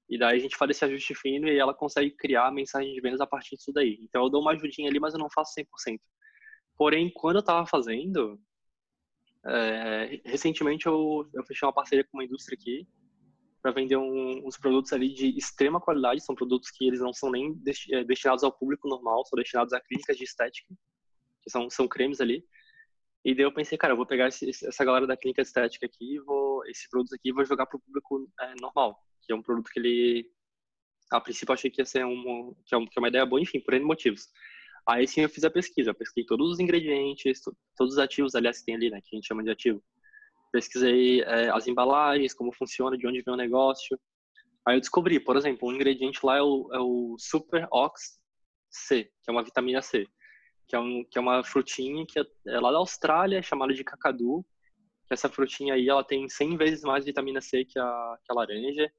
E 0.10 0.18
daí 0.18 0.38
a 0.38 0.42
gente 0.42 0.56
faz 0.56 0.72
esse 0.72 0.86
ajuste 0.86 1.14
fino 1.14 1.48
e 1.48 1.60
ela 1.60 1.74
consegue 1.74 2.12
criar 2.12 2.48
a 2.48 2.52
mensagem 2.52 2.94
de 2.94 3.02
vendas 3.02 3.20
a 3.20 3.28
partir 3.28 3.58
disso 3.58 3.74
daí. 3.74 4.00
Então 4.02 4.24
eu 4.24 4.30
dou 4.30 4.42
uma 4.42 4.52
ajudinha 4.52 4.90
ali, 4.90 5.00
mas 5.00 5.14
eu 5.14 5.20
não 5.20 5.30
faço 5.30 5.54
100%. 5.54 6.00
Porém, 6.78 7.12
quando 7.14 7.38
eu 7.38 7.42
estava 7.42 7.66
fazendo, 7.66 8.40
é, 9.46 10.22
recentemente 10.24 10.86
eu, 10.86 11.30
eu 11.34 11.44
fechei 11.44 11.68
uma 11.68 11.74
parceria 11.74 12.06
com 12.06 12.18
uma 12.18 12.24
indústria 12.24 12.58
aqui 12.58 12.88
para 13.62 13.72
vender 13.72 13.98
um, 13.98 14.48
uns 14.48 14.58
produtos 14.58 14.94
ali 14.94 15.14
de 15.14 15.38
extrema 15.38 15.82
qualidade. 15.82 16.24
São 16.24 16.36
produtos 16.36 16.72
que 16.72 16.88
eles 16.88 17.02
não 17.02 17.12
são 17.12 17.30
nem 17.30 17.62
é, 17.92 18.04
destinados 18.06 18.46
ao 18.46 18.52
público 18.52 18.88
normal, 18.88 19.26
são 19.26 19.36
destinados 19.36 19.74
a 19.74 19.82
clínicas 19.82 20.16
de 20.16 20.24
estética, 20.24 20.74
que 21.44 21.50
são, 21.50 21.70
são 21.70 21.88
cremes 21.88 22.22
ali. 22.22 22.46
E 23.26 23.36
daí 23.36 23.44
eu 23.44 23.54
pensei, 23.54 23.78
cara, 23.78 23.92
eu 23.92 23.98
vou 23.98 24.06
pegar 24.06 24.30
esse, 24.30 24.50
essa 24.50 24.86
galera 24.86 25.06
da 25.06 25.18
clínica 25.18 25.42
estética 25.42 25.86
aqui, 25.86 26.18
vou, 26.20 26.66
esses 26.68 26.88
produtos 26.90 27.12
aqui, 27.12 27.34
vou 27.34 27.44
jogar 27.44 27.66
para 27.66 27.76
o 27.76 27.82
público 27.82 28.30
é, 28.40 28.54
normal 28.62 28.98
que 29.28 29.34
é 29.34 29.36
um 29.36 29.42
produto 29.42 29.70
que 29.70 29.80
ele, 29.80 30.32
a 31.12 31.20
princípio, 31.20 31.54
achei 31.54 31.70
que 31.70 31.82
ia 31.82 31.86
ser 31.86 32.06
um, 32.06 32.56
que 32.66 32.74
é, 32.74 32.80
que 32.80 32.98
é 32.98 33.00
uma 33.00 33.10
ideia 33.10 33.26
boa, 33.26 33.42
enfim, 33.42 33.60
por 33.60 33.74
N 33.74 33.86
motivos. 33.86 34.30
Aí 34.88 35.06
sim 35.06 35.22
eu 35.22 35.30
fiz 35.30 35.44
a 35.44 35.50
pesquisa, 35.50 35.94
pesquisei 35.94 36.26
todos 36.26 36.50
os 36.50 36.60
ingredientes, 36.60 37.42
todos 37.76 37.96
os 37.96 38.00
ativos, 38.00 38.34
aliás, 38.34 38.60
que 38.60 38.66
tem 38.66 38.76
ali, 38.76 38.90
né, 38.90 39.02
que 39.02 39.14
a 39.14 39.18
gente 39.18 39.28
chama 39.28 39.44
de 39.44 39.50
ativo. 39.50 39.84
Pesquisei 40.52 41.22
é, 41.24 41.50
as 41.50 41.68
embalagens, 41.68 42.34
como 42.34 42.54
funciona, 42.54 42.98
de 42.98 43.06
onde 43.06 43.22
vem 43.22 43.34
o 43.34 43.38
negócio. 43.38 44.00
Aí 44.66 44.78
eu 44.78 44.80
descobri, 44.80 45.20
por 45.20 45.36
exemplo, 45.36 45.68
um 45.68 45.74
ingrediente 45.74 46.26
lá 46.26 46.38
é 46.38 46.42
o, 46.42 46.70
é 46.72 46.80
o 46.80 47.18
Super 47.20 47.68
Ox 47.70 48.18
C, 48.70 49.04
que 49.04 49.30
é 49.30 49.32
uma 49.32 49.44
vitamina 49.44 49.82
C, 49.82 50.08
que 50.68 50.76
é, 50.76 50.80
um, 50.80 51.04
que 51.04 51.18
é 51.18 51.22
uma 51.22 51.44
frutinha 51.44 52.06
que 52.08 52.18
é, 52.20 52.26
é 52.48 52.60
lá 52.60 52.72
da 52.72 52.78
Austrália, 52.78 53.42
chamada 53.42 53.74
de 53.74 53.84
cacadu, 53.84 54.46
essa 55.10 55.30
frutinha 55.30 55.74
aí, 55.74 55.88
ela 55.88 56.04
tem 56.04 56.28
100 56.28 56.58
vezes 56.58 56.82
mais 56.84 57.06
vitamina 57.06 57.42
C 57.42 57.64
que 57.64 57.80
a, 57.80 58.18
que 58.24 58.32
a 58.32 58.36
laranja, 58.36 58.92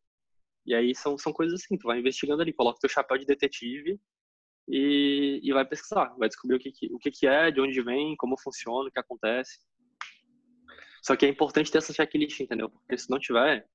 e 0.68 0.74
aí 0.74 0.94
são, 0.94 1.16
são 1.16 1.32
coisas 1.32 1.58
assim, 1.58 1.78
tu 1.78 1.86
vai 1.86 1.98
investigando 1.98 2.42
ali, 2.42 2.52
coloca 2.52 2.78
teu 2.78 2.90
chapéu 2.90 3.16
de 3.16 3.24
detetive 3.24 3.98
e, 4.68 5.40
e 5.42 5.50
vai 5.50 5.64
pesquisar, 5.64 6.14
vai 6.18 6.28
descobrir 6.28 6.56
o 6.56 6.58
que, 6.58 6.70
que, 6.70 6.92
o 6.92 6.98
que, 6.98 7.10
que 7.10 7.26
é, 7.26 7.50
de 7.50 7.58
onde 7.58 7.80
vem, 7.80 8.14
como 8.16 8.38
funciona, 8.38 8.86
o 8.86 8.92
que 8.92 9.00
acontece. 9.00 9.58
Só 11.02 11.16
que 11.16 11.24
é 11.24 11.28
importante 11.30 11.72
ter 11.72 11.78
essa 11.78 11.94
checklist, 11.94 12.38
entendeu? 12.40 12.68
Porque 12.68 12.98
se 12.98 13.08
não 13.08 13.18
tiver, 13.18 13.66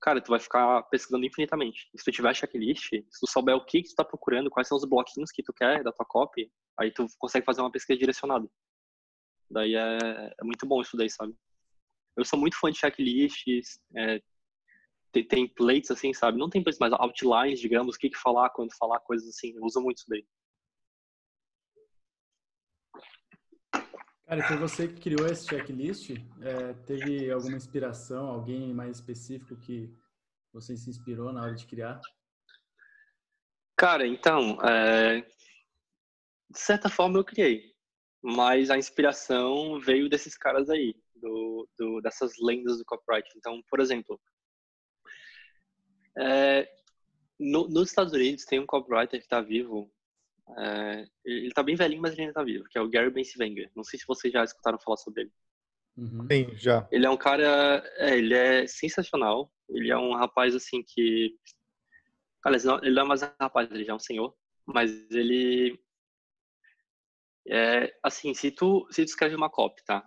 cara, 0.00 0.20
tu 0.20 0.30
vai 0.30 0.40
ficar 0.40 0.82
pesquisando 0.90 1.24
infinitamente. 1.24 1.88
Se 1.96 2.04
tu 2.04 2.10
tiver 2.10 2.34
checklist, 2.34 2.88
se 2.90 3.20
tu 3.20 3.30
souber 3.30 3.54
o 3.54 3.64
que, 3.64 3.80
que 3.80 3.90
tu 3.90 3.94
tá 3.94 4.04
procurando, 4.04 4.50
quais 4.50 4.66
são 4.66 4.76
os 4.76 4.84
bloquinhos 4.84 5.30
que 5.30 5.44
tu 5.44 5.52
quer 5.52 5.84
da 5.84 5.92
tua 5.92 6.04
copy, 6.04 6.50
aí 6.76 6.90
tu 6.90 7.06
consegue 7.20 7.46
fazer 7.46 7.60
uma 7.60 7.70
pesquisa 7.70 7.96
direcionada. 7.96 8.48
Daí 9.48 9.76
é, 9.76 10.34
é 10.40 10.44
muito 10.44 10.66
bom 10.66 10.80
isso 10.80 10.96
daí, 10.96 11.08
sabe? 11.08 11.36
Eu 12.16 12.24
sou 12.24 12.36
muito 12.36 12.58
fã 12.58 12.68
de 12.68 12.78
checklists, 12.78 13.78
é, 13.94 14.20
templates, 15.12 15.90
assim, 15.90 16.12
sabe? 16.12 16.38
Não 16.38 16.48
templates, 16.48 16.78
mas 16.78 16.92
outlines, 16.92 17.60
digamos, 17.60 17.96
o 17.96 17.98
que, 17.98 18.10
que 18.10 18.18
falar, 18.18 18.50
quando 18.50 18.76
falar, 18.76 19.00
coisas 19.00 19.28
assim. 19.28 19.52
Eu 19.54 19.64
uso 19.64 19.80
muito 19.80 19.98
isso 19.98 20.06
daí. 20.08 20.24
Cara, 24.30 24.46
foi 24.46 24.56
você 24.58 24.86
que 24.86 25.00
criou 25.00 25.26
esse 25.26 25.48
checklist? 25.48 26.10
É, 26.40 26.72
teve 26.86 27.30
alguma 27.32 27.56
inspiração, 27.56 28.28
alguém 28.28 28.72
mais 28.72 28.98
específico 28.98 29.56
que 29.56 29.92
você 30.52 30.76
se 30.76 30.88
inspirou 30.88 31.32
na 31.32 31.42
hora 31.42 31.54
de 31.54 31.66
criar? 31.66 32.00
Cara, 33.76 34.06
então, 34.06 34.56
é... 34.62 35.22
de 36.48 36.58
certa 36.58 36.88
forma 36.88 37.18
eu 37.18 37.24
criei, 37.24 37.74
mas 38.22 38.70
a 38.70 38.78
inspiração 38.78 39.80
veio 39.80 40.08
desses 40.08 40.36
caras 40.36 40.70
aí, 40.70 40.94
do, 41.16 41.68
do, 41.76 42.00
dessas 42.00 42.34
lendas 42.40 42.78
do 42.78 42.84
copyright. 42.84 43.28
Então, 43.36 43.60
por 43.68 43.80
exemplo, 43.80 44.20
é, 46.16 46.68
no, 47.38 47.68
nos 47.68 47.88
Estados 47.88 48.12
Unidos 48.12 48.44
tem 48.44 48.60
um 48.60 48.66
copywriter 48.66 49.18
que 49.18 49.26
está 49.26 49.40
vivo. 49.40 49.90
É, 50.58 51.06
ele 51.24 51.48
está 51.48 51.62
bem 51.62 51.76
velhinho, 51.76 52.02
mas 52.02 52.12
ele 52.12 52.22
ainda 52.22 52.32
está 52.32 52.42
vivo, 52.42 52.64
que 52.64 52.76
é 52.76 52.80
o 52.80 52.88
Gary 52.88 53.10
Bencivenger. 53.10 53.70
Não 53.74 53.84
sei 53.84 53.98
se 53.98 54.06
vocês 54.06 54.32
já 54.32 54.44
escutaram 54.44 54.78
falar 54.78 54.96
sobre 54.96 55.22
ele. 55.22 55.32
Uhum. 55.96 56.26
Sim, 56.30 56.56
já. 56.56 56.88
Ele 56.90 57.06
é 57.06 57.10
um 57.10 57.16
cara, 57.16 57.82
é, 57.96 58.16
ele 58.16 58.34
é 58.34 58.66
sensacional. 58.66 59.52
Ele 59.68 59.90
é 59.90 59.96
um 59.96 60.14
rapaz 60.14 60.54
assim 60.54 60.82
que, 60.82 61.36
aliás, 62.44 62.64
não, 62.64 62.78
ele 62.78 62.94
não 62.94 63.02
é 63.02 63.06
mais 63.06 63.22
um 63.22 63.30
rapaz, 63.40 63.70
ele 63.70 63.84
já 63.84 63.92
é 63.92 63.96
um 63.96 64.00
senhor, 64.00 64.34
mas 64.66 64.90
ele 65.10 65.80
é 67.48 67.94
assim, 68.02 68.34
se 68.34 68.50
tu 68.50 68.86
se 68.90 69.04
tu 69.04 69.08
escreve 69.08 69.34
uma 69.34 69.48
copy, 69.48 69.82
tá? 69.84 70.06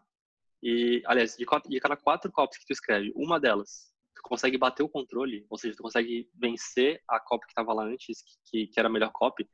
E 0.62 1.02
aliás, 1.06 1.36
de, 1.36 1.46
de 1.68 1.80
cada 1.80 1.98
quatro 1.98 2.32
copies 2.32 2.60
que 2.60 2.66
tu 2.66 2.74
escreve, 2.74 3.12
uma 3.16 3.40
delas 3.40 3.93
consegue 4.24 4.58
bater 4.58 4.84
o 4.84 4.90
controle, 4.90 5.46
ou 5.50 5.58
seja, 5.58 5.76
tu 5.76 5.84
consegue 5.84 6.30
vencer 6.34 7.02
a 7.08 7.20
copy 7.20 7.46
que 7.46 7.52
estava 7.52 7.74
lá 7.74 7.84
antes, 7.84 8.24
que, 8.50 8.68
que 8.68 8.80
era 8.80 8.88
a 8.88 8.92
melhor 8.92 9.12
copy, 9.12 9.48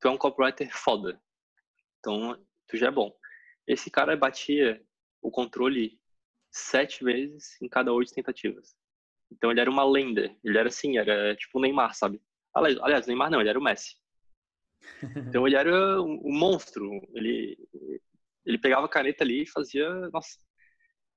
tu 0.00 0.08
é 0.08 0.10
um 0.10 0.18
copywriter 0.18 0.68
foda. 0.72 1.20
Então, 1.98 2.36
tu 2.66 2.76
já 2.76 2.88
é 2.88 2.90
bom. 2.90 3.12
Esse 3.66 3.90
cara 3.90 4.16
batia 4.16 4.82
o 5.22 5.30
controle 5.30 6.00
sete 6.50 7.04
vezes 7.04 7.60
em 7.60 7.68
cada 7.68 7.92
oito 7.92 8.12
tentativas. 8.12 8.74
Então, 9.30 9.50
ele 9.50 9.60
era 9.60 9.70
uma 9.70 9.84
lenda. 9.84 10.34
Ele 10.42 10.58
era 10.58 10.68
assim, 10.68 10.96
era 10.98 11.36
tipo 11.36 11.58
o 11.58 11.60
Neymar, 11.60 11.94
sabe? 11.94 12.20
Aliás, 12.54 13.04
o 13.04 13.08
Neymar 13.08 13.30
não, 13.30 13.40
ele 13.40 13.50
era 13.50 13.58
o 13.58 13.62
Messi. 13.62 13.96
Então, 15.28 15.46
ele 15.46 15.56
era 15.56 16.02
um, 16.02 16.20
um 16.24 16.32
monstro. 16.32 16.90
Ele, 17.14 17.56
ele 18.44 18.58
pegava 18.58 18.86
a 18.86 18.88
caneta 18.88 19.22
ali 19.22 19.42
e 19.42 19.46
fazia, 19.46 19.88
nossa, 20.08 20.38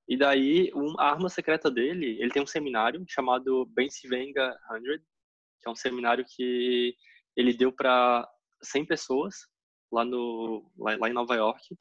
E 0.08 0.16
daí, 0.16 0.70
um, 0.74 0.98
a 0.98 1.10
arma 1.10 1.28
secreta 1.28 1.70
dele, 1.70 2.18
ele 2.20 2.30
tem 2.30 2.42
um 2.42 2.46
seminário 2.46 3.04
chamado 3.08 3.64
Bensivenga 3.66 4.56
100, 4.70 4.82
que 4.82 5.68
é 5.68 5.70
um 5.70 5.74
seminário 5.74 6.24
que 6.28 6.94
ele 7.34 7.54
deu 7.54 7.72
para 7.72 8.28
100 8.62 8.84
pessoas 8.84 9.48
lá, 9.90 10.04
no, 10.04 10.70
lá, 10.76 10.96
lá, 10.96 11.08
em 11.08 11.12
Nova 11.12 11.34
York, 11.34 11.76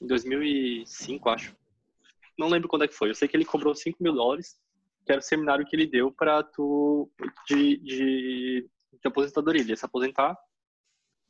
em 0.00 0.06
2005, 0.06 1.28
acho. 1.30 1.56
Não 2.38 2.48
lembro 2.48 2.68
quando 2.68 2.84
é 2.84 2.88
que 2.88 2.94
foi. 2.94 3.08
Eu 3.08 3.14
sei 3.14 3.26
que 3.26 3.36
ele 3.36 3.44
cobrou 3.44 3.74
5 3.74 4.02
mil 4.02 4.12
dólares, 4.12 4.60
que 5.06 5.12
era 5.12 5.20
o 5.20 5.24
seminário 5.24 5.64
que 5.64 5.74
ele 5.74 5.86
deu 5.86 6.12
para 6.12 6.42
tu 6.42 7.10
de, 7.48 7.78
de, 7.78 8.70
de 8.92 9.08
aposentadoria. 9.08 9.62
Ele 9.62 9.70
ia 9.70 9.76
se 9.76 9.84
aposentar 9.86 10.36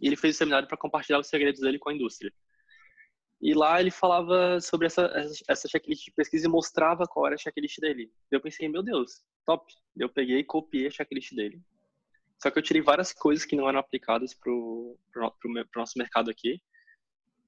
e 0.00 0.06
ele 0.06 0.16
fez 0.16 0.34
o 0.34 0.38
seminário 0.38 0.66
para 0.66 0.76
compartilhar 0.76 1.20
os 1.20 1.28
segredos 1.28 1.60
dele 1.60 1.78
com 1.78 1.90
a 1.90 1.94
indústria. 1.94 2.32
E 3.40 3.54
lá 3.54 3.78
ele 3.80 3.90
falava 3.90 4.60
sobre 4.60 4.86
essa, 4.86 5.12
essa 5.48 5.68
checklist 5.68 6.04
de 6.04 6.12
pesquisa 6.12 6.46
e 6.46 6.50
mostrava 6.50 7.06
qual 7.06 7.26
era 7.26 7.34
a 7.34 7.38
checklist 7.38 7.78
dele. 7.80 8.10
Eu 8.30 8.40
pensei, 8.40 8.68
meu 8.68 8.82
Deus, 8.82 9.22
top. 9.44 9.72
Eu 9.96 10.08
peguei 10.08 10.38
e 10.38 10.44
copiei 10.44 10.86
a 10.86 10.90
checklist 10.90 11.34
dele. 11.34 11.62
Só 12.42 12.50
que 12.50 12.58
eu 12.58 12.62
tirei 12.62 12.82
várias 12.82 13.12
coisas 13.12 13.44
que 13.44 13.56
não 13.56 13.68
eram 13.68 13.78
aplicadas 13.78 14.34
para 14.34 14.52
o 14.52 14.98
nosso 15.74 15.98
mercado 15.98 16.30
aqui. 16.30 16.60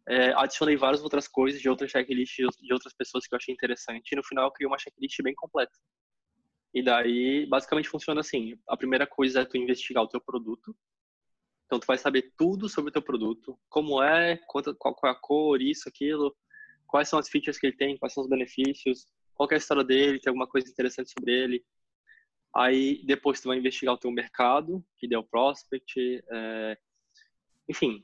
É, 0.08 0.32
adicionei 0.32 0.76
várias 0.76 1.02
outras 1.02 1.28
coisas 1.28 1.60
de 1.60 1.68
outras 1.68 1.90
checklists 1.90 2.56
de 2.58 2.72
outras 2.72 2.94
pessoas 2.94 3.26
que 3.26 3.34
eu 3.34 3.36
achei 3.36 3.52
interessante. 3.52 4.12
E 4.12 4.16
no 4.16 4.24
final 4.24 4.46
eu 4.46 4.52
criei 4.52 4.66
uma 4.66 4.78
checklist 4.78 5.22
bem 5.22 5.34
completa. 5.34 5.72
E 6.74 6.82
daí, 6.82 7.46
basicamente 7.46 7.88
funciona 7.88 8.20
assim. 8.20 8.58
A 8.68 8.76
primeira 8.76 9.06
coisa 9.06 9.40
é 9.40 9.44
tu 9.44 9.56
investigar 9.56 10.02
o 10.02 10.08
teu 10.08 10.20
produto. 10.20 10.76
Então, 11.68 11.78
tu 11.78 11.86
vai 11.86 11.98
saber 11.98 12.32
tudo 12.34 12.66
sobre 12.66 12.88
o 12.88 12.92
teu 12.92 13.02
produto, 13.02 13.58
como 13.68 14.02
é, 14.02 14.38
quanto, 14.46 14.74
qual, 14.74 14.94
qual 14.94 15.12
é 15.12 15.14
a 15.14 15.18
cor, 15.18 15.60
isso, 15.60 15.86
aquilo, 15.86 16.34
quais 16.86 17.10
são 17.10 17.18
as 17.18 17.28
features 17.28 17.58
que 17.58 17.66
ele 17.66 17.76
tem, 17.76 17.98
quais 17.98 18.14
são 18.14 18.22
os 18.22 18.30
benefícios, 18.30 19.06
qual 19.34 19.46
é 19.50 19.54
a 19.54 19.58
história 19.58 19.84
dele, 19.84 20.18
tem 20.18 20.30
alguma 20.30 20.48
coisa 20.48 20.66
interessante 20.66 21.12
sobre 21.12 21.30
ele. 21.30 21.62
Aí, 22.56 23.04
depois 23.04 23.42
tu 23.42 23.48
vai 23.48 23.58
investigar 23.58 23.94
o 23.94 23.98
teu 23.98 24.10
mercado, 24.10 24.82
que 24.96 25.06
deu 25.06 25.22
prospect, 25.22 26.24
é... 26.32 26.78
enfim, 27.68 28.02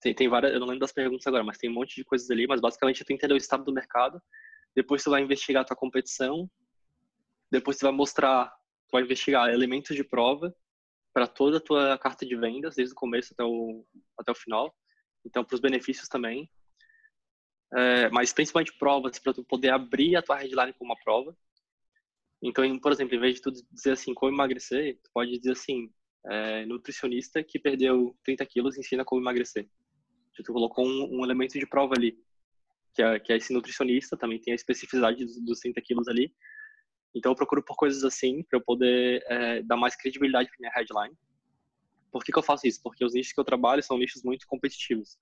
tem, 0.00 0.12
tem 0.12 0.28
várias, 0.28 0.52
eu 0.52 0.58
não 0.58 0.66
lembro 0.66 0.80
das 0.80 0.90
perguntas 0.90 1.24
agora, 1.28 1.44
mas 1.44 1.56
tem 1.56 1.70
um 1.70 1.74
monte 1.74 1.94
de 1.94 2.02
coisas 2.02 2.28
ali, 2.32 2.48
mas 2.48 2.60
basicamente 2.60 3.04
tu 3.04 3.12
entender 3.12 3.34
o 3.34 3.36
estado 3.36 3.62
do 3.62 3.72
mercado, 3.72 4.20
depois 4.74 5.04
tu 5.04 5.10
vai 5.10 5.22
investigar 5.22 5.62
a 5.62 5.64
tua 5.64 5.76
competição, 5.76 6.50
depois 7.48 7.78
tu 7.78 7.82
vai 7.82 7.92
mostrar, 7.92 8.48
tu 8.88 8.92
vai 8.92 9.02
investigar 9.02 9.48
elementos 9.50 9.94
de 9.94 10.02
prova, 10.02 10.52
para 11.14 11.28
toda 11.28 11.58
a 11.58 11.60
tua 11.60 11.96
carta 11.96 12.26
de 12.26 12.34
vendas, 12.36 12.74
desde 12.74 12.92
o 12.92 12.96
começo 12.96 13.32
até 13.32 13.44
o, 13.44 13.86
até 14.18 14.32
o 14.32 14.34
final. 14.34 14.76
Então, 15.24 15.44
para 15.44 15.54
os 15.54 15.60
benefícios 15.60 16.08
também. 16.08 16.50
É, 17.72 18.10
mas 18.10 18.32
principalmente 18.32 18.76
provas, 18.76 19.18
para 19.20 19.32
tu 19.32 19.44
poder 19.44 19.70
abrir 19.70 20.16
a 20.16 20.22
tua 20.22 20.36
headline 20.36 20.72
com 20.72 20.84
uma 20.84 20.96
prova. 20.96 21.34
Então, 22.42 22.78
por 22.80 22.92
exemplo, 22.92 23.14
em 23.14 23.20
vez 23.20 23.36
de 23.36 23.42
tu 23.42 23.52
dizer 23.72 23.92
assim, 23.92 24.12
como 24.12 24.32
emagrecer, 24.32 24.98
tu 25.02 25.10
pode 25.14 25.38
dizer 25.38 25.52
assim, 25.52 25.90
é, 26.26 26.66
nutricionista 26.66 27.42
que 27.42 27.58
perdeu 27.58 28.16
30 28.24 28.44
quilos 28.46 28.76
ensina 28.76 29.04
como 29.04 29.22
emagrecer. 29.22 29.68
Tu 30.34 30.52
colocou 30.52 30.84
um, 30.84 31.20
um, 31.20 31.24
elemento 31.24 31.58
de 31.58 31.66
prova 31.66 31.94
ali, 31.96 32.18
que 32.92 33.02
é, 33.02 33.20
que 33.20 33.32
é 33.32 33.36
esse 33.36 33.52
nutricionista, 33.52 34.16
também 34.16 34.40
tem 34.40 34.52
a 34.52 34.56
especificidade 34.56 35.24
dos, 35.24 35.40
dos 35.40 35.60
30 35.60 35.80
quilos 35.80 36.08
ali, 36.08 36.34
então 37.14 37.32
eu 37.32 37.36
procuro 37.36 37.62
por 37.62 37.76
coisas 37.76 38.02
assim 38.04 38.42
para 38.42 38.58
eu 38.58 38.62
poder 38.62 39.24
é, 39.28 39.62
dar 39.62 39.76
mais 39.76 39.94
credibilidade 39.94 40.48
para 40.48 40.56
minha 40.58 40.72
headline. 40.74 41.16
Por 42.10 42.24
que, 42.24 42.32
que 42.32 42.38
eu 42.38 42.42
faço 42.42 42.66
isso? 42.66 42.80
Porque 42.82 43.04
os 43.04 43.14
nichos 43.14 43.32
que 43.32 43.40
eu 43.40 43.44
trabalho 43.44 43.82
são 43.82 43.98
nichos 43.98 44.22
muito 44.22 44.46
competitivos. 44.46 45.18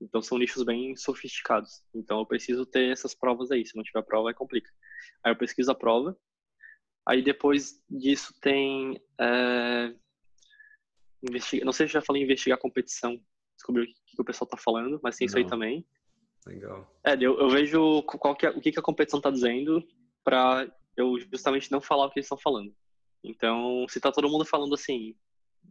Então 0.00 0.20
são 0.20 0.38
nichos 0.38 0.62
bem 0.62 0.96
sofisticados. 0.96 1.82
Então 1.94 2.18
eu 2.18 2.26
preciso 2.26 2.66
ter 2.66 2.90
essas 2.90 3.14
provas 3.14 3.50
aí. 3.50 3.64
Se 3.64 3.76
não 3.76 3.82
tiver 3.82 4.02
prova, 4.02 4.30
aí 4.30 4.34
complica. 4.34 4.70
Aí 5.22 5.32
eu 5.32 5.36
pesquiso 5.36 5.70
a 5.70 5.74
prova. 5.74 6.16
Aí 7.06 7.22
depois 7.22 7.82
disso 7.88 8.34
tem. 8.40 9.00
É, 9.20 9.94
investiga... 11.22 11.64
Não 11.64 11.72
sei 11.72 11.86
se 11.86 11.96
eu 11.96 12.00
já 12.00 12.06
falei 12.06 12.22
investigar 12.22 12.58
competição. 12.58 13.20
Descobrir 13.54 13.82
o 13.82 13.86
que, 13.86 14.16
que 14.16 14.22
o 14.22 14.24
pessoal 14.24 14.46
está 14.46 14.56
falando, 14.56 15.00
mas 15.02 15.16
tem 15.16 15.26
não. 15.26 15.30
isso 15.30 15.38
aí 15.38 15.46
também. 15.46 15.86
Legal. 16.46 16.92
É, 17.04 17.14
eu, 17.14 17.38
eu 17.38 17.48
vejo 17.48 18.02
qual 18.02 18.34
que 18.34 18.46
é, 18.46 18.50
o 18.50 18.60
que, 18.60 18.72
que 18.72 18.78
a 18.78 18.82
competição 18.82 19.18
está 19.18 19.30
dizendo 19.30 19.86
para 20.24 20.66
eu 20.96 21.18
justamente 21.18 21.70
não 21.70 21.80
falar 21.80 22.06
o 22.06 22.10
que 22.10 22.18
eles 22.18 22.26
estão 22.26 22.38
falando. 22.38 22.74
Então, 23.22 23.86
se 23.88 24.00
tá 24.00 24.10
todo 24.10 24.28
mundo 24.28 24.44
falando 24.44 24.74
assim, 24.74 25.14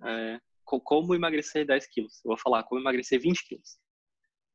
é, 0.04 0.40
como 0.64 1.14
emagrecer 1.14 1.66
10 1.66 1.88
quilos, 1.88 2.24
eu 2.24 2.30
vou 2.30 2.38
falar 2.38 2.64
como 2.64 2.80
emagrecer 2.80 3.20
20 3.20 3.46
quilos. 3.46 3.78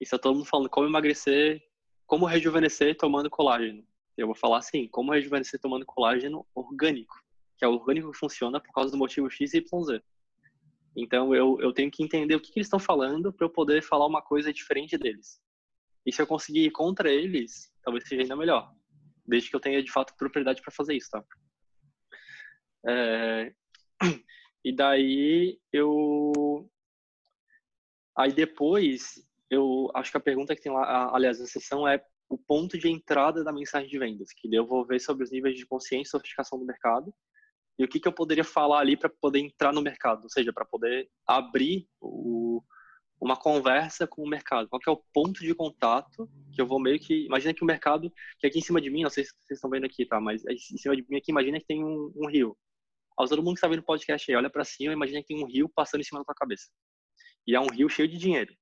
E 0.00 0.06
se 0.06 0.10
tá 0.10 0.18
todo 0.18 0.34
mundo 0.34 0.46
falando 0.46 0.70
como 0.70 0.86
emagrecer, 0.86 1.62
como 2.06 2.26
rejuvenescer 2.26 2.96
tomando 2.96 3.30
colágeno, 3.30 3.86
eu 4.16 4.26
vou 4.26 4.34
falar 4.34 4.58
assim, 4.58 4.88
como 4.88 5.12
rejuvenescer 5.12 5.60
tomando 5.60 5.84
colágeno 5.84 6.46
orgânico, 6.54 7.14
que 7.58 7.64
é 7.64 7.68
o 7.68 7.72
orgânico 7.72 8.10
que 8.10 8.18
funciona 8.18 8.60
por 8.60 8.72
causa 8.72 8.90
do 8.90 8.96
motivo 8.96 9.28
X, 9.28 9.52
Y, 9.52 9.84
Z. 9.84 10.02
Então, 10.96 11.34
eu, 11.34 11.58
eu 11.60 11.72
tenho 11.74 11.90
que 11.90 12.02
entender 12.02 12.34
o 12.34 12.40
que, 12.40 12.50
que 12.50 12.58
eles 12.58 12.66
estão 12.66 12.78
falando 12.78 13.30
para 13.30 13.44
eu 13.44 13.50
poder 13.50 13.82
falar 13.82 14.06
uma 14.06 14.22
coisa 14.22 14.50
diferente 14.50 14.96
deles. 14.96 15.38
E 16.06 16.12
se 16.12 16.22
eu 16.22 16.26
conseguir 16.26 16.64
ir 16.64 16.70
contra 16.70 17.12
eles, 17.12 17.70
talvez 17.82 18.08
seja 18.08 18.22
ainda 18.22 18.36
melhor 18.36 18.72
desde 19.26 19.50
que 19.50 19.56
eu 19.56 19.60
tenha 19.60 19.82
de 19.82 19.90
fato 19.90 20.14
propriedade 20.16 20.62
para 20.62 20.72
fazer 20.72 20.94
isso, 20.94 21.10
tá? 21.10 21.24
É... 22.86 23.52
E 24.64 24.74
daí 24.74 25.60
eu, 25.72 26.68
aí 28.18 28.32
depois 28.32 29.24
eu 29.48 29.88
acho 29.94 30.10
que 30.10 30.16
a 30.16 30.20
pergunta 30.20 30.56
que 30.56 30.60
tem 30.60 30.72
lá, 30.72 31.14
aliás, 31.14 31.40
a 31.40 31.46
sessão 31.46 31.86
é 31.86 32.04
o 32.28 32.36
ponto 32.36 32.76
de 32.76 32.88
entrada 32.88 33.44
da 33.44 33.52
mensagem 33.52 33.88
de 33.88 33.96
vendas, 33.96 34.32
que 34.32 34.52
eu 34.52 34.66
vou 34.66 34.84
ver 34.84 34.98
sobre 34.98 35.22
os 35.22 35.30
níveis 35.30 35.56
de 35.56 35.64
consciência 35.64 36.08
e 36.08 36.10
sofisticação 36.10 36.58
do 36.58 36.64
mercado 36.64 37.14
e 37.78 37.84
o 37.84 37.88
que, 37.88 38.00
que 38.00 38.08
eu 38.08 38.12
poderia 38.12 38.42
falar 38.42 38.80
ali 38.80 38.96
para 38.96 39.08
poder 39.08 39.38
entrar 39.38 39.72
no 39.72 39.82
mercado, 39.82 40.24
ou 40.24 40.30
seja, 40.30 40.52
para 40.52 40.64
poder 40.64 41.08
abrir 41.26 41.86
o, 42.00 42.62
uma 43.20 43.36
conversa 43.36 44.06
com 44.06 44.22
o 44.22 44.28
mercado. 44.28 44.68
Qual 44.68 44.80
é 44.86 44.90
o 44.90 45.02
ponto 45.12 45.40
de 45.40 45.54
contato 45.54 46.28
que 46.52 46.60
eu 46.60 46.66
vou 46.66 46.78
meio 46.78 46.98
que... 46.98 47.24
Imagina 47.24 47.54
que 47.54 47.62
o 47.62 47.66
mercado, 47.66 48.12
que 48.38 48.46
aqui 48.46 48.58
em 48.58 48.62
cima 48.62 48.80
de 48.80 48.90
mim, 48.90 49.02
não 49.02 49.10
sei 49.10 49.24
se 49.24 49.30
vocês 49.30 49.58
estão 49.58 49.70
vendo 49.70 49.86
aqui, 49.86 50.04
tá? 50.04 50.20
Mas 50.20 50.44
em 50.44 50.76
cima 50.76 50.94
de 50.94 51.04
mim 51.08 51.16
aqui, 51.16 51.30
imagina 51.30 51.58
que 51.58 51.66
tem 51.66 51.84
um, 51.84 52.12
um 52.14 52.28
rio. 52.28 52.56
Ao 53.16 53.26
todo 53.26 53.42
mundo 53.42 53.54
que 53.54 53.58
está 53.58 53.68
vendo 53.68 53.80
o 53.80 53.84
podcast 53.84 54.30
aí, 54.30 54.36
olha 54.36 54.50
para 54.50 54.64
cima, 54.64 54.92
imagina 54.92 55.20
que 55.22 55.28
tem 55.28 55.42
um 55.42 55.46
rio 55.46 55.68
passando 55.68 56.02
em 56.02 56.04
cima 56.04 56.20
da 56.20 56.24
tua 56.24 56.34
cabeça. 56.34 56.68
E 57.46 57.54
é 57.54 57.60
um 57.60 57.66
rio 57.66 57.88
cheio 57.88 58.08
de 58.08 58.18
dinheiro. 58.18 58.54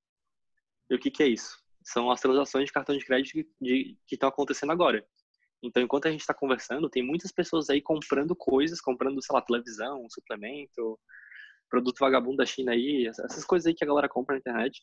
E 0.89 0.95
o 0.95 0.99
que, 0.99 1.11
que 1.11 1.23
é 1.23 1.27
isso? 1.27 1.59
São 1.83 2.11
as 2.11 2.21
transações 2.21 2.67
de 2.67 2.73
cartão 2.73 2.97
de 2.97 3.05
crédito 3.05 3.33
que 3.33 3.97
estão 4.13 4.29
acontecendo 4.29 4.71
agora. 4.71 5.05
Então, 5.63 5.83
enquanto 5.83 6.07
a 6.07 6.11
gente 6.11 6.21
está 6.21 6.35
conversando, 6.35 6.91
tem 6.91 7.03
muitas 7.03 7.33
pessoas 7.33 7.71
aí 7.71 7.81
comprando 7.81 8.37
coisas, 8.37 8.81
comprando, 8.81 9.21
sei 9.23 9.35
lá, 9.35 9.41
televisão, 9.41 10.07
suplemento, 10.11 11.01
produto 11.75 11.99
vagabundo 11.99 12.37
da 12.37 12.47
China 12.47 12.73
aí, 12.73 13.07
essas 13.07 13.45
coisas 13.45 13.67
aí 13.67 13.75
que 13.75 13.83
a 13.83 13.87
galera 13.87 14.09
compra 14.09 14.35
na 14.35 14.39
internet. 14.39 14.83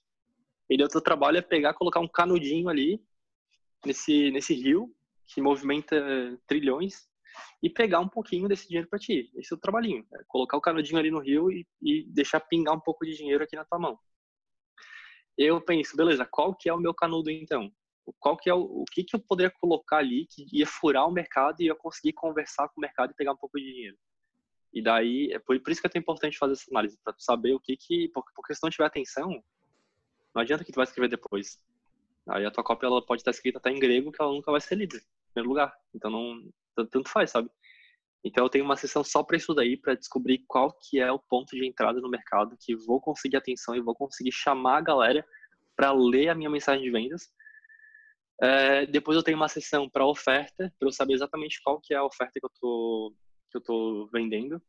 E 0.69 0.83
o 0.83 0.87
teu 0.87 1.01
trabalho 1.01 1.37
é 1.37 1.41
pegar, 1.41 1.73
colocar 1.73 2.01
um 2.01 2.07
canudinho 2.07 2.67
ali 2.67 3.01
nesse, 3.85 4.29
nesse 4.31 4.53
rio 4.53 4.93
que 5.25 5.41
movimenta 5.41 5.95
trilhões 6.45 7.09
e 7.63 7.69
pegar 7.69 8.01
um 8.01 8.09
pouquinho 8.09 8.47
desse 8.47 8.67
dinheiro 8.67 8.89
para 8.89 8.99
ti. 8.99 9.31
Esse 9.35 9.53
é 9.53 9.55
o 9.55 9.59
trabalhinho. 9.59 10.05
É 10.13 10.23
colocar 10.27 10.57
o 10.57 10.61
canudinho 10.61 10.99
ali 10.99 11.09
no 11.09 11.19
rio 11.19 11.49
e, 11.49 11.65
e 11.81 12.03
deixar 12.09 12.41
pingar 12.41 12.75
um 12.75 12.79
pouco 12.79 13.05
de 13.05 13.15
dinheiro 13.15 13.43
aqui 13.43 13.55
na 13.55 13.65
tua 13.65 13.79
mão. 13.79 13.97
Eu 15.37 15.61
penso, 15.61 15.95
beleza, 15.95 16.27
qual 16.29 16.53
que 16.53 16.67
é 16.67 16.73
o 16.73 16.79
meu 16.79 16.93
canudo 16.93 17.31
então? 17.31 17.71
Qual 18.19 18.35
que 18.35 18.49
é 18.49 18.53
o, 18.53 18.59
o 18.59 18.85
que 18.91 19.03
que 19.03 19.15
eu 19.15 19.19
poderia 19.19 19.53
colocar 19.61 19.97
ali 19.97 20.25
que 20.25 20.45
ia 20.51 20.67
furar 20.67 21.07
o 21.07 21.11
mercado 21.11 21.61
e 21.61 21.65
ia 21.65 21.75
conseguir 21.75 22.13
conversar 22.13 22.67
com 22.67 22.79
o 22.79 22.81
mercado 22.81 23.11
e 23.11 23.15
pegar 23.15 23.31
um 23.31 23.37
pouco 23.37 23.57
de 23.57 23.65
dinheiro? 23.65 23.97
E 24.73 24.81
daí, 24.81 25.31
é 25.31 25.39
por, 25.39 25.59
por 25.59 25.71
isso 25.71 25.81
que 25.81 25.87
é 25.87 25.89
tão 25.89 25.99
importante 25.99 26.37
fazer 26.37 26.53
essa 26.53 26.71
análise, 26.71 26.97
para 27.03 27.13
saber 27.17 27.53
o 27.53 27.59
que 27.59 27.75
que, 27.75 28.09
porque, 28.09 28.55
se 28.55 28.63
não 28.63 28.69
tiver 28.69 28.85
atenção, 28.85 29.43
não 30.33 30.41
adianta 30.41 30.63
que 30.63 30.71
tu 30.71 30.75
vai 30.75 30.85
escrever 30.85 31.09
depois. 31.09 31.59
Aí 32.29 32.45
a 32.45 32.51
tua 32.51 32.63
cópia 32.63 32.87
ela 32.87 33.05
pode 33.05 33.21
estar 33.21 33.31
escrita 33.31 33.57
até 33.57 33.69
em 33.69 33.79
grego 33.79 34.11
que 34.11 34.21
ela 34.21 34.31
nunca 34.31 34.51
vai 34.51 34.61
ser 34.61 34.75
lida, 34.75 34.97
em 34.97 35.33
primeiro 35.33 35.49
lugar. 35.49 35.73
Então 35.93 36.09
não, 36.09 36.49
tanto 36.87 37.09
faz, 37.09 37.31
sabe? 37.31 37.49
Então 38.23 38.45
eu 38.45 38.49
tenho 38.49 38.63
uma 38.63 38.77
sessão 38.77 39.03
só 39.03 39.23
para 39.23 39.35
isso 39.37 39.53
daí, 39.53 39.75
para 39.75 39.95
descobrir 39.95 40.43
qual 40.47 40.71
que 40.71 40.99
é 40.99 41.11
o 41.11 41.19
ponto 41.19 41.55
de 41.55 41.65
entrada 41.65 41.99
no 41.99 42.09
mercado 42.09 42.55
que 42.59 42.75
vou 42.75 43.01
conseguir 43.01 43.37
atenção 43.37 43.75
e 43.75 43.81
vou 43.81 43.95
conseguir 43.95 44.31
chamar 44.31 44.77
a 44.77 44.81
galera 44.81 45.25
para 45.75 45.91
ler 45.91 46.29
a 46.29 46.35
minha 46.35 46.49
mensagem 46.49 46.83
de 46.83 46.91
vendas. 46.91 47.31
É, 48.39 48.85
depois 48.85 49.17
eu 49.17 49.23
tenho 49.23 49.37
uma 49.37 49.47
sessão 49.47 49.89
para 49.89 50.05
oferta, 50.05 50.73
para 50.79 50.87
eu 50.87 50.91
saber 50.91 51.13
exatamente 51.13 51.61
qual 51.63 51.79
que 51.79 51.93
é 51.93 51.97
a 51.97 52.05
oferta 52.05 52.39
que 52.39 52.45
eu 52.45 52.51
tô 52.59 53.13
que 53.51 53.57
eu 53.57 53.59
estou 53.59 54.07
vendendo. 54.07 54.61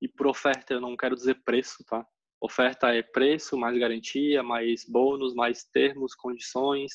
E 0.00 0.08
por 0.08 0.26
oferta 0.26 0.74
eu 0.74 0.80
não 0.80 0.96
quero 0.96 1.16
dizer 1.16 1.42
preço, 1.44 1.84
tá? 1.84 2.06
Oferta 2.40 2.94
é 2.94 3.02
preço, 3.02 3.56
mais 3.56 3.78
garantia, 3.78 4.42
mais 4.42 4.84
bônus, 4.86 5.34
mais 5.34 5.64
termos, 5.64 6.14
condições, 6.14 6.92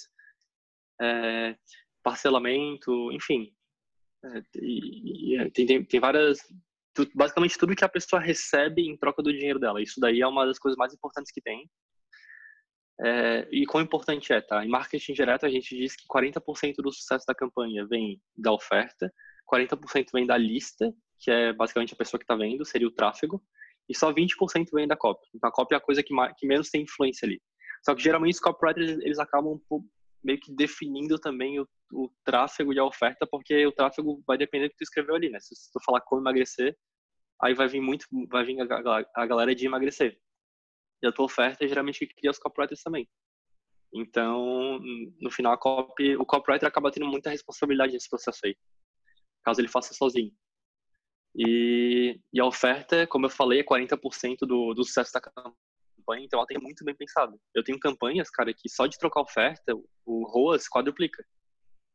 é, 1.01 1.57
parcelamento, 2.03 3.11
enfim. 3.11 3.51
É, 4.23 4.43
e, 4.55 5.33
e, 5.33 5.37
é, 5.37 5.49
tem, 5.49 5.65
tem, 5.65 5.83
tem 5.83 5.99
várias. 5.99 6.39
Basicamente 7.15 7.57
tudo 7.57 7.75
que 7.75 7.85
a 7.85 7.89
pessoa 7.89 8.21
recebe 8.21 8.83
em 8.83 8.97
troca 8.97 9.23
do 9.23 9.31
dinheiro 9.31 9.59
dela. 9.59 9.81
Isso 9.81 9.99
daí 9.99 10.21
é 10.21 10.27
uma 10.27 10.45
das 10.45 10.59
coisas 10.59 10.77
mais 10.77 10.93
importantes 10.93 11.31
que 11.31 11.41
tem. 11.41 11.69
É, 13.01 13.47
e 13.49 13.65
quão 13.65 13.81
importante 13.81 14.33
é, 14.33 14.41
tá? 14.41 14.65
Em 14.65 14.69
marketing 14.69 15.13
direto, 15.13 15.45
a 15.45 15.49
gente 15.49 15.75
diz 15.75 15.95
que 15.95 16.05
40% 16.05 16.75
do 16.77 16.91
sucesso 16.91 17.25
da 17.25 17.33
campanha 17.33 17.87
vem 17.87 18.21
da 18.37 18.51
oferta, 18.51 19.11
40% 19.53 20.07
vem 20.13 20.25
da 20.25 20.37
lista, 20.37 20.93
que 21.19 21.31
é 21.31 21.53
basicamente 21.53 21.93
a 21.93 21.97
pessoa 21.97 22.19
que 22.19 22.23
está 22.23 22.35
vendo, 22.35 22.65
seria 22.65 22.87
o 22.87 22.91
tráfego, 22.91 23.41
e 23.87 23.97
só 23.97 24.13
20% 24.13 24.67
vem 24.73 24.87
da 24.87 24.95
copy. 24.95 25.27
Então, 25.33 25.49
a 25.49 25.53
copy 25.53 25.73
é 25.73 25.77
a 25.77 25.81
coisa 25.81 26.03
que, 26.03 26.13
que 26.37 26.47
menos 26.47 26.69
tem 26.69 26.83
influência 26.83 27.25
ali. 27.25 27.41
Só 27.83 27.95
que, 27.95 28.03
geralmente, 28.03 28.35
os 28.35 28.39
copywriters, 28.39 28.99
eles 29.01 29.19
acabam 29.19 29.59
meio 30.23 30.39
que 30.39 30.53
definindo 30.53 31.17
também 31.17 31.59
o, 31.59 31.67
o 31.93 32.09
tráfego 32.23 32.73
e 32.73 32.79
a 32.79 32.85
oferta, 32.85 33.25
porque 33.25 33.65
o 33.65 33.71
tráfego 33.71 34.21
vai 34.27 34.37
depender 34.37 34.67
do 34.67 34.71
que 34.71 34.77
tu 34.77 34.83
escreveu 34.83 35.15
ali, 35.15 35.29
né? 35.29 35.39
Se 35.39 35.71
tu 35.71 35.79
falar 35.83 36.01
como 36.01 36.21
emagrecer, 36.21 36.77
aí 37.41 37.53
vai 37.53 37.67
vir 37.67 37.81
muito, 37.81 38.05
vai 38.29 38.43
vir 38.43 38.57
a, 38.61 39.05
a 39.15 39.25
galera 39.25 39.55
de 39.55 39.65
emagrecer. 39.65 40.19
E 41.01 41.07
a 41.07 41.11
tua 41.11 41.25
oferta 41.25 41.63
é 41.63 41.67
geralmente 41.67 42.05
que 42.05 42.13
cria 42.13 42.31
os 42.31 42.37
copywriters 42.37 42.83
também. 42.83 43.07
Então, 43.93 44.79
no 45.19 45.31
final, 45.31 45.57
copy, 45.57 46.15
o 46.15 46.25
copywriter 46.25 46.67
acaba 46.67 46.91
tendo 46.91 47.07
muita 47.07 47.31
responsabilidade 47.31 47.93
nesse 47.93 48.09
processo 48.09 48.39
aí, 48.43 48.55
caso 49.43 49.61
ele 49.61 49.67
faça 49.67 49.93
sozinho. 49.93 50.31
E, 51.35 52.19
e 52.33 52.39
a 52.39 52.45
oferta, 52.45 53.05
como 53.07 53.25
eu 53.25 53.29
falei, 53.29 53.59
é 53.59 53.63
40% 53.63 54.39
do, 54.41 54.73
do 54.73 54.83
sucesso 54.83 55.11
da 55.13 55.21
campanha, 55.21 56.25
então 56.25 56.39
ela 56.39 56.47
tem 56.47 56.57
muito 56.57 56.83
bem 56.83 56.95
pensado. 56.95 57.39
Eu 57.53 57.63
tenho 57.63 57.79
campanhas, 57.79 58.29
cara, 58.29 58.53
que 58.53 58.67
só 58.69 58.87
de 58.87 58.97
trocar 58.97 59.21
oferta, 59.21 59.75
o 60.05 60.25
ROAS 60.25 60.67
quadruplica. 60.67 61.23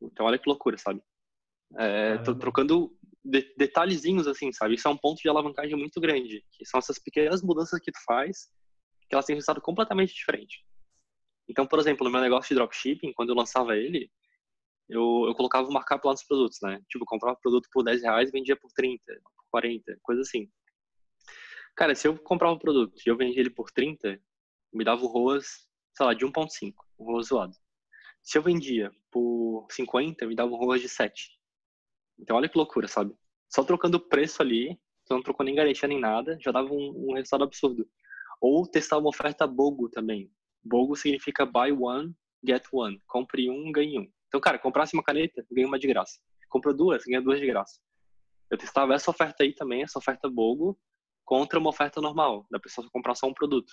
Então, 0.00 0.26
olha 0.26 0.38
que 0.38 0.48
loucura, 0.48 0.78
sabe? 0.78 1.02
É, 1.76 2.18
tô 2.18 2.34
trocando 2.34 2.96
de, 3.24 3.52
detalhezinhos 3.56 4.28
assim, 4.28 4.52
sabe? 4.52 4.74
Isso 4.74 4.86
é 4.86 4.90
um 4.90 4.96
ponto 4.96 5.20
de 5.20 5.28
alavancagem 5.28 5.76
muito 5.76 6.00
grande, 6.00 6.44
que 6.52 6.64
são 6.64 6.78
essas 6.78 6.98
pequenas 6.98 7.42
mudanças 7.42 7.80
que 7.80 7.90
tu 7.90 7.98
faz, 8.04 8.50
que 9.08 9.14
elas 9.14 9.24
têm 9.24 9.34
um 9.34 9.38
resultado 9.38 9.60
completamente 9.60 10.14
diferente. 10.14 10.64
Então, 11.48 11.66
por 11.66 11.78
exemplo, 11.78 12.04
no 12.04 12.10
meu 12.10 12.20
negócio 12.20 12.48
de 12.48 12.54
dropshipping, 12.54 13.12
quando 13.12 13.30
eu 13.30 13.34
lançava 13.34 13.76
ele, 13.76 14.10
eu, 14.88 15.24
eu 15.26 15.34
colocava 15.34 15.68
o 15.68 15.72
markup 15.72 16.06
lá 16.06 16.12
nos 16.12 16.24
produtos, 16.24 16.58
né? 16.62 16.80
Tipo, 16.88 17.04
comprava 17.04 17.38
produto 17.40 17.68
por 17.72 17.82
10 17.82 18.02
reais 18.02 18.30
vendia 18.30 18.56
por 18.56 18.70
30, 18.72 19.02
por 19.06 19.44
40, 19.50 19.98
coisa 20.02 20.22
assim. 20.22 20.50
Cara, 21.76 21.94
se 21.94 22.06
eu 22.06 22.16
comprava 22.18 22.54
o 22.54 22.58
produto 22.58 22.94
e 23.04 23.08
eu 23.08 23.16
vendia 23.16 23.40
ele 23.40 23.50
por 23.50 23.70
30, 23.70 24.20
me 24.72 24.84
dava 24.84 25.02
o 25.02 25.08
ROAS, 25.08 25.66
sei 25.96 26.06
lá, 26.06 26.14
de 26.14 26.24
1.5, 26.24 26.74
o 26.98 27.04
ROAS 27.04 27.28
zoado. 27.28 27.54
Se 28.22 28.38
eu 28.38 28.42
vendia 28.42 28.90
por 29.10 29.66
50, 29.70 30.26
me 30.26 30.34
dava 30.34 30.50
um 30.50 30.56
ROAS 30.56 30.80
de 30.80 30.88
7. 30.88 31.30
Então, 32.18 32.36
olha 32.36 32.48
que 32.48 32.56
loucura, 32.56 32.86
sabe? 32.86 33.14
Só 33.48 33.64
trocando 33.64 33.96
o 33.96 34.08
preço 34.08 34.40
ali, 34.42 34.78
não 35.10 35.22
trocou 35.22 35.44
nem 35.44 35.54
garantia 35.54 35.88
nem 35.88 36.00
nada, 36.00 36.38
já 36.40 36.50
dava 36.50 36.72
um, 36.72 37.10
um 37.10 37.14
resultado 37.14 37.44
absurdo. 37.44 37.88
Ou 38.40 38.66
testar 38.66 38.98
uma 38.98 39.08
oferta 39.08 39.46
BOGO 39.46 39.88
também. 39.88 40.30
BOGO 40.62 40.96
significa 40.96 41.44
buy 41.44 41.72
one, 41.72 42.14
get 42.44 42.64
one. 42.72 43.00
Compre 43.06 43.50
um, 43.50 43.70
ganhe 43.72 43.98
um. 43.98 44.10
Então, 44.34 44.40
cara, 44.40 44.58
comprasse 44.58 44.94
uma 44.94 45.02
caneta, 45.04 45.46
ganha 45.48 45.64
uma 45.64 45.78
de 45.78 45.86
graça. 45.86 46.18
Comprou 46.48 46.74
duas, 46.74 47.04
ganha 47.04 47.22
duas 47.22 47.38
de 47.38 47.46
graça. 47.46 47.78
Eu 48.50 48.58
testava 48.58 48.92
essa 48.92 49.08
oferta 49.08 49.44
aí 49.44 49.54
também, 49.54 49.84
essa 49.84 49.96
oferta 49.96 50.28
BOGO, 50.28 50.76
contra 51.24 51.56
uma 51.56 51.70
oferta 51.70 52.00
normal, 52.00 52.44
da 52.50 52.58
pessoa 52.58 52.90
comprar 52.90 53.14
só 53.14 53.28
um 53.28 53.32
produto. 53.32 53.72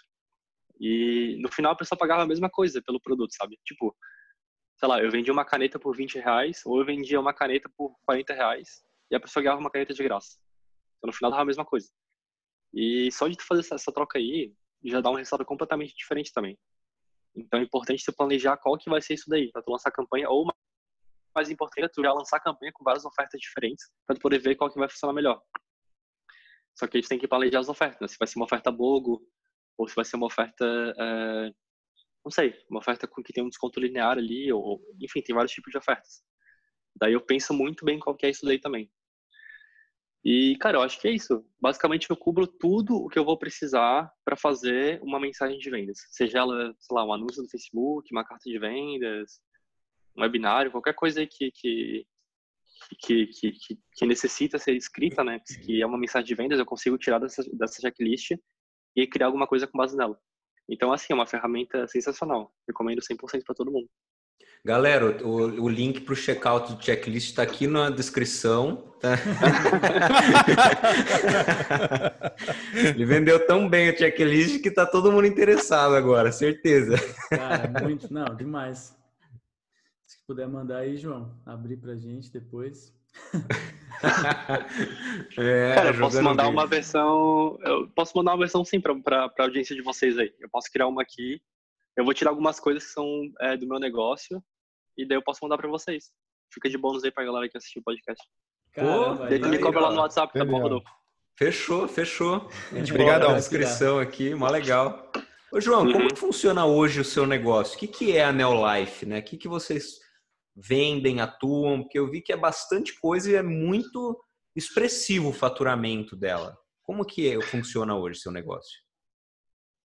E 0.80 1.36
no 1.42 1.52
final 1.52 1.72
a 1.72 1.76
pessoa 1.76 1.98
pagava 1.98 2.22
a 2.22 2.28
mesma 2.28 2.48
coisa 2.48 2.80
pelo 2.80 3.02
produto, 3.02 3.34
sabe? 3.34 3.58
Tipo, 3.66 3.98
sei 4.78 4.88
lá, 4.88 5.02
eu 5.02 5.10
vendia 5.10 5.34
uma 5.34 5.44
caneta 5.44 5.80
por 5.80 5.96
20 5.96 6.20
reais, 6.20 6.62
ou 6.64 6.78
eu 6.78 6.86
vendia 6.86 7.20
uma 7.20 7.34
caneta 7.34 7.68
por 7.76 7.96
40 8.06 8.32
reais, 8.32 8.84
e 9.10 9.16
a 9.16 9.20
pessoa 9.20 9.42
ganhava 9.42 9.60
uma 9.60 9.72
caneta 9.72 9.96
de 9.96 10.04
graça. 10.04 10.38
Então 11.00 11.08
no 11.08 11.14
final 11.14 11.32
dava 11.32 11.42
a 11.42 11.46
mesma 11.46 11.66
coisa. 11.66 11.90
E 12.72 13.12
só 13.12 13.28
de 13.28 13.36
tu 13.36 13.48
fazer 13.48 13.62
essa, 13.62 13.74
essa 13.74 13.92
troca 13.92 14.20
aí, 14.20 14.54
já 14.84 15.02
dá 15.02 15.10
um 15.10 15.16
resultado 15.16 15.44
completamente 15.44 15.96
diferente 15.96 16.32
também. 16.32 16.56
Então 17.36 17.60
é 17.60 17.64
importante 17.64 18.04
você 18.04 18.12
planejar 18.12 18.58
qual 18.58 18.78
que 18.78 18.90
vai 18.90 19.02
ser 19.02 19.14
isso 19.14 19.30
daí, 19.30 19.52
para 19.52 19.62
tu 19.62 19.72
lançar 19.72 19.90
a 19.90 19.94
campanha, 19.94 20.30
ou 20.30 20.46
mais 21.34 21.50
importante 21.50 21.86
é 21.86 21.90
tu 21.90 22.02
já 22.02 22.12
lançar 22.12 22.38
a 22.38 22.42
campanha 22.42 22.72
com 22.74 22.84
várias 22.84 23.06
ofertas 23.06 23.40
diferentes, 23.40 23.90
para 24.06 24.20
poder 24.20 24.40
ver 24.40 24.56
qual 24.56 24.70
que 24.70 24.80
vai 24.80 24.90
funcionar 24.90 25.14
melhor. 25.14 25.42
Só 26.78 26.88
que 26.88 26.98
a 26.98 27.02
gente 27.02 27.10
tem 27.10 27.20
que 27.20 27.28
planejar 27.28 27.60
as 27.60 27.70
ofertas, 27.70 28.02
né? 28.02 28.08
se 28.08 28.18
vai 28.18 28.28
ser 28.28 28.38
uma 28.38 28.46
oferta 28.46 28.72
BOGO, 28.72 29.22
ou 29.78 29.88
se 29.88 29.96
vai 29.96 30.04
ser 30.04 30.18
uma 30.18 30.26
oferta 30.26 30.66
é, 30.98 31.52
não 32.24 32.32
sei, 32.32 32.56
uma 32.70 32.80
oferta 32.80 33.08
que 33.08 33.34
tem 33.34 33.44
um 33.44 33.50
desconto 33.50 33.80
linear 33.80 34.18
ali, 34.18 34.52
ou, 34.52 34.80
enfim, 35.02 35.22
tem 35.22 35.36
vários 35.36 35.52
tipos 35.52 35.72
de 35.72 35.78
ofertas. 35.78 36.24
Daí 36.96 37.14
eu 37.14 37.22
penso 37.22 37.54
muito 37.54 37.84
bem 37.84 38.00
qual 38.00 38.16
que 38.16 38.26
é 38.26 38.30
isso 38.30 38.46
daí 38.46 38.60
também. 38.60 38.92
E, 40.24 40.56
cara, 40.58 40.78
eu 40.78 40.82
acho 40.84 41.00
que 41.02 41.08
é 41.08 41.12
isso. 41.12 41.44
Basicamente, 41.60 42.08
eu 42.10 42.16
cubro 42.16 42.46
tudo 42.46 42.96
o 42.96 43.08
que 43.08 43.18
eu 43.18 43.26
vou 43.26 43.38
precisar 43.38 44.12
para 44.24 44.36
fazer 44.36 45.02
uma 45.02 45.20
mensagem 45.20 45.58
de 45.58 45.70
vendas. 45.70 45.98
Seja 46.12 46.40
ela, 46.40 46.76
sei 46.80 46.96
lá, 46.96 47.04
um 47.04 47.14
anúncio 47.14 47.42
no 47.42 47.50
Facebook, 47.50 48.08
uma 48.12 48.24
carta 48.24 48.48
de 48.48 48.60
vendas, 48.60 49.40
um 50.16 50.22
webinário, 50.22 50.72
qualquer 50.72 50.94
coisa 50.94 51.26
que, 51.26 51.52
que, 51.52 52.06
que, 53.00 53.28
que, 53.28 53.52
que 53.96 54.06
necessita 54.06 54.60
ser 54.60 54.76
escrita, 54.76 55.24
né? 55.24 55.40
Que 55.66 55.82
é 55.82 55.86
uma 55.86 55.98
mensagem 55.98 56.28
de 56.28 56.36
vendas, 56.36 56.60
eu 56.60 56.66
consigo 56.66 56.98
tirar 57.00 57.18
dessa, 57.18 57.44
dessa 57.54 57.82
checklist 57.82 58.32
e 58.96 59.08
criar 59.08 59.28
alguma 59.28 59.48
coisa 59.48 59.66
com 59.66 59.78
base 59.78 59.98
nela. 59.98 60.20
Então, 60.70 60.94
assim, 60.94 61.08
é 61.12 61.16
uma 61.16 61.28
ferramenta 61.28 61.88
sensacional. 61.88 62.54
Recomendo 62.68 63.02
100% 63.02 63.44
para 63.44 63.56
todo 63.56 63.72
mundo. 63.72 63.90
Galera, 64.64 65.26
o, 65.26 65.64
o 65.64 65.68
link 65.68 66.02
para 66.02 66.14
o 66.14 66.16
checkout 66.16 66.76
do 66.76 66.84
checklist 66.84 67.30
está 67.30 67.42
aqui 67.42 67.66
na 67.66 67.90
descrição. 67.90 68.94
Tá? 69.00 69.16
Ele 72.76 73.04
vendeu 73.04 73.44
tão 73.48 73.68
bem 73.68 73.90
o 73.90 73.98
checklist 73.98 74.62
que 74.62 74.70
está 74.70 74.86
todo 74.86 75.12
mundo 75.12 75.26
interessado 75.26 75.96
agora, 75.96 76.32
certeza. 76.32 76.96
Cara, 77.30 77.82
muito, 77.82 78.14
não, 78.14 78.36
demais. 78.36 78.96
Se 80.06 80.18
puder 80.28 80.48
mandar 80.48 80.78
aí, 80.78 80.96
João, 80.96 81.36
abrir 81.44 81.78
para 81.78 81.96
gente 81.96 82.32
depois. 82.32 82.94
é, 85.40 85.74
Cara, 85.74 85.90
eu 85.90 86.00
posso 86.00 86.22
mandar 86.22 86.48
uma 86.48 86.68
versão. 86.68 87.58
Eu 87.64 87.90
posso 87.96 88.16
mandar 88.16 88.34
uma 88.34 88.38
versão 88.38 88.64
sim 88.64 88.80
para 88.80 89.26
a 89.26 89.42
audiência 89.42 89.76
de 89.76 89.82
vocês 89.82 90.20
aí. 90.20 90.32
Eu 90.40 90.50
posso 90.50 90.72
criar 90.72 90.86
uma 90.86 91.02
aqui. 91.02 91.42
Eu 91.98 92.06
vou 92.06 92.14
tirar 92.14 92.30
algumas 92.30 92.60
coisas 92.60 92.86
que 92.86 92.92
são 92.92 93.24
é, 93.40 93.58
do 93.58 93.68
meu 93.68 93.80
negócio 93.80 94.40
e 94.98 95.08
daí 95.08 95.18
eu 95.18 95.24
posso 95.24 95.40
mandar 95.44 95.58
para 95.58 95.70
vocês. 95.70 96.12
Fica 96.54 96.70
de 96.70 96.78
bônus 96.78 97.04
aí 97.04 97.12
pra 97.12 97.24
galera 97.24 97.48
que 97.50 97.58
assistiu 97.58 97.82
o 97.82 97.84
podcast. 97.84 98.22
Caramba, 98.74 99.28
daí 99.28 99.40
tu 99.40 99.48
me 99.48 99.60
cobra 99.60 99.82
lá 99.82 99.92
no 99.92 100.02
WhatsApp, 100.02 100.34
tá 100.34 100.46
bom, 100.46 100.62
Rodolfo? 100.62 100.90
Fechou, 101.38 101.88
fechou. 101.88 102.50
Obrigado 102.72 103.28
a 103.28 103.34
descrição 103.34 104.00
aqui, 104.00 104.34
mó 104.36 104.50
legal. 104.50 105.12
Ô, 105.52 105.60
João, 105.60 105.86
uhum. 105.86 105.94
como 105.94 106.16
funciona 106.16 106.66
hoje 106.66 107.02
o 107.02 107.06
seu 107.06 107.26
negócio? 107.26 107.76
O 107.76 107.80
que, 107.80 107.88
que 107.88 108.16
é 108.16 108.24
a 108.24 108.32
Neolife, 108.32 109.06
né? 109.06 109.20
O 109.20 109.24
que, 109.24 109.38
que 109.38 109.48
vocês 109.48 110.00
vendem, 110.56 111.20
atuam, 111.20 111.82
porque 111.82 112.00
eu 112.00 112.10
vi 112.10 112.22
que 112.22 112.32
é 112.32 112.38
bastante 112.38 112.98
coisa 113.00 113.32
e 113.32 113.36
é 113.36 113.42
muito 113.42 114.22
expressivo 114.56 115.30
o 115.30 115.34
faturamento 115.34 116.16
dela. 116.16 116.58
Como 116.84 117.06
que 117.06 117.30
é, 117.30 117.42
funciona 117.42 117.96
hoje 117.96 118.20
seu 118.20 118.32
negócio? 118.32 118.80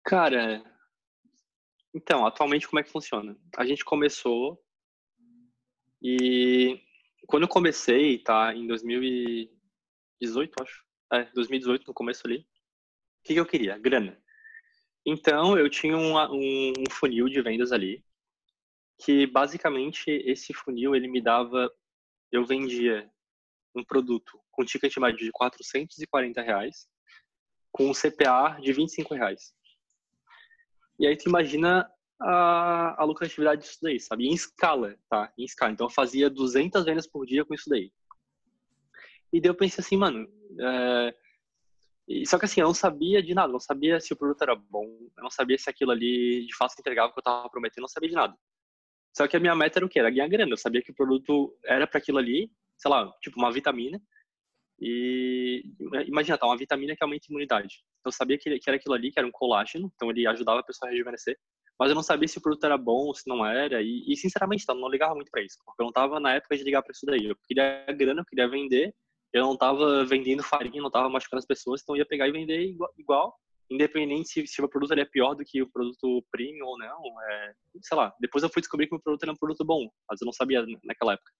Cara, 0.04 0.62
então, 1.94 2.26
atualmente 2.26 2.66
como 2.66 2.80
é 2.80 2.82
que 2.82 2.90
funciona? 2.90 3.36
A 3.56 3.64
gente 3.64 3.84
começou 3.84 4.60
e 6.04 6.78
quando 7.26 7.44
eu 7.44 7.48
comecei, 7.48 8.18
tá, 8.18 8.54
em 8.54 8.66
2018, 8.66 10.62
acho. 10.62 10.84
É, 11.10 11.24
2018, 11.32 11.86
no 11.86 11.94
começo 11.94 12.26
ali. 12.26 12.40
O 12.40 12.44
que, 13.24 13.32
que 13.32 13.40
eu 13.40 13.46
queria? 13.46 13.78
Grana. 13.78 14.22
Então, 15.06 15.56
eu 15.56 15.70
tinha 15.70 15.96
um, 15.96 16.14
um, 16.16 16.72
um 16.78 16.90
funil 16.90 17.26
de 17.30 17.40
vendas 17.40 17.72
ali 17.72 18.04
que 19.02 19.26
basicamente 19.26 20.10
esse 20.10 20.52
funil 20.52 20.94
ele 20.94 21.08
me 21.08 21.20
dava, 21.20 21.72
eu 22.30 22.44
vendia 22.44 23.10
um 23.74 23.82
produto 23.82 24.38
com 24.50 24.64
ticket 24.64 24.96
médio 24.98 25.24
de 25.24 25.32
440 25.32 26.42
reais, 26.42 26.86
com 27.72 27.88
um 27.88 27.92
CPA 27.92 28.58
de 28.60 28.72
25 28.72 29.14
reais. 29.14 29.52
E 30.98 31.06
aí 31.06 31.16
tu 31.16 31.28
imagina 31.28 31.90
a, 32.20 33.02
a 33.02 33.04
lucratividade 33.04 33.62
disso 33.62 33.78
daí, 33.82 33.98
sabe? 34.00 34.26
Em 34.26 34.34
escala, 34.34 34.96
tá? 35.08 35.32
Em 35.38 35.44
escala. 35.44 35.72
Então 35.72 35.86
eu 35.86 35.90
fazia 35.90 36.30
200 36.30 36.84
vendas 36.84 37.06
por 37.06 37.26
dia 37.26 37.44
com 37.44 37.54
isso 37.54 37.68
daí. 37.68 37.92
E 39.32 39.40
daí 39.40 39.50
eu 39.50 39.54
pensei 39.54 39.82
assim, 39.82 39.96
mano, 39.96 40.28
é... 40.60 41.14
só 42.26 42.38
que 42.38 42.44
assim, 42.44 42.60
eu 42.60 42.66
não 42.66 42.74
sabia 42.74 43.22
de 43.22 43.34
nada, 43.34 43.52
não 43.52 43.60
sabia 43.60 44.00
se 44.00 44.12
o 44.12 44.16
produto 44.16 44.42
era 44.42 44.54
bom, 44.54 44.86
eu 45.16 45.22
não 45.22 45.30
sabia 45.30 45.58
se 45.58 45.68
aquilo 45.68 45.90
ali 45.90 46.46
de 46.46 46.56
fato 46.56 46.74
entregava 46.78 47.10
o 47.10 47.12
que 47.12 47.18
eu 47.18 47.24
tava 47.24 47.50
prometendo, 47.50 47.82
não 47.82 47.88
sabia 47.88 48.08
de 48.08 48.14
nada. 48.14 48.34
Só 49.16 49.28
que 49.28 49.36
a 49.36 49.40
minha 49.40 49.54
meta 49.54 49.78
era 49.78 49.86
o 49.86 49.88
quê? 49.88 50.00
Era 50.00 50.10
ganhar 50.10 50.28
grana. 50.28 50.52
Eu 50.52 50.56
sabia 50.56 50.82
que 50.82 50.90
o 50.90 50.94
produto 50.94 51.56
era 51.64 51.86
para 51.86 51.98
aquilo 51.98 52.18
ali, 52.18 52.50
sei 52.76 52.90
lá, 52.90 53.10
tipo 53.22 53.38
uma 53.38 53.52
vitamina. 53.52 54.00
E 54.80 55.62
imagina, 56.06 56.36
tá, 56.36 56.46
uma 56.46 56.56
vitamina 56.56 56.96
que 56.96 57.02
aumenta 57.02 57.26
a 57.28 57.30
imunidade. 57.30 57.84
Eu 58.04 58.10
sabia 58.10 58.36
que, 58.36 58.60
era 58.66 58.76
aquilo 58.76 58.94
ali, 58.94 59.12
que 59.12 59.18
era 59.18 59.26
um 59.26 59.32
colágeno, 59.32 59.90
então 59.94 60.10
ele 60.10 60.26
ajudava 60.26 60.60
a 60.60 60.64
pessoa 60.64 60.88
a 60.88 60.92
rejuvenescer. 60.92 61.38
Mas 61.78 61.88
eu 61.88 61.94
não 61.94 62.02
sabia 62.02 62.28
se 62.28 62.38
o 62.38 62.40
produto 62.40 62.64
era 62.64 62.78
bom 62.78 63.06
ou 63.06 63.14
se 63.14 63.28
não 63.28 63.44
era. 63.44 63.82
E, 63.82 64.04
e 64.06 64.16
sinceramente, 64.16 64.64
eu 64.68 64.74
não 64.74 64.88
ligava 64.88 65.14
muito 65.14 65.30
para 65.30 65.42
isso. 65.42 65.58
Porque 65.64 65.82
eu 65.82 65.86
não 65.86 65.92
tava 65.92 66.20
na 66.20 66.34
época 66.34 66.56
de 66.56 66.62
ligar 66.62 66.82
para 66.82 66.92
isso 66.92 67.04
daí. 67.06 67.24
Eu 67.24 67.36
queria 67.46 67.84
grana, 67.96 68.20
eu 68.20 68.24
queria 68.24 68.48
vender. 68.48 68.94
Eu 69.32 69.44
não 69.44 69.56
tava 69.56 70.04
vendendo 70.04 70.42
farinha, 70.44 70.80
não 70.80 70.90
tava 70.90 71.08
machucando 71.08 71.40
as 71.40 71.46
pessoas, 71.46 71.82
então 71.82 71.96
eu 71.96 72.00
ia 72.00 72.06
pegar 72.06 72.28
e 72.28 72.32
vender 72.32 72.60
igual, 72.60 72.92
igual 72.96 73.40
independente 73.70 74.28
se, 74.28 74.46
se 74.46 74.62
o 74.62 74.68
produto 74.68 74.92
é 74.92 75.04
pior 75.04 75.34
do 75.34 75.44
que 75.44 75.62
o 75.62 75.70
produto 75.70 76.24
premium 76.30 76.66
ou 76.66 76.78
não, 76.78 77.22
é, 77.22 77.54
sei 77.82 77.96
lá, 77.96 78.14
depois 78.20 78.42
eu 78.44 78.50
fui 78.50 78.60
descobrir 78.60 78.86
que 78.86 78.94
o 78.94 79.00
produto 79.00 79.22
era 79.22 79.32
um 79.32 79.36
produto 79.36 79.64
bom, 79.64 79.88
mas 80.08 80.20
eu 80.20 80.26
não 80.26 80.32
sabia 80.32 80.64
naquela 80.84 81.14
época. 81.14 81.32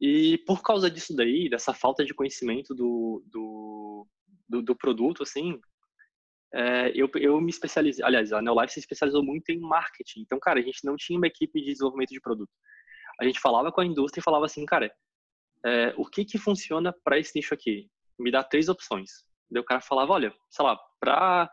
E 0.00 0.38
por 0.38 0.62
causa 0.62 0.90
disso 0.90 1.14
daí, 1.14 1.48
dessa 1.48 1.72
falta 1.72 2.04
de 2.04 2.14
conhecimento 2.14 2.74
do, 2.74 3.22
do, 3.26 4.06
do, 4.48 4.62
do 4.62 4.76
produto, 4.76 5.22
assim, 5.22 5.60
é, 6.54 6.92
eu, 6.94 7.08
eu 7.14 7.40
me 7.40 7.50
especializei, 7.50 8.04
aliás, 8.04 8.32
a 8.32 8.42
Neolife 8.42 8.74
se 8.74 8.80
especializou 8.80 9.22
muito 9.22 9.50
em 9.50 9.58
marketing. 9.58 10.20
Então, 10.20 10.38
cara, 10.38 10.60
a 10.60 10.62
gente 10.62 10.84
não 10.84 10.96
tinha 10.96 11.18
uma 11.18 11.26
equipe 11.26 11.60
de 11.60 11.66
desenvolvimento 11.66 12.10
de 12.10 12.20
produto. 12.20 12.52
A 13.20 13.24
gente 13.24 13.40
falava 13.40 13.72
com 13.72 13.80
a 13.80 13.86
indústria 13.86 14.20
e 14.20 14.24
falava 14.24 14.44
assim, 14.44 14.64
cara, 14.66 14.92
é, 15.64 15.94
o 15.96 16.04
que 16.04 16.24
que 16.24 16.38
funciona 16.38 16.94
para 17.04 17.18
esse 17.18 17.32
nicho 17.34 17.54
aqui? 17.54 17.88
Me 18.18 18.30
dá 18.30 18.42
três 18.42 18.68
opções. 18.68 19.24
Daí 19.50 19.60
o 19.60 19.64
cara 19.64 19.80
falava, 19.80 20.12
olha, 20.12 20.34
sei 20.50 20.64
lá, 20.64 20.78
para 21.00 21.50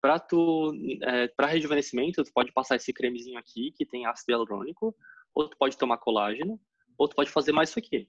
para 0.00 0.18
tu 0.18 0.74
é, 1.02 1.28
para 1.28 1.46
rejuvenescimento, 1.46 2.22
tu 2.22 2.30
pode 2.34 2.52
passar 2.52 2.76
esse 2.76 2.92
cremezinho 2.92 3.38
aqui 3.38 3.72
que 3.72 3.86
tem 3.86 4.04
ácido 4.04 4.32
hialurônico, 4.32 4.94
ou 5.34 5.48
tu 5.48 5.56
pode 5.56 5.78
tomar 5.78 5.96
colágeno, 5.96 6.60
ou 6.98 7.08
tu 7.08 7.16
pode 7.16 7.30
fazer 7.30 7.52
mais 7.52 7.70
isso 7.70 7.78
aqui. 7.78 8.06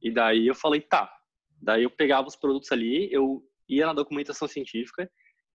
E 0.00 0.10
daí 0.10 0.46
eu 0.46 0.54
falei, 0.54 0.80
tá. 0.80 1.12
Daí 1.60 1.82
eu 1.82 1.90
pegava 1.90 2.26
os 2.26 2.36
produtos 2.36 2.72
ali, 2.72 3.12
eu 3.12 3.42
ia 3.68 3.86
na 3.86 3.92
documentação 3.92 4.48
científica, 4.48 5.10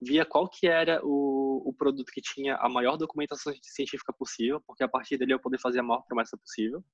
via 0.03 0.24
qual 0.24 0.48
que 0.48 0.66
era 0.66 1.00
o, 1.05 1.62
o 1.64 1.72
produto 1.72 2.11
que 2.12 2.20
tinha 2.20 2.57
a 2.57 2.68
maior 2.68 2.96
documentação 2.96 3.55
científica 3.62 4.12
possível, 4.12 4.61
porque 4.66 4.82
a 4.82 4.88
partir 4.88 5.16
dele 5.16 5.32
eu 5.32 5.38
poder 5.38 5.59
fazer 5.59 5.78
a 5.78 5.82
maior 5.82 6.03
promessa 6.03 6.36
possível. 6.36 6.84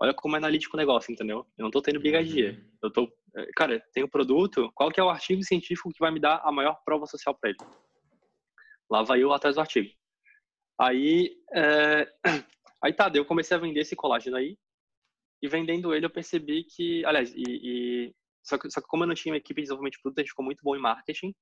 Olha 0.00 0.12
como 0.12 0.34
é 0.34 0.38
analítico 0.38 0.76
o 0.76 0.80
negócio, 0.80 1.12
entendeu? 1.12 1.46
Eu 1.56 1.62
não 1.62 1.70
tô 1.70 1.80
tendo 1.80 2.00
bigadia. 2.00 2.60
Eu 2.82 2.90
tô, 2.90 3.08
é, 3.36 3.46
cara, 3.54 3.80
tem 3.92 4.02
o 4.02 4.08
produto, 4.08 4.72
qual 4.74 4.90
que 4.90 4.98
é 4.98 5.04
o 5.04 5.08
artigo 5.08 5.42
científico 5.44 5.92
que 5.92 6.00
vai 6.00 6.10
me 6.10 6.18
dar 6.18 6.40
a 6.42 6.50
maior 6.50 6.82
prova 6.84 7.06
social 7.06 7.36
para 7.38 7.50
ele? 7.50 7.58
Lá 8.90 9.04
vai 9.04 9.22
eu 9.22 9.32
atrás 9.32 9.54
do 9.54 9.60
artigo. 9.60 9.90
Aí, 10.80 11.36
é... 11.54 12.12
aí 12.82 12.92
tá, 12.92 13.08
eu 13.14 13.24
comecei 13.24 13.56
a 13.56 13.60
vender 13.60 13.80
esse 13.80 13.94
colágeno 13.94 14.36
aí, 14.36 14.58
e 15.40 15.46
vendendo 15.46 15.94
ele 15.94 16.06
eu 16.06 16.10
percebi 16.10 16.64
que, 16.64 17.04
aliás, 17.04 17.32
e, 17.36 17.42
e... 17.46 18.14
Só, 18.42 18.58
que, 18.58 18.68
só 18.68 18.80
que 18.80 18.88
como 18.88 19.04
eu 19.04 19.06
não 19.06 19.14
tinha 19.14 19.32
uma 19.32 19.38
equipe 19.38 19.60
de 19.60 19.66
desenvolvimento 19.66 19.94
de 19.94 20.02
produto, 20.02 20.18
a 20.18 20.22
gente 20.22 20.30
ficou 20.30 20.44
muito 20.44 20.64
bom 20.64 20.74
em 20.74 20.80
marketing, 20.80 21.32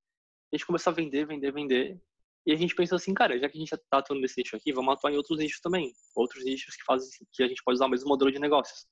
a 0.53 0.57
gente 0.57 0.67
começou 0.67 0.91
a 0.91 0.95
vender, 0.95 1.27
vender, 1.27 1.53
vender, 1.53 2.01
e 2.47 2.53
a 2.53 2.57
gente 2.57 2.75
pensou 2.75 2.97
assim, 2.97 3.13
cara, 3.13 3.39
já 3.39 3.49
que 3.49 3.57
a 3.57 3.61
gente 3.61 3.75
está 3.75 3.99
atuando 3.99 4.23
nesse 4.23 4.41
nicho 4.41 4.57
aqui, 4.57 4.73
vamos 4.73 4.95
atuar 4.95 5.13
em 5.13 5.17
outros 5.17 5.39
nichos 5.39 5.61
também. 5.61 5.93
Outros 6.17 6.45
nichos 6.45 6.75
que 6.75 6.85
fazem 6.85 7.09
que 7.33 7.43
a 7.43 7.49
gente 7.49 7.63
pode 7.63 7.77
usar 7.77 7.87
o 7.87 7.89
mesmo 7.89 8.09
modelo 8.09 8.33
de 8.33 8.39
negócios. 8.39 8.87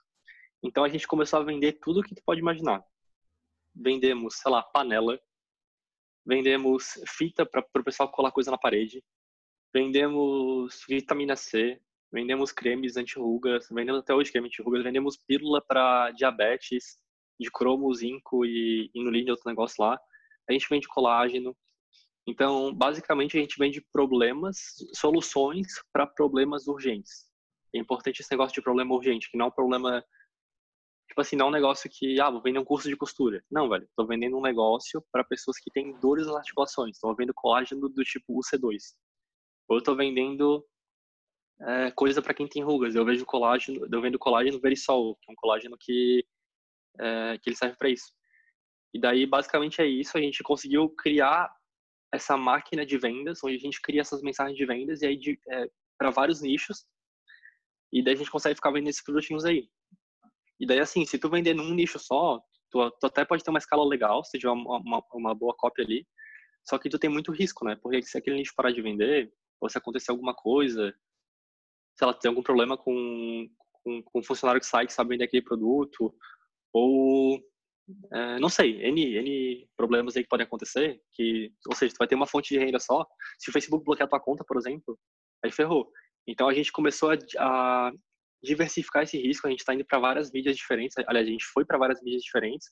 Então 0.63 0.85
a 0.85 0.89
gente 0.89 1.07
começou 1.07 1.39
a 1.39 1.43
vender 1.43 1.75
tudo 1.81 2.03
que 2.03 2.15
tu 2.15 2.23
pode 2.25 2.41
imaginar. 2.41 2.85
Vendemos, 3.75 4.37
sei 4.37 4.51
lá, 4.51 4.63
panela. 4.63 5.19
Vendemos 6.27 7.01
fita 7.07 7.47
para 7.47 7.65
o 7.75 7.85
pessoal 7.85 8.11
colar 8.11 8.33
coisa 8.33 8.51
na 8.51 8.59
parede. 8.59 9.03
Vendemos 9.73 10.85
vitamina 10.87 11.35
C. 11.35 11.81
Vendemos 12.13 12.53
cremes 12.53 12.97
anti-rugas. 12.97 13.69
Vendemos 13.71 14.03
até 14.03 14.15
hoje 14.15 14.31
creme 14.31 14.49
anti-rugas. 14.49 14.83
Vendemos 14.83 15.17
pílula 15.17 15.63
para 15.63 16.11
diabetes, 16.11 16.99
de 17.41 17.51
cromo, 17.51 17.95
zinco 17.95 18.45
e 18.45 18.91
inulina 18.95 19.29
e 19.29 19.31
outro 19.31 19.49
negócio 19.49 19.83
lá. 19.83 19.99
A 20.49 20.53
gente 20.53 20.69
vende 20.69 20.89
colágeno. 20.89 21.57
Então, 22.27 22.75
basicamente, 22.75 23.37
a 23.37 23.41
gente 23.41 23.59
vende 23.59 23.81
problemas, 23.93 24.57
soluções 24.95 25.67
para 25.93 26.07
problemas 26.07 26.67
urgentes. 26.67 27.27
É 27.75 27.79
importante 27.79 28.21
esse 28.21 28.31
negócio 28.31 28.55
de 28.55 28.63
problema 28.63 28.95
urgente, 28.95 29.31
que 29.31 29.37
não 29.37 29.47
é 29.47 29.49
um 29.49 29.53
problema. 29.53 30.05
Tipo 31.09 31.21
assim, 31.21 31.37
não 31.37 31.47
é 31.47 31.49
um 31.49 31.53
negócio 31.53 31.89
que, 31.91 32.21
ah, 32.21 32.31
vou 32.31 32.43
vender 32.43 32.59
um 32.59 32.65
curso 32.65 32.89
de 32.89 32.97
costura. 32.97 33.43
Não, 33.51 33.69
velho. 33.69 33.85
Estou 33.85 34.07
vendendo 34.07 34.37
um 34.37 34.43
negócio 34.43 35.03
para 35.11 35.25
pessoas 35.25 35.59
que 35.59 35.71
têm 35.71 35.99
dores 36.01 36.27
nas 36.27 36.37
articulações. 36.37 36.97
Estou 36.97 37.15
vendendo 37.15 37.35
colágeno 37.35 37.89
do 37.89 38.05
tipo 38.05 38.39
UC2. 38.39 38.95
Ou 39.69 39.79
estou 39.79 39.97
vendendo 39.97 40.65
é, 41.61 41.91
coisa 41.91 42.23
para 42.23 42.35
quem 42.35 42.47
tem 42.47 42.63
rugas. 42.63 42.95
Eu 42.95 43.05
vejo 43.05 43.25
colágeno, 43.25 43.87
eu 43.91 44.01
vendo 44.01 44.19
colágeno 44.19 44.61
Verisol, 44.61 45.17
que 45.17 45.31
é 45.31 45.33
um 45.33 45.37
colágeno 45.37 45.77
que, 45.79 46.27
é, 47.01 47.39
que 47.39 47.51
ele 47.51 47.57
serve 47.57 47.77
para 47.77 47.91
isso. 47.91 48.13
E 48.95 49.01
daí, 49.01 49.27
basicamente, 49.27 49.81
é 49.81 49.87
isso. 49.87 50.17
A 50.17 50.21
gente 50.21 50.43
conseguiu 50.43 50.89
criar 50.91 51.53
essa 52.13 52.37
máquina 52.37 52.87
de 52.87 52.97
vendas, 52.99 53.43
onde 53.45 53.57
a 53.57 53.61
gente 53.61 53.81
cria 53.83 54.01
essas 54.01 54.23
mensagens 54.23 54.57
de 54.57 54.65
vendas 54.65 55.03
e 55.03 55.07
aí 55.07 55.21
é, 55.51 55.71
para 55.99 56.11
vários 56.11 56.41
nichos. 56.41 56.87
E 57.93 58.03
daí 58.03 58.15
a 58.15 58.17
gente 58.17 58.31
consegue 58.31 58.55
ficar 58.55 58.71
vendendo 58.71 58.91
esses 58.91 59.05
produtinhos 59.05 59.45
aí. 59.45 59.69
E 60.61 60.67
daí, 60.67 60.81
assim, 60.81 61.05
se 61.05 61.19
tu 61.19 61.29
vender 61.29 61.55
num 61.55 61.73
nicho 61.73 61.99
só, 61.99 62.41
tu, 62.71 62.91
tu 62.93 63.07
até 63.07 63.25
pode 63.25 63.45
ter 63.45 63.51
uma 63.51 63.59
escala 63.59 63.87
legal, 63.87 64.25
se 64.25 64.39
tiver 64.39 64.51
uma, 64.51 64.79
uma, 64.79 65.05
uma, 65.13 65.35
boa 65.35 65.55
cópia 65.57 65.85
ali. 65.85 66.07
Só 66.65 66.79
que 66.79 66.89
tu 66.89 66.99
tem 66.99 67.09
muito 67.09 67.33
risco, 67.33 67.65
né? 67.65 67.77
Porque 67.77 68.03
se 68.03 68.19
aquele 68.19 68.37
nicho 68.37 68.55
parar 68.57 68.73
de 68.73 68.83
vender, 68.83 69.33
ou 69.61 69.69
se 69.69 69.79
acontecer 69.79 70.11
alguma 70.11 70.35
coisa, 70.35 70.95
se 71.97 72.05
ela 72.05 72.15
tem 72.15 72.29
algum 72.29 72.43
problema 72.43 72.77
com, 72.77 73.49
com, 73.73 74.03
com 74.03 74.19
um 74.19 74.23
funcionário 74.23 74.61
que 74.61 74.67
sai 74.67 74.87
que 74.87 74.93
sabe 74.93 75.11
vender 75.11 75.25
aquele 75.25 75.43
produto, 75.43 76.15
ou 76.73 77.41
é, 78.13 78.39
não 78.39 78.49
sei, 78.49 78.83
N, 78.83 79.17
N 79.17 79.69
problemas 79.77 80.17
aí 80.17 80.23
que 80.23 80.29
podem 80.29 80.47
acontecer, 80.47 81.01
que, 81.13 81.53
ou 81.67 81.75
seja, 81.75 81.95
tu 81.95 81.99
vai 81.99 82.09
ter 82.09 82.15
uma 82.15 82.27
fonte 82.27 82.55
de 82.55 82.59
renda 82.59 82.79
só. 82.79 83.07
Se 83.39 83.51
o 83.51 83.53
Facebook 83.53 83.85
bloquear 83.85 84.09
tua 84.09 84.21
conta, 84.21 84.45
por 84.45 84.57
exemplo, 84.57 84.99
aí 85.45 85.51
ferrou. 85.51 85.91
Então 86.27 86.49
a 86.49 86.55
gente 86.55 86.71
começou 86.71 87.11
a, 87.11 87.17
a 87.39 87.93
diversificar 88.43 89.03
esse 89.03 89.19
risco, 89.19 89.47
a 89.47 89.51
gente 89.51 89.61
está 89.61 89.75
indo 89.75 89.85
para 89.85 89.99
várias 89.99 90.31
mídias 90.31 90.57
diferentes, 90.57 90.97
aliás, 91.07 91.27
a 91.27 91.31
gente 91.31 91.45
foi 91.47 91.65
para 91.65 91.79
várias 91.79 92.03
mídias 92.03 92.23
diferentes, 92.23 92.69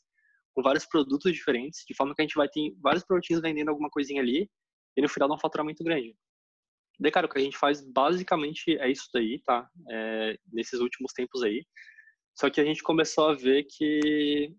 com 0.55 0.63
vários 0.63 0.87
produtos 0.87 1.33
diferentes, 1.33 1.85
de 1.87 1.95
forma 1.95 2.15
que 2.15 2.23
a 2.23 2.25
gente 2.25 2.37
vai 2.37 2.49
ter 2.49 2.73
vários 2.81 3.05
produtinhos 3.05 3.43
vendendo 3.43 3.69
alguma 3.69 3.91
coisinha 3.91 4.23
ali, 4.23 4.49
e 4.97 5.03
no 5.03 5.09
final 5.09 5.29
dá 5.29 5.35
um 5.35 5.41
faturamento 5.41 5.85
grande. 5.85 6.17
Daí, 6.99 7.13
cara, 7.13 7.27
o 7.27 7.29
que 7.29 7.39
a 7.39 7.43
gente 7.43 7.59
faz 7.59 7.83
basicamente 7.83 8.79
é 8.79 8.91
isso 8.91 9.09
daí, 9.13 9.39
tá? 9.43 9.69
É, 9.91 10.39
nesses 10.51 10.81
últimos 10.81 11.13
tempos 11.13 11.43
aí. 11.43 11.63
Só 12.35 12.49
que 12.49 12.61
a 12.61 12.65
gente 12.65 12.83
começou 12.83 13.29
a 13.29 13.35
ver 13.35 13.65
que 13.65 14.51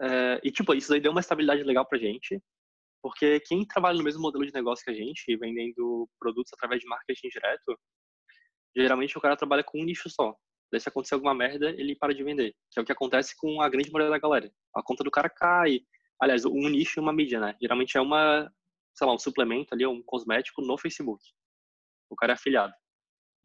é, 0.00 0.40
e, 0.42 0.50
tipo, 0.50 0.74
isso 0.74 0.92
aí 0.92 1.00
deu 1.00 1.12
uma 1.12 1.20
estabilidade 1.20 1.62
legal 1.62 1.86
pra 1.86 1.98
gente, 1.98 2.40
porque 3.02 3.40
quem 3.40 3.66
trabalha 3.66 3.98
no 3.98 4.04
mesmo 4.04 4.22
modelo 4.22 4.46
de 4.46 4.52
negócio 4.52 4.84
que 4.84 4.90
a 4.90 4.94
gente, 4.94 5.36
vendendo 5.36 6.08
produtos 6.18 6.52
através 6.52 6.80
de 6.80 6.88
marketing 6.88 7.28
direto, 7.28 7.78
geralmente 8.76 9.16
o 9.16 9.20
cara 9.20 9.36
trabalha 9.36 9.62
com 9.62 9.80
um 9.80 9.84
nicho 9.84 10.08
só. 10.08 10.34
Daí 10.72 10.80
se 10.80 10.88
acontecer 10.88 11.14
alguma 11.14 11.34
merda, 11.34 11.70
ele 11.70 11.94
para 11.94 12.14
de 12.14 12.24
vender. 12.24 12.54
Que 12.70 12.80
é 12.80 12.82
o 12.82 12.84
que 12.84 12.92
acontece 12.92 13.36
com 13.36 13.60
a 13.60 13.68
grande 13.68 13.90
maioria 13.92 14.10
da 14.10 14.18
galera. 14.18 14.50
A 14.74 14.82
conta 14.82 15.04
do 15.04 15.10
cara 15.10 15.28
cai. 15.28 15.80
Aliás, 16.20 16.44
um 16.44 16.68
nicho 16.68 16.98
e 16.98 17.00
uma 17.00 17.12
mídia, 17.12 17.38
né? 17.38 17.56
Geralmente 17.60 17.96
é 17.96 18.00
uma, 18.00 18.50
sei 18.94 19.06
lá, 19.06 19.12
um 19.12 19.18
suplemento 19.18 19.74
ali, 19.74 19.86
um 19.86 20.02
cosmético 20.02 20.62
no 20.62 20.78
Facebook. 20.78 21.22
O 22.10 22.16
cara 22.16 22.32
é 22.32 22.34
afiliado. 22.34 22.72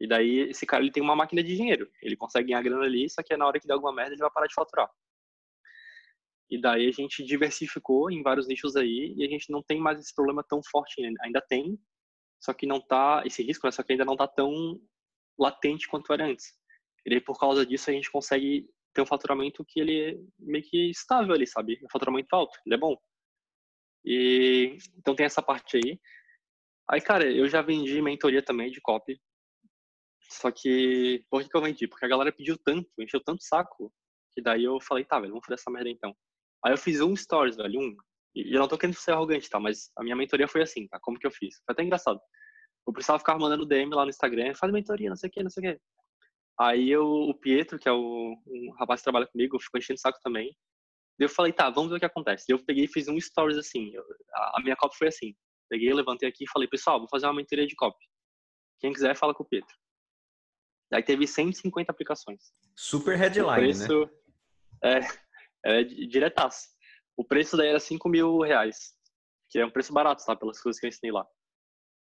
E 0.00 0.08
daí 0.08 0.48
esse 0.48 0.64
cara 0.64 0.82
ele 0.82 0.90
tem 0.90 1.02
uma 1.02 1.14
máquina 1.14 1.42
de 1.42 1.54
dinheiro. 1.54 1.88
Ele 2.02 2.16
consegue 2.16 2.48
ganhar 2.48 2.62
grana 2.62 2.84
ali, 2.84 3.08
só 3.10 3.22
que 3.22 3.36
na 3.36 3.46
hora 3.46 3.60
que 3.60 3.66
der 3.66 3.74
alguma 3.74 3.92
merda 3.92 4.12
ele 4.14 4.20
vai 4.20 4.30
parar 4.30 4.46
de 4.46 4.54
faturar. 4.54 4.90
E 6.50 6.60
daí 6.60 6.88
a 6.88 6.92
gente 6.92 7.24
diversificou 7.24 8.10
em 8.10 8.22
vários 8.22 8.48
nichos 8.48 8.74
aí 8.74 9.14
e 9.16 9.24
a 9.24 9.28
gente 9.28 9.50
não 9.50 9.62
tem 9.62 9.78
mais 9.78 10.00
esse 10.00 10.14
problema 10.14 10.42
tão 10.42 10.60
forte. 10.62 11.00
Ainda 11.22 11.40
tem, 11.40 11.78
só 12.40 12.52
que 12.52 12.66
não 12.66 12.80
tá, 12.80 13.22
esse 13.24 13.42
risco, 13.42 13.66
né, 13.66 13.70
só 13.70 13.82
que 13.82 13.92
ainda 13.92 14.04
não 14.04 14.16
tá 14.16 14.26
tão 14.26 14.80
latente 15.38 15.88
quanto 15.88 16.12
era 16.12 16.26
antes. 16.26 16.52
E 17.06 17.10
daí 17.10 17.20
por 17.20 17.38
causa 17.38 17.64
disso 17.64 17.88
a 17.88 17.92
gente 17.92 18.10
consegue 18.10 18.68
ter 18.92 19.02
um 19.02 19.06
faturamento 19.06 19.64
que 19.64 19.80
ele 19.80 20.00
é 20.00 20.18
meio 20.38 20.64
que 20.64 20.90
estável 20.90 21.34
ali, 21.34 21.46
sabe? 21.46 21.78
Um 21.84 21.90
faturamento 21.90 22.34
alto, 22.34 22.58
ele 22.66 22.74
é 22.74 22.78
bom. 22.78 22.96
E 24.04 24.76
então 24.98 25.14
tem 25.14 25.26
essa 25.26 25.42
parte 25.42 25.76
aí. 25.76 26.00
Aí, 26.90 27.00
cara, 27.00 27.30
eu 27.30 27.48
já 27.48 27.62
vendi 27.62 28.02
mentoria 28.02 28.42
também 28.42 28.70
de 28.70 28.80
copy. 28.80 29.20
Só 30.28 30.50
que, 30.50 31.24
por 31.30 31.42
que, 31.42 31.48
que 31.48 31.56
eu 31.56 31.62
vendi? 31.62 31.86
Porque 31.86 32.04
a 32.04 32.08
galera 32.08 32.32
pediu 32.32 32.58
tanto, 32.58 32.88
encheu 32.98 33.20
tanto 33.22 33.42
saco, 33.44 33.92
que 34.32 34.42
daí 34.42 34.64
eu 34.64 34.80
falei, 34.80 35.04
tá, 35.04 35.18
velho, 35.20 35.32
vamos 35.32 35.46
fazer 35.46 35.60
essa 35.60 35.70
merda 35.70 35.88
então. 35.88 36.16
Aí 36.64 36.72
eu 36.72 36.78
fiz 36.78 37.00
um 37.00 37.14
stories, 37.16 37.56
velho, 37.56 37.80
um. 37.80 37.96
E 38.34 38.54
eu 38.54 38.60
não 38.60 38.68
tô 38.68 38.78
querendo 38.78 38.94
ser 38.94 39.12
arrogante, 39.12 39.48
tá? 39.48 39.58
Mas 39.58 39.90
a 39.96 40.02
minha 40.02 40.14
mentoria 40.14 40.46
foi 40.46 40.62
assim, 40.62 40.86
tá? 40.86 40.98
Como 41.00 41.18
que 41.18 41.26
eu 41.26 41.30
fiz? 41.30 41.56
Foi 41.64 41.72
até 41.72 41.82
engraçado. 41.82 42.20
O 42.86 42.92
pessoal 42.92 43.18
ficava 43.18 43.38
mandando 43.38 43.66
DM 43.66 43.92
lá 43.94 44.04
no 44.04 44.10
Instagram, 44.10 44.54
faz 44.54 44.72
mentoria, 44.72 45.08
não 45.08 45.16
sei 45.16 45.28
o 45.28 45.32
que, 45.32 45.42
não 45.42 45.50
sei 45.50 45.70
o 45.70 45.74
que. 45.74 45.80
Aí 46.58 46.90
eu, 46.90 47.06
o 47.06 47.34
Pietro, 47.34 47.78
que 47.78 47.88
é 47.88 47.92
o 47.92 48.36
um 48.46 48.70
rapaz 48.78 49.00
que 49.00 49.04
trabalha 49.04 49.26
comigo, 49.26 49.58
ficou 49.58 49.78
enchendo 49.78 49.96
o 49.96 50.00
saco 50.00 50.18
também. 50.22 50.54
Daí 51.18 51.26
eu 51.26 51.28
falei, 51.28 51.52
tá, 51.52 51.70
vamos 51.70 51.90
ver 51.90 51.96
o 51.96 52.00
que 52.00 52.06
acontece. 52.06 52.44
Daí 52.48 52.56
eu 52.56 52.64
peguei 52.64 52.84
e 52.84 52.88
fiz 52.88 53.08
um 53.08 53.18
stories 53.18 53.56
assim. 53.56 53.90
Eu, 53.94 54.04
a, 54.34 54.58
a, 54.58 54.62
minha 54.62 54.76
copy 54.76 54.96
foi 54.96 55.08
assim. 55.08 55.34
Peguei, 55.68 55.92
levantei 55.92 56.28
aqui 56.28 56.44
e 56.44 56.50
falei, 56.50 56.68
pessoal, 56.68 56.98
vou 56.98 57.08
fazer 57.08 57.26
uma 57.26 57.34
mentoria 57.34 57.66
de 57.66 57.74
copy. 57.74 58.04
Quem 58.78 58.92
quiser, 58.92 59.14
fala 59.16 59.34
com 59.34 59.42
o 59.42 59.46
Pietro. 59.46 59.74
Aí 60.92 61.02
teve 61.02 61.26
150 61.26 61.90
aplicações. 61.90 62.52
Super 62.76 63.16
headline, 63.16 63.50
né? 63.50 63.56
preço, 63.56 64.10
né? 64.82 64.98
É, 64.98 65.00
é 65.64 65.84
diretaço. 65.84 66.68
O 67.16 67.24
preço 67.24 67.56
daí 67.56 67.68
era 67.68 67.80
5 67.80 68.08
mil 68.08 68.40
reais, 68.40 68.94
que 69.50 69.58
é 69.58 69.66
um 69.66 69.70
preço 69.70 69.92
barato, 69.92 70.24
tá? 70.24 70.34
Pelas 70.34 70.60
coisas 70.60 70.80
que 70.80 70.86
eu 70.86 70.88
ensinei 70.88 71.12
lá. 71.12 71.26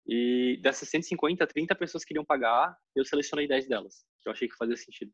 E 0.05 0.59
dessas 0.61 0.89
150, 0.89 1.45
30 1.47 1.75
pessoas 1.75 2.03
queriam 2.03 2.25
pagar, 2.25 2.75
eu 2.95 3.05
selecionei 3.05 3.47
10 3.47 3.67
delas, 3.67 4.05
que 4.21 4.27
eu 4.27 4.33
achei 4.33 4.47
que 4.47 4.55
fazia 4.55 4.75
sentido. 4.75 5.11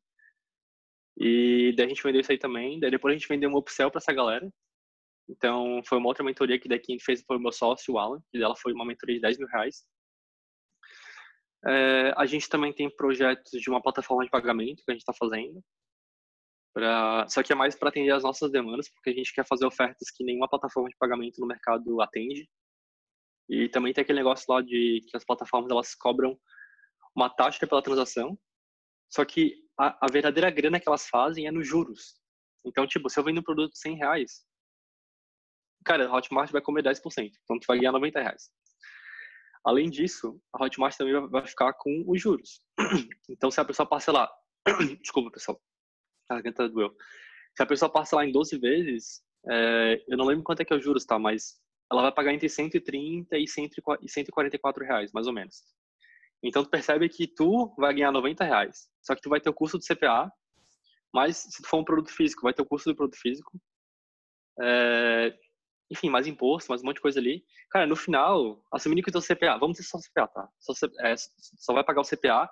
E 1.17 1.73
daí 1.75 1.85
a 1.85 1.89
gente 1.89 2.01
vendeu 2.01 2.21
isso 2.21 2.31
aí 2.31 2.37
também, 2.37 2.79
daí 2.79 2.89
depois 2.89 3.13
a 3.13 3.17
gente 3.17 3.27
vendeu 3.27 3.49
um 3.49 3.57
upsell 3.57 3.91
para 3.91 3.99
essa 3.99 4.13
galera. 4.13 4.49
Então, 5.29 5.81
foi 5.85 5.97
uma 5.97 6.07
outra 6.07 6.23
mentoria 6.23 6.59
que 6.59 6.67
daqui 6.67 6.97
fez 6.99 7.21
foi 7.21 7.37
o 7.37 7.39
meu 7.39 7.51
sócio, 7.51 7.93
o 7.93 7.99
Alan, 7.99 8.19
que 8.31 8.39
dela 8.39 8.55
foi 8.55 8.73
uma 8.73 8.85
mentoria 8.85 9.15
de 9.15 9.21
10 9.21 9.37
mil 9.37 9.47
reais. 9.47 9.85
É, 11.67 12.13
a 12.15 12.25
gente 12.25 12.47
também 12.47 12.73
tem 12.73 12.89
projetos 12.95 13.51
de 13.51 13.69
uma 13.69 13.81
plataforma 13.81 14.23
de 14.23 14.31
pagamento 14.31 14.83
que 14.83 14.89
a 14.89 14.93
gente 14.93 15.01
está 15.01 15.13
fazendo. 15.13 15.61
Pra, 16.73 17.25
só 17.27 17.41
que 17.41 17.51
é 17.51 17.55
mais 17.55 17.75
para 17.75 17.89
atender 17.89 18.11
as 18.11 18.23
nossas 18.23 18.51
demandas, 18.51 18.89
porque 18.89 19.09
a 19.09 19.13
gente 19.13 19.33
quer 19.33 19.45
fazer 19.45 19.65
ofertas 19.65 20.11
que 20.11 20.23
nenhuma 20.23 20.47
plataforma 20.47 20.89
de 20.89 20.97
pagamento 20.97 21.39
no 21.39 21.47
mercado 21.47 22.01
atende. 22.01 22.47
E 23.49 23.67
também 23.69 23.91
tem 23.91 24.03
aquele 24.03 24.19
negócio 24.19 24.45
lá 24.47 24.61
de 24.61 25.01
que 25.07 25.17
as 25.17 25.25
plataformas 25.25 25.71
elas 25.71 25.95
cobram 25.95 26.39
uma 27.15 27.29
taxa 27.29 27.65
pela 27.65 27.81
transação, 27.81 28.37
só 29.11 29.25
que 29.25 29.55
a, 29.77 30.05
a 30.05 30.11
verdadeira 30.11 30.51
grana 30.51 30.79
que 30.79 30.87
elas 30.87 31.07
fazem 31.07 31.47
é 31.47 31.51
nos 31.51 31.67
juros. 31.67 32.19
Então, 32.65 32.85
tipo, 32.85 33.09
se 33.09 33.19
eu 33.19 33.23
vendo 33.23 33.39
um 33.39 33.43
produto 33.43 33.71
de 33.71 33.79
100 33.79 33.95
reais, 33.97 34.45
cara, 35.83 36.07
a 36.07 36.15
Hotmart 36.15 36.51
vai 36.51 36.61
comer 36.61 36.83
10%, 36.83 37.31
então 37.43 37.59
tu 37.59 37.65
vai 37.67 37.79
ganhar 37.79 37.91
90 37.91 38.19
reais. 38.19 38.51
Além 39.65 39.89
disso, 39.89 40.39
a 40.53 40.63
Hotmart 40.63 40.95
também 40.95 41.27
vai 41.29 41.45
ficar 41.47 41.73
com 41.73 42.03
os 42.07 42.21
juros. 42.21 42.61
Então, 43.29 43.51
se 43.51 43.61
a 43.61 43.65
pessoa 43.65 43.87
parcelar, 43.87 44.29
desculpa, 45.01 45.31
pessoal, 45.31 45.61
garganta 46.35 46.69
doeu. 46.69 46.95
Se 47.55 47.63
a 47.63 47.65
pessoa 47.65 47.91
parcelar 47.91 48.25
em 48.25 48.31
12 48.31 48.57
vezes, 48.57 49.21
é, 49.49 50.03
eu 50.07 50.17
não 50.17 50.25
lembro 50.25 50.43
quanto 50.43 50.61
é 50.61 50.65
que 50.65 50.73
é 50.73 50.75
os 50.75 50.83
juros, 50.83 51.05
tá? 51.05 51.17
Mas 51.17 51.59
ela 51.91 52.03
vai 52.03 52.11
pagar 52.11 52.33
entre 52.33 52.47
130 52.47 53.37
e 53.37 53.47
144 53.47 54.83
reais, 54.83 55.11
mais 55.11 55.27
ou 55.27 55.33
menos. 55.33 55.63
Então, 56.43 56.63
tu 56.63 56.69
percebe 56.69 57.09
que 57.09 57.27
tu 57.27 57.73
vai 57.77 57.93
ganhar 57.93 58.11
90 58.11 58.43
reais. 58.43 58.87
Só 59.01 59.15
que 59.15 59.21
tu 59.21 59.29
vai 59.29 59.41
ter 59.41 59.49
o 59.49 59.53
custo 59.53 59.77
do 59.77 59.83
CPA, 59.83 60.31
mas 61.13 61.37
se 61.37 61.61
tu 61.61 61.67
for 61.67 61.79
um 61.79 61.83
produto 61.83 62.11
físico, 62.11 62.43
vai 62.43 62.53
ter 62.53 62.61
o 62.61 62.65
custo 62.65 62.89
do 62.89 62.95
produto 62.95 63.19
físico. 63.19 63.59
É, 64.61 65.35
enfim, 65.91 66.09
mais 66.09 66.27
imposto, 66.27 66.69
mais 66.69 66.81
um 66.81 66.85
monte 66.85 66.97
de 66.97 67.01
coisa 67.01 67.19
ali. 67.19 67.43
Cara, 67.69 67.87
no 67.87 67.95
final, 67.95 68.63
assumindo 68.71 69.01
que 69.01 69.09
o 69.09 69.11
teu 69.11 69.21
CPA, 69.21 69.57
vamos 69.57 69.77
ter 69.77 69.83
só 69.83 69.97
CPA, 69.97 70.27
tá? 70.27 70.47
Só, 70.59 70.73
é, 70.99 71.15
só 71.17 71.73
vai 71.73 71.83
pagar 71.83 72.01
o 72.01 72.05
CPA. 72.07 72.49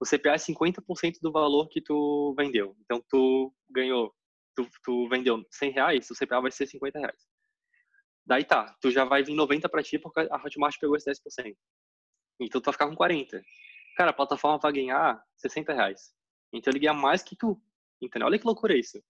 O 0.00 0.04
CPA 0.04 0.34
é 0.34 0.36
50% 0.36 1.18
do 1.20 1.32
valor 1.32 1.68
que 1.68 1.80
tu 1.80 2.34
vendeu. 2.36 2.76
Então, 2.80 3.02
tu 3.08 3.52
ganhou, 3.70 4.14
tu, 4.54 4.68
tu 4.84 5.08
vendeu 5.08 5.44
100 5.50 5.70
reais, 5.72 6.10
o 6.10 6.14
CPA 6.14 6.40
vai 6.40 6.50
ser 6.50 6.66
50 6.66 6.98
reais. 6.98 7.26
Daí 8.28 8.44
tá, 8.44 8.76
tu 8.80 8.90
já 8.90 9.04
vai 9.04 9.22
vir 9.22 9.34
90 9.34 9.68
para 9.70 9.82
ti 9.82 9.98
porque 9.98 10.20
a 10.20 10.36
Hotmart 10.36 10.76
pegou 10.78 10.96
esse 10.96 11.10
10%. 11.10 11.56
Então 12.40 12.60
tu 12.60 12.64
vai 12.66 12.72
ficar 12.72 12.86
com 12.86 12.94
40. 12.94 13.42
Cara, 13.96 14.10
a 14.10 14.14
plataforma 14.14 14.58
vai 14.58 14.70
ganhar 14.70 15.22
60 15.38 15.72
reais. 15.72 16.12
Então 16.52 16.70
ele 16.70 16.78
ganha 16.78 16.92
mais 16.92 17.22
que 17.22 17.34
tu. 17.34 17.58
Entendeu? 18.00 18.26
Olha 18.28 18.38
que 18.38 18.46
loucura 18.46 18.76
isso. 18.76 19.02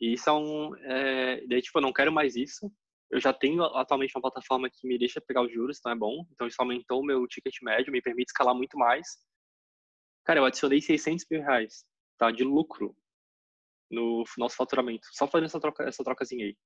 E 0.00 0.12
isso 0.12 0.30
é 0.30 0.32
um. 0.32 0.76
É, 0.76 1.46
daí, 1.48 1.60
tipo, 1.60 1.78
eu 1.78 1.82
não 1.82 1.92
quero 1.92 2.12
mais 2.12 2.36
isso. 2.36 2.70
Eu 3.10 3.20
já 3.20 3.32
tenho 3.32 3.62
atualmente 3.64 4.12
uma 4.16 4.22
plataforma 4.22 4.70
que 4.70 4.86
me 4.86 4.98
deixa 4.98 5.20
pegar 5.20 5.42
os 5.42 5.52
juros, 5.52 5.78
então 5.78 5.92
é 5.92 5.96
bom. 5.96 6.24
Então 6.32 6.46
isso 6.46 6.60
aumentou 6.60 7.00
o 7.00 7.04
meu 7.04 7.26
ticket 7.26 7.54
médio, 7.62 7.92
me 7.92 8.02
permite 8.02 8.28
escalar 8.28 8.54
muito 8.54 8.78
mais. 8.78 9.06
Cara, 10.26 10.40
eu 10.40 10.44
adicionei 10.44 10.80
600 10.80 11.24
mil 11.30 11.40
reais 11.40 11.86
tá, 12.18 12.32
de 12.32 12.42
lucro 12.42 12.96
no 13.88 14.24
nosso 14.36 14.56
faturamento, 14.56 15.06
só 15.12 15.28
fazendo 15.28 15.46
essa, 15.46 15.60
troca, 15.60 15.84
essa 15.84 16.02
trocazinha 16.02 16.44
aí. 16.44 16.56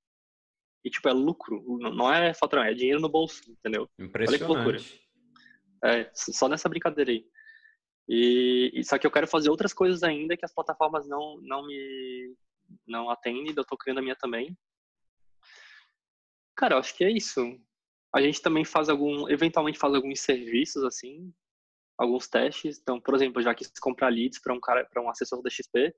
E, 0.83 0.89
tipo, 0.89 1.07
é 1.07 1.13
lucro, 1.13 1.63
não 1.77 2.11
é 2.11 2.33
faturamento, 2.33 2.73
é 2.73 2.75
dinheiro 2.75 2.99
no 2.99 3.07
bolso, 3.07 3.39
entendeu? 3.47 3.87
Impressionante. 3.99 4.43
Olha 4.43 4.55
que 4.55 4.57
loucura. 4.57 5.01
É, 5.83 6.11
só 6.13 6.49
nessa 6.49 6.67
brincadeira 6.67 7.11
aí. 7.11 7.23
E, 8.09 8.71
e, 8.73 8.83
só 8.83 8.97
que 8.97 9.05
eu 9.05 9.11
quero 9.11 9.27
fazer 9.27 9.51
outras 9.51 9.73
coisas 9.73 10.01
ainda 10.01 10.35
que 10.35 10.43
as 10.43 10.53
plataformas 10.53 11.07
não, 11.07 11.39
não 11.41 11.65
me 11.65 12.35
não 12.87 13.09
atendem, 13.09 13.53
eu 13.55 13.65
tô 13.65 13.77
criando 13.77 13.99
a 13.99 14.01
minha 14.01 14.15
também. 14.15 14.57
Cara, 16.55 16.75
eu 16.75 16.79
acho 16.79 16.95
que 16.95 17.03
é 17.03 17.11
isso. 17.11 17.41
A 18.13 18.21
gente 18.21 18.41
também 18.41 18.65
faz 18.65 18.89
algum, 18.89 19.29
eventualmente 19.29 19.77
faz 19.77 19.93
alguns 19.93 20.19
serviços 20.19 20.83
assim, 20.83 21.31
alguns 22.01 22.27
testes. 22.27 22.79
Então, 22.81 22.99
por 22.99 23.13
exemplo, 23.15 23.39
eu 23.39 23.43
já 23.43 23.53
quis 23.53 23.71
comprar 23.79 24.09
leads 24.09 24.39
para 24.39 24.53
um 24.53 24.59
cara, 24.59 24.83
para 24.85 25.01
um 25.01 25.09
assessor 25.09 25.41
da 25.41 25.49
XP. 25.49 25.93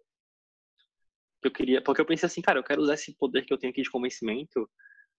Eu 1.42 1.52
queria, 1.52 1.82
porque 1.82 2.02
eu 2.02 2.06
pensei 2.06 2.28
assim, 2.28 2.42
cara, 2.42 2.60
eu 2.60 2.64
quero 2.64 2.82
usar 2.82 2.96
esse 2.96 3.16
poder 3.16 3.46
que 3.46 3.54
eu 3.54 3.58
tenho 3.58 3.72
aqui 3.72 3.82
de 3.82 3.90
convencimento 3.90 4.70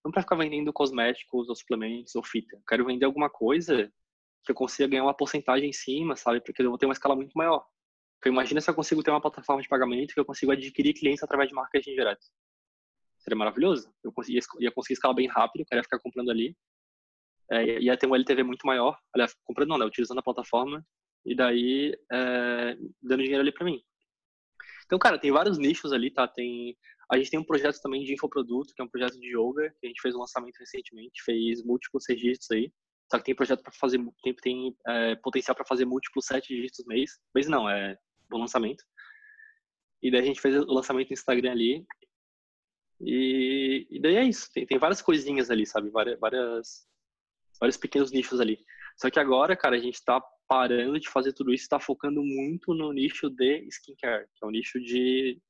não 0.05 0.13
para 0.13 0.23
ficar 0.23 0.37
vendendo 0.37 0.73
cosméticos 0.73 1.49
ou 1.49 1.57
suplementos 1.57 2.15
ou 2.15 2.23
fita. 2.23 2.57
Eu 2.57 2.63
quero 2.69 2.85
vender 2.85 3.07
alguma 3.07 3.31
coisa 3.31 3.91
que 4.45 4.53
eu 4.53 4.55
consiga 4.55 4.89
ganhar 4.89 5.05
uma 5.05 5.17
porcentagem 5.17 5.71
em 5.71 5.73
cima, 5.73 6.15
sabe? 6.17 6.41
Porque 6.43 6.61
eu 6.61 6.69
vou 6.69 6.79
ter 6.79 6.85
uma 6.85 6.93
escala 6.93 7.17
muito 7.17 7.33
maior. 7.35 7.67
Porque 8.19 8.29
imagina 8.29 8.61
se 8.61 8.71
eu 8.71 8.75
consigo 8.75 9.03
ter 9.03 9.11
uma 9.11 9.21
plataforma 9.21 9.63
de 9.63 9.69
pagamento 9.69 10.13
que 10.13 10.21
eu 10.21 10.25
consigo 10.25 10.53
adquirir 10.53 10.93
clientes 10.93 11.23
através 11.23 11.49
de 11.49 11.55
marketing 11.55 11.95
direto. 11.95 12.27
Seria 13.19 13.39
maravilhoso. 13.39 13.91
Eu 14.05 14.13
ia 14.61 14.71
conseguir 14.71 14.95
escalar 14.95 15.15
bem 15.15 15.29
rápido, 15.29 15.63
eu 15.63 15.67
queria 15.67 15.83
ficar 15.83 15.99
comprando 15.99 16.31
ali. 16.31 16.55
É, 17.51 17.81
ia 17.81 17.97
ter 17.97 18.07
um 18.07 18.15
LTV 18.15 18.43
muito 18.43 18.67
maior. 18.67 18.99
Aliás, 19.15 19.35
comprando 19.45 19.71
não, 19.71 19.79
né? 19.79 19.85
Utilizando 19.85 20.19
a 20.19 20.23
plataforma. 20.23 20.85
E 21.25 21.35
daí, 21.35 21.97
é, 22.13 22.77
dando 23.03 23.23
dinheiro 23.23 23.43
ali 23.43 23.53
para 23.53 23.65
mim. 23.65 23.83
Então, 24.87 24.99
cara, 24.99 25.19
tem 25.19 25.33
vários 25.33 25.59
nichos 25.59 25.93
ali, 25.93 26.11
tá? 26.11 26.29
Tem, 26.29 26.77
a 27.11 27.17
gente 27.17 27.31
tem 27.31 27.41
um 27.41 27.45
projeto 27.45 27.81
também 27.81 28.05
de 28.05 28.13
infoproduto, 28.13 28.75
que 28.75 28.83
é 28.83 28.85
um 28.85 28.89
projeto 28.89 29.19
de 29.19 29.29
yoga, 29.29 29.75
que 29.81 29.87
a 29.87 29.89
gente 29.89 30.01
fez 30.01 30.15
um 30.15 30.21
lançamento 30.21 30.57
recentemente, 30.59 31.23
fez 31.25 31.63
múltiplos 31.65 32.05
registros 32.09 32.51
aí. 32.51 32.73
Só 33.11 33.19
que 33.19 33.25
tem 33.25 33.35
projeto 33.35 33.63
para 33.63 33.73
fazer, 33.73 33.99
tem, 34.23 34.35
tem 34.35 34.77
é, 34.87 35.15
potencial 35.17 35.55
para 35.55 35.67
fazer 35.67 35.85
múltiplos 35.85 36.27
sete 36.27 36.55
dígitos 36.55 36.85
mês. 36.87 37.19
Mês 37.35 37.49
não, 37.49 37.69
é 37.69 37.97
o 38.33 38.39
lançamento. 38.39 38.85
E 40.03 40.11
daí 40.11 40.21
a 40.21 40.25
gente 40.25 40.41
fez 40.41 40.57
o 40.57 40.73
lançamento 40.73 41.09
no 41.09 41.15
Instagram 41.15 41.53
ali. 41.53 41.87
E, 43.01 43.87
e 43.91 44.01
daí 44.01 44.17
é 44.17 44.25
isso. 44.25 44.51
Tem, 44.53 44.67
tem 44.67 44.79
várias 44.79 45.03
coisinhas 45.03 45.51
ali, 45.51 45.67
sabe? 45.67 45.91
Várias, 45.91 46.19
várias, 46.19 46.87
vários 47.61 47.77
pequenos 47.77 48.11
nichos 48.11 48.41
ali. 48.41 48.59
Só 48.97 49.11
que 49.11 49.19
agora, 49.19 49.57
cara, 49.57 49.77
a 49.77 49.81
gente 49.81 49.95
está 49.95 50.23
parando 50.47 50.99
de 51.01 51.09
fazer 51.09 51.33
tudo 51.33 51.53
isso, 51.53 51.65
está 51.65 51.81
focando 51.81 52.23
muito 52.23 52.75
no 52.75 52.93
nicho 52.93 53.31
de 53.31 53.67
skincare, 53.69 54.27
que 54.35 54.45
é 54.45 54.47
o 54.47 54.51
nicho 54.51 54.79
de 54.81 55.41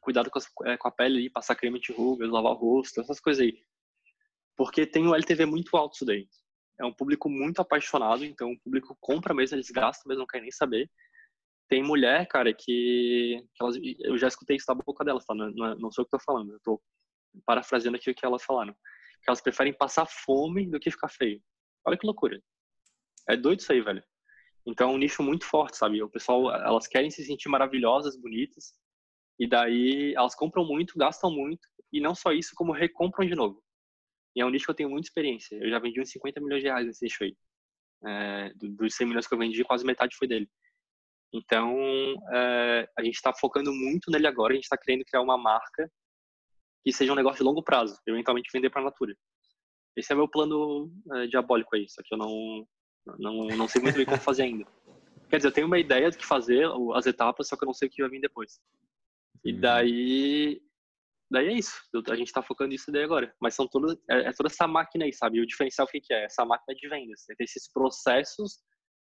cuidado 0.00 0.30
com, 0.30 0.38
as, 0.38 0.46
é, 0.64 0.76
com 0.76 0.88
a 0.88 0.90
pele, 0.90 1.18
ali, 1.18 1.30
passar 1.30 1.54
creme 1.54 1.80
de 1.80 1.92
rugas, 1.92 2.30
lavar 2.30 2.52
o 2.52 2.56
rosto, 2.56 3.00
essas 3.00 3.20
coisas 3.20 3.42
aí. 3.42 3.58
Porque 4.56 4.86
tem 4.86 5.06
um 5.06 5.14
LTV 5.14 5.46
muito 5.46 5.76
alto 5.76 5.94
isso 5.94 6.04
daí 6.04 6.26
é 6.78 6.84
um 6.84 6.92
público 6.92 7.28
muito 7.28 7.60
apaixonado, 7.60 8.24
então 8.24 8.52
o 8.52 8.60
público 8.60 8.96
compra 9.00 9.34
mesmo, 9.34 9.56
eles 9.56 9.70
gastam 9.70 10.08
mesmo, 10.08 10.20
não 10.20 10.26
querem 10.26 10.44
nem 10.44 10.52
saber. 10.52 10.88
Tem 11.68 11.82
mulher, 11.82 12.26
cara, 12.28 12.54
que, 12.54 13.44
que 13.54 13.62
elas, 13.62 13.76
eu 14.00 14.16
já 14.16 14.28
escutei 14.28 14.56
isso 14.56 14.66
da 14.66 14.74
boca 14.74 15.04
delas, 15.04 15.24
tá? 15.24 15.34
Não, 15.34 15.50
não, 15.50 15.74
não 15.76 15.90
sou 15.90 16.02
o 16.02 16.06
que 16.06 16.12
tô 16.12 16.18
falando, 16.20 16.52
eu 16.52 16.60
tô 16.62 16.80
parafraseando 17.44 17.96
aqui 17.96 18.10
o 18.10 18.14
que 18.14 18.24
elas 18.24 18.44
falaram. 18.44 18.74
Que 19.22 19.28
elas 19.28 19.40
preferem 19.40 19.72
passar 19.72 20.06
fome 20.06 20.68
do 20.68 20.80
que 20.80 20.90
ficar 20.90 21.08
feio. 21.08 21.42
Olha 21.84 21.96
que 21.96 22.06
loucura. 22.06 22.40
É 23.28 23.36
doido 23.36 23.60
isso 23.60 23.72
aí, 23.72 23.80
velho. 23.80 24.02
Então 24.66 24.90
é 24.90 24.92
um 24.92 24.98
nicho 24.98 25.22
muito 25.22 25.46
forte, 25.46 25.76
sabe? 25.76 26.02
O 26.02 26.10
pessoal, 26.10 26.52
elas 26.54 26.86
querem 26.86 27.10
se 27.10 27.24
sentir 27.24 27.48
maravilhosas, 27.48 28.20
bonitas, 28.20 28.74
e 29.38 29.48
daí 29.48 30.14
elas 30.14 30.34
compram 30.34 30.64
muito, 30.64 30.98
gastam 30.98 31.30
muito, 31.30 31.66
e 31.92 32.00
não 32.00 32.14
só 32.14 32.32
isso, 32.32 32.52
como 32.54 32.72
recompram 32.72 33.26
de 33.26 33.34
novo. 33.34 33.62
E 34.36 34.40
é 34.40 34.44
um 34.44 34.50
nicho 34.50 34.66
que 34.66 34.70
eu 34.70 34.74
tenho 34.74 34.90
muita 34.90 35.08
experiência. 35.08 35.56
Eu 35.56 35.70
já 35.70 35.78
vendi 35.78 36.00
uns 36.00 36.10
50 36.10 36.40
milhões 36.40 36.60
de 36.60 36.68
reais 36.68 36.86
nesse 36.86 37.04
nicho 37.04 37.24
aí. 37.24 37.36
É, 38.06 38.52
dos 38.54 38.94
100 38.94 39.06
milhões 39.06 39.26
que 39.26 39.34
eu 39.34 39.38
vendi, 39.38 39.64
quase 39.64 39.84
metade 39.84 40.14
foi 40.16 40.28
dele. 40.28 40.48
Então, 41.32 41.76
é, 42.32 42.88
a 42.98 43.02
gente 43.02 43.14
está 43.14 43.32
focando 43.34 43.72
muito 43.72 44.10
nele 44.10 44.26
agora. 44.26 44.52
A 44.52 44.54
gente 44.54 44.64
está 44.64 44.76
querendo 44.76 45.04
criar 45.04 45.22
uma 45.22 45.36
marca 45.36 45.90
que 46.84 46.92
seja 46.92 47.12
um 47.12 47.16
negócio 47.16 47.38
de 47.38 47.44
longo 47.44 47.62
prazo, 47.62 47.98
eventualmente 48.06 48.50
vender 48.52 48.70
para 48.70 48.82
a 48.82 48.84
Natura. 48.84 49.14
Esse 49.96 50.12
é 50.12 50.16
meu 50.16 50.28
plano 50.28 50.92
é, 51.14 51.26
diabólico 51.26 51.74
aí, 51.74 51.88
só 51.88 52.02
que 52.04 52.14
eu 52.14 52.18
não, 52.18 52.66
não, 53.18 53.46
não 53.48 53.68
sei 53.68 53.82
muito 53.82 53.96
bem 53.96 54.06
como 54.06 54.18
fazer 54.18 54.42
ainda. 54.42 54.64
Quer 55.28 55.36
dizer, 55.36 55.48
eu 55.48 55.52
tenho 55.52 55.66
uma 55.66 55.78
ideia 55.78 56.10
do 56.10 56.16
que 56.16 56.24
fazer, 56.24 56.66
as 56.94 57.06
etapas, 57.06 57.48
só 57.48 57.56
que 57.56 57.64
eu 57.64 57.66
não 57.66 57.74
sei 57.74 57.88
o 57.88 57.90
que 57.90 58.02
vai 58.02 58.10
vir 58.10 58.20
depois. 58.20 58.58
E 59.44 59.52
uhum. 59.52 59.60
daí 59.60 60.62
Daí 61.30 61.48
é 61.48 61.52
isso. 61.52 61.74
A 62.10 62.16
gente 62.16 62.32
tá 62.32 62.42
focando 62.42 62.70
nisso 62.70 62.90
daí 62.90 63.04
agora. 63.04 63.34
Mas 63.40 63.54
são 63.54 63.68
todas, 63.68 63.96
é, 64.10 64.28
é, 64.28 64.32
toda 64.32 64.48
essa 64.48 64.66
máquina 64.66 65.04
aí, 65.04 65.12
sabe? 65.12 65.38
E 65.38 65.40
o 65.42 65.46
diferencial 65.46 65.86
o 65.86 65.90
que, 65.90 66.00
que 66.00 66.12
é? 66.12 66.24
Essa 66.24 66.44
máquina 66.44 66.74
de 66.74 66.88
vendas. 66.88 67.28
É 67.30 67.34
ter 67.34 67.44
esses 67.44 67.70
processos 67.70 68.58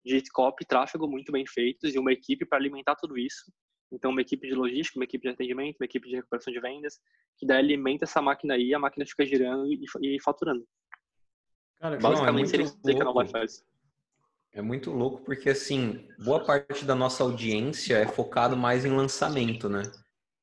de 0.04 0.22
copy, 0.32 0.64
tráfego 0.64 1.06
muito 1.06 1.30
bem 1.30 1.46
feitos 1.46 1.94
e 1.94 1.98
uma 1.98 2.12
equipe 2.12 2.44
para 2.44 2.58
alimentar 2.58 2.96
tudo 2.96 3.16
isso. 3.16 3.52
Então, 3.92 4.10
uma 4.10 4.20
equipe 4.20 4.46
de 4.46 4.54
logística, 4.54 4.98
uma 4.98 5.04
equipe 5.04 5.22
de 5.22 5.34
atendimento, 5.34 5.76
uma 5.80 5.84
equipe 5.84 6.08
de 6.08 6.16
recuperação 6.16 6.52
de 6.52 6.60
vendas, 6.60 7.00
que 7.36 7.46
daí 7.46 7.58
alimenta 7.58 8.04
essa 8.04 8.22
máquina 8.22 8.54
aí, 8.54 8.72
a 8.72 8.78
máquina 8.78 9.04
fica 9.04 9.26
girando 9.26 9.66
e, 9.66 9.84
e 10.02 10.20
faturando. 10.20 10.64
Cara, 11.80 11.98
Basicamente, 11.98 12.52
não, 12.52 12.60
é 12.60 12.62
muito 12.64 12.82
que 12.82 13.00
a 13.00 13.04
Nova 13.04 13.26
faz. 13.26 13.64
É 14.52 14.60
muito 14.60 14.90
louco 14.90 15.24
porque, 15.24 15.50
assim, 15.50 16.06
boa 16.24 16.44
parte 16.44 16.84
da 16.84 16.94
nossa 16.94 17.22
audiência 17.22 17.96
é 17.96 18.06
focado 18.06 18.56
mais 18.56 18.84
em 18.84 18.90
lançamento, 18.90 19.68
né? 19.68 19.82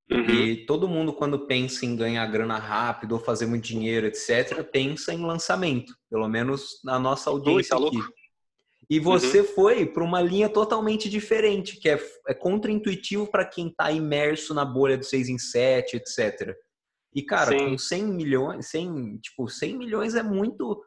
Uhum. 0.09 0.23
E 0.29 0.65
todo 0.65 0.87
mundo, 0.87 1.11
quando 1.11 1.45
pensa 1.45 1.85
em 1.85 1.95
ganhar 1.95 2.25
grana 2.27 2.57
rápido 2.57 3.13
ou 3.13 3.19
fazer 3.19 3.45
muito 3.45 3.65
dinheiro, 3.65 4.07
etc., 4.07 4.63
pensa 4.63 5.13
em 5.13 5.25
lançamento. 5.25 5.93
Pelo 6.09 6.27
menos 6.29 6.81
na 6.83 6.97
nossa 6.97 7.29
audiência 7.29 7.77
Ui, 7.77 7.81
tá 7.81 7.87
aqui. 7.87 8.13
E 8.89 8.99
você 8.99 9.41
uhum. 9.41 9.47
foi 9.47 9.85
para 9.85 10.03
uma 10.03 10.21
linha 10.21 10.47
totalmente 10.47 11.09
diferente, 11.09 11.77
que 11.77 11.89
é, 11.89 11.99
é 12.27 12.33
contra-intuitivo 12.33 13.27
para 13.27 13.43
quem 13.43 13.67
está 13.67 13.91
imerso 13.91 14.53
na 14.53 14.63
bolha 14.63 14.97
do 14.97 15.03
6 15.03 15.27
em 15.27 15.37
7, 15.37 15.97
etc. 15.97 16.55
E, 17.13 17.21
cara, 17.21 17.57
Sim. 17.57 17.69
com 17.71 17.77
100 17.77 18.03
milhões, 18.05 18.69
100, 18.69 19.17
tipo, 19.17 19.49
100 19.49 19.77
milhões 19.77 20.15
é 20.15 20.23
muito. 20.23 20.81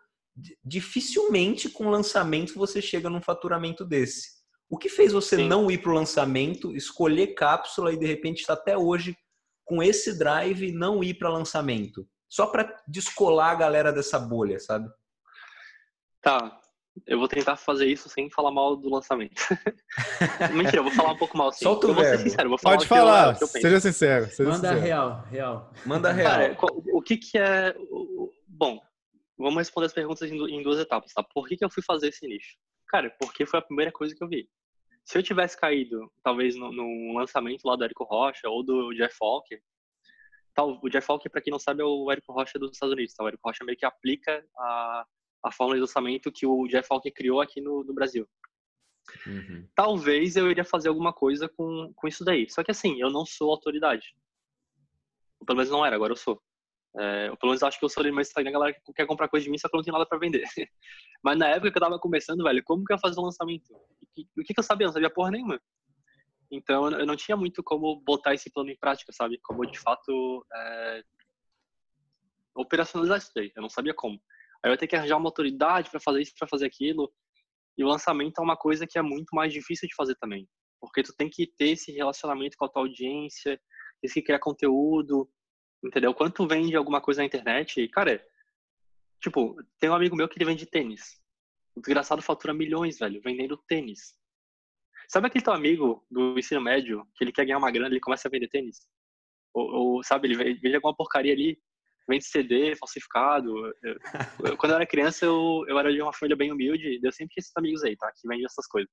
Dificilmente 0.64 1.68
com 1.68 1.90
lançamento 1.90 2.54
você 2.54 2.80
chega 2.80 3.10
num 3.10 3.20
faturamento 3.20 3.84
desse. 3.84 4.40
O 4.70 4.78
que 4.78 4.88
fez 4.88 5.12
você 5.12 5.36
Sim. 5.36 5.48
não 5.48 5.70
ir 5.70 5.78
para 5.78 5.90
o 5.90 5.94
lançamento, 5.94 6.74
escolher 6.74 7.34
cápsula 7.34 7.92
e 7.92 7.98
de 7.98 8.06
repente 8.06 8.40
está 8.40 8.54
até 8.54 8.78
hoje 8.78 9.14
com 9.64 9.82
esse 9.82 10.16
drive 10.16 10.68
e 10.68 10.72
não 10.72 11.02
ir 11.02 11.14
para 11.14 11.28
lançamento? 11.28 12.08
Só 12.28 12.46
para 12.46 12.80
descolar 12.86 13.50
a 13.50 13.56
galera 13.56 13.92
dessa 13.92 14.18
bolha, 14.18 14.60
sabe? 14.60 14.88
Tá, 16.22 16.60
eu 17.06 17.18
vou 17.18 17.28
tentar 17.28 17.56
fazer 17.56 17.86
isso 17.86 18.08
sem 18.08 18.30
falar 18.30 18.50
mal 18.50 18.76
do 18.76 18.88
lançamento. 18.90 19.34
Mentira, 20.54 20.78
eu 20.78 20.84
vou 20.84 20.92
falar 20.92 21.12
um 21.12 21.16
pouco 21.16 21.36
mal 21.36 21.52
sim. 21.52 21.64
Solta 21.64 21.86
o 21.86 21.90
eu 21.90 21.94
vou 21.94 22.04
ser 22.04 22.18
sincero, 22.18 22.44
eu 22.44 22.48
vou 22.50 22.58
falar 22.58 22.76
Pode 22.76 22.84
o 22.84 22.88
que 22.88 22.92
eu- 22.94 22.98
falar, 22.98 23.34
o 23.34 23.38
que 23.38 23.44
eu 23.44 23.48
penso. 23.48 23.62
seja 23.66 23.80
sincero. 23.80 24.26
Seja 24.30 24.50
Manda 24.50 24.68
sincero. 24.68 24.80
real, 24.80 25.24
real. 25.30 25.72
Manda 25.86 26.12
real. 26.12 26.30
Cara, 26.30 26.56
o 26.92 27.02
que 27.02 27.16
que 27.16 27.38
é... 27.38 27.74
Bom, 28.46 28.80
vamos 29.38 29.56
responder 29.58 29.86
as 29.86 29.92
perguntas 29.92 30.30
em 30.30 30.36
du- 30.36 30.48
em 30.48 30.62
duas 30.62 30.78
etapas, 30.78 31.12
tá? 31.12 31.22
Por 31.22 31.46
que 31.48 31.56
que 31.56 31.64
eu 31.64 31.70
fui 31.70 31.82
fazer 31.82 32.08
esse 32.08 32.26
nicho? 32.26 32.56
Cara, 32.88 33.14
porque 33.20 33.46
foi 33.46 33.58
a 33.60 33.62
primeira 33.62 33.92
coisa 33.92 34.14
que 34.14 34.22
eu 34.22 34.28
vi. 34.28 34.48
Se 35.04 35.16
eu 35.18 35.22
tivesse 35.22 35.58
caído, 35.58 36.10
talvez, 36.22 36.54
no, 36.56 36.70
no 36.72 37.14
lançamento 37.18 37.64
lá 37.64 37.74
do 37.76 37.84
Érico 37.84 38.04
Rocha 38.04 38.48
ou 38.48 38.62
do 38.62 38.92
Jeff 38.94 39.16
Walker, 39.20 39.58
tal, 40.54 40.78
o 40.82 40.88
Jeff 40.90 41.06
Walker, 41.10 41.28
para 41.30 41.40
quem 41.40 41.50
não 41.50 41.58
sabe, 41.58 41.82
é 41.82 41.84
o 41.84 42.10
Érico 42.12 42.32
Rocha 42.32 42.58
dos 42.58 42.72
Estados 42.72 42.92
Unidos, 42.94 43.14
tá? 43.14 43.24
O 43.24 43.28
Érico 43.28 43.48
Rocha 43.48 43.64
meio 43.64 43.78
que 43.78 43.86
aplica 43.86 44.44
a, 44.58 45.04
a 45.42 45.52
fórmula 45.52 45.76
de 45.76 45.80
lançamento 45.82 46.32
que 46.32 46.46
o 46.46 46.66
Jeff 46.66 46.88
Walker 46.90 47.10
criou 47.10 47.40
aqui 47.40 47.60
no, 47.60 47.82
no 47.84 47.94
Brasil. 47.94 48.28
Uhum. 49.26 49.66
Talvez 49.74 50.36
eu 50.36 50.50
iria 50.50 50.64
fazer 50.64 50.88
alguma 50.88 51.12
coisa 51.12 51.48
com, 51.48 51.92
com 51.94 52.08
isso 52.08 52.24
daí. 52.24 52.48
Só 52.50 52.62
que 52.62 52.70
assim, 52.70 53.00
eu 53.00 53.10
não 53.10 53.24
sou 53.24 53.50
autoridade. 53.50 54.14
Ou 55.40 55.46
pelo 55.46 55.56
menos 55.56 55.70
não 55.70 55.84
era, 55.84 55.96
agora 55.96 56.12
eu 56.12 56.16
sou. 56.16 56.40
É, 56.98 57.30
ou 57.30 57.36
pelo 57.36 57.50
menos 57.50 57.62
acho 57.62 57.78
que 57.78 57.84
eu 57.84 57.88
sou 57.88 58.00
ali 58.00 58.10
no 58.10 58.16
meu 58.16 58.22
Instagram, 58.22 58.50
a 58.50 58.52
galera 58.52 58.74
que 58.74 58.92
quer 58.92 59.06
comprar 59.06 59.28
coisa 59.28 59.44
de 59.44 59.50
mim, 59.50 59.58
só 59.58 59.68
que 59.68 59.76
eu 59.76 59.78
não 59.78 59.84
tenho 59.84 59.92
nada 59.92 60.06
pra 60.06 60.18
vender. 60.18 60.42
Mas 61.22 61.38
na 61.38 61.48
época 61.48 61.70
que 61.70 61.78
eu 61.78 61.82
tava 61.82 61.98
começando, 61.98 62.42
velho, 62.42 62.62
como 62.64 62.84
que 62.84 62.92
eu 62.92 62.96
ia 62.96 63.00
fazer 63.00 63.20
o 63.20 63.24
lançamento? 63.24 63.72
O 63.72 64.06
que, 64.14 64.28
o 64.38 64.44
que 64.44 64.54
que 64.54 64.60
eu 64.60 64.64
sabia? 64.64 64.84
Eu 64.84 64.88
não 64.88 64.94
sabia 64.94 65.10
porra 65.10 65.30
nenhuma. 65.30 65.60
Então 66.50 66.90
eu 66.90 67.06
não 67.06 67.14
tinha 67.14 67.36
muito 67.36 67.62
como 67.62 68.00
botar 68.00 68.34
esse 68.34 68.50
plano 68.50 68.70
em 68.70 68.76
prática, 68.76 69.12
sabe? 69.12 69.38
Como 69.42 69.64
de 69.64 69.78
fato 69.78 70.44
é, 70.52 71.04
operacionalizar 72.56 73.18
isso 73.18 73.30
daí. 73.34 73.52
Eu 73.54 73.62
não 73.62 73.68
sabia 73.68 73.94
como. 73.94 74.20
Aí 74.62 74.70
ia 74.70 74.76
ter 74.76 74.86
que 74.86 74.96
arranjar 74.96 75.16
uma 75.16 75.28
autoridade 75.28 75.90
pra 75.90 76.00
fazer 76.00 76.22
isso, 76.22 76.32
pra 76.38 76.48
fazer 76.48 76.66
aquilo. 76.66 77.12
E 77.78 77.84
o 77.84 77.88
lançamento 77.88 78.38
é 78.38 78.42
uma 78.42 78.56
coisa 78.56 78.86
que 78.86 78.98
é 78.98 79.02
muito 79.02 79.34
mais 79.34 79.52
difícil 79.52 79.88
de 79.88 79.94
fazer 79.94 80.14
também. 80.16 80.48
Porque 80.80 81.02
tu 81.02 81.14
tem 81.16 81.28
que 81.28 81.46
ter 81.46 81.70
esse 81.70 81.92
relacionamento 81.92 82.56
com 82.56 82.64
a 82.64 82.68
tua 82.68 82.82
audiência, 82.82 83.60
tem 84.00 84.10
que 84.10 84.22
criar 84.22 84.38
conteúdo, 84.38 85.30
entendeu? 85.84 86.14
Quando 86.14 86.32
tu 86.32 86.46
vende 86.46 86.76
alguma 86.76 87.00
coisa 87.00 87.20
na 87.20 87.26
internet, 87.26 87.86
cara, 87.88 88.24
tipo, 89.22 89.56
tem 89.78 89.90
um 89.90 89.94
amigo 89.94 90.16
meu 90.16 90.28
que 90.28 90.38
ele 90.38 90.44
vende 90.44 90.66
tênis. 90.66 91.20
O 91.74 91.80
desgraçado 91.80 92.22
fatura 92.22 92.52
milhões, 92.52 92.98
velho, 92.98 93.20
vendendo 93.22 93.56
tênis. 93.68 94.18
Sabe 95.08 95.26
aquele 95.26 95.44
teu 95.44 95.52
amigo 95.52 96.06
do 96.10 96.38
ensino 96.38 96.60
médio, 96.60 97.06
que 97.16 97.24
ele 97.24 97.32
quer 97.32 97.44
ganhar 97.44 97.58
uma 97.58 97.70
grana, 97.70 97.88
ele 97.88 98.00
começa 98.00 98.28
a 98.28 98.30
vender 98.30 98.48
tênis? 98.48 98.86
Ou, 99.52 99.96
ou, 99.96 100.02
sabe, 100.04 100.28
ele 100.28 100.54
vende 100.54 100.74
alguma 100.74 100.94
porcaria 100.94 101.32
ali, 101.32 101.60
vende 102.10 102.24
CD 102.24 102.74
falsificado. 102.76 103.52
Eu- 104.52 104.56
quando 104.56 104.72
eu 104.72 104.76
era 104.76 104.86
criança, 104.86 105.24
eu, 105.24 105.64
eu 105.68 105.78
era 105.78 105.92
de 105.92 106.02
uma 106.02 106.12
família 106.12 106.36
bem 106.36 106.52
humilde, 106.52 107.00
eu 107.02 107.12
sempre 107.12 107.32
tinha 107.34 107.42
esses 107.42 107.52
amigos 107.56 107.82
aí, 107.84 107.96
tá? 107.96 108.10
Que 108.14 108.28
vendem 108.28 108.44
essas 108.44 108.66
coisas. 108.66 108.90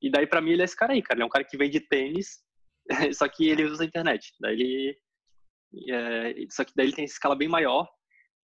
E 0.00 0.10
daí, 0.10 0.26
pra 0.26 0.40
mim, 0.40 0.52
ele 0.52 0.62
é 0.62 0.64
esse 0.64 0.76
cara 0.76 0.92
aí, 0.92 1.02
cara. 1.02 1.16
Ele 1.16 1.22
é 1.22 1.26
um 1.26 1.30
cara 1.30 1.44
que 1.44 1.56
vende 1.56 1.80
tênis, 1.80 2.38
só 3.18 3.28
que 3.28 3.48
ele 3.48 3.64
usa 3.64 3.82
a 3.84 3.86
internet. 3.86 4.34
Daí 4.40 4.52
ele. 4.52 4.98
é, 5.90 6.34
só 6.50 6.64
que 6.64 6.72
daí 6.76 6.86
ele 6.86 6.94
tem 6.94 7.04
essa 7.04 7.14
escala 7.14 7.34
bem 7.34 7.48
maior. 7.48 7.88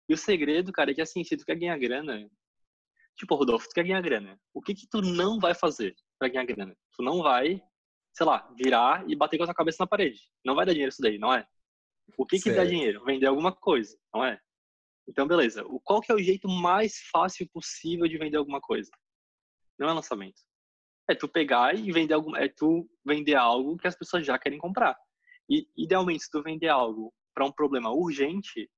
E 0.09 0.14
o 0.14 0.16
segredo, 0.16 0.72
cara, 0.72 0.91
é 0.91 0.95
que 0.95 1.03
assim, 1.03 1.22
se 1.22 1.37
tu 1.37 1.45
quer 1.45 1.57
ganhar 1.57 1.78
grana. 1.78 2.28
Tipo, 3.16 3.35
Rodolfo, 3.35 3.68
tu 3.68 3.74
quer 3.74 3.85
ganhar 3.85 4.01
grana. 4.01 4.41
O 4.55 4.62
que 4.62 4.74
que 4.74 4.89
tu 4.89 5.03
não 5.03 5.39
vai 5.39 5.55
fazer 5.55 5.95
pra 6.18 6.28
ganhar 6.28 6.47
grana? 6.47 6.74
Tu 6.97 7.03
não 7.03 7.22
vai, 7.22 7.62
sei 8.14 8.26
lá, 8.26 8.51
virar 8.57 9.05
e 9.09 9.14
bater 9.14 9.37
com 9.37 9.45
a 9.45 9.47
tua 9.47 9.55
cabeça 9.55 9.76
na 9.81 9.87
parede. 9.87 10.20
Não 10.45 10.55
vai 10.55 10.64
dar 10.64 10.72
dinheiro 10.72 10.91
isso 10.91 11.03
daí, 11.03 11.18
não 11.18 11.33
é? 11.35 11.47
O 12.16 12.26
que 12.26 12.38
que 12.40 12.52
dá 12.52 12.64
dinheiro? 12.64 13.04
Vender 13.04 13.26
alguma 13.26 13.52
coisa, 13.52 13.98
não 14.12 14.24
é? 14.24 14.40
Então, 15.08 15.26
beleza. 15.26 15.64
O, 15.66 15.80
qual 15.80 16.00
que 16.00 16.12
é 16.12 16.14
o 16.14 16.22
jeito 16.22 16.48
mais 16.48 16.98
fácil 17.11 17.48
possível 17.52 18.06
de 18.06 18.18
vender 18.18 18.36
alguma 18.36 18.61
coisa? 18.61 18.90
Não 19.78 19.88
é 19.88 19.92
lançamento. 19.92 20.40
É 21.08 21.14
tu 21.14 21.28
pegar 21.28 21.74
e 21.74 21.90
vender 21.90 22.14
algum, 22.14 22.36
é 22.36 22.48
tu 22.48 22.88
vender 23.04 23.34
algo 23.34 23.76
que 23.76 23.88
as 23.88 23.96
pessoas 23.96 24.24
já 24.24 24.38
querem 24.38 24.58
comprar. 24.58 24.96
E 25.48 25.68
idealmente, 25.76 26.24
se 26.24 26.30
tu 26.30 26.42
vender 26.42 26.68
algo 26.68 27.12
para 27.34 27.44
um 27.44 27.50
problema 27.50 27.90
urgente, 27.90 28.70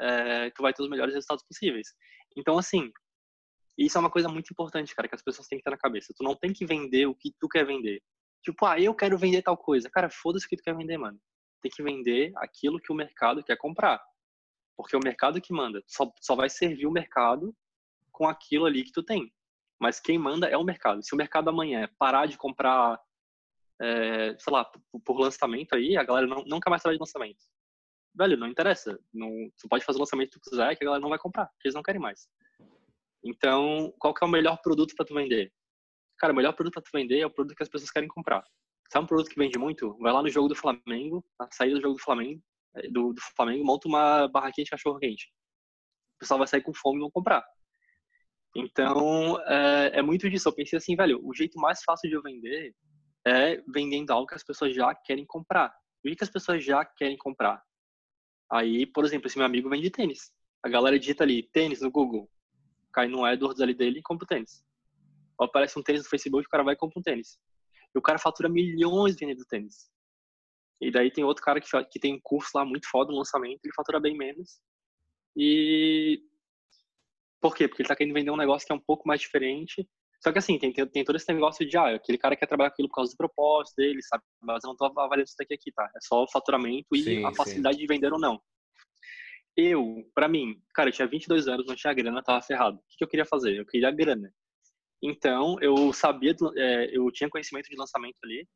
é, 0.00 0.50
tu 0.50 0.62
vai 0.62 0.72
ter 0.72 0.82
os 0.82 0.90
melhores 0.90 1.14
resultados 1.14 1.44
possíveis. 1.44 1.88
Então, 2.36 2.58
assim, 2.58 2.90
isso 3.78 3.96
é 3.96 4.00
uma 4.00 4.10
coisa 4.10 4.28
muito 4.28 4.50
importante, 4.50 4.94
cara, 4.94 5.08
que 5.08 5.14
as 5.14 5.22
pessoas 5.22 5.46
têm 5.46 5.58
que 5.58 5.64
ter 5.64 5.70
na 5.70 5.78
cabeça. 5.78 6.12
Tu 6.16 6.24
não 6.24 6.34
tem 6.34 6.52
que 6.52 6.66
vender 6.66 7.06
o 7.06 7.14
que 7.14 7.32
tu 7.38 7.48
quer 7.48 7.64
vender. 7.64 8.02
Tipo, 8.42 8.66
ah, 8.66 8.80
eu 8.80 8.94
quero 8.94 9.18
vender 9.18 9.42
tal 9.42 9.56
coisa. 9.56 9.88
Cara, 9.90 10.10
foda-se 10.10 10.46
o 10.46 10.48
que 10.48 10.56
tu 10.56 10.62
quer 10.62 10.76
vender, 10.76 10.98
mano. 10.98 11.20
Tem 11.60 11.70
que 11.70 11.82
vender 11.82 12.32
aquilo 12.36 12.80
que 12.80 12.92
o 12.92 12.94
mercado 12.94 13.42
quer 13.42 13.56
comprar. 13.56 14.02
Porque 14.76 14.94
é 14.94 14.98
o 14.98 15.04
mercado 15.04 15.40
que 15.40 15.52
manda. 15.52 15.82
Só, 15.86 16.10
só 16.20 16.34
vai 16.34 16.48
servir 16.48 16.86
o 16.86 16.90
mercado 16.92 17.54
com 18.10 18.28
aquilo 18.28 18.66
ali 18.66 18.84
que 18.84 18.92
tu 18.92 19.02
tem. 19.02 19.32
Mas 19.78 19.98
quem 19.98 20.18
manda 20.18 20.46
é 20.46 20.56
o 20.56 20.64
mercado. 20.64 21.02
Se 21.02 21.14
o 21.14 21.16
mercado 21.16 21.48
amanhã 21.48 21.88
parar 21.98 22.26
de 22.26 22.36
comprar, 22.36 23.00
é, 23.80 24.36
sei 24.38 24.52
lá, 24.52 24.64
por, 24.64 25.00
por 25.00 25.18
lançamento 25.18 25.74
aí, 25.74 25.96
a 25.96 26.04
galera 26.04 26.26
não, 26.26 26.44
nunca 26.44 26.68
mais 26.68 26.82
de 26.82 26.98
lançamento. 26.98 27.44
Velho, 28.14 28.36
não 28.36 28.46
interessa. 28.46 28.98
Não, 29.12 29.30
tu 29.58 29.68
pode 29.68 29.84
fazer 29.84 29.98
o 29.98 30.00
lançamento 30.00 30.32
que 30.32 30.40
tu 30.40 30.50
quiser, 30.50 30.76
que 30.76 30.84
a 30.84 30.86
galera 30.86 31.00
não 31.00 31.08
vai 31.08 31.18
comprar, 31.18 31.46
porque 31.46 31.68
eles 31.68 31.74
não 31.74 31.82
querem 31.82 32.00
mais. 32.00 32.28
Então, 33.24 33.92
qual 33.98 34.12
que 34.14 34.24
é 34.24 34.26
o 34.26 34.30
melhor 34.30 34.60
produto 34.62 34.94
para 34.94 35.06
tu 35.06 35.14
vender? 35.14 35.52
Cara, 36.18 36.32
o 36.32 36.36
melhor 36.36 36.52
produto 36.52 36.74
para 36.74 36.82
tu 36.82 36.90
vender 36.92 37.20
é 37.20 37.26
o 37.26 37.30
produto 37.30 37.56
que 37.56 37.62
as 37.62 37.68
pessoas 37.68 37.90
querem 37.90 38.08
comprar. 38.08 38.44
Sabe 38.90 39.04
um 39.04 39.06
produto 39.06 39.30
que 39.30 39.38
vende 39.38 39.56
muito? 39.56 39.96
Vai 39.98 40.12
lá 40.12 40.20
no 40.20 40.28
jogo 40.28 40.48
do 40.48 40.56
Flamengo, 40.56 41.24
na 41.38 41.48
saída 41.52 41.76
do 41.76 41.82
jogo 41.82 41.94
do 41.94 42.02
Flamengo, 42.02 42.42
eh, 42.74 42.88
do, 42.90 43.12
do 43.12 43.20
Flamengo, 43.36 43.64
monta 43.64 43.86
uma 43.86 44.26
barraquinha 44.26 44.64
de 44.64 44.70
cachorro 44.70 44.98
quente. 44.98 45.32
O 46.16 46.18
pessoal 46.18 46.38
vai 46.38 46.48
sair 46.48 46.62
com 46.62 46.74
fome 46.74 46.98
e 46.98 47.00
vão 47.00 47.10
comprar. 47.10 47.44
Então, 48.54 49.40
é, 49.46 49.98
é 50.00 50.02
muito 50.02 50.28
disso. 50.28 50.48
Eu 50.48 50.52
pensei 50.52 50.76
assim, 50.76 50.96
velho, 50.96 51.20
o 51.24 51.32
jeito 51.32 51.58
mais 51.60 51.84
fácil 51.84 52.08
de 52.10 52.16
eu 52.16 52.22
vender 52.22 52.74
é 53.24 53.62
vendendo 53.72 54.10
algo 54.10 54.26
que 54.26 54.34
as 54.34 54.42
pessoas 54.42 54.74
já 54.74 54.92
querem 54.92 55.24
comprar. 55.24 55.72
O 56.04 56.08
que 56.08 56.24
as 56.24 56.30
pessoas 56.30 56.64
já 56.64 56.84
querem 56.84 57.16
comprar? 57.16 57.62
Aí, 58.50 58.86
por 58.86 59.04
exemplo, 59.04 59.28
esse 59.28 59.38
meu 59.38 59.46
amigo 59.46 59.70
vende 59.70 59.88
tênis. 59.88 60.32
A 60.64 60.68
galera 60.68 60.98
digita 60.98 61.22
ali, 61.22 61.44
tênis 61.44 61.80
no 61.80 61.92
Google. 61.92 62.28
Cai 62.92 63.06
no 63.06 63.24
AdWords 63.24 63.60
ali 63.60 63.72
dele 63.72 64.00
e 64.00 64.02
compra 64.02 64.24
o 64.24 64.26
tênis. 64.26 64.64
Ou 65.38 65.46
aparece 65.46 65.78
um 65.78 65.82
tênis 65.82 66.02
no 66.02 66.10
Facebook, 66.10 66.44
o 66.44 66.50
cara 66.50 66.64
vai 66.64 66.74
e 66.74 66.76
compra 66.76 66.98
um 66.98 67.02
tênis. 67.02 67.38
E 67.94 67.98
o 67.98 68.02
cara 68.02 68.18
fatura 68.18 68.48
milhões 68.48 69.16
vendendo 69.16 69.44
tênis. 69.44 69.90
E 70.80 70.90
daí 70.90 71.10
tem 71.10 71.24
outro 71.24 71.44
cara 71.44 71.60
que, 71.60 71.68
que 71.84 72.00
tem 72.00 72.14
um 72.14 72.20
curso 72.22 72.50
lá 72.54 72.64
muito 72.64 72.88
foda 72.88 73.12
no 73.12 73.18
lançamento, 73.18 73.60
ele 73.62 73.74
fatura 73.74 74.00
bem 74.00 74.16
menos. 74.16 74.60
E. 75.36 76.22
Por 77.40 77.54
quê? 77.54 77.68
Porque 77.68 77.82
ele 77.82 77.88
tá 77.88 77.96
querendo 77.96 78.14
vender 78.14 78.30
um 78.30 78.36
negócio 78.36 78.66
que 78.66 78.72
é 78.72 78.74
um 78.74 78.80
pouco 78.80 79.06
mais 79.06 79.20
diferente. 79.20 79.88
Só 80.22 80.30
que 80.30 80.38
assim, 80.38 80.58
tem, 80.58 80.70
tem, 80.70 80.86
tem 80.86 81.04
todo 81.04 81.16
esse 81.16 81.32
negócio 81.32 81.66
de, 81.66 81.78
ah, 81.78 81.94
aquele 81.94 82.18
cara 82.18 82.36
quer 82.36 82.46
trabalhar 82.46 82.68
aquilo 82.68 82.88
por 82.88 82.96
causa 82.96 83.12
do 83.12 83.16
propósito 83.16 83.76
dele, 83.76 84.02
sabe? 84.02 84.22
Mas 84.42 84.62
eu 84.62 84.68
não 84.68 84.76
tô 84.76 84.84
avaliando 84.84 85.24
isso 85.24 85.36
daqui, 85.38 85.54
aqui, 85.54 85.72
tá? 85.72 85.90
É 85.96 86.00
só 86.00 86.22
o 86.22 86.30
faturamento 86.30 86.94
e 86.94 87.02
Sim, 87.02 87.24
a 87.24 87.30
sim. 87.30 87.36
facilidade 87.36 87.78
de 87.78 87.86
vender 87.86 88.12
ou 88.12 88.20
não. 88.20 88.38
Eu, 89.56 90.04
pra 90.14 90.28
mim, 90.28 90.60
cara, 90.74 90.90
eu 90.90 90.92
tinha 90.92 91.08
22 91.08 91.48
anos, 91.48 91.66
não 91.66 91.74
tinha 91.74 91.94
grana, 91.94 92.22
tava 92.22 92.42
ferrado. 92.42 92.76
O 92.76 92.82
que, 92.88 92.98
que 92.98 93.04
eu 93.04 93.08
queria 93.08 93.24
fazer? 93.24 93.56
Eu 93.56 93.66
queria 93.66 93.90
grana. 93.90 94.32
Então, 95.02 95.56
eu 95.60 95.92
sabia, 95.92 96.34
é, 96.56 96.96
eu 96.96 97.10
tinha 97.10 97.30
conhecimento 97.30 97.68
de 97.68 97.76
lançamento 97.76 98.16
ali, 98.22 98.46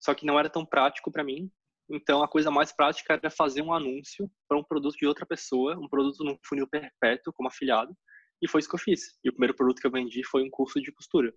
só 0.00 0.14
que 0.14 0.26
não 0.26 0.38
era 0.38 0.48
tão 0.48 0.64
prático 0.64 1.12
pra 1.12 1.24
mim. 1.24 1.50
Então, 1.90 2.22
a 2.22 2.28
coisa 2.28 2.50
mais 2.50 2.72
prática 2.72 3.14
era 3.14 3.30
fazer 3.30 3.60
um 3.62 3.72
anúncio 3.72 4.30
para 4.48 4.58
um 4.58 4.64
produto 4.64 4.96
de 4.96 5.06
outra 5.06 5.26
pessoa, 5.26 5.78
um 5.78 5.88
produto 5.88 6.24
num 6.24 6.38
funil 6.42 6.66
perpétuo, 6.66 7.32
como 7.32 7.48
afiliado, 7.48 7.94
e 8.40 8.48
foi 8.48 8.60
isso 8.60 8.68
que 8.68 8.74
eu 8.74 8.80
fiz. 8.80 9.18
E 9.22 9.28
o 9.28 9.32
primeiro 9.32 9.54
produto 9.54 9.80
que 9.80 9.86
eu 9.86 9.90
vendi 9.90 10.24
foi 10.24 10.42
um 10.42 10.50
curso 10.50 10.80
de 10.80 10.92
costura. 10.92 11.34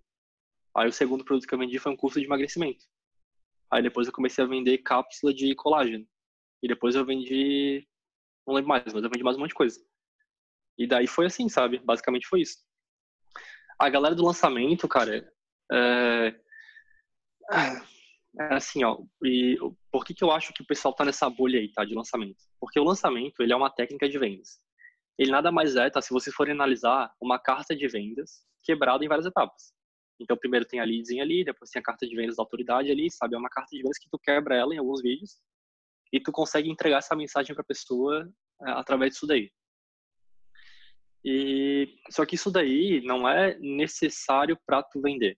Aí 0.76 0.88
o 0.88 0.92
segundo 0.92 1.24
produto 1.24 1.46
que 1.46 1.54
eu 1.54 1.58
vendi 1.58 1.78
foi 1.78 1.92
um 1.92 1.96
curso 1.96 2.20
de 2.20 2.26
emagrecimento. 2.26 2.84
Aí 3.70 3.82
depois 3.82 4.06
eu 4.06 4.12
comecei 4.12 4.42
a 4.42 4.46
vender 4.46 4.78
cápsula 4.78 5.32
de 5.34 5.54
colágeno. 5.54 6.06
E 6.62 6.68
depois 6.68 6.94
eu 6.94 7.04
vendi, 7.04 7.86
não 8.46 8.54
lembro 8.54 8.68
mais, 8.68 8.84
mas 8.92 9.04
eu 9.04 9.10
vendi 9.10 9.22
mais 9.22 9.36
um 9.36 9.40
monte 9.40 9.50
de 9.50 9.54
coisa. 9.54 9.80
E 10.76 10.86
daí 10.86 11.06
foi 11.06 11.26
assim, 11.26 11.48
sabe? 11.48 11.78
Basicamente 11.78 12.26
foi 12.26 12.42
isso. 12.42 12.58
A 13.78 13.88
galera 13.88 14.14
do 14.14 14.24
lançamento, 14.24 14.88
cara, 14.88 15.32
é, 15.72 16.34
é 18.40 18.54
assim, 18.54 18.84
ó, 18.84 18.98
e 19.24 19.56
por 19.90 20.04
que 20.04 20.14
que 20.14 20.24
eu 20.24 20.30
acho 20.32 20.52
que 20.52 20.62
o 20.62 20.66
pessoal 20.66 20.94
tá 20.94 21.04
nessa 21.04 21.28
bolha 21.30 21.60
aí, 21.60 21.70
tá, 21.72 21.84
de 21.84 21.94
lançamento? 21.94 22.38
Porque 22.60 22.78
o 22.80 22.84
lançamento, 22.84 23.40
ele 23.42 23.52
é 23.52 23.56
uma 23.56 23.70
técnica 23.70 24.08
de 24.08 24.18
vendas. 24.18 24.60
Ele 25.18 25.30
nada 25.30 25.50
mais 25.50 25.76
é, 25.76 25.90
tá, 25.90 26.00
se 26.00 26.12
vocês 26.12 26.34
forem 26.34 26.52
analisar, 26.52 27.12
uma 27.20 27.38
carta 27.38 27.74
de 27.74 27.86
vendas 27.88 28.44
quebrada 28.62 29.04
em 29.04 29.08
várias 29.08 29.26
etapas. 29.26 29.72
Então, 30.20 30.36
primeiro 30.36 30.66
tem 30.66 30.80
a 30.80 30.84
leadzinha 30.84 31.22
ali, 31.22 31.44
depois 31.44 31.70
tem 31.70 31.80
a 31.80 31.82
carta 31.82 32.06
de 32.06 32.14
vendas 32.14 32.36
da 32.36 32.42
autoridade 32.42 32.90
ali, 32.90 33.10
sabe? 33.10 33.34
É 33.34 33.38
uma 33.38 33.48
carta 33.48 33.70
de 33.70 33.82
vendas 33.82 33.98
que 33.98 34.08
tu 34.10 34.18
quebra 34.18 34.56
ela 34.56 34.74
em 34.74 34.78
alguns 34.78 35.02
vídeos. 35.02 35.38
e 36.12 36.20
tu 36.20 36.32
consegue 36.32 36.70
entregar 36.70 36.98
essa 36.98 37.16
mensagem 37.16 37.54
para 37.54 37.62
a 37.62 37.66
pessoa 37.66 38.28
é, 38.66 38.70
através 38.72 39.12
disso 39.12 39.26
daí. 39.26 39.50
E 41.30 41.94
só 42.08 42.24
que 42.24 42.36
isso 42.36 42.50
daí 42.50 43.02
não 43.04 43.28
é 43.28 43.58
necessário 43.58 44.58
para 44.64 44.82
tu 44.82 44.98
vender. 44.98 45.36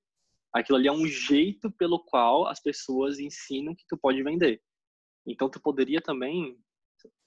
Aquilo 0.53 0.78
ali 0.78 0.86
é 0.86 0.93
um 0.93 1.05
jeito 1.05 1.68
pelo 1.72 1.99
qual 2.05 2.47
as 2.47 2.62
pessoas 2.62 3.18
ensinam 3.18 3.74
que 3.74 3.84
tu 3.88 3.99
pode 3.99 4.22
vender. 4.22 4.62
Então 5.26 5.51
tu 5.51 5.61
poderia 5.61 6.01
também 6.01 6.57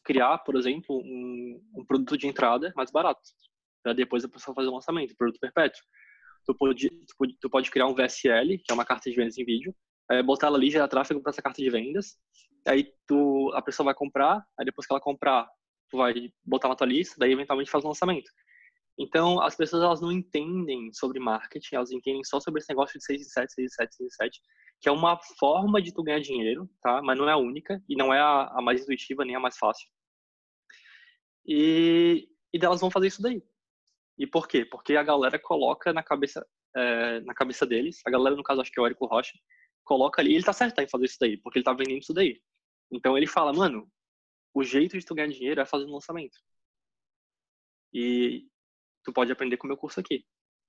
criar, 0.01 0.38
por 0.38 0.55
exemplo, 0.55 0.95
um, 0.95 1.61
um 1.76 1.86
produto 1.86 2.18
de 2.18 2.26
entrada 2.26 2.72
mais 2.74 2.89
barato, 2.89 3.20
para 3.84 3.91
depois 3.91 4.24
a 4.24 4.30
pessoa 4.30 4.55
fazer 4.55 4.70
o 4.70 4.76
lançamento, 4.76 5.14
produto 5.18 5.41
perpétuo. 5.41 5.82
Tu 6.45 6.55
pode, 6.55 6.89
tu 6.89 7.16
pode, 7.18 7.38
tu 7.41 7.49
pode 7.49 7.70
criar 7.70 7.88
um 7.88 7.93
VSL, 7.93 8.59
que 8.59 8.72
é 8.72 8.74
uma 8.74 8.86
carta 8.86 9.09
de 9.09 9.16
vendas 9.18 9.38
em 9.38 9.43
vídeo, 9.43 9.76
é, 10.09 10.24
botar 10.24 10.47
ela 10.47 10.57
ali, 10.57 10.72
gerar 10.72 10.88
tráfego 10.88 11.22
para 11.22 11.32
essa 11.32 11.41
carta 11.41 11.61
de 11.61 11.70
vendas. 11.70 12.16
Aí 12.66 12.93
tu, 13.05 13.51
a 13.55 13.61
pessoa 13.61 13.84
vai 13.86 13.93
comprar, 13.93 14.41
aí 14.57 14.64
depois 14.64 14.88
que 14.88 14.93
ela 14.93 15.01
comprar, 15.01 15.49
tu 15.89 15.97
vai 15.97 16.32
botar 16.45 16.70
na 16.70 16.78
tua 16.78 16.88
lista, 16.88 17.16
daí 17.18 17.34
eventualmente 17.34 17.70
faz 17.70 17.84
o 17.84 17.89
lançamento. 17.89 18.32
Então, 18.98 19.41
as 19.41 19.56
pessoas 19.56 19.84
elas 19.84 20.02
não 20.02 20.12
entendem 20.12 20.91
sobre 20.94 21.20
marketing, 21.20 21.76
elas 21.76 21.91
entendem 21.91 22.24
só 22.24 22.39
sobre 22.39 22.60
esse 22.60 22.70
negócio 22.70 23.00
de 23.00 23.06
6 23.06 23.22
em 23.22 23.26
7, 23.26 23.54
6 23.54 23.66
em 23.66 23.70
7, 23.70 23.96
6 23.96 24.08
em 24.08 24.10
7, 24.10 24.41
que 24.80 24.89
é 24.89 24.91
uma 24.91 25.20
forma 25.39 25.82
de 25.82 25.94
tu 25.94 26.04
ganhar 26.04 26.20
dinheiro, 26.20 26.70
tá? 26.82 27.02
Mas 27.02 27.18
não 27.18 27.28
é 27.28 27.34
a 27.34 27.38
única 27.38 27.82
e 27.89 27.96
não 27.96 28.14
é 28.14 28.20
a, 28.20 28.48
a 28.54 28.62
mais 28.62 28.82
intuitiva 28.82 29.26
nem 29.26 29.36
a 29.36 29.39
mais 29.39 29.58
fácil. 29.58 29.89
E, 31.46 32.30
e 32.54 32.60
delas 32.60 32.82
vão 32.82 32.91
fazer 32.91 33.08
isso 33.08 33.22
daí. 33.22 33.44
E 34.18 34.28
por 34.28 34.48
quê? 34.48 34.64
Porque 34.66 34.96
a 34.96 35.04
galera 35.04 35.39
coloca 35.39 35.91
na 35.91 36.04
cabeça, 36.04 36.46
é, 36.76 37.20
na 37.22 37.34
cabeça 37.34 37.66
deles, 37.66 38.00
a 38.06 38.12
galera, 38.12 38.36
no 38.36 38.44
caso, 38.44 38.62
acho 38.62 38.72
que 38.72 38.80
é 38.80 38.84
o 38.84 38.86
Érico 38.86 39.08
Rocha, 39.08 39.34
coloca 39.84 40.22
ali, 40.22 40.36
ele 40.36 40.44
tá 40.44 40.54
certo 40.54 40.80
em 40.80 40.88
fazer 40.88 41.06
isso 41.06 41.18
daí, 41.20 41.38
porque 41.38 41.60
ele 41.60 41.66
tá 41.66 41.74
vendendo 41.74 42.00
isso 42.00 42.14
daí. 42.14 42.41
Então 42.91 43.18
ele 43.18 43.28
fala, 43.28 43.52
mano, 43.52 43.89
o 44.54 44.64
jeito 44.64 44.98
de 44.98 45.06
tu 45.06 45.16
ganhar 45.16 45.30
dinheiro 45.30 45.62
é 45.62 45.66
fazendo 45.66 45.91
lançamento. 45.91 46.38
E 47.94 48.48
tu 49.04 49.14
pode 49.14 49.32
aprender 49.32 49.58
com 49.58 49.68
o 49.68 49.70
meu 49.70 49.78
curso 49.78 49.99
aqui. 49.99 50.26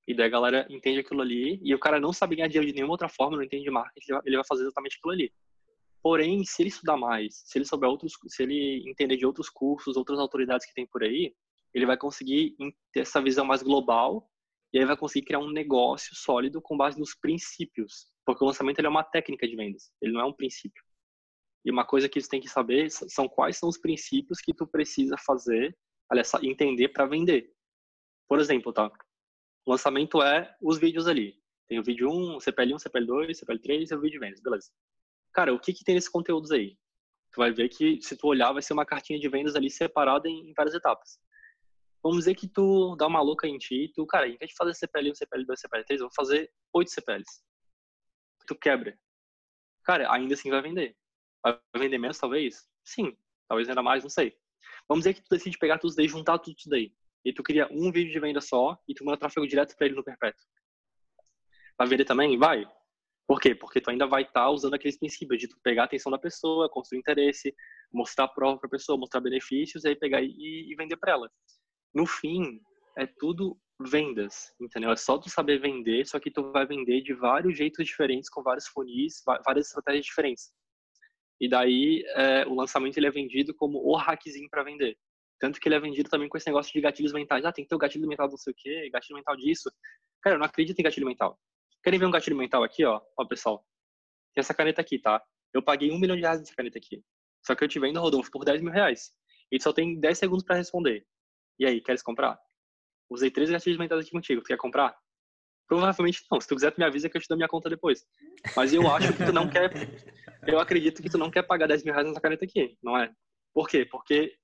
E 0.06 0.14
daí 0.14 0.26
a 0.26 0.30
galera 0.30 0.66
entende 0.68 1.00
aquilo 1.00 1.22
ali, 1.22 1.58
e 1.62 1.74
o 1.74 1.78
cara 1.78 1.98
não 1.98 2.12
sabe 2.12 2.36
ganhar 2.36 2.48
dinheiro 2.48 2.66
de 2.66 2.74
nenhuma 2.74 2.92
outra 2.92 3.08
forma, 3.08 3.36
não 3.36 3.44
entende 3.44 3.70
marketing, 3.70 4.12
ele 4.24 4.36
vai 4.36 4.44
fazer 4.46 4.62
exatamente 4.64 4.98
aquilo 4.98 5.12
ali. 5.12 5.32
Porém, 6.02 6.44
se 6.44 6.60
ele 6.60 6.68
estudar 6.68 6.98
mais, 6.98 7.42
se 7.46 7.56
ele 7.56 7.64
souber 7.64 7.88
outros, 7.88 8.12
se 8.28 8.42
ele 8.42 8.84
entender 8.86 9.16
de 9.16 9.24
outros 9.24 9.48
cursos, 9.48 9.96
outras 9.96 10.18
autoridades 10.18 10.66
que 10.66 10.74
tem 10.74 10.86
por 10.86 11.02
aí, 11.02 11.34
ele 11.72 11.86
vai 11.86 11.96
conseguir 11.96 12.54
ter 12.92 13.00
essa 13.00 13.22
visão 13.22 13.46
mais 13.46 13.62
global 13.62 14.30
e 14.72 14.78
aí 14.78 14.84
vai 14.84 14.96
conseguir 14.96 15.24
criar 15.24 15.38
um 15.38 15.50
negócio 15.50 16.14
sólido 16.14 16.60
com 16.60 16.76
base 16.76 16.98
nos 16.98 17.14
princípios, 17.14 18.06
porque 18.26 18.44
o 18.44 18.46
lançamento 18.46 18.80
é 18.80 18.88
uma 18.88 19.02
técnica 19.02 19.48
de 19.48 19.56
vendas, 19.56 19.90
ele 20.02 20.12
não 20.12 20.20
é 20.20 20.24
um 20.24 20.32
princípio. 20.32 20.82
E 21.64 21.70
uma 21.70 21.86
coisa 21.86 22.08
que 22.08 22.20
você 22.20 22.28
tem 22.28 22.40
que 22.40 22.48
saber 22.48 22.90
são 22.90 23.26
quais 23.26 23.56
são 23.56 23.68
os 23.68 23.78
princípios 23.78 24.40
que 24.40 24.52
tu 24.52 24.66
precisa 24.66 25.16
fazer, 25.16 25.74
aliás, 26.10 26.30
entender 26.42 26.88
para 26.88 27.06
vender. 27.06 27.53
Por 28.28 28.40
exemplo, 28.40 28.72
tá? 28.72 28.90
O 29.66 29.70
lançamento 29.70 30.22
é 30.22 30.54
os 30.60 30.78
vídeos 30.78 31.06
ali. 31.06 31.38
Tem 31.66 31.78
o 31.78 31.82
vídeo 31.82 32.10
1, 32.10 32.38
CPL1, 32.38 32.76
CPL2, 32.76 33.30
CPL3 33.30 33.90
e 33.90 33.94
o 33.94 34.00
vídeo 34.00 34.18
de 34.20 34.26
vendas, 34.26 34.40
beleza. 34.40 34.70
Cara, 35.32 35.52
o 35.54 35.58
que 35.58 35.72
que 35.72 35.82
tem 35.82 35.94
nesses 35.94 36.10
conteúdos 36.10 36.50
aí? 36.50 36.78
Tu 37.32 37.38
vai 37.38 37.50
ver 37.50 37.68
que 37.68 38.00
se 38.02 38.16
tu 38.16 38.28
olhar 38.28 38.52
vai 38.52 38.62
ser 38.62 38.74
uma 38.74 38.84
cartinha 38.84 39.18
de 39.18 39.28
vendas 39.28 39.56
ali 39.56 39.70
separada 39.70 40.28
em, 40.28 40.52
várias 40.54 40.74
etapas. 40.74 41.18
Vamos 42.02 42.18
dizer 42.18 42.34
que 42.34 42.46
tu 42.46 42.94
dá 42.96 43.06
uma 43.06 43.22
louca 43.22 43.48
em 43.48 43.56
ti, 43.56 43.90
tu, 43.94 44.06
cara, 44.06 44.28
em 44.28 44.36
vez 44.36 44.50
de 44.50 44.56
fazer 44.56 44.72
CPL1, 44.72 45.12
CPL2, 45.12 45.54
CPL3, 45.54 45.84
eu 45.92 45.98
vou 46.00 46.14
fazer 46.14 46.52
8 46.72 46.90
CPLs. 46.90 47.42
Tu 48.46 48.54
quebra. 48.54 48.98
Cara, 49.84 50.12
ainda 50.12 50.34
assim 50.34 50.50
vai 50.50 50.60
vender. 50.60 50.94
Vai 51.42 51.58
vender 51.76 51.98
menos, 51.98 52.18
talvez? 52.18 52.68
Sim. 52.84 53.16
Talvez 53.48 53.68
ainda 53.68 53.82
mais, 53.82 54.02
não 54.02 54.10
sei. 54.10 54.36
Vamos 54.86 55.04
dizer 55.04 55.14
que 55.14 55.22
tu 55.22 55.30
decide 55.30 55.58
pegar 55.58 55.78
tudo 55.78 55.88
isso 55.88 55.96
daí, 55.96 56.08
juntar 56.08 56.38
tudo 56.38 56.54
isso 56.58 56.68
daí 56.68 56.94
e 57.24 57.32
tu 57.32 57.42
cria 57.42 57.68
um 57.70 57.90
vídeo 57.90 58.12
de 58.12 58.20
venda 58.20 58.40
só 58.40 58.78
e 58.88 58.94
tu 58.94 59.04
manda 59.04 59.18
tráfego 59.18 59.46
direto 59.46 59.76
para 59.76 59.86
ele 59.86 59.96
no 59.96 60.04
perpétuo. 60.04 60.44
Vai 61.78 61.88
vender 61.88 62.04
também? 62.04 62.36
Vai. 62.38 62.66
Por 63.26 63.40
quê? 63.40 63.54
Porque 63.54 63.80
tu 63.80 63.90
ainda 63.90 64.06
vai 64.06 64.22
estar 64.22 64.44
tá 64.44 64.50
usando 64.50 64.74
aqueles 64.74 64.98
princípios 64.98 65.40
de 65.40 65.48
tu 65.48 65.56
pegar 65.62 65.82
a 65.82 65.84
atenção 65.86 66.12
da 66.12 66.18
pessoa, 66.18 66.68
construir 66.68 66.98
interesse, 66.98 67.54
mostrar 67.92 68.28
prova 68.28 68.58
para 68.58 68.66
a 68.66 68.70
pessoa, 68.70 68.98
mostrar 68.98 69.20
benefícios, 69.20 69.84
e 69.84 69.88
aí 69.88 69.96
pegar 69.96 70.22
e, 70.22 70.70
e 70.70 70.74
vender 70.76 70.96
para 70.96 71.12
ela. 71.12 71.30
No 71.94 72.06
fim, 72.06 72.60
é 72.98 73.06
tudo 73.06 73.58
vendas, 73.80 74.54
entendeu? 74.60 74.90
É 74.90 74.96
só 74.96 75.18
tu 75.18 75.30
saber 75.30 75.58
vender, 75.58 76.06
só 76.06 76.20
que 76.20 76.30
tu 76.30 76.52
vai 76.52 76.66
vender 76.66 77.00
de 77.00 77.14
vários 77.14 77.56
jeitos 77.56 77.86
diferentes, 77.86 78.28
com 78.28 78.42
vários 78.42 78.66
funis, 78.68 79.22
várias 79.44 79.68
estratégias 79.68 80.04
diferentes. 80.04 80.52
E 81.40 81.48
daí, 81.48 82.04
é, 82.14 82.46
o 82.46 82.54
lançamento 82.54 82.96
ele 82.96 83.06
é 83.06 83.10
vendido 83.10 83.54
como 83.54 83.78
o 83.78 83.96
hackzinho 83.96 84.48
para 84.48 84.62
vender. 84.62 84.96
Tanto 85.38 85.60
que 85.60 85.68
ele 85.68 85.74
é 85.74 85.80
vendido 85.80 86.08
também 86.08 86.28
com 86.28 86.36
esse 86.36 86.46
negócio 86.46 86.72
de 86.72 86.80
gatilhos 86.80 87.12
mentais. 87.12 87.44
Ah, 87.44 87.52
tem 87.52 87.64
que 87.64 87.68
ter 87.68 87.74
o 87.74 87.78
gatilho 87.78 88.08
mental 88.08 88.28
não 88.28 88.36
sei 88.36 88.52
o 88.52 88.56
quê, 88.56 88.90
gatilho 88.90 89.16
mental 89.16 89.36
disso. 89.36 89.70
Cara, 90.22 90.36
eu 90.36 90.38
não 90.38 90.46
acredito 90.46 90.78
em 90.78 90.82
gatilho 90.82 91.06
mental. 91.06 91.38
Querem 91.82 91.98
ver 91.98 92.06
um 92.06 92.10
gatilho 92.10 92.36
mental 92.36 92.62
aqui, 92.62 92.84
ó? 92.84 93.00
Ó, 93.18 93.26
pessoal. 93.26 93.64
Tem 94.34 94.40
essa 94.40 94.54
caneta 94.54 94.80
aqui, 94.80 94.98
tá? 94.98 95.22
Eu 95.52 95.62
paguei 95.62 95.90
um 95.90 95.98
milhão 95.98 96.16
de 96.16 96.22
reais 96.22 96.40
nessa 96.40 96.54
caneta 96.54 96.78
aqui. 96.78 97.02
Só 97.46 97.54
que 97.54 97.62
eu 97.62 97.68
te 97.68 97.78
vendo, 97.78 98.00
Rodolfo, 98.00 98.30
por 98.30 98.44
10 98.44 98.62
mil 98.62 98.72
reais. 98.72 99.12
E 99.52 99.60
só 99.60 99.72
tem 99.72 100.00
10 100.00 100.18
segundos 100.18 100.44
para 100.44 100.56
responder. 100.56 101.06
E 101.58 101.66
aí, 101.66 101.80
queres 101.80 102.02
comprar? 102.02 102.38
Usei 103.10 103.30
três 103.30 103.50
gatilhos 103.50 103.78
mentais 103.78 104.00
aqui 104.00 104.10
contigo. 104.10 104.40
Tu 104.42 104.48
quer 104.48 104.56
comprar? 104.56 104.96
Provavelmente 105.68 106.24
não. 106.30 106.40
Se 106.40 106.48
tu 106.48 106.54
quiser, 106.54 106.70
tu 106.70 106.78
me 106.78 106.84
avisa 106.84 107.08
que 107.08 107.16
eu 107.16 107.20
te 107.20 107.28
dou 107.28 107.36
minha 107.36 107.48
conta 107.48 107.68
depois. 107.68 108.04
Mas 108.56 108.72
eu 108.72 108.90
acho 108.90 109.12
que 109.12 109.24
tu 109.24 109.32
não 109.32 109.48
quer. 109.48 109.70
Eu 110.46 110.58
acredito 110.58 111.02
que 111.02 111.10
tu 111.10 111.18
não 111.18 111.30
quer 111.30 111.42
pagar 111.42 111.66
10 111.66 111.84
mil 111.84 111.92
reais 111.92 112.08
nessa 112.08 112.20
caneta 112.20 112.44
aqui, 112.44 112.76
não 112.82 112.96
é? 112.98 113.12
Por 113.52 113.68
quê? 113.68 113.84
Porque 113.84 114.36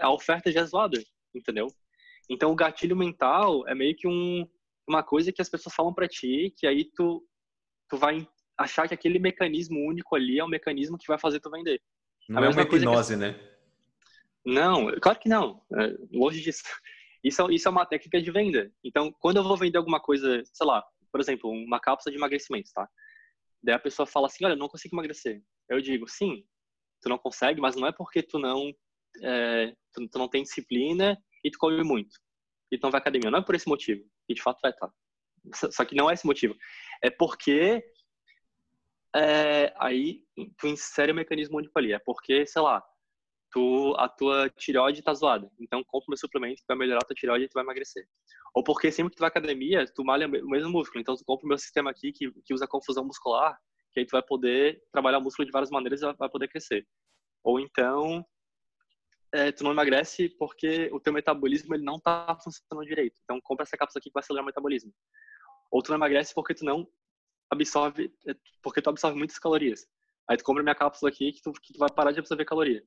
a 0.00 0.10
oferta 0.10 0.50
já 0.50 0.60
é 0.60 0.64
zoada, 0.64 1.02
entendeu? 1.34 1.68
Então 2.28 2.50
o 2.52 2.56
gatilho 2.56 2.96
mental 2.96 3.66
é 3.66 3.74
meio 3.74 3.96
que 3.96 4.06
um, 4.06 4.48
uma 4.86 5.02
coisa 5.02 5.32
que 5.32 5.42
as 5.42 5.48
pessoas 5.48 5.74
falam 5.74 5.92
para 5.92 6.08
ti, 6.08 6.52
que 6.56 6.66
aí 6.66 6.84
tu, 6.84 7.26
tu 7.88 7.96
vai 7.96 8.26
achar 8.56 8.86
que 8.86 8.94
aquele 8.94 9.18
mecanismo 9.18 9.78
único 9.80 10.14
ali 10.14 10.38
é 10.38 10.44
o 10.44 10.48
mecanismo 10.48 10.98
que 10.98 11.06
vai 11.06 11.18
fazer 11.18 11.40
tu 11.40 11.50
vender. 11.50 11.80
Não 12.28 12.44
é 12.44 12.48
uma 12.48 12.62
hipnose, 12.62 13.14
que... 13.14 13.20
né? 13.20 13.52
Não, 14.44 14.92
claro 15.00 15.18
que 15.18 15.28
não. 15.28 15.62
É, 15.72 15.96
longe 16.12 16.40
disso. 16.40 16.62
Isso, 17.22 17.40
é, 17.40 17.54
isso 17.54 17.68
é 17.68 17.70
uma 17.70 17.86
técnica 17.86 18.20
de 18.20 18.30
venda. 18.32 18.72
Então, 18.82 19.12
quando 19.20 19.36
eu 19.36 19.44
vou 19.44 19.56
vender 19.56 19.78
alguma 19.78 20.00
coisa, 20.00 20.42
sei 20.44 20.66
lá, 20.66 20.84
por 21.10 21.20
exemplo, 21.20 21.50
uma 21.50 21.78
cápsula 21.78 22.10
de 22.10 22.18
emagrecimento, 22.18 22.70
tá? 22.74 22.88
Daí 23.62 23.74
a 23.74 23.78
pessoa 23.78 24.06
fala 24.06 24.26
assim, 24.26 24.44
olha, 24.44 24.54
eu 24.54 24.58
não 24.58 24.68
consigo 24.68 24.94
emagrecer. 24.94 25.40
Eu 25.68 25.80
digo, 25.80 26.08
sim, 26.08 26.44
tu 27.00 27.08
não 27.08 27.18
consegue, 27.18 27.60
mas 27.60 27.76
não 27.76 27.86
é 27.86 27.92
porque 27.92 28.22
tu 28.22 28.38
não 28.38 28.74
é, 29.20 29.74
tu, 29.92 30.08
tu, 30.08 30.18
não 30.18 30.28
tem 30.28 30.42
disciplina 30.42 31.16
e 31.44 31.50
tu 31.50 31.58
come 31.58 31.82
muito. 31.82 32.18
E 32.70 32.78
tu 32.78 32.84
não 32.84 32.90
vai 32.90 33.00
à 33.00 33.02
academia. 33.02 33.30
Não 33.30 33.40
é 33.40 33.44
por 33.44 33.54
esse 33.54 33.68
motivo. 33.68 34.04
E 34.28 34.34
de 34.34 34.42
fato 34.42 34.60
vai 34.62 34.70
estar. 34.70 34.90
Só 35.72 35.84
que 35.84 35.94
não 35.94 36.10
é 36.10 36.14
esse 36.14 36.26
motivo. 36.26 36.54
É 37.02 37.10
porque 37.10 37.82
é, 39.14 39.74
aí 39.78 40.22
tu 40.56 40.66
insere 40.66 41.12
o 41.12 41.14
mecanismo 41.14 41.58
único 41.58 41.78
ali. 41.78 41.92
É 41.92 41.98
porque, 41.98 42.46
sei 42.46 42.62
lá, 42.62 42.82
tu, 43.50 43.94
a 43.98 44.08
tua 44.08 44.48
tireoide 44.50 45.02
tá 45.02 45.12
zoada. 45.12 45.50
Então 45.60 45.84
compra 45.84 46.06
meu 46.08 46.16
suplemento 46.16 46.62
que 46.62 46.66
vai 46.66 46.76
melhorar 46.76 47.00
a 47.02 47.06
tua 47.06 47.14
tireoide 47.14 47.44
e 47.44 47.48
tu 47.48 47.54
vai 47.54 47.62
emagrecer. 47.64 48.06
Ou 48.54 48.64
porque 48.64 48.90
sempre 48.90 49.10
que 49.10 49.16
tu 49.16 49.20
vai 49.20 49.28
à 49.28 49.30
academia, 49.30 49.86
tu 49.94 50.04
malha 50.04 50.26
o 50.26 50.48
mesmo 50.48 50.70
músculo. 50.70 51.00
Então 51.00 51.14
tu 51.14 51.24
compra 51.24 51.44
o 51.44 51.48
meu 51.48 51.58
sistema 51.58 51.90
aqui 51.90 52.12
que, 52.12 52.30
que 52.44 52.54
usa 52.54 52.66
confusão 52.66 53.04
muscular, 53.04 53.58
que 53.92 54.00
aí 54.00 54.06
tu 54.06 54.12
vai 54.12 54.22
poder 54.22 54.82
trabalhar 54.90 55.18
o 55.18 55.22
músculo 55.22 55.46
de 55.46 55.52
várias 55.52 55.70
maneiras 55.70 56.02
e 56.02 56.12
vai 56.14 56.28
poder 56.30 56.48
crescer. 56.48 56.86
Ou 57.44 57.60
então 57.60 58.24
é, 59.32 59.50
tu 59.50 59.64
não 59.64 59.72
emagrece 59.72 60.28
porque 60.38 60.90
o 60.92 61.00
teu 61.00 61.12
metabolismo 61.12 61.74
ele 61.74 61.84
não 61.84 61.98
tá 61.98 62.36
funcionando 62.42 62.86
direito. 62.86 63.18
Então 63.24 63.40
compra 63.40 63.64
essa 63.64 63.76
cápsula 63.76 64.00
aqui 64.00 64.10
que 64.10 64.14
vai 64.14 64.22
acelerar 64.22 64.44
o 64.44 64.46
metabolismo. 64.46 64.92
Ou 65.70 65.82
tu 65.82 65.90
não 65.90 65.96
emagrece 65.96 66.34
porque 66.34 66.54
tu 66.54 66.64
não 66.64 66.86
absorve, 67.50 68.12
é, 68.28 68.34
porque 68.62 68.82
tu 68.82 68.90
absorve 68.90 69.16
muitas 69.16 69.38
calorias. 69.38 69.86
Aí 70.28 70.36
tu 70.36 70.44
compra 70.44 70.62
minha 70.62 70.74
cápsula 70.74 71.10
aqui 71.10 71.32
que 71.32 71.42
tu, 71.42 71.52
que 71.52 71.72
tu 71.72 71.78
vai 71.78 71.90
parar 71.90 72.12
de 72.12 72.20
absorver 72.20 72.44
caloria. 72.44 72.82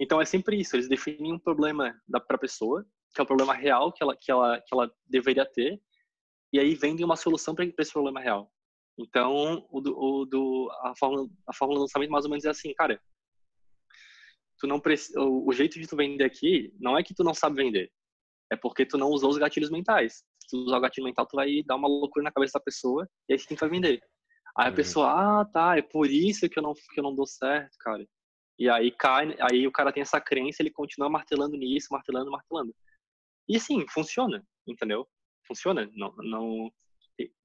Então 0.00 0.20
é 0.20 0.24
sempre 0.24 0.58
isso, 0.58 0.74
eles 0.74 0.88
definem 0.88 1.32
um 1.32 1.38
problema 1.38 1.94
para 2.26 2.36
a 2.36 2.38
pessoa, 2.38 2.84
que 3.14 3.20
é 3.20 3.24
o 3.24 3.26
problema 3.26 3.54
real 3.54 3.92
que 3.92 4.02
ela, 4.02 4.16
que 4.16 4.30
ela, 4.30 4.60
que 4.60 4.74
ela 4.74 4.90
deveria 5.06 5.46
ter, 5.46 5.80
e 6.52 6.58
aí 6.58 6.74
vendem 6.74 7.04
uma 7.04 7.16
solução 7.16 7.54
para 7.54 7.64
esse 7.64 7.92
problema 7.92 8.20
real. 8.20 8.50
Então, 8.98 9.66
o 9.70 9.80
do, 9.80 9.98
o 9.98 10.24
do, 10.26 10.70
a, 10.82 10.94
fórmula, 10.96 11.28
a 11.46 11.54
fórmula 11.54 11.78
do 11.78 11.82
lançamento 11.82 12.10
mais 12.10 12.24
ou 12.24 12.30
menos 12.30 12.44
é 12.44 12.50
assim, 12.50 12.74
cara, 12.74 13.00
tu 14.62 14.68
não 14.68 14.80
o, 15.16 15.48
o 15.50 15.52
jeito 15.52 15.80
de 15.80 15.88
tu 15.88 15.96
vender 15.96 16.22
aqui 16.22 16.72
não 16.78 16.96
é 16.96 17.02
que 17.02 17.12
tu 17.12 17.24
não 17.24 17.34
sabe 17.34 17.56
vender, 17.56 17.90
é 18.48 18.54
porque 18.54 18.86
tu 18.86 18.96
não 18.96 19.08
usou 19.08 19.30
os 19.30 19.38
gatilhos 19.38 19.70
mentais. 19.70 20.22
Se 20.40 20.48
tu 20.50 20.58
usar 20.58 20.78
o 20.78 20.80
gatilho 20.80 21.04
mental, 21.04 21.26
tu 21.26 21.34
vai 21.34 21.64
dar 21.64 21.74
uma 21.74 21.88
loucura 21.88 22.22
na 22.22 22.30
cabeça 22.30 22.58
da 22.58 22.64
pessoa 22.64 23.08
e 23.28 23.32
aí 23.32 23.38
tu 23.40 23.56
vai 23.56 23.68
vender. 23.68 24.00
Aí 24.56 24.66
a 24.66 24.68
uhum. 24.68 24.74
pessoa, 24.76 25.40
ah, 25.40 25.44
tá, 25.44 25.76
é 25.76 25.82
por 25.82 26.08
isso 26.08 26.48
que 26.48 26.58
eu 26.58 26.62
não 26.62 26.74
que 26.74 27.00
eu 27.00 27.02
não 27.02 27.14
dou 27.14 27.26
certo, 27.26 27.76
cara. 27.80 28.06
E 28.56 28.68
aí 28.68 28.92
cai, 28.92 29.34
aí 29.40 29.66
o 29.66 29.72
cara 29.72 29.92
tem 29.92 30.02
essa 30.02 30.20
crença, 30.20 30.62
ele 30.62 30.70
continua 30.70 31.10
martelando 31.10 31.56
nisso, 31.56 31.88
martelando, 31.90 32.30
martelando. 32.30 32.72
E 33.48 33.56
assim, 33.56 33.84
funciona, 33.88 34.46
entendeu? 34.64 35.08
Funciona. 35.44 35.90
Não, 35.94 36.14
não 36.18 36.72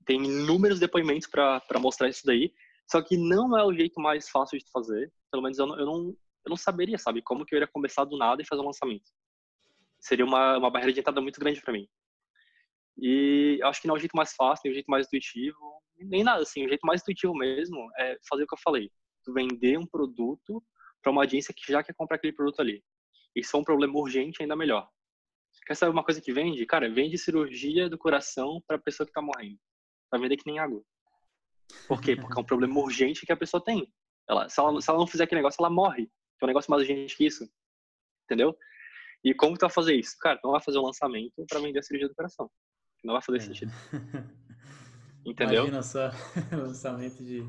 tem 0.05 0.23
inúmeros 0.23 0.79
depoimentos 0.79 1.27
para 1.27 1.79
mostrar 1.79 2.09
isso 2.09 2.21
daí. 2.23 2.53
Só 2.91 3.01
que 3.01 3.17
não 3.17 3.57
é 3.57 3.65
o 3.65 3.73
jeito 3.73 3.99
mais 3.99 4.29
fácil 4.29 4.59
de 4.59 4.69
fazer. 4.71 5.11
Pelo 5.31 5.41
menos 5.41 5.57
eu 5.57 5.65
não, 5.65 5.79
eu 5.79 5.85
não 5.85 6.17
eu 6.47 6.49
não 6.49 6.57
saberia, 6.57 6.97
sabe, 6.97 7.21
como 7.21 7.45
que 7.45 7.53
eu 7.53 7.57
iria 7.57 7.67
começar 7.67 8.05
do 8.05 8.17
nada 8.17 8.41
e 8.41 8.45
fazer 8.45 8.61
um 8.61 8.65
lançamento. 8.65 9.09
Seria 9.99 10.25
uma, 10.25 10.57
uma 10.57 10.71
barreira 10.71 10.93
de 10.93 10.99
entrada 10.99 11.21
muito 11.21 11.39
grande 11.39 11.61
para 11.61 11.73
mim. 11.73 11.87
E 12.97 13.59
eu 13.61 13.67
acho 13.67 13.81
que 13.81 13.87
não 13.87 13.95
é 13.95 13.97
o 13.97 13.99
jeito 13.99 14.15
mais 14.15 14.33
fácil, 14.33 14.63
nem 14.65 14.71
o 14.71 14.73
jeito 14.73 14.87
mais 14.87 15.05
intuitivo, 15.05 15.83
nem 15.97 16.23
nada 16.23 16.41
assim. 16.41 16.65
O 16.65 16.69
jeito 16.69 16.85
mais 16.85 17.01
intuitivo 17.01 17.33
mesmo 17.35 17.89
é 17.97 18.17
fazer 18.27 18.43
o 18.43 18.47
que 18.47 18.53
eu 18.53 18.59
falei. 18.63 18.89
Tu 19.23 19.33
vender 19.33 19.77
um 19.77 19.85
produto 19.85 20.63
para 21.01 21.11
uma 21.11 21.21
audiência 21.21 21.53
que 21.53 21.71
já 21.71 21.83
quer 21.83 21.93
comprar 21.93 22.15
aquele 22.17 22.33
produto 22.33 22.59
ali. 22.61 22.83
E 23.35 23.43
se 23.43 23.51
for 23.51 23.59
um 23.59 23.63
problema 23.63 23.97
urgente, 23.99 24.41
ainda 24.41 24.55
melhor. 24.55 24.89
Quer 25.65 25.75
saber 25.75 25.91
uma 25.91 26.03
coisa 26.03 26.21
que 26.21 26.31
vende? 26.31 26.65
Cara, 26.65 26.89
vende 26.89 27.17
cirurgia 27.17 27.89
do 27.89 27.97
coração 27.97 28.61
para 28.65 28.79
pessoa 28.79 29.05
que 29.05 29.13
tá 29.13 29.21
morrendo. 29.21 29.59
Vai 30.09 30.21
vender 30.21 30.37
que 30.37 30.45
nem 30.45 30.59
água. 30.59 30.81
Por 31.87 32.01
quê? 32.01 32.15
Porque 32.15 32.39
é 32.39 32.41
um 32.41 32.45
problema 32.45 32.79
urgente 32.79 33.25
que 33.25 33.31
a 33.33 33.37
pessoa 33.37 33.63
tem. 33.63 33.91
Ela, 34.27 34.49
se, 34.49 34.59
ela, 34.59 34.81
se 34.81 34.89
ela 34.89 34.99
não 34.99 35.07
fizer 35.07 35.23
aquele 35.23 35.39
negócio, 35.39 35.61
ela 35.61 35.69
morre. 35.69 36.09
É 36.41 36.45
um 36.45 36.47
negócio 36.47 36.69
mais 36.69 36.81
urgente 36.81 37.15
que 37.15 37.25
isso. 37.25 37.47
Entendeu? 38.25 38.55
E 39.23 39.33
como 39.33 39.57
tu 39.57 39.61
vai 39.61 39.69
fazer 39.69 39.95
isso? 39.95 40.15
Cara, 40.19 40.37
tu 40.37 40.45
não 40.45 40.51
vai 40.51 40.61
fazer 40.61 40.77
um 40.77 40.83
lançamento 40.83 41.45
para 41.49 41.59
vender 41.59 41.79
a 41.79 41.81
cirurgia 41.81 42.07
do 42.07 42.15
coração. 42.15 42.49
Não 43.03 43.13
vai 43.13 43.21
fazer 43.21 43.37
é. 43.37 43.41
sentido. 43.41 43.71
Entendeu? 45.25 45.67
Imagina 45.67 45.83
só 45.83 46.11
lançamento 46.51 47.23
de 47.23 47.43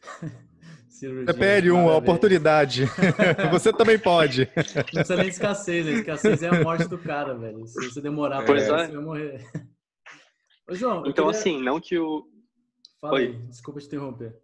cirurgia. 0.88 1.26
Você 1.26 1.38
pede 1.38 1.70
uma 1.70 1.96
oportunidade. 1.96 2.84
você 3.50 3.72
também 3.72 3.98
pode. 3.98 4.48
Não 4.56 4.84
precisa 4.84 5.16
nem 5.16 5.26
de 5.26 5.32
escassez. 5.32 5.86
A 5.86 5.90
escassez 5.90 6.42
é 6.42 6.48
a 6.48 6.62
morte 6.62 6.88
do 6.88 6.98
cara, 6.98 7.34
velho. 7.34 7.66
Se 7.66 7.90
você 7.90 8.00
demorar 8.00 8.44
para 8.44 8.56
é. 8.56 8.60
você 8.60 8.70
vai 8.70 8.92
morrer. 8.92 9.44
Ô, 10.68 10.74
João, 10.74 11.00
então, 11.06 11.26
queria... 11.26 11.38
assim, 11.38 11.62
não 11.62 11.80
que 11.80 11.98
o. 11.98 12.26
Fala 13.00 13.14
Oi. 13.14 13.26
aí, 13.26 13.32
desculpa 13.48 13.80
te 13.80 13.86
interromper. 13.86 14.41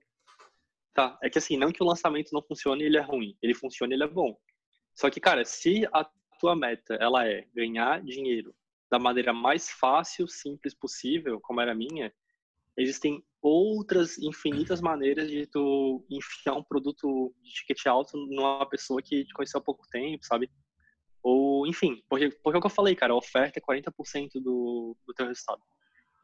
Tá, 0.99 1.17
é 1.23 1.31
que 1.31 1.39
assim, 1.39 1.57
não 1.57 1.71
que 1.71 1.81
o 1.81 1.87
lançamento 1.87 2.33
não 2.33 2.43
funcione 2.43 2.83
ele 2.83 2.97
é 2.97 3.01
ruim. 3.01 3.39
Ele 3.41 3.55
funciona 3.55 3.95
ele 3.95 4.03
é 4.03 4.09
bom. 4.09 4.37
Só 4.97 5.09
que, 5.09 5.21
cara, 5.21 5.45
se 5.45 5.87
a 5.93 6.05
tua 6.41 6.57
meta 6.57 6.95
ela 6.95 7.25
é 7.25 7.47
ganhar 7.55 8.03
dinheiro 8.03 8.53
da 8.91 8.99
maneira 8.99 9.33
mais 9.33 9.71
fácil, 9.71 10.27
simples 10.27 10.75
possível, 10.75 11.39
como 11.41 11.61
era 11.61 11.71
a 11.71 11.75
minha, 11.77 12.13
existem 12.77 13.25
outras 13.41 14.19
infinitas 14.19 14.81
maneiras 14.81 15.31
de 15.31 15.47
tu 15.47 16.05
enfiar 16.11 16.55
um 16.55 16.65
produto 16.65 17.33
de 17.45 17.53
ticket 17.53 17.87
alto 17.87 18.17
numa 18.17 18.69
pessoa 18.69 19.01
que 19.01 19.25
te 19.25 19.33
conheceu 19.33 19.61
há 19.61 19.63
pouco 19.63 19.87
tempo, 19.93 20.27
sabe? 20.27 20.51
Ou, 21.23 21.65
enfim, 21.65 22.03
porque, 22.09 22.31
porque 22.43 22.57
é 22.57 22.59
o 22.59 22.61
que 22.61 22.67
eu 22.67 22.71
falei, 22.71 22.97
cara, 22.97 23.13
a 23.13 23.17
oferta 23.17 23.61
é 23.61 23.63
40% 23.63 24.43
do, 24.43 24.97
do 25.07 25.15
teu 25.15 25.29
resultado. 25.29 25.63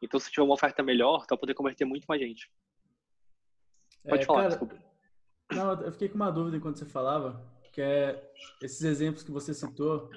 Então, 0.01 0.19
se 0.19 0.29
tiver 0.29 0.43
uma 0.43 0.55
oferta 0.55 0.83
melhor, 0.83 1.25
tu 1.25 1.29
vai 1.29 1.37
poder 1.37 1.53
converter 1.53 1.85
muito 1.85 2.03
mais 2.09 2.19
gente. 2.19 2.51
Pode 4.07 4.23
é, 4.23 4.25
falar, 4.25 4.37
cara, 4.43 4.49
desculpa. 4.49 4.75
Não, 5.51 5.81
eu 5.81 5.91
fiquei 5.91 6.09
com 6.09 6.15
uma 6.15 6.31
dúvida 6.31 6.57
enquanto 6.57 6.79
você 6.79 6.85
falava, 6.85 7.43
que 7.71 7.81
é 7.81 8.31
esses 8.61 8.81
exemplos 8.81 9.23
que 9.23 9.31
você 9.31 9.53
citou, 9.53 10.09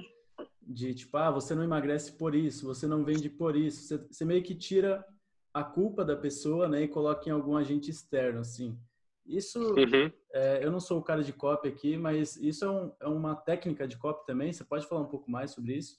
de 0.62 0.94
tipo, 0.94 1.16
ah, 1.16 1.30
você 1.30 1.54
não 1.54 1.64
emagrece 1.64 2.12
por 2.12 2.34
isso, 2.34 2.66
você 2.66 2.86
não 2.86 3.04
vende 3.04 3.28
por 3.30 3.56
isso. 3.56 3.82
Você, 3.82 3.98
você 3.98 4.24
meio 4.24 4.42
que 4.42 4.54
tira 4.54 5.04
a 5.52 5.64
culpa 5.64 6.04
da 6.04 6.16
pessoa, 6.16 6.68
né, 6.68 6.82
e 6.82 6.88
coloca 6.88 7.28
em 7.28 7.32
algum 7.32 7.56
agente 7.56 7.90
externo, 7.90 8.40
assim. 8.40 8.78
Isso, 9.26 9.60
uhum. 9.74 10.10
é, 10.32 10.64
eu 10.64 10.70
não 10.70 10.80
sou 10.80 10.98
o 10.98 11.02
cara 11.02 11.22
de 11.22 11.32
copy 11.32 11.68
aqui, 11.68 11.96
mas 11.96 12.36
isso 12.36 12.64
é, 12.64 12.70
um, 12.70 12.92
é, 13.00 13.06
uma 13.06 13.36
técnica 13.36 13.86
de 13.86 13.96
copy 13.98 14.24
também. 14.26 14.52
Você 14.52 14.64
pode 14.64 14.86
falar 14.86 15.02
um 15.02 15.08
pouco 15.08 15.30
mais 15.30 15.50
sobre 15.50 15.76
isso? 15.76 15.98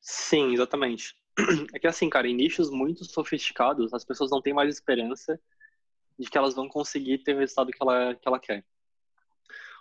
Sim, 0.00 0.52
exatamente. 0.52 1.14
É 1.74 1.78
que 1.78 1.86
assim, 1.86 2.08
cara, 2.08 2.26
em 2.26 2.34
nichos 2.34 2.70
muito 2.70 3.04
sofisticados, 3.04 3.92
as 3.92 4.04
pessoas 4.04 4.30
não 4.30 4.40
têm 4.40 4.54
mais 4.54 4.72
esperança 4.72 5.38
de 6.18 6.30
que 6.30 6.38
elas 6.38 6.54
vão 6.54 6.68
conseguir 6.68 7.18
ter 7.18 7.34
o 7.34 7.38
resultado 7.38 7.70
que 7.70 7.78
ela, 7.80 8.14
que 8.14 8.26
ela 8.26 8.40
quer. 8.40 8.64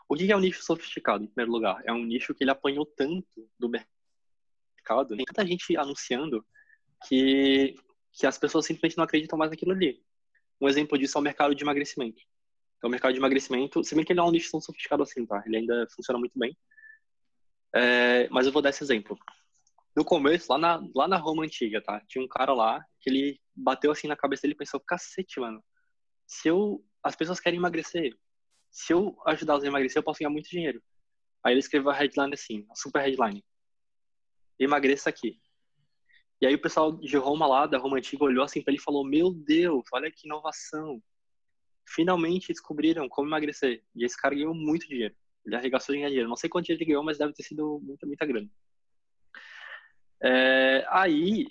O 0.08 0.16
que 0.16 0.32
é 0.32 0.36
um 0.36 0.40
nicho 0.40 0.64
sofisticado, 0.64 1.24
em 1.24 1.28
primeiro 1.28 1.52
lugar? 1.52 1.82
É 1.86 1.92
um 1.92 2.04
nicho 2.04 2.34
que 2.36 2.44
ele 2.44 2.52
apanhou 2.52 2.86
tanto 2.86 3.50
do 3.58 3.70
mercado, 3.70 5.16
tem 5.16 5.26
tanta 5.26 5.46
gente 5.46 5.76
anunciando 5.76 6.46
que, 7.08 7.76
que 8.14 8.28
as 8.28 8.38
pessoas 8.38 8.66
simplesmente 8.66 8.98
não 8.98 9.04
acreditam 9.04 9.38
mais 9.38 9.50
naquilo 9.50 9.72
ali. 9.72 10.04
Um 10.62 10.68
exemplo 10.68 10.98
disso 10.98 11.18
é 11.18 11.22
o 11.22 11.24
mercado 11.24 11.56
de 11.56 11.64
emagrecimento. 11.64 12.22
Então, 12.78 12.88
o 12.88 12.92
mercado 12.92 13.14
de 13.14 13.20
emagrecimento, 13.20 13.84
se 13.84 13.96
bem 13.96 14.06
que 14.06 14.12
ele 14.12 14.18
não 14.18 14.26
é 14.26 14.30
um 14.30 14.32
nicho 14.32 14.52
tão 14.52 14.62
sofisticado 14.62 15.02
assim, 15.02 15.26
tá? 15.26 15.44
Ele 15.46 15.58
ainda 15.58 15.88
funciona 15.96 16.20
muito 16.20 16.38
bem. 16.38 16.56
É, 17.74 18.30
mas 18.30 18.46
eu 18.46 18.54
vou 18.54 18.62
dar 18.62 18.70
esse 18.70 18.84
exemplo. 18.84 19.18
No 19.96 20.06
começo, 20.06 20.52
lá 20.52 20.58
na, 20.58 20.88
lá 20.94 21.08
na 21.08 21.18
Roma 21.18 21.44
Antiga, 21.44 21.82
tá? 21.82 22.02
Tinha 22.08 22.24
um 22.24 22.28
cara 22.28 22.54
lá 22.54 22.86
que 23.00 23.10
ele 23.10 23.40
bateu 23.56 23.92
assim 23.92 24.08
na 24.08 24.16
cabeça 24.16 24.46
e 24.46 24.54
pensou, 24.54 24.80
cacete, 24.80 25.40
mano, 25.40 25.64
se 26.28 26.48
eu... 26.48 26.84
As 27.04 27.16
pessoas 27.16 27.40
querem 27.40 27.60
emagrecer, 27.60 28.18
se 28.72 28.92
eu 28.92 29.16
ajudá-los 29.26 29.64
a 29.64 29.68
emagrecer, 29.68 30.00
eu 30.00 30.04
posso 30.04 30.20
ganhar 30.20 30.32
muito 30.32 30.50
dinheiro. 30.50 30.82
Aí 31.44 31.54
ele 31.54 31.60
escreveu 31.60 31.92
a 31.92 31.94
headline 31.94 32.34
assim, 32.34 32.66
a 32.70 32.76
super 32.76 33.02
headline. 33.02 33.44
Emagreça 34.60 35.10
aqui. 35.10 35.40
E 36.42 36.46
aí 36.46 36.56
o 36.56 36.62
pessoal 36.62 36.92
de 36.92 37.16
Roma 37.18 37.48
lá, 37.48 37.68
da 37.68 37.78
Roma 37.78 37.98
Antiga, 37.98 38.24
olhou 38.24 38.44
assim 38.44 38.62
para 38.62 38.72
ele 38.72 38.82
e 38.82 38.84
falou, 38.84 39.06
meu 39.06 39.32
Deus, 39.32 39.86
olha 39.94 40.12
que 40.12 40.28
inovação. 40.28 41.02
Finalmente 41.88 42.48
descobriram 42.48 43.08
como 43.08 43.30
emagrecer. 43.30 43.84
E 43.96 44.04
esse 44.04 44.20
cara 44.20 44.36
ganhou 44.36 44.54
muito 44.54 44.88
dinheiro. 44.88 45.16
Ele 45.46 45.56
arregaçou 45.56 45.96
dinheiro. 45.96 46.28
Não 46.28 46.36
sei 46.36 46.50
quanto 46.50 46.70
ele 46.70 46.84
ganhou, 46.84 47.04
mas 47.04 47.18
deve 47.18 47.34
ter 47.34 47.44
sido 47.44 47.80
muita, 47.82 48.06
muita 48.06 48.26
grana. 48.26 48.50
É, 50.22 50.86
aí, 50.90 51.46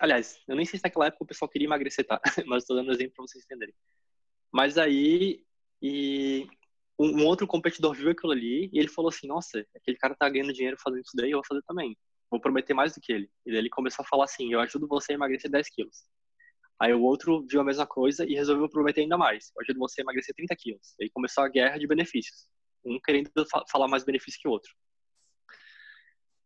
aliás, 0.00 0.38
eu 0.48 0.56
nem 0.56 0.64
sei 0.64 0.78
se 0.78 0.84
naquela 0.84 1.06
época 1.06 1.24
o 1.24 1.26
pessoal 1.26 1.48
queria 1.48 1.66
emagrecer, 1.66 2.06
tá? 2.06 2.20
Mas 2.46 2.62
estou 2.62 2.76
dando 2.76 2.92
exemplo 2.92 3.14
para 3.14 3.26
vocês 3.26 3.44
entenderem. 3.44 3.74
Mas 4.52 4.78
aí 4.78 5.42
e 5.82 6.46
um, 6.98 7.22
um, 7.22 7.26
outro 7.26 7.46
competidor 7.46 7.94
viu 7.94 8.10
aquilo 8.10 8.32
ali 8.32 8.70
e 8.72 8.78
ele 8.78 8.88
falou 8.88 9.08
assim: 9.08 9.26
Nossa, 9.26 9.66
aquele 9.74 9.96
cara 9.98 10.14
tá 10.14 10.28
ganhando 10.28 10.52
dinheiro 10.52 10.76
fazendo 10.82 11.02
isso 11.02 11.16
daí, 11.16 11.30
eu 11.30 11.38
vou 11.38 11.46
fazer 11.46 11.62
também. 11.62 11.96
Vou 12.30 12.40
prometer 12.40 12.74
mais 12.74 12.94
do 12.94 13.00
que 13.00 13.12
ele. 13.12 13.30
E 13.44 13.50
daí 13.50 13.58
ele 13.60 13.70
começou 13.70 14.02
a 14.02 14.08
falar 14.08 14.24
assim: 14.24 14.52
Eu 14.52 14.60
ajudo 14.60 14.88
você 14.88 15.12
a 15.12 15.14
emagrecer 15.14 15.50
10 15.50 15.68
quilos. 15.70 16.04
Aí 16.80 16.92
o 16.92 17.02
outro 17.02 17.46
viu 17.48 17.60
a 17.60 17.64
mesma 17.64 17.86
coisa 17.86 18.24
e 18.24 18.34
resolveu 18.34 18.68
prometer 18.68 19.02
ainda 19.02 19.18
mais: 19.18 19.50
Eu 19.56 19.62
ajudo 19.62 19.78
você 19.78 20.00
a 20.00 20.04
emagrecer 20.04 20.34
30 20.34 20.56
quilos. 20.56 20.94
E 20.98 21.04
aí 21.04 21.10
começou 21.10 21.44
a 21.44 21.48
guerra 21.48 21.78
de 21.78 21.86
benefícios. 21.86 22.46
Um 22.84 22.98
querendo 23.04 23.30
falar 23.70 23.88
mais 23.88 24.04
benefício 24.04 24.40
que 24.40 24.48
o 24.48 24.52
outro. 24.52 24.72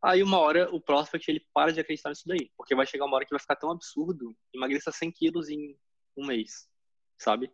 Aí 0.03 0.23
uma 0.23 0.39
hora 0.39 0.69
o 0.75 0.81
prospect 0.81 1.31
ele 1.31 1.47
para 1.53 1.73
de 1.73 1.81
acreditar 1.81 2.09
nisso 2.09 2.27
daí, 2.27 2.51
porque 2.57 2.75
vai 2.75 2.87
chegar 2.87 3.05
uma 3.05 3.17
hora 3.17 3.25
que 3.25 3.33
vai 3.33 3.41
ficar 3.41 3.57
tão 3.57 3.71
absurdo, 3.71 4.35
emagreça 4.55 4.91
100 4.91 5.13
quilos 5.13 5.49
em 5.51 5.77
um 6.17 6.27
mês, 6.27 6.69
sabe? 7.19 7.53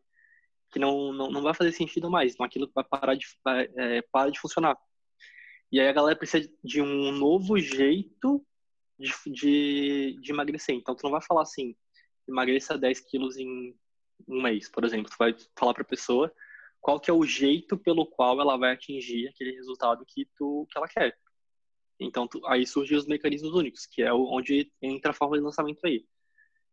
que 0.70 0.78
não, 0.78 1.12
não, 1.12 1.30
não 1.30 1.42
vai 1.42 1.55
fazer 1.55 1.72
sentido 1.72 2.11
mais, 2.11 2.34
então 2.34 2.44
aquilo 2.44 2.70
vai 2.74 2.84
parar 2.84 3.14
de, 3.14 3.26
vai, 3.44 3.68
é, 3.76 4.03
para 4.12 4.30
de 4.30 4.40
funcionar. 4.40 4.76
E 5.70 5.80
aí 5.80 5.88
a 5.88 5.92
galera 5.92 6.16
precisa 6.16 6.49
de 6.62 6.80
um 6.80 7.12
novo 7.12 7.59
jeito 7.59 8.44
de, 8.99 9.12
de, 9.26 10.18
de 10.20 10.32
emagrecer. 10.32 10.74
Então 10.74 10.94
tu 10.94 11.03
não 11.05 11.11
vai 11.11 11.22
falar 11.22 11.42
assim, 11.42 11.74
emagreça 12.28 12.78
10 12.78 13.01
quilos 13.01 13.36
em 13.36 13.76
um 14.28 14.42
mês, 14.42 14.68
por 14.68 14.84
exemplo. 14.84 15.11
Tu 15.11 15.16
vai 15.18 15.34
falar 15.59 15.74
para 15.74 15.82
a 15.82 15.86
pessoa 15.86 16.32
qual 16.80 17.01
que 17.01 17.11
é 17.11 17.14
o 17.14 17.24
jeito 17.24 17.76
pelo 17.76 18.07
qual 18.07 18.40
ela 18.40 18.57
vai 18.57 18.72
atingir 18.72 19.28
aquele 19.28 19.53
resultado 19.53 20.05
que, 20.07 20.28
tu, 20.36 20.66
que 20.70 20.78
ela 20.78 20.88
quer. 20.88 21.16
Então 21.99 22.28
aí 22.47 22.66
surgem 22.66 22.97
os 22.97 23.07
mecanismos 23.07 23.53
únicos, 23.55 23.86
que 23.86 24.03
é 24.03 24.12
onde 24.12 24.70
entra 24.82 25.11
a 25.11 25.14
forma 25.14 25.36
de 25.36 25.42
lançamento 25.42 25.84
aí. 25.84 26.07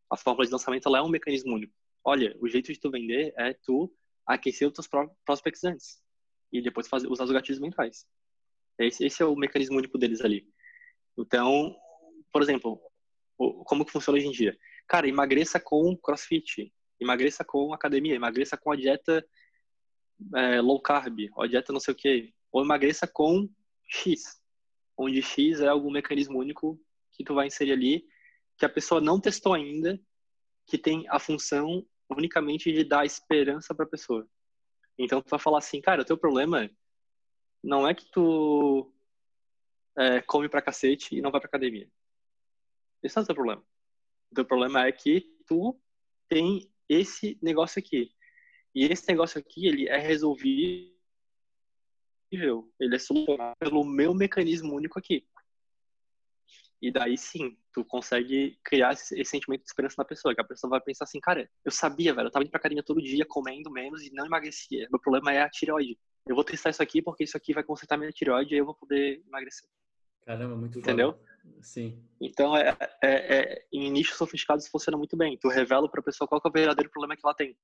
A 0.09 0.17
forma 0.17 0.45
de 0.45 0.51
lançamento 0.51 0.87
ela 0.87 0.99
é 0.99 1.01
um 1.01 1.09
mecanismo 1.09 1.55
único 1.55 1.73
olha, 2.03 2.35
o 2.39 2.47
jeito 2.47 2.71
de 2.71 2.79
tu 2.79 2.91
vender 2.91 3.33
é 3.37 3.53
tu 3.53 3.91
aquecer 4.25 4.67
os 4.67 4.73
teus 4.73 4.89
prospects 5.25 5.63
antes 5.63 6.01
e 6.51 6.61
depois 6.61 6.87
fazer, 6.87 7.07
usar 7.07 7.23
os 7.23 7.31
gatilhos 7.31 7.59
mentais. 7.59 8.05
Esse, 8.77 9.05
esse 9.05 9.21
é 9.21 9.25
o 9.25 9.35
mecanismo 9.35 9.77
único 9.77 9.97
deles 9.97 10.21
ali. 10.21 10.47
Então, 11.17 11.75
por 12.31 12.41
exemplo, 12.41 12.79
como 13.37 13.85
que 13.85 13.91
funciona 13.91 14.17
hoje 14.17 14.27
em 14.27 14.31
dia? 14.31 14.57
Cara, 14.87 15.07
emagreça 15.07 15.59
com 15.59 15.95
crossfit, 15.97 16.73
emagreça 16.99 17.43
com 17.43 17.73
academia, 17.73 18.15
emagreça 18.15 18.57
com 18.57 18.71
a 18.71 18.75
dieta 18.75 19.25
é, 20.35 20.61
low 20.61 20.81
carb, 20.81 21.29
ou 21.35 21.43
a 21.43 21.47
dieta 21.47 21.73
não 21.73 21.79
sei 21.79 21.93
o 21.93 21.97
que, 21.97 22.33
ou 22.51 22.63
emagreça 22.63 23.07
com 23.07 23.49
X, 23.87 24.41
onde 24.97 25.21
X 25.21 25.59
é 25.59 25.67
algum 25.67 25.91
mecanismo 25.91 26.39
único 26.39 26.79
que 27.11 27.23
tu 27.23 27.33
vai 27.33 27.47
inserir 27.47 27.71
ali, 27.71 28.07
que 28.57 28.65
a 28.65 28.69
pessoa 28.69 29.01
não 29.01 29.19
testou 29.19 29.53
ainda, 29.53 29.99
que 30.65 30.77
tem 30.77 31.05
a 31.09 31.19
função 31.19 31.85
unicamente 32.09 32.71
de 32.71 32.83
dar 32.83 33.05
esperança 33.05 33.73
para 33.73 33.85
a 33.85 33.89
pessoa. 33.89 34.27
Então 34.97 35.21
tu 35.21 35.29
vai 35.29 35.39
falar 35.39 35.57
assim, 35.57 35.81
cara, 35.81 36.01
o 36.01 36.05
teu 36.05 36.17
problema 36.17 36.69
não 37.63 37.87
é 37.87 37.93
que 37.93 38.05
tu 38.11 38.93
é, 39.97 40.21
come 40.21 40.49
pra 40.49 40.61
cacete 40.61 41.15
e 41.15 41.21
não 41.21 41.31
vai 41.31 41.39
pra 41.39 41.47
academia. 41.47 41.89
Esse 43.01 43.15
não 43.15 43.21
é 43.21 43.23
o 43.23 43.27
teu 43.27 43.35
problema. 43.35 43.65
O 44.31 44.35
teu 44.35 44.45
problema 44.45 44.85
é 44.85 44.91
que 44.91 45.21
tu 45.47 45.79
tem 46.27 46.71
esse 46.87 47.37
negócio 47.41 47.79
aqui. 47.79 48.11
E 48.73 48.85
esse 48.85 49.07
negócio 49.07 49.39
aqui, 49.39 49.67
ele 49.67 49.87
é 49.87 49.99
resolvível, 52.33 52.71
ele 52.79 52.95
é 52.95 52.99
solucionado 52.99 53.55
pelo 53.59 53.83
meu 53.83 54.13
mecanismo 54.13 54.75
único 54.75 54.97
aqui. 54.97 55.25
E 56.81 56.91
daí 56.91 57.17
sim, 57.17 57.57
tu 57.71 57.85
consegue 57.85 58.59
criar 58.63 58.91
esse, 58.91 59.17
esse, 59.17 59.31
sentimento 59.31 59.61
de 59.61 59.67
esperança 59.67 59.95
na 59.97 60.03
pessoa, 60.03 60.35
que 60.35 60.41
a 60.41 60.45
pessoa 60.45 60.69
vai 60.69 60.81
pensar 60.81 61.05
assim, 61.05 61.19
cara, 61.19 61.49
eu 61.63 61.71
sabia, 61.71 62.13
velho, 62.13 62.27
eu 62.27 62.31
tava 62.31 62.43
indo 62.43 62.51
pra 62.51 62.59
academia 62.59 62.83
todo 62.83 63.01
dia, 63.01 63.25
comendo 63.25 63.71
menos 63.71 64.03
e 64.03 64.11
não 64.13 64.25
emagrecia. 64.25 64.87
Meu 64.91 64.99
problema 64.99 65.31
é 65.31 65.41
a 65.41 65.49
tireoide. 65.49 65.97
eu 66.27 66.35
vou 66.35 66.43
testar 66.43 66.71
isso 66.71 66.83
aqui 66.83 67.01
porque 67.01 67.23
isso 67.23 67.37
aqui 67.37 67.53
vai 67.53 67.63
consertar 67.63 67.97
minha 67.97 68.11
tireoide 68.11 68.53
e 68.53 68.57
eu 68.57 68.65
vou 68.65 68.75
poder 68.75 69.23
emagrecer. 69.25 69.69
Caramba, 70.25 70.55
muito 70.55 70.79
Entendeu? 70.79 71.13
foda. 71.13 71.33
Sim. 71.61 72.01
Então, 72.19 72.55
é, 72.55 72.77
é, 73.01 73.37
é, 73.37 73.65
em 73.71 73.89
nichos 73.89 74.17
sofisticados 74.17 74.67
funciona 74.67 74.97
muito 74.97 75.15
bem. 75.15 75.37
Tu 75.37 75.47
revela 75.47 75.89
para 75.89 75.99
a 75.99 76.03
pessoa 76.03 76.27
qual 76.27 76.41
é 76.43 76.47
o 76.47 76.51
verdadeiro 76.51 76.89
problema 76.89 77.15
que 77.15 77.25
ela 77.25 77.33
tem. 77.33 77.57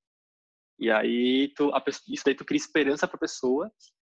E 0.77 0.89
aí, 0.89 1.53
tu, 1.55 1.71
isso 2.07 2.23
daí 2.25 2.35
tu 2.35 2.45
cria 2.45 2.57
esperança 2.57 3.07
para 3.07 3.17
a 3.17 3.19
pessoa 3.19 3.71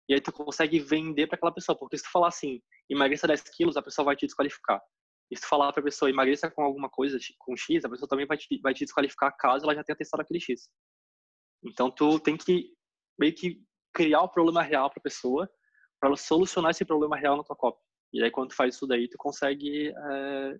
e 0.07 0.13
aí 0.13 0.21
tu 0.21 0.31
consegue 0.31 0.79
vender 0.79 1.27
para 1.27 1.35
aquela 1.35 1.53
pessoa. 1.53 1.77
Porque 1.77 1.97
se 1.97 2.03
tu 2.03 2.11
falar 2.11 2.27
assim, 2.27 2.61
emagreça 2.89 3.27
10 3.27 3.41
quilos, 3.55 3.77
a 3.77 3.81
pessoa 3.81 4.05
vai 4.05 4.15
te 4.15 4.25
desqualificar. 4.25 4.81
E 5.31 5.35
se 5.35 5.41
tu 5.41 5.47
falar 5.47 5.71
para 5.73 5.81
a 5.81 5.83
pessoa, 5.83 6.09
emagreça 6.09 6.49
com 6.51 6.61
alguma 6.61 6.89
coisa, 6.89 7.17
com 7.39 7.57
X, 7.57 7.83
a 7.83 7.89
pessoa 7.89 8.07
também 8.07 8.27
vai 8.27 8.37
te, 8.37 8.59
vai 8.61 8.73
te 8.73 8.85
desqualificar 8.85 9.35
caso 9.35 9.65
ela 9.65 9.75
já 9.75 9.83
tenha 9.83 9.95
testado 9.95 10.21
aquele 10.21 10.39
X. 10.39 10.69
Então, 11.63 11.89
tu 11.89 12.19
tem 12.19 12.37
que 12.37 12.71
meio 13.19 13.33
que 13.33 13.63
criar 13.93 14.21
o 14.21 14.29
problema 14.29 14.61
real 14.61 14.89
para 14.89 14.99
a 14.99 15.03
pessoa, 15.03 15.49
para 15.99 16.09
ela 16.09 16.17
solucionar 16.17 16.71
esse 16.71 16.85
problema 16.85 17.15
real 17.17 17.37
na 17.37 17.43
tua 17.43 17.55
cópia. 17.55 17.81
E 18.13 18.23
aí, 18.23 18.29
quando 18.29 18.49
tu 18.49 18.55
faz 18.55 18.75
isso 18.75 18.85
daí, 18.85 19.09
tu 19.09 19.17
consegue 19.17 19.89
é, 19.89 20.59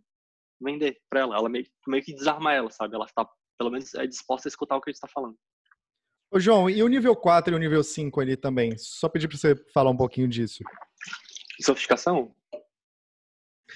vender 0.60 1.00
para 1.10 1.22
ela. 1.22 1.36
Ela 1.38 1.50
meio, 1.50 1.66
meio 1.88 2.04
que 2.04 2.16
desarma 2.16 2.52
ela, 2.52 2.72
sabe? 2.72 2.96
Ela 2.96 3.06
está, 3.06 3.30
pelo 3.60 3.70
menos, 3.70 3.94
é 3.94 4.08
disposta 4.08 4.48
a 4.48 4.50
escutar 4.50 4.78
o 4.78 4.82
que 4.82 4.90
a 4.90 4.92
gente 4.92 4.98
está 4.98 5.08
falando. 5.08 5.38
Ô, 6.36 6.40
João, 6.40 6.70
e 6.70 6.84
o 6.84 6.88
nível 6.90 7.16
4 7.16 7.54
e 7.54 7.56
o 7.56 7.60
nível 7.60 7.82
5 7.82 8.20
ali 8.20 8.36
também? 8.36 8.78
Só 8.78 9.08
pedir 9.08 9.30
para 9.30 9.38
você 9.38 9.56
falar 9.74 9.90
um 9.90 9.96
pouquinho 9.96 10.28
disso. 10.28 10.66
Sofisticação? 11.62 12.36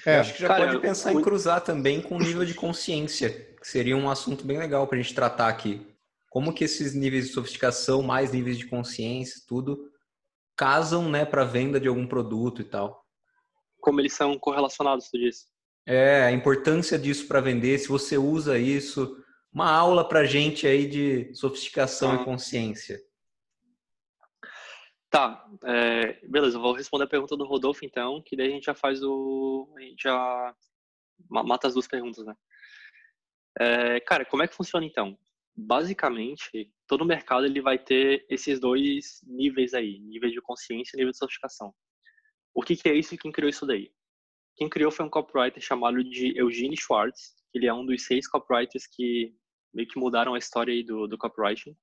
É. 0.05 0.17
Eu 0.17 0.19
acho 0.19 0.33
que 0.33 0.41
já 0.41 0.49
Cara, 0.49 0.65
pode 0.65 0.81
pensar 0.81 1.13
eu... 1.13 1.21
em 1.21 1.23
cruzar 1.23 1.61
também 1.61 2.01
com 2.01 2.17
o 2.17 2.19
nível 2.19 2.43
de 2.43 2.53
consciência, 2.53 3.29
que 3.61 3.65
seria 3.65 3.95
um 3.95 4.09
assunto 4.09 4.43
bem 4.43 4.57
legal 4.57 4.85
para 4.87 4.99
a 4.99 5.01
gente 5.01 5.15
tratar 5.15 5.47
aqui. 5.47 5.87
Como 6.29 6.53
que 6.53 6.65
esses 6.65 6.93
níveis 6.93 7.27
de 7.27 7.33
sofisticação, 7.33 8.03
mais 8.03 8.33
níveis 8.33 8.57
de 8.57 8.67
consciência, 8.67 9.41
tudo, 9.47 9.89
casam 10.57 11.09
né, 11.09 11.23
para 11.23 11.45
venda 11.45 11.79
de 11.79 11.87
algum 11.87 12.05
produto 12.05 12.61
e 12.61 12.65
tal. 12.65 13.05
Como 13.79 14.01
eles 14.01 14.11
são 14.11 14.37
correlacionados, 14.37 15.09
tu 15.09 15.17
disse? 15.17 15.45
É, 15.87 16.25
a 16.25 16.31
importância 16.33 16.99
disso 16.99 17.25
para 17.25 17.39
vender, 17.39 17.79
se 17.79 17.87
você 17.87 18.17
usa 18.17 18.59
isso, 18.59 19.15
uma 19.51 19.71
aula 19.71 20.07
para 20.07 20.25
gente 20.25 20.67
aí 20.67 20.87
de 20.87 21.33
sofisticação 21.33 22.15
e 22.15 22.25
consciência. 22.25 22.99
Tá, 25.09 25.43
é, 25.65 26.19
beleza, 26.27 26.57
eu 26.57 26.61
vou 26.61 26.73
responder 26.73 27.05
a 27.05 27.09
pergunta 27.09 27.35
do 27.35 27.45
Rodolfo 27.45 27.83
então, 27.83 28.21
que 28.21 28.35
daí 28.35 28.47
a 28.47 28.51
gente 28.51 28.65
já 28.65 28.75
faz 28.75 29.01
o. 29.03 29.73
A 29.75 29.81
gente 29.81 30.03
já 30.03 30.55
mata 31.27 31.67
as 31.67 31.73
duas 31.73 31.87
perguntas, 31.87 32.23
né? 32.25 32.35
É, 33.59 33.99
cara, 34.01 34.23
como 34.23 34.43
é 34.43 34.47
que 34.47 34.55
funciona 34.55 34.85
então? 34.85 35.17
Basicamente, 35.55 36.71
todo 36.87 37.03
mercado 37.03 37.45
ele 37.45 37.59
vai 37.59 37.77
ter 37.77 38.25
esses 38.29 38.59
dois 38.59 39.19
níveis 39.25 39.73
aí, 39.73 39.99
nível 39.99 40.29
de 40.29 40.41
consciência 40.41 40.95
e 40.95 40.97
nível 40.97 41.11
de 41.11 41.17
sofisticação. 41.17 41.73
O 42.53 42.61
que, 42.61 42.75
que 42.75 42.87
é 42.87 42.93
isso 42.93 43.15
e 43.15 43.17
quem 43.17 43.31
criou 43.31 43.49
isso 43.49 43.65
daí? 43.65 43.91
Quem 44.55 44.69
criou 44.69 44.91
foi 44.91 45.05
um 45.05 45.09
copywriter 45.09 45.61
chamado 45.61 46.03
de 46.03 46.37
Eugene 46.37 46.77
Schwartz, 46.77 47.33
ele 47.53 47.67
é 47.67 47.73
um 47.73 47.85
dos 47.85 48.05
seis 48.05 48.27
copywriters 48.27 48.85
que 48.87 49.33
meio 49.73 49.87
que 49.87 49.99
mudaram 49.99 50.33
a 50.33 50.37
história 50.37 50.73
aí 50.73 50.83
do, 50.83 51.07
do 51.07 51.17
copywriting. 51.17 51.75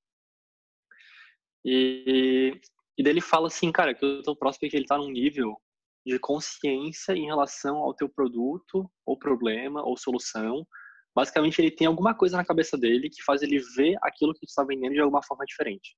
E 1.64 2.60
e 2.98 3.02
daí 3.02 3.12
ele 3.12 3.20
fala 3.20 3.48
assim, 3.48 3.70
cara, 3.70 3.94
que 3.94 4.04
o 4.04 4.22
teu 4.22 4.34
prospect 4.34 4.74
ele 4.74 4.86
tá 4.86 4.96
num 4.96 5.10
nível 5.10 5.60
de 6.04 6.18
consciência 6.18 7.12
em 7.12 7.26
relação 7.26 7.76
ao 7.76 7.94
teu 7.94 8.08
produto, 8.08 8.90
ou 9.04 9.18
problema, 9.18 9.82
ou 9.82 9.96
solução. 9.98 10.66
Basicamente, 11.14 11.60
ele 11.60 11.70
tem 11.70 11.86
alguma 11.86 12.14
coisa 12.14 12.36
na 12.36 12.44
cabeça 12.44 12.78
dele 12.78 13.10
que 13.10 13.22
faz 13.22 13.42
ele 13.42 13.58
ver 13.76 13.96
aquilo 14.02 14.32
que 14.32 14.46
tu 14.46 14.48
está 14.48 14.64
vendendo 14.64 14.94
de 14.94 15.00
alguma 15.00 15.22
forma 15.22 15.44
diferente. 15.44 15.96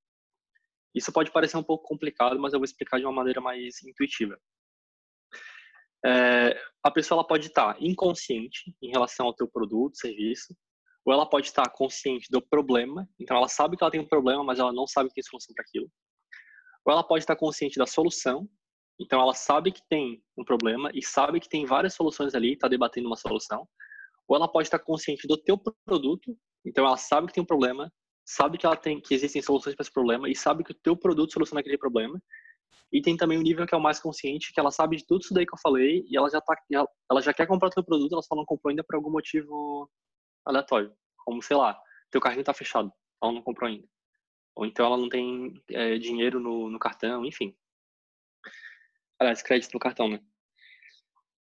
Isso 0.93 1.13
pode 1.13 1.31
parecer 1.31 1.57
um 1.57 1.63
pouco 1.63 1.87
complicado, 1.87 2.39
mas 2.39 2.53
eu 2.53 2.59
vou 2.59 2.65
explicar 2.65 2.97
de 2.97 3.05
uma 3.05 3.13
maneira 3.13 3.39
mais 3.39 3.81
intuitiva. 3.83 4.37
É, 6.05 6.59
a 6.83 6.91
pessoa 6.91 7.19
ela 7.19 7.27
pode 7.27 7.47
estar 7.47 7.75
tá 7.75 7.79
inconsciente 7.79 8.73
em 8.81 8.89
relação 8.89 9.27
ao 9.27 9.33
teu 9.33 9.47
produto, 9.47 9.97
serviço, 9.97 10.55
ou 11.09 11.13
ela 11.13 11.27
pode 11.27 11.47
estar 11.47 11.67
consciente 11.71 12.27
do 12.29 12.39
problema, 12.41 13.09
então 13.19 13.35
ela 13.35 13.47
sabe 13.47 13.75
que 13.75 13.83
ela 13.83 13.91
tem 13.91 13.99
um 13.99 14.07
problema, 14.07 14.43
mas 14.43 14.59
ela 14.59 14.71
não 14.71 14.85
sabe 14.85 15.09
que 15.09 15.15
tem 15.15 15.23
solução 15.23 15.53
para 15.55 15.63
aquilo 15.63 15.89
ou 16.85 16.93
ela 16.93 17.03
pode 17.03 17.23
estar 17.23 17.35
consciente 17.35 17.77
da 17.77 17.85
solução, 17.85 18.47
então 18.99 19.21
ela 19.21 19.33
sabe 19.33 19.71
que 19.71 19.81
tem 19.87 20.21
um 20.37 20.43
problema 20.43 20.89
e 20.93 21.03
sabe 21.03 21.39
que 21.39 21.47
tem 21.47 21.65
várias 21.65 21.93
soluções 21.93 22.33
ali, 22.35 22.53
está 22.53 22.67
debatendo 22.67 23.07
uma 23.07 23.15
solução, 23.15 23.67
ou 24.27 24.35
ela 24.35 24.47
pode 24.47 24.67
estar 24.67 24.79
consciente 24.79 25.27
do 25.27 25.37
teu 25.37 25.57
produto, 25.85 26.35
então 26.65 26.85
ela 26.85 26.97
sabe 26.97 27.27
que 27.27 27.33
tem 27.33 27.43
um 27.43 27.47
problema, 27.47 27.91
sabe 28.25 28.57
que 28.57 28.65
ela 28.65 28.75
tem 28.75 28.99
que 28.99 29.13
existem 29.13 29.41
soluções 29.41 29.75
para 29.75 29.83
esse 29.83 29.93
problema 29.93 30.29
e 30.29 30.35
sabe 30.35 30.63
que 30.63 30.71
o 30.71 30.75
teu 30.75 30.95
produto 30.95 31.33
soluciona 31.33 31.61
aquele 31.61 31.77
problema. 31.77 32.21
E 32.91 33.01
tem 33.01 33.15
também 33.15 33.37
o 33.37 33.41
nível 33.43 33.67
que 33.67 33.75
é 33.75 33.77
o 33.77 33.81
mais 33.81 33.99
consciente, 33.99 34.51
que 34.51 34.59
ela 34.59 34.71
sabe 34.71 34.97
de 34.97 35.05
tudo 35.05 35.21
isso 35.21 35.33
daí 35.33 35.45
que 35.45 35.53
eu 35.53 35.59
falei 35.61 36.03
e 36.07 36.17
ela 36.17 36.27
já 36.29 36.41
tá 36.41 36.55
ela 37.09 37.21
já 37.21 37.31
quer 37.33 37.45
comprar 37.45 37.69
teu 37.69 37.83
produto, 37.83 38.13
ela 38.13 38.21
só 38.23 38.35
não 38.35 38.45
comprou 38.45 38.71
ainda 38.71 38.83
por 38.83 38.95
algum 38.95 39.11
motivo 39.11 39.87
aleatório, 40.49 40.93
como 41.17 41.41
sei 41.41 41.55
lá, 41.57 41.79
teu 42.11 42.21
carrinho 42.21 42.41
está 42.41 42.53
fechado, 42.53 42.91
ela 43.21 43.31
não 43.31 43.41
comprou 43.41 43.69
ainda 43.69 43.87
ou 44.59 44.65
então 44.65 44.85
ela 44.85 44.97
não 44.97 45.07
tem 45.07 45.53
é, 45.69 45.97
dinheiro 45.97 46.37
no, 46.37 46.69
no, 46.69 46.77
cartão, 46.77 47.25
enfim. 47.25 47.55
Aliás, 49.17 49.41
crédito 49.41 49.73
no 49.73 49.79
cartão, 49.79 50.09
né? 50.09 50.21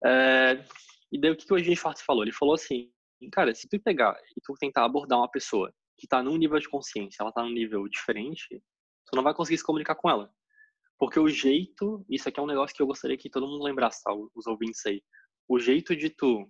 É, 0.06 0.66
e 1.12 1.20
daí 1.20 1.32
o 1.32 1.36
que, 1.36 1.46
que 1.46 1.54
o 1.54 1.58
Eugene 1.58 1.76
Schwartz 1.76 2.02
falou? 2.02 2.24
Ele 2.24 2.32
falou 2.32 2.56
assim, 2.56 2.90
cara, 3.34 3.54
se 3.54 3.68
tu 3.68 3.78
pegar 3.82 4.18
e 4.38 4.42
tu 4.42 4.54
tentar 4.54 4.86
abordar 4.86 5.20
uma 5.20 5.30
pessoa 5.30 5.70
que 5.98 6.06
está 6.06 6.24
num 6.24 6.38
nível 6.38 6.58
de 6.60 6.70
consciência, 6.70 7.18
ela 7.22 7.30
está 7.30 7.44
num 7.44 7.52
nível 7.52 7.90
diferente, 7.90 8.64
tu 9.06 9.18
não 9.18 9.24
vai 9.24 9.34
conseguir 9.34 9.58
se 9.58 9.66
comunicar 9.66 9.96
com 9.96 10.10
ela. 10.10 10.34
Porque 10.98 11.20
o 11.20 11.28
jeito, 11.28 12.06
isso 12.10 12.30
aqui 12.30 12.40
é 12.40 12.44
um 12.44 12.48
negócio 12.48 12.74
que 12.74 12.82
eu 12.82 12.88
gostaria 12.88 13.18
que 13.18 13.30
todo 13.30 13.48
mundo 13.48 13.66
lembrasse, 13.66 14.02
tá? 14.02 14.14
Os 14.34 14.48
ouvintes 14.48 14.86
aí. 14.86 15.04
O 15.46 15.60
jeito 15.60 15.94
de 15.94 16.10
tu 16.10 16.48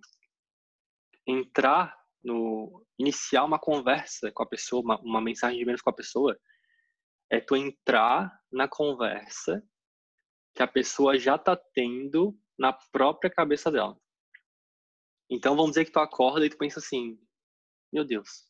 entrar 1.26 1.96
no 2.24 2.84
iniciar 2.98 3.44
uma 3.44 3.58
conversa 3.58 4.32
com 4.32 4.42
a 4.42 4.46
pessoa, 4.46 4.82
uma, 4.82 5.00
uma 5.00 5.20
mensagem 5.20 5.58
de 5.58 5.64
menos 5.64 5.82
com 5.82 5.90
a 5.90 5.94
pessoa, 5.94 6.38
é 7.30 7.40
tu 7.40 7.54
entrar 7.54 8.40
na 8.50 8.66
conversa 8.66 9.62
que 10.54 10.62
a 10.62 10.66
pessoa 10.66 11.18
já 11.18 11.36
tá 11.36 11.56
tendo 11.56 12.38
na 12.58 12.72
própria 12.72 13.30
cabeça 13.30 13.70
dela. 13.70 13.98
Então 15.28 15.56
vamos 15.56 15.72
dizer 15.72 15.84
que 15.84 15.92
tu 15.92 15.98
acorda 15.98 16.46
e 16.46 16.50
tu 16.50 16.56
pensa 16.56 16.78
assim: 16.78 17.18
meu 17.92 18.04
Deus, 18.04 18.48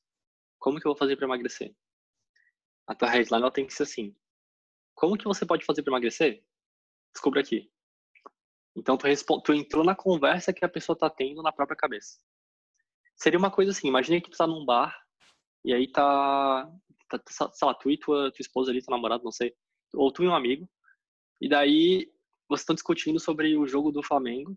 como 0.58 0.78
que 0.78 0.86
eu 0.86 0.90
vou 0.90 0.98
fazer 0.98 1.16
para 1.16 1.26
emagrecer? 1.26 1.74
A 2.86 2.94
tua 2.94 3.08
headline 3.08 3.42
ela 3.42 3.52
tem 3.52 3.66
que 3.66 3.72
ser 3.72 3.84
assim: 3.84 4.14
como 4.94 5.16
que 5.16 5.24
você 5.24 5.46
pode 5.46 5.64
fazer 5.64 5.82
para 5.82 5.92
emagrecer? 5.92 6.44
Descubra 7.12 7.40
aqui. 7.40 7.70
Então 8.76 8.98
tu, 8.98 9.06
tu 9.42 9.52
entrou 9.52 9.84
na 9.84 9.94
conversa 9.94 10.52
que 10.52 10.64
a 10.64 10.68
pessoa 10.68 10.98
tá 10.98 11.08
tendo 11.08 11.42
na 11.42 11.52
própria 11.52 11.76
cabeça. 11.76 12.18
Seria 13.16 13.38
uma 13.38 13.50
coisa 13.50 13.70
assim, 13.70 13.88
imagine 13.88 14.20
que 14.20 14.30
tu 14.30 14.36
tá 14.36 14.46
num 14.46 14.64
bar 14.64 14.96
e 15.64 15.72
aí 15.72 15.90
tá, 15.90 16.70
tá 17.08 17.20
sei 17.26 17.66
lá, 17.66 17.74
tu 17.74 17.90
e 17.90 17.96
tua, 17.96 18.30
tua 18.30 18.42
esposa 18.42 18.70
ali, 18.70 18.82
teu 18.82 18.90
namorado, 18.90 19.24
não 19.24 19.32
sei, 19.32 19.54
ou 19.94 20.12
tu 20.12 20.22
e 20.22 20.28
um 20.28 20.34
amigo, 20.34 20.68
e 21.40 21.48
daí 21.48 22.12
vocês 22.48 22.62
estão 22.62 22.74
discutindo 22.74 23.18
sobre 23.18 23.56
o 23.56 23.66
jogo 23.66 23.90
do 23.90 24.02
Flamengo, 24.02 24.56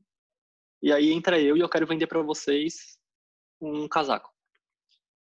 e 0.82 0.92
aí 0.92 1.12
entra 1.12 1.40
eu 1.40 1.56
e 1.56 1.62
eu 1.62 1.70
quero 1.70 1.88
vender 1.88 2.08
para 2.08 2.22
vocês 2.22 3.00
um 3.62 3.88
casaco. 3.88 4.32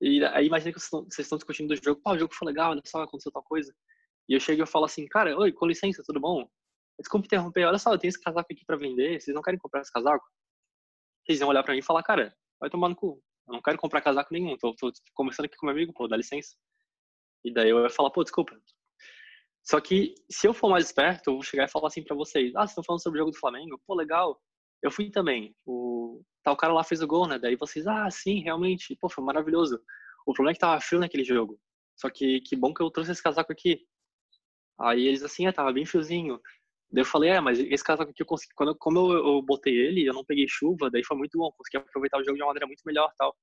E 0.00 0.24
aí 0.24 0.46
imagina 0.46 0.72
que 0.72 0.80
vocês 0.80 1.18
estão 1.18 1.38
discutindo 1.38 1.68
do 1.68 1.76
jogo, 1.76 2.00
pô, 2.02 2.12
o 2.12 2.18
jogo 2.18 2.34
foi 2.34 2.48
legal, 2.48 2.72
olha 2.72 2.82
só, 2.84 3.02
aconteceu 3.02 3.30
tal 3.30 3.42
coisa. 3.42 3.74
E 4.28 4.34
eu 4.34 4.40
chego 4.40 4.60
e 4.60 4.62
eu 4.62 4.66
falo 4.66 4.86
assim, 4.86 5.06
cara, 5.06 5.36
oi, 5.38 5.52
com 5.52 5.66
licença, 5.66 6.02
tudo 6.04 6.20
bom? 6.20 6.48
Desculpe 6.98 7.26
interromper, 7.26 7.66
olha 7.66 7.78
só, 7.78 7.92
eu 7.92 7.98
tenho 7.98 8.10
esse 8.10 8.20
casaco 8.20 8.52
aqui 8.52 8.64
para 8.64 8.76
vender, 8.76 9.20
vocês 9.20 9.34
não 9.34 9.42
querem 9.42 9.58
comprar 9.58 9.82
esse 9.82 9.92
casaco? 9.92 10.24
Vocês 11.24 11.38
vão 11.38 11.48
olhar 11.48 11.62
para 11.62 11.74
mim 11.74 11.80
e 11.80 11.82
falar, 11.82 12.02
cara, 12.02 12.34
vai 12.60 12.70
tomar 12.70 12.88
no 12.88 12.96
cu. 12.96 13.22
Eu 13.48 13.54
não 13.54 13.62
quero 13.62 13.78
comprar 13.78 14.00
casaco 14.00 14.32
nenhum. 14.32 14.56
Tô, 14.56 14.74
tô 14.74 14.92
conversando 15.14 15.46
aqui 15.46 15.56
com 15.56 15.66
meu 15.66 15.74
amigo, 15.74 15.92
pô, 15.92 16.06
dá 16.06 16.16
licença. 16.16 16.54
E 17.44 17.52
daí 17.52 17.70
eu 17.70 17.82
ia 17.82 17.90
falar, 17.90 18.10
pô, 18.10 18.22
desculpa. 18.22 18.56
Só 19.64 19.80
que 19.80 20.14
se 20.30 20.46
eu 20.46 20.54
for 20.54 20.70
mais 20.70 20.86
esperto, 20.86 21.30
eu 21.30 21.34
vou 21.34 21.42
chegar 21.42 21.64
e 21.64 21.70
falar 21.70 21.88
assim 21.88 22.02
para 22.02 22.16
vocês: 22.16 22.54
ah, 22.54 22.60
vocês 22.60 22.70
estão 22.70 22.84
falando 22.84 23.02
sobre 23.02 23.18
o 23.18 23.22
jogo 23.22 23.32
do 23.32 23.38
Flamengo? 23.38 23.80
Pô, 23.86 23.94
legal. 23.94 24.40
Eu 24.82 24.90
fui 24.90 25.10
também. 25.10 25.54
O 25.66 26.22
tal 26.42 26.56
cara 26.56 26.72
lá 26.72 26.82
fez 26.82 27.02
o 27.02 27.06
gol, 27.06 27.26
né? 27.26 27.38
Daí 27.38 27.56
vocês, 27.56 27.86
ah, 27.86 28.10
sim, 28.10 28.40
realmente. 28.40 28.96
Pô, 28.96 29.08
foi 29.08 29.22
maravilhoso. 29.24 29.80
O 30.26 30.32
problema 30.32 30.52
é 30.52 30.54
que 30.54 30.60
tava 30.60 30.80
frio 30.80 31.00
naquele 31.00 31.24
jogo. 31.24 31.58
Só 31.96 32.08
que 32.10 32.40
que 32.40 32.56
bom 32.56 32.72
que 32.72 32.82
eu 32.82 32.90
trouxe 32.90 33.12
esse 33.12 33.22
casaco 33.22 33.52
aqui. 33.52 33.86
Aí 34.80 35.06
eles 35.06 35.22
assim, 35.22 35.46
é, 35.46 35.52
tava 35.52 35.72
bem 35.72 35.84
friozinho. 35.84 36.40
Daí 36.92 37.02
eu 37.02 37.06
falei, 37.06 37.30
é, 37.30 37.40
mas 37.40 37.58
esse 37.58 37.84
casaco 37.84 38.10
aqui 38.10 38.22
eu 38.22 38.26
consegui, 38.26 38.52
quando, 38.54 38.74
como 38.76 38.98
eu, 38.98 39.26
eu, 39.26 39.42
botei 39.42 39.74
ele, 39.74 40.04
eu 40.04 40.12
não 40.12 40.24
peguei 40.24 40.46
chuva, 40.48 40.90
daí 40.90 41.04
foi 41.04 41.16
muito 41.16 41.38
bom, 41.38 41.52
consegui 41.52 41.76
aproveitar 41.76 42.18
o 42.18 42.24
jogo 42.24 42.36
de 42.36 42.42
uma 42.42 42.48
maneira 42.48 42.66
muito 42.66 42.82
melhor 42.84 43.12
tal. 43.16 43.36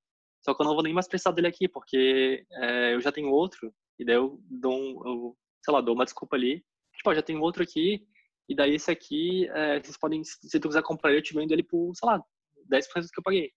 Só 0.44 0.54
que 0.54 0.62
eu 0.62 0.66
não 0.66 0.74
vou 0.74 0.84
nem 0.84 0.94
mais 0.94 1.08
precisar 1.08 1.32
dele 1.32 1.48
aqui, 1.48 1.68
porque 1.68 2.46
é, 2.52 2.94
eu 2.94 3.02
já 3.02 3.12
tenho 3.12 3.30
outro, 3.30 3.74
e 3.98 4.06
daí 4.06 4.16
eu 4.16 4.40
dou 4.50 4.74
um, 4.74 5.08
eu, 5.08 5.38
sei 5.64 5.74
lá, 5.74 5.82
dou 5.82 5.96
uma 5.96 6.04
desculpa 6.04 6.36
ali. 6.36 6.64
Tipo, 6.98 7.14
já 7.14 7.22
tenho 7.22 7.42
outro 7.42 7.64
aqui, 7.64 8.06
e 8.50 8.56
daí 8.56 8.76
esse 8.76 8.92
aqui, 8.92 9.48
é, 9.50 9.82
vocês 9.82 9.98
podem, 9.98 10.24
se 10.24 10.60
tu 10.60 10.68
quiser 10.68 10.84
comprar 10.84 11.14
eu 11.14 11.22
te 11.22 11.34
vendo 11.34 11.52
ele 11.52 11.64
por, 11.64 11.94
sei 11.96 12.10
lá, 12.10 12.22
10% 12.70 13.02
do 13.02 13.10
que 13.10 13.20
eu 13.20 13.24
paguei. 13.24 13.52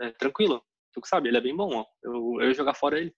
É, 0.00 0.10
tranquilo, 0.12 0.62
tu 0.92 1.00
sabe, 1.04 1.28
ele 1.28 1.36
é 1.36 1.40
bem 1.40 1.56
bom, 1.56 1.74
ó. 1.74 1.86
Eu, 2.02 2.40
eu 2.40 2.48
ia 2.48 2.54
jogar 2.54 2.74
fora 2.74 2.98
ele. 2.98 3.14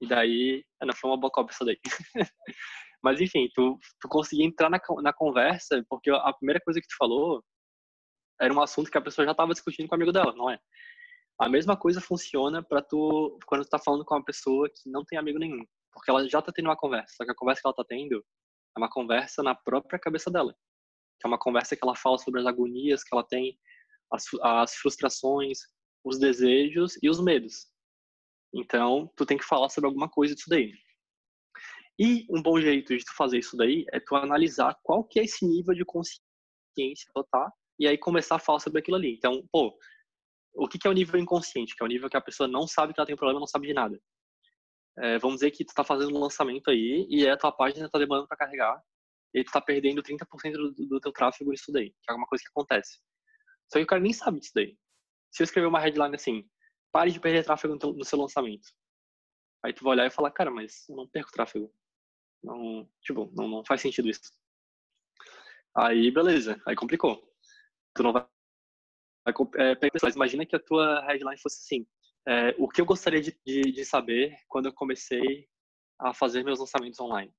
E 0.00 0.06
daí, 0.06 0.64
é, 0.80 0.86
não 0.86 0.94
foi 0.94 1.10
uma 1.10 1.18
boa 1.18 1.30
cópia 1.30 1.52
isso 1.52 1.64
daí. 1.64 1.78
Mas 3.06 3.20
enfim, 3.20 3.48
tu, 3.54 3.78
tu 4.00 4.08
conseguia 4.08 4.44
entrar 4.44 4.68
na, 4.68 4.80
na 5.00 5.12
conversa, 5.12 5.80
porque 5.88 6.10
a 6.10 6.32
primeira 6.32 6.60
coisa 6.60 6.80
que 6.80 6.88
tu 6.88 6.96
falou 6.98 7.40
era 8.40 8.52
um 8.52 8.60
assunto 8.60 8.90
que 8.90 8.98
a 8.98 9.00
pessoa 9.00 9.24
já 9.24 9.30
estava 9.30 9.52
discutindo 9.52 9.86
com 9.86 9.94
o 9.94 9.96
amigo 9.96 10.10
dela, 10.10 10.34
não 10.34 10.50
é? 10.50 10.58
A 11.38 11.48
mesma 11.48 11.76
coisa 11.76 12.00
funciona 12.00 12.64
para 12.64 12.82
tu 12.82 13.38
quando 13.46 13.62
tu 13.62 13.68
tá 13.68 13.78
falando 13.78 14.04
com 14.04 14.16
uma 14.16 14.24
pessoa 14.24 14.68
que 14.68 14.90
não 14.90 15.04
tem 15.04 15.16
amigo 15.16 15.38
nenhum, 15.38 15.64
porque 15.92 16.10
ela 16.10 16.28
já 16.28 16.42
tá 16.42 16.50
tendo 16.52 16.66
uma 16.66 16.76
conversa, 16.76 17.14
só 17.16 17.24
que 17.24 17.30
a 17.30 17.34
conversa 17.36 17.62
que 17.62 17.68
ela 17.68 17.76
tá 17.76 17.84
tendo 17.88 18.16
é 18.76 18.80
uma 18.80 18.90
conversa 18.90 19.40
na 19.40 19.54
própria 19.54 20.00
cabeça 20.00 20.28
dela. 20.28 20.52
Que 21.20 21.26
é 21.26 21.28
uma 21.28 21.38
conversa 21.38 21.76
que 21.76 21.84
ela 21.84 21.94
fala 21.94 22.18
sobre 22.18 22.40
as 22.40 22.46
agonias 22.46 23.04
que 23.04 23.14
ela 23.14 23.24
tem, 23.24 23.56
as, 24.12 24.24
as 24.42 24.74
frustrações, 24.74 25.60
os 26.04 26.18
desejos 26.18 26.98
e 27.00 27.08
os 27.08 27.22
medos. 27.22 27.68
Então, 28.52 29.08
tu 29.16 29.24
tem 29.24 29.38
que 29.38 29.44
falar 29.44 29.68
sobre 29.68 29.86
alguma 29.86 30.08
coisa 30.08 30.34
disso 30.34 30.50
daí. 30.50 30.72
E 31.98 32.26
um 32.28 32.42
bom 32.42 32.60
jeito 32.60 32.96
de 32.96 33.04
tu 33.04 33.14
fazer 33.14 33.38
isso 33.38 33.56
daí 33.56 33.84
é 33.92 33.98
tu 34.00 34.14
analisar 34.14 34.76
qual 34.82 35.02
que 35.02 35.18
é 35.18 35.24
esse 35.24 35.46
nível 35.46 35.74
de 35.74 35.84
consciência 35.84 36.20
que 36.76 37.24
tá 37.30 37.50
e 37.78 37.86
aí 37.86 37.96
começar 37.96 38.36
a 38.36 38.38
falar 38.38 38.60
sobre 38.60 38.80
aquilo 38.80 38.96
ali. 38.96 39.14
Então, 39.14 39.46
pô, 39.50 39.76
o 40.54 40.68
que, 40.68 40.78
que 40.78 40.86
é 40.86 40.90
o 40.90 40.94
nível 40.94 41.20
inconsciente? 41.20 41.74
Que 41.74 41.82
é 41.82 41.86
o 41.86 41.88
nível 41.88 42.08
que 42.08 42.16
a 42.16 42.20
pessoa 42.20 42.48
não 42.48 42.66
sabe 42.66 42.92
que 42.92 43.00
ela 43.00 43.06
tem 43.06 43.14
um 43.14 43.18
problema, 43.18 43.40
não 43.40 43.46
sabe 43.46 43.66
de 43.66 43.74
nada. 43.74 44.00
É, 44.98 45.18
vamos 45.18 45.36
dizer 45.36 45.50
que 45.50 45.64
tu 45.64 45.70
está 45.70 45.84
fazendo 45.84 46.14
um 46.16 46.20
lançamento 46.20 46.70
aí 46.70 47.06
e 47.10 47.28
a 47.28 47.36
tua 47.36 47.52
página 47.52 47.86
está 47.86 47.98
demorando 47.98 48.26
para 48.26 48.36
carregar 48.36 48.82
e 49.34 49.44
tu 49.44 49.48
está 49.48 49.60
perdendo 49.60 50.02
30% 50.02 50.52
do, 50.52 50.72
do 50.72 51.00
teu 51.00 51.12
tráfego 51.12 51.50
nisso 51.50 51.70
daí, 51.70 51.90
que 51.90 52.10
é 52.10 52.12
alguma 52.12 52.26
coisa 52.26 52.42
que 52.42 52.50
acontece. 52.50 52.98
Só 53.70 53.78
que 53.78 53.84
o 53.84 53.86
cara 53.86 54.00
nem 54.00 54.12
sabe 54.12 54.40
disso 54.40 54.52
daí. 54.54 54.76
Se 55.30 55.42
eu 55.42 55.44
escrever 55.44 55.66
uma 55.66 55.80
headline 55.80 56.14
assim, 56.14 56.48
pare 56.90 57.10
de 57.10 57.20
perder 57.20 57.44
tráfego 57.44 57.74
no, 57.74 57.78
teu, 57.78 57.92
no 57.92 58.04
seu 58.04 58.18
lançamento. 58.18 58.66
Aí 59.62 59.74
tu 59.74 59.84
vai 59.84 59.92
olhar 59.92 60.06
e 60.06 60.10
falar, 60.10 60.30
cara, 60.30 60.50
mas 60.50 60.88
eu 60.88 60.96
não 60.96 61.06
perco 61.06 61.30
tráfego. 61.30 61.70
Não, 62.46 62.88
tipo, 63.02 63.28
não, 63.34 63.48
não 63.48 63.64
faz 63.64 63.80
sentido 63.80 64.08
isso. 64.08 64.32
Aí, 65.76 66.10
beleza. 66.12 66.62
Aí 66.64 66.76
complicou. 66.76 67.20
Tu 67.92 68.02
não 68.04 68.12
vai 68.12 68.24
é, 69.56 69.76
imagina 70.14 70.46
que 70.46 70.54
a 70.54 70.60
tua 70.60 71.04
headline 71.04 71.38
fosse 71.38 71.58
assim: 71.58 71.86
é, 72.28 72.54
o 72.58 72.68
que 72.68 72.80
eu 72.80 72.86
gostaria 72.86 73.20
de, 73.20 73.36
de, 73.44 73.72
de, 73.72 73.84
saber 73.84 74.36
quando 74.48 74.66
eu 74.66 74.72
comecei 74.72 75.48
a 75.98 76.14
fazer 76.14 76.44
meus 76.44 76.60
lançamentos 76.60 77.00
online. 77.00 77.34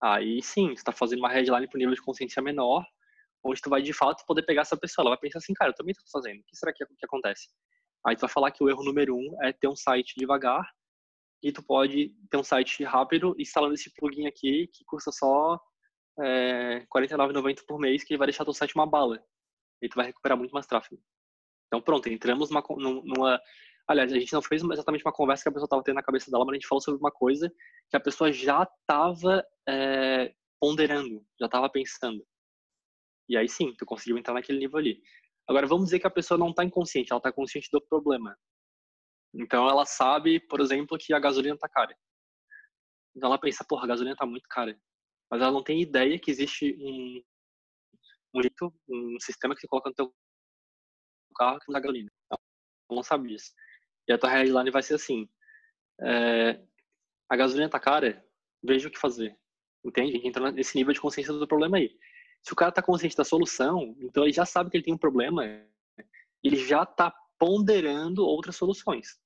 Aí 0.00 0.40
sim, 0.42 0.68
você 0.68 0.74
está 0.74 0.92
fazendo 0.92 1.18
uma 1.18 1.30
headline 1.30 1.66
para 1.66 1.76
um 1.76 1.80
nível 1.80 1.94
de 1.94 2.02
consciência 2.02 2.40
menor, 2.40 2.86
onde 3.42 3.60
tu 3.60 3.68
vai 3.68 3.82
de 3.82 3.92
fato 3.92 4.24
poder 4.26 4.42
pegar 4.44 4.62
essa 4.62 4.76
pessoa. 4.76 5.02
Ela 5.02 5.16
vai 5.16 5.18
pensar 5.18 5.38
assim, 5.38 5.54
cara, 5.54 5.70
eu 5.70 5.74
também 5.74 5.90
estou 5.90 6.06
fazendo. 6.12 6.40
O 6.40 6.44
que 6.44 6.56
será 6.56 6.72
que, 6.72 6.86
que 6.86 7.04
acontece? 7.04 7.48
Aí 8.06 8.14
tu 8.14 8.20
vai 8.20 8.30
falar 8.30 8.52
que 8.52 8.62
o 8.62 8.68
erro 8.68 8.84
número 8.84 9.16
um 9.16 9.36
é 9.42 9.52
ter 9.52 9.66
um 9.66 9.74
site 9.74 10.14
devagar 10.16 10.64
e 11.44 11.52
tu 11.52 11.62
pode 11.62 12.08
ter 12.30 12.38
um 12.38 12.42
site 12.42 12.82
rápido 12.82 13.36
instalando 13.38 13.74
esse 13.74 13.92
plugin 13.92 14.26
aqui 14.26 14.66
que 14.68 14.82
custa 14.86 15.12
só 15.12 15.60
é, 16.18 16.78
R$ 16.78 16.86
49,90 16.86 17.66
por 17.66 17.78
mês, 17.78 18.02
que 18.02 18.16
vai 18.16 18.26
deixar 18.26 18.44
teu 18.44 18.54
site 18.54 18.74
uma 18.74 18.86
bala 18.86 19.22
e 19.82 19.88
tu 19.88 19.94
vai 19.94 20.06
recuperar 20.06 20.38
muito 20.38 20.52
mais 20.52 20.66
tráfego. 20.66 20.98
Então, 21.66 21.82
pronto, 21.82 22.08
entramos 22.08 22.48
numa, 22.48 22.64
numa. 22.78 23.38
Aliás, 23.86 24.10
a 24.10 24.18
gente 24.18 24.32
não 24.32 24.40
fez 24.40 24.62
exatamente 24.62 25.04
uma 25.04 25.12
conversa 25.12 25.42
que 25.42 25.50
a 25.50 25.52
pessoa 25.52 25.66
estava 25.66 25.82
tendo 25.82 25.96
na 25.96 26.02
cabeça 26.02 26.30
dela, 26.30 26.46
mas 26.46 26.52
a 26.52 26.56
gente 26.56 26.66
falou 26.66 26.80
sobre 26.80 26.98
uma 26.98 27.10
coisa 27.10 27.52
que 27.90 27.96
a 27.96 28.00
pessoa 28.00 28.32
já 28.32 28.62
estava 28.62 29.44
é, 29.68 30.32
ponderando, 30.58 31.22
já 31.38 31.44
estava 31.44 31.68
pensando. 31.68 32.24
E 33.28 33.36
aí 33.36 33.48
sim, 33.50 33.74
tu 33.76 33.84
conseguiu 33.84 34.16
entrar 34.16 34.32
naquele 34.32 34.58
nível 34.58 34.78
ali. 34.78 35.02
Agora, 35.46 35.66
vamos 35.66 35.86
dizer 35.86 35.98
que 35.98 36.06
a 36.06 36.10
pessoa 36.10 36.38
não 36.38 36.48
está 36.48 36.64
inconsciente, 36.64 37.12
ela 37.12 37.18
está 37.18 37.30
consciente 37.30 37.68
do 37.70 37.82
problema. 37.82 38.34
Então, 39.34 39.68
ela 39.68 39.84
sabe, 39.84 40.38
por 40.40 40.60
exemplo, 40.60 40.96
que 40.96 41.12
a 41.12 41.18
gasolina 41.18 41.54
está 41.54 41.68
cara. 41.68 41.96
Então, 43.16 43.28
ela 43.28 43.38
pensa, 43.38 43.64
porra, 43.68 43.84
a 43.84 43.88
gasolina 43.88 44.14
está 44.14 44.24
muito 44.24 44.46
cara. 44.48 44.78
Mas 45.30 45.42
ela 45.42 45.50
não 45.50 45.62
tem 45.62 45.80
ideia 45.80 46.18
que 46.18 46.30
existe 46.30 46.76
um, 46.80 47.22
um 48.34 48.42
jeito, 48.42 48.72
um 48.88 49.16
sistema 49.20 49.54
que 49.54 49.60
você 49.60 49.68
coloca 49.68 49.88
no 49.88 49.94
teu 49.94 50.14
carro 51.36 51.58
que 51.58 51.70
usa 51.70 51.80
gasolina. 51.80 52.10
Então, 52.26 52.38
não 52.90 53.02
sabe 53.02 53.28
disso. 53.28 53.52
E 54.08 54.12
a 54.12 54.18
tua 54.18 54.30
headline 54.30 54.70
vai 54.70 54.82
ser 54.82 54.94
assim: 54.94 55.28
é, 56.00 56.60
a 57.28 57.36
gasolina 57.36 57.68
tá 57.68 57.80
cara, 57.80 58.24
veja 58.62 58.88
o 58.88 58.90
que 58.90 58.98
fazer. 58.98 59.36
Entende? 59.84 60.26
Entra 60.26 60.52
nesse 60.52 60.76
nível 60.76 60.92
de 60.92 61.00
consciência 61.00 61.32
do 61.32 61.48
problema 61.48 61.76
aí. 61.76 61.96
Se 62.42 62.52
o 62.52 62.56
cara 62.56 62.72
tá 62.72 62.82
consciente 62.82 63.16
da 63.16 63.24
solução, 63.24 63.96
então 64.00 64.22
ele 64.22 64.32
já 64.32 64.46
sabe 64.46 64.70
que 64.70 64.76
ele 64.76 64.84
tem 64.84 64.94
um 64.94 64.98
problema, 64.98 65.44
ele 66.42 66.56
já 66.56 66.84
tá 66.84 67.12
ponderando 67.38 68.24
outras 68.24 68.56
soluções. 68.56 69.18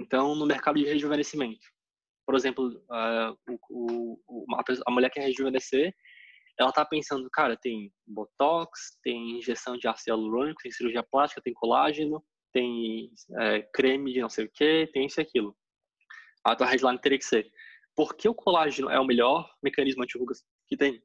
Então, 0.00 0.34
no 0.34 0.46
mercado 0.46 0.78
de 0.78 0.86
rejuvenescimento, 0.86 1.60
por 2.26 2.34
exemplo, 2.34 2.68
uh, 2.68 3.36
o, 3.68 4.18
o, 4.26 4.46
a 4.86 4.90
mulher 4.90 5.10
quer 5.10 5.20
rejuvenescer, 5.20 5.94
ela 6.58 6.72
tá 6.72 6.84
pensando, 6.84 7.28
cara, 7.30 7.56
tem 7.56 7.92
botox, 8.06 8.98
tem 9.02 9.38
injeção 9.38 9.76
de 9.76 9.86
ácido 9.86 10.10
hialurônico, 10.10 10.62
tem 10.62 10.72
cirurgia 10.72 11.02
plástica, 11.02 11.42
tem 11.42 11.52
colágeno, 11.52 12.24
tem 12.52 13.10
é, 13.40 13.62
creme 13.74 14.12
de 14.12 14.20
não 14.20 14.28
sei 14.28 14.44
o 14.46 14.50
que, 14.52 14.88
tem 14.92 15.06
isso 15.06 15.20
e 15.20 15.22
aquilo. 15.22 15.56
A 16.44 16.56
tua 16.56 16.66
headline 16.66 17.00
teria 17.00 17.18
que 17.18 17.24
ser, 17.24 17.50
por 17.94 18.14
que 18.14 18.28
o 18.28 18.34
colágeno 18.34 18.90
é 18.90 18.98
o 18.98 19.06
melhor 19.06 19.50
mecanismo 19.62 20.02
anti-rugas 20.02 20.42
que 20.66 20.76
tem? 20.76 21.02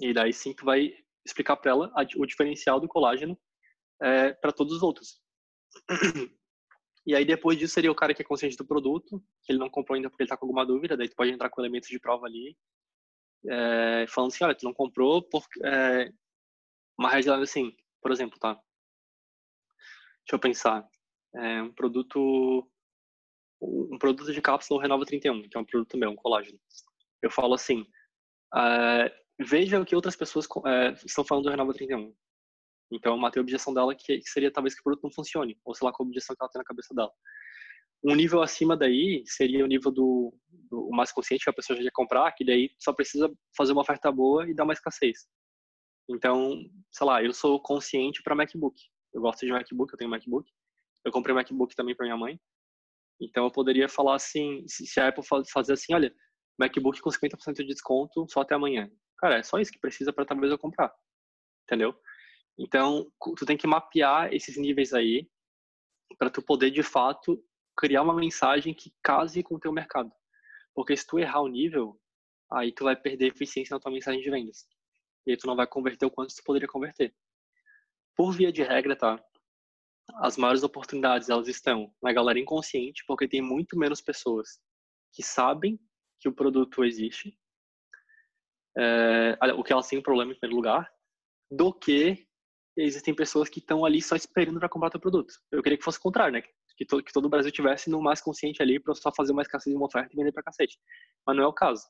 E 0.00 0.12
daí 0.12 0.32
sim 0.32 0.54
tu 0.54 0.64
vai 0.64 0.92
explicar 1.26 1.56
para 1.56 1.70
ela 1.70 1.92
o 2.16 2.26
diferencial 2.26 2.80
do 2.80 2.88
colágeno 2.88 3.38
é, 4.02 4.32
para 4.32 4.52
todos 4.52 4.74
os 4.74 4.82
outros. 4.82 5.20
E 7.06 7.14
aí 7.14 7.24
depois 7.24 7.58
disso 7.58 7.74
seria 7.74 7.92
o 7.92 7.94
cara 7.94 8.14
que 8.14 8.22
é 8.22 8.24
consciente 8.24 8.56
do 8.56 8.64
produto, 8.64 9.22
que 9.42 9.52
ele 9.52 9.58
não 9.58 9.68
comprou 9.68 9.96
ainda 9.96 10.08
porque 10.08 10.22
ele 10.22 10.30
tá 10.30 10.36
com 10.36 10.46
alguma 10.46 10.64
dúvida, 10.64 10.96
daí 10.96 11.08
tu 11.08 11.16
pode 11.16 11.30
entrar 11.30 11.50
com 11.50 11.60
elementos 11.60 11.88
de 11.88 11.98
prova 11.98 12.26
ali 12.26 12.56
é, 13.48 14.06
falando 14.08 14.32
assim, 14.32 14.44
olha, 14.44 14.54
tu 14.54 14.64
não 14.64 14.72
comprou 14.72 15.22
porque 15.22 15.64
é, 15.64 16.10
uma 16.98 17.10
headline 17.10 17.42
assim, 17.42 17.76
por 18.00 18.10
exemplo, 18.10 18.38
tá? 18.38 18.54
Deixa 18.54 20.34
eu 20.34 20.38
pensar. 20.38 20.88
É 21.34 21.62
um 21.62 21.72
produto 21.72 22.68
um 23.60 23.98
produto 23.98 24.32
de 24.32 24.42
cápsula 24.42 24.82
Renova 24.82 25.06
31, 25.06 25.48
que 25.48 25.56
é 25.56 25.60
um 25.60 25.64
produto 25.64 25.96
meu, 25.96 26.10
um 26.10 26.16
colágeno. 26.16 26.58
Eu 27.22 27.30
falo 27.30 27.54
assim, 27.54 27.86
é, 28.54 29.14
veja 29.40 29.80
o 29.80 29.86
que 29.86 29.96
outras 29.96 30.16
pessoas 30.16 30.46
é, 30.66 30.92
estão 31.04 31.24
falando 31.24 31.44
do 31.44 31.50
Renova 31.50 31.72
31. 31.72 32.14
Então, 32.90 33.16
matei 33.16 33.40
a 33.40 33.42
objeção 33.42 33.72
dela 33.72 33.94
que, 33.94 34.20
seria 34.24 34.52
talvez 34.52 34.74
que 34.74 34.80
o 34.80 34.84
produto 34.84 35.04
não 35.04 35.12
funcione, 35.12 35.58
ou 35.64 35.74
sei 35.74 35.86
lá, 35.86 35.92
qual 35.92 36.06
objeção 36.06 36.34
que 36.36 36.42
ela 36.42 36.50
tem 36.50 36.60
na 36.60 36.64
cabeça 36.64 36.94
dela. 36.94 37.12
Um 38.04 38.14
nível 38.14 38.42
acima 38.42 38.76
daí 38.76 39.24
seria 39.26 39.64
o 39.64 39.66
nível 39.66 39.90
do, 39.90 40.34
do 40.70 40.90
mais 40.90 41.10
consciente 41.10 41.44
que 41.44 41.50
a 41.50 41.54
pessoa 41.54 41.76
já 41.76 41.84
quer 41.84 41.90
comprar, 41.92 42.30
que 42.32 42.44
daí 42.44 42.70
só 42.78 42.92
precisa 42.92 43.32
fazer 43.56 43.72
uma 43.72 43.80
oferta 43.80 44.12
boa 44.12 44.48
e 44.48 44.54
dar 44.54 44.64
uma 44.64 44.74
escassez. 44.74 45.26
Então, 46.08 46.62
sei 46.92 47.06
lá, 47.06 47.22
eu 47.22 47.32
sou 47.32 47.60
consciente 47.60 48.22
para 48.22 48.34
MacBook. 48.34 48.78
Eu 49.12 49.22
gosto 49.22 49.46
de 49.46 49.52
MacBook, 49.52 49.92
eu 49.92 49.98
tenho 49.98 50.10
MacBook. 50.10 50.50
Eu 51.04 51.12
comprei 51.12 51.34
MacBook 51.34 51.74
também 51.74 51.96
para 51.96 52.04
minha 52.04 52.16
mãe. 52.16 52.38
Então, 53.20 53.44
eu 53.44 53.50
poderia 53.50 53.88
falar 53.88 54.16
assim, 54.16 54.64
se 54.66 55.00
a 55.00 55.08
Apple 55.08 55.24
fazer 55.50 55.72
assim, 55.72 55.94
olha, 55.94 56.14
MacBook 56.58 57.00
com 57.00 57.10
50% 57.10 57.54
de 57.54 57.66
desconto 57.66 58.26
só 58.28 58.40
até 58.40 58.54
amanhã. 58.54 58.90
Cara, 59.18 59.38
é 59.38 59.42
só 59.42 59.58
isso 59.58 59.72
que 59.72 59.78
precisa 59.78 60.12
para 60.12 60.26
talvez 60.26 60.52
eu 60.52 60.58
comprar. 60.58 60.92
Entendeu? 61.64 61.94
Então, 62.58 63.10
tu 63.36 63.44
tem 63.44 63.56
que 63.56 63.66
mapear 63.66 64.32
esses 64.32 64.56
níveis 64.56 64.92
aí 64.92 65.28
para 66.18 66.30
tu 66.30 66.40
poder 66.42 66.70
de 66.70 66.82
fato 66.82 67.42
criar 67.76 68.02
uma 68.02 68.14
mensagem 68.14 68.72
que 68.72 68.94
case 69.02 69.42
com 69.42 69.56
o 69.56 69.60
teu 69.60 69.72
mercado. 69.72 70.12
Porque 70.74 70.96
se 70.96 71.06
tu 71.06 71.18
errar 71.18 71.40
o 71.40 71.48
nível, 71.48 72.00
aí 72.52 72.72
tu 72.72 72.84
vai 72.84 72.96
perder 72.96 73.26
eficiência 73.26 73.74
na 73.74 73.80
tua 73.80 73.92
mensagem 73.92 74.20
de 74.20 74.30
vendas. 74.30 74.66
E 75.26 75.32
aí 75.32 75.36
tu 75.36 75.46
não 75.46 75.56
vai 75.56 75.66
converter 75.66 76.06
o 76.06 76.10
quanto 76.10 76.34
tu 76.34 76.42
poderia 76.44 76.68
converter. 76.68 77.14
Por 78.16 78.32
via 78.32 78.52
de 78.52 78.62
regra, 78.62 78.94
tá? 78.94 79.22
As 80.16 80.36
maiores 80.36 80.62
oportunidades, 80.62 81.28
elas 81.28 81.48
estão 81.48 81.92
na 82.02 82.12
galera 82.12 82.38
inconsciente, 82.38 83.02
porque 83.06 83.26
tem 83.26 83.40
muito 83.40 83.76
menos 83.76 84.00
pessoas 84.00 84.60
que 85.12 85.22
sabem 85.22 85.80
que 86.20 86.28
o 86.28 86.34
produto 86.34 86.84
existe, 86.84 87.36
é, 88.76 89.36
o 89.56 89.62
que 89.62 89.72
elas 89.72 89.88
têm 89.88 90.02
problema 90.02 90.32
em 90.32 90.38
primeiro 90.38 90.56
lugar, 90.56 90.92
do 91.50 91.72
que 91.72 92.26
existem 92.76 93.14
pessoas 93.14 93.48
que 93.48 93.60
estão 93.60 93.84
ali 93.84 94.02
só 94.02 94.16
esperando 94.16 94.58
para 94.58 94.68
comprar 94.68 94.90
teu 94.90 95.00
produto. 95.00 95.32
Eu 95.52 95.62
queria 95.62 95.78
que 95.78 95.84
fosse 95.84 95.98
o 95.98 96.02
contrário, 96.02 96.32
né? 96.34 96.42
que, 96.76 96.84
to, 96.84 97.02
que 97.02 97.12
todo 97.12 97.26
o 97.26 97.28
Brasil 97.28 97.50
tivesse 97.50 97.88
no 97.88 98.00
mais 98.00 98.20
consciente 98.20 98.62
ali 98.62 98.80
para 98.80 98.94
só 98.94 99.12
fazer 99.12 99.32
uma 99.32 99.42
escassez 99.42 99.72
de 99.72 99.76
uma 99.76 99.86
oferta 99.86 100.10
e 100.12 100.16
vender 100.16 100.32
para 100.32 100.42
cacete. 100.42 100.78
Mas 101.26 101.36
não 101.36 101.44
é 101.44 101.46
o 101.46 101.52
caso. 101.52 101.84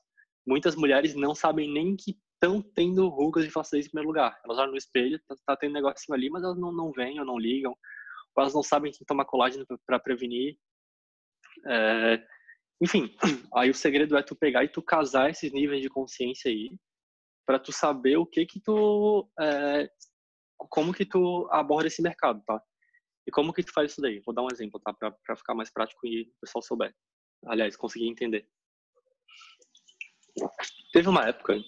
Muitas 0.45 0.75
mulheres 0.75 1.15
não 1.15 1.33
sabem 1.33 1.71
nem 1.71 1.95
que 1.95 2.15
estão 2.33 2.61
tendo 2.61 3.07
rugas 3.07 3.43
de 3.43 3.49
flacidez 3.49 3.85
em 3.85 3.89
primeiro 3.89 4.09
lugar. 4.09 4.39
Elas 4.45 4.57
olham 4.57 4.71
no 4.71 4.77
espelho, 4.77 5.19
tá, 5.27 5.35
tá 5.45 5.57
tendo 5.57 5.71
um 5.71 5.73
negocinho 5.73 6.15
ali, 6.15 6.29
mas 6.29 6.43
elas 6.43 6.57
não, 6.57 6.71
não 6.71 6.91
veem 6.91 7.19
ou 7.19 7.25
não 7.25 7.39
ligam. 7.39 7.71
Ou 8.35 8.41
elas 8.41 8.53
não 8.53 8.61
sabem 8.61 8.91
que 8.91 9.05
tomar 9.05 9.25
colágeno 9.25 9.65
para 9.85 9.99
prevenir. 9.99 10.57
É, 11.65 12.23
enfim, 12.81 13.15
aí 13.55 13.69
o 13.69 13.75
segredo 13.75 14.15
é 14.17 14.21
tu 14.21 14.35
pegar 14.35 14.63
e 14.63 14.69
tu 14.69 14.81
casar 14.83 15.29
esses 15.29 15.51
níveis 15.51 15.81
de 15.81 15.89
consciência 15.89 16.51
aí 16.51 16.69
para 17.45 17.59
tu 17.59 17.71
saber 17.71 18.17
o 18.17 18.25
que 18.25 18.45
que 18.45 18.59
tu 18.59 19.29
é, 19.39 19.89
como 20.57 20.93
que 20.93 21.05
tu 21.05 21.47
aborda 21.51 21.87
esse 21.87 22.01
mercado, 22.01 22.41
tá? 22.45 22.61
E 23.27 23.31
como 23.31 23.53
que 23.53 23.63
tu 23.63 23.73
faz 23.73 23.91
isso 23.91 24.01
daí? 24.01 24.21
Vou 24.25 24.33
dar 24.33 24.43
um 24.43 24.51
exemplo, 24.51 24.79
tá? 24.79 24.93
Para 24.93 25.35
ficar 25.35 25.55
mais 25.55 25.71
prático 25.71 26.05
e 26.05 26.23
o 26.23 26.39
pessoal 26.41 26.61
souber. 26.61 26.95
Aliás, 27.47 27.75
conseguir 27.75 28.07
entender. 28.07 28.47
Teve 30.93 31.09
uma 31.09 31.27
época 31.27 31.59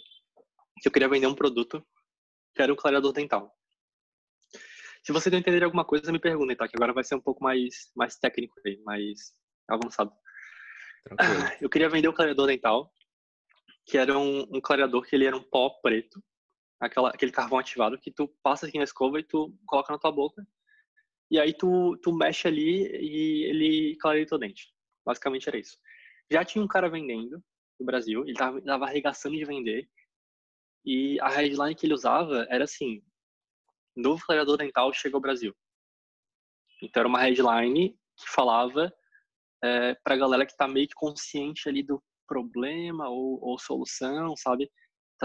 que 0.82 0.88
eu 0.88 0.92
queria 0.92 1.10
vender 1.10 1.28
um 1.28 1.36
produto 1.36 1.86
que 2.56 2.62
era 2.62 2.72
um 2.72 2.76
clareador 2.76 3.12
dental. 3.12 3.54
Se 5.04 5.12
você 5.14 5.30
não 5.30 5.38
entender 5.38 5.64
alguma 5.64 5.86
coisa, 5.86 6.12
me 6.12 6.20
pergunte, 6.20 6.56
tá? 6.56 6.68
Que 6.68 6.76
agora 6.76 6.94
vai 6.94 7.04
ser 7.04 7.16
um 7.16 7.22
pouco 7.22 7.44
mais, 7.44 7.92
mais 7.96 8.18
técnico 8.18 8.54
aí, 8.66 8.78
mais 8.84 9.32
avançado. 9.70 10.12
Tranquilo. 11.06 11.58
Eu 11.62 11.70
queria 11.70 11.90
vender 11.90 12.08
o 12.08 12.14
clareador 12.14 12.48
dental, 12.48 12.92
que 13.86 13.98
era 13.98 14.18
um, 14.18 14.42
um 14.52 14.60
clareador 14.60 15.02
que 15.04 15.16
ele 15.16 15.26
era 15.26 15.38
um 15.38 15.44
pó 15.44 15.70
preto, 15.82 16.22
aquela, 16.80 17.10
aquele 17.10 17.32
carvão 17.32 17.60
ativado 17.60 18.00
que 18.00 18.12
tu 18.12 18.28
passa 18.44 18.68
aqui 18.68 18.78
na 18.78 18.84
escova 18.84 19.20
e 19.20 19.24
tu 19.24 19.54
coloca 19.66 19.92
na 19.92 20.00
tua 20.00 20.12
boca. 20.12 20.46
E 21.30 21.40
aí 21.40 21.54
tu, 21.54 21.98
tu 22.02 22.14
mexe 22.14 22.48
ali 22.48 22.88
e 22.88 23.44
ele 23.46 23.98
clareia 24.00 24.26
teu 24.26 24.38
dente. 24.38 24.74
Basicamente 25.06 25.48
era 25.50 25.58
isso. 25.58 25.78
Já 26.32 26.44
tinha 26.44 26.64
um 26.64 26.68
cara 26.68 26.90
vendendo 26.90 27.44
no 27.80 27.86
Brasil, 27.86 28.24
ele 28.24 28.34
tava, 28.34 28.62
tava 28.62 28.86
arregaçando 28.86 29.36
de 29.36 29.46
vender. 29.46 29.90
E 30.86 31.20
a 31.20 31.30
headline 31.30 31.76
que 31.76 31.86
ele 31.86 31.94
usava 31.94 32.46
era 32.50 32.64
assim: 32.64 33.02
Novo 33.96 34.24
clareador 34.26 34.58
dental 34.58 34.94
chega 34.94 35.18
ao 35.18 35.22
Brasil. 35.22 35.56
Então 36.82 37.02
era 37.02 37.10
uma 37.10 37.22
headline 37.22 37.92
que 38.16 38.30
falava 38.30 38.94
é, 39.64 39.96
para 39.96 40.16
a 40.16 40.18
galera 40.18 40.46
que 40.46 40.52
está 40.52 40.68
meio 40.68 40.88
que 40.88 40.94
consciente 40.96 41.68
ali 41.68 41.84
do 41.84 42.02
problema 42.28 43.10
ou, 43.10 43.40
ou 43.42 43.60
solução, 43.60 44.36
sabe? 44.38 44.70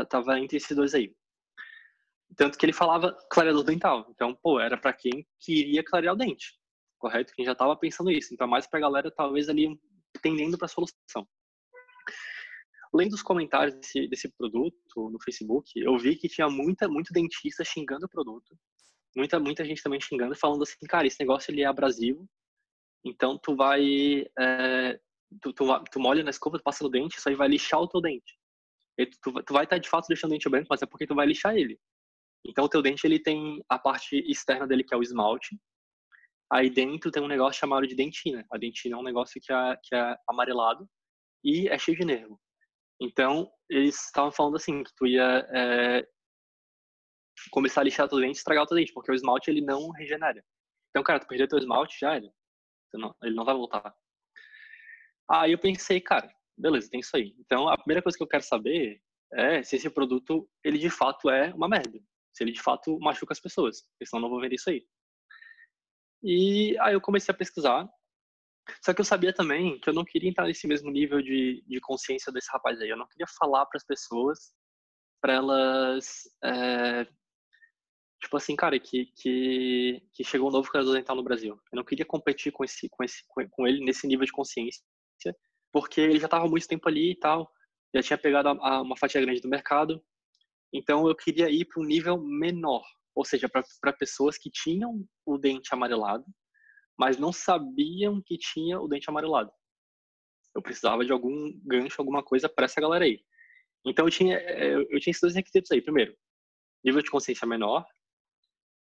Tava 0.08 0.38
entre 0.38 0.56
esses 0.56 0.74
dois 0.74 0.94
aí. 0.94 1.14
Tanto 2.36 2.56
que 2.58 2.64
ele 2.64 2.72
falava 2.72 3.16
clareador 3.30 3.64
dental. 3.64 4.06
Então, 4.10 4.34
pô, 4.34 4.60
era 4.60 4.76
para 4.76 4.92
quem 4.92 5.26
queria 5.40 5.84
clarear 5.84 6.14
o 6.14 6.16
dente, 6.16 6.54
correto? 6.98 7.32
Quem 7.34 7.44
já 7.44 7.52
estava 7.52 7.76
pensando 7.76 8.10
isso. 8.10 8.32
Então, 8.32 8.46
mais 8.46 8.66
para 8.66 8.78
a 8.78 8.82
galera, 8.82 9.10
talvez 9.10 9.48
ali 9.48 9.78
tendendo 10.22 10.56
para 10.56 10.66
a 10.66 10.68
solução. 10.68 11.26
Lendo 12.94 13.14
os 13.14 13.22
comentários 13.22 13.74
desse, 13.74 14.06
desse 14.06 14.28
produto 14.36 15.10
no 15.10 15.18
Facebook, 15.22 15.70
eu 15.76 15.96
vi 15.98 16.16
que 16.16 16.28
tinha 16.28 16.48
muita, 16.48 16.88
muito 16.88 17.12
dentista 17.12 17.64
xingando 17.64 18.06
o 18.06 18.08
produto. 18.08 18.54
Muita, 19.16 19.38
muita 19.38 19.64
gente 19.64 19.82
também 19.82 20.00
xingando, 20.00 20.34
falando 20.34 20.62
assim, 20.62 20.86
cara, 20.86 21.06
esse 21.06 21.20
negócio 21.20 21.50
ele 21.50 21.62
é 21.62 21.66
abrasivo, 21.66 22.26
então 23.04 23.38
tu 23.38 23.54
vai, 23.54 24.26
é, 24.38 24.98
tu, 25.40 25.52
tu, 25.52 25.66
tu 25.90 26.00
molha 26.00 26.22
na 26.22 26.30
escova, 26.30 26.58
tu 26.58 26.62
passa 26.62 26.84
no 26.84 26.90
dente, 26.90 27.18
isso 27.18 27.28
aí 27.28 27.34
vai 27.34 27.48
lixar 27.48 27.80
o 27.80 27.88
teu 27.88 28.00
dente. 28.00 28.38
Tu, 29.22 29.32
tu 29.42 29.52
vai 29.52 29.64
estar 29.64 29.78
de 29.78 29.88
fato 29.88 30.06
deixando 30.06 30.30
o 30.30 30.34
dente 30.34 30.48
branco, 30.48 30.68
mas 30.70 30.82
é 30.82 30.86
porque 30.86 31.06
tu 31.06 31.14
vai 31.14 31.26
lixar 31.26 31.56
ele. 31.56 31.78
Então, 32.44 32.64
o 32.64 32.68
teu 32.68 32.82
dente 32.82 33.06
ele 33.06 33.20
tem 33.20 33.62
a 33.68 33.78
parte 33.78 34.16
externa 34.28 34.66
dele 34.66 34.82
que 34.82 34.92
é 34.92 34.96
o 34.96 35.02
esmalte. 35.02 35.56
Aí 36.52 36.68
dentro 36.68 37.10
tem 37.10 37.22
um 37.22 37.28
negócio 37.28 37.60
chamado 37.60 37.86
de 37.86 37.94
dentina. 37.94 38.44
A 38.50 38.58
dentina 38.58 38.96
é 38.96 38.98
um 38.98 39.04
negócio 39.04 39.40
que 39.40 39.52
é, 39.52 39.76
que 39.82 39.94
é 39.94 40.16
amarelado 40.28 40.88
e 41.44 41.68
é 41.68 41.78
cheio 41.78 41.96
de 41.96 42.04
nervo. 42.04 42.38
Então, 43.00 43.50
eles 43.70 44.06
estavam 44.06 44.30
falando 44.30 44.56
assim, 44.56 44.82
que 44.82 44.92
tu 44.94 45.06
ia 45.06 45.48
é, 45.54 46.06
começar 47.50 47.80
a 47.80 47.84
lixar 47.84 48.08
teu 48.08 48.18
dente 48.18 48.36
e 48.36 48.38
estragar 48.38 48.64
o 48.64 48.66
teu 48.66 48.76
dente, 48.76 48.92
porque 48.92 49.10
o 49.10 49.14
esmalte 49.14 49.50
ele 49.50 49.60
não 49.60 49.90
regenera. 49.90 50.44
Então, 50.90 51.02
cara, 51.02 51.20
tu 51.20 51.26
perdeu 51.26 51.48
teu 51.48 51.58
esmalte, 51.58 51.98
já. 51.98 52.20
Não, 52.92 53.14
ele 53.22 53.34
não 53.34 53.44
vai 53.44 53.54
voltar. 53.54 53.94
Aí 55.30 55.52
eu 55.52 55.58
pensei, 55.58 56.00
cara, 56.00 56.30
beleza, 56.58 56.90
tem 56.90 57.00
isso 57.00 57.16
aí. 57.16 57.34
Então, 57.38 57.68
a 57.68 57.78
primeira 57.78 58.02
coisa 58.02 58.18
que 58.18 58.22
eu 58.22 58.28
quero 58.28 58.42
saber 58.42 59.00
é 59.32 59.62
se 59.62 59.76
esse 59.76 59.88
produto, 59.88 60.46
ele 60.62 60.76
de 60.76 60.90
fato 60.90 61.30
é 61.30 61.54
uma 61.54 61.68
merda 61.68 61.98
se 62.32 62.42
ele 62.42 62.52
de 62.52 62.62
fato 62.62 62.98
machuca 63.00 63.32
as 63.32 63.40
pessoas, 63.40 63.82
porque 63.82 64.06
senão 64.06 64.22
não 64.22 64.30
vou 64.30 64.40
vender 64.40 64.56
isso 64.56 64.70
aí. 64.70 64.86
E 66.22 66.76
aí 66.80 66.94
eu 66.94 67.00
comecei 67.00 67.32
a 67.32 67.36
pesquisar, 67.36 67.88
só 68.84 68.94
que 68.94 69.00
eu 69.00 69.04
sabia 69.04 69.32
também 69.32 69.78
que 69.80 69.88
eu 69.88 69.94
não 69.94 70.04
queria 70.04 70.30
entrar 70.30 70.46
nesse 70.46 70.66
mesmo 70.66 70.90
nível 70.90 71.20
de, 71.20 71.64
de 71.66 71.80
consciência 71.80 72.32
desse 72.32 72.50
rapaz 72.52 72.80
aí. 72.80 72.88
Eu 72.88 72.96
não 72.96 73.08
queria 73.08 73.26
falar 73.38 73.66
para 73.66 73.76
as 73.76 73.84
pessoas, 73.84 74.52
para 75.20 75.34
elas, 75.34 76.22
é, 76.44 77.04
tipo 78.20 78.36
assim, 78.36 78.54
cara, 78.54 78.78
que, 78.78 79.06
que, 79.16 80.00
que 80.12 80.24
chegou 80.24 80.48
um 80.48 80.52
novo 80.52 80.70
criador 80.70 80.94
dental 80.94 81.16
no 81.16 81.24
Brasil. 81.24 81.54
Eu 81.72 81.76
não 81.76 81.84
queria 81.84 82.04
competir 82.04 82.52
com 82.52 82.64
esse, 82.64 82.88
com 82.88 83.02
esse, 83.02 83.22
com 83.50 83.66
ele 83.66 83.84
nesse 83.84 84.06
nível 84.06 84.24
de 84.24 84.32
consciência, 84.32 84.82
porque 85.72 86.00
ele 86.00 86.20
já 86.20 86.26
estava 86.26 86.46
muito 86.46 86.68
tempo 86.68 86.88
ali 86.88 87.12
e 87.12 87.18
tal, 87.18 87.50
já 87.94 88.02
tinha 88.02 88.18
pegado 88.18 88.48
a, 88.48 88.52
a, 88.52 88.82
uma 88.82 88.96
fatia 88.96 89.20
grande 89.20 89.40
do 89.40 89.48
mercado. 89.48 90.02
Então 90.72 91.06
eu 91.06 91.14
queria 91.14 91.50
ir 91.50 91.66
para 91.66 91.82
um 91.82 91.84
nível 91.84 92.18
menor, 92.18 92.82
ou 93.14 93.24
seja, 93.24 93.48
para 93.48 93.92
pessoas 93.92 94.38
que 94.38 94.50
tinham 94.50 95.04
o 95.26 95.36
dente 95.36 95.72
amarelado, 95.72 96.24
mas 96.98 97.18
não 97.18 97.32
sabiam 97.32 98.22
que 98.24 98.38
tinha 98.38 98.80
o 98.80 98.88
dente 98.88 99.10
amarelado. 99.10 99.50
Eu 100.54 100.62
precisava 100.62 101.04
de 101.04 101.12
algum 101.12 101.52
gancho, 101.64 102.00
alguma 102.00 102.22
coisa 102.22 102.48
para 102.48 102.64
essa 102.64 102.80
galera 102.80 103.04
aí. 103.04 103.20
Então 103.84 104.06
eu 104.06 104.10
tinha, 104.10 104.36
eh, 104.36 104.74
eu 104.74 105.00
tinha 105.00 105.10
esses 105.10 105.20
dois 105.20 105.34
requisitos 105.34 105.70
aí. 105.70 105.82
Primeiro, 105.82 106.16
nível 106.84 107.02
de 107.02 107.10
consciência 107.10 107.46
menor, 107.46 107.84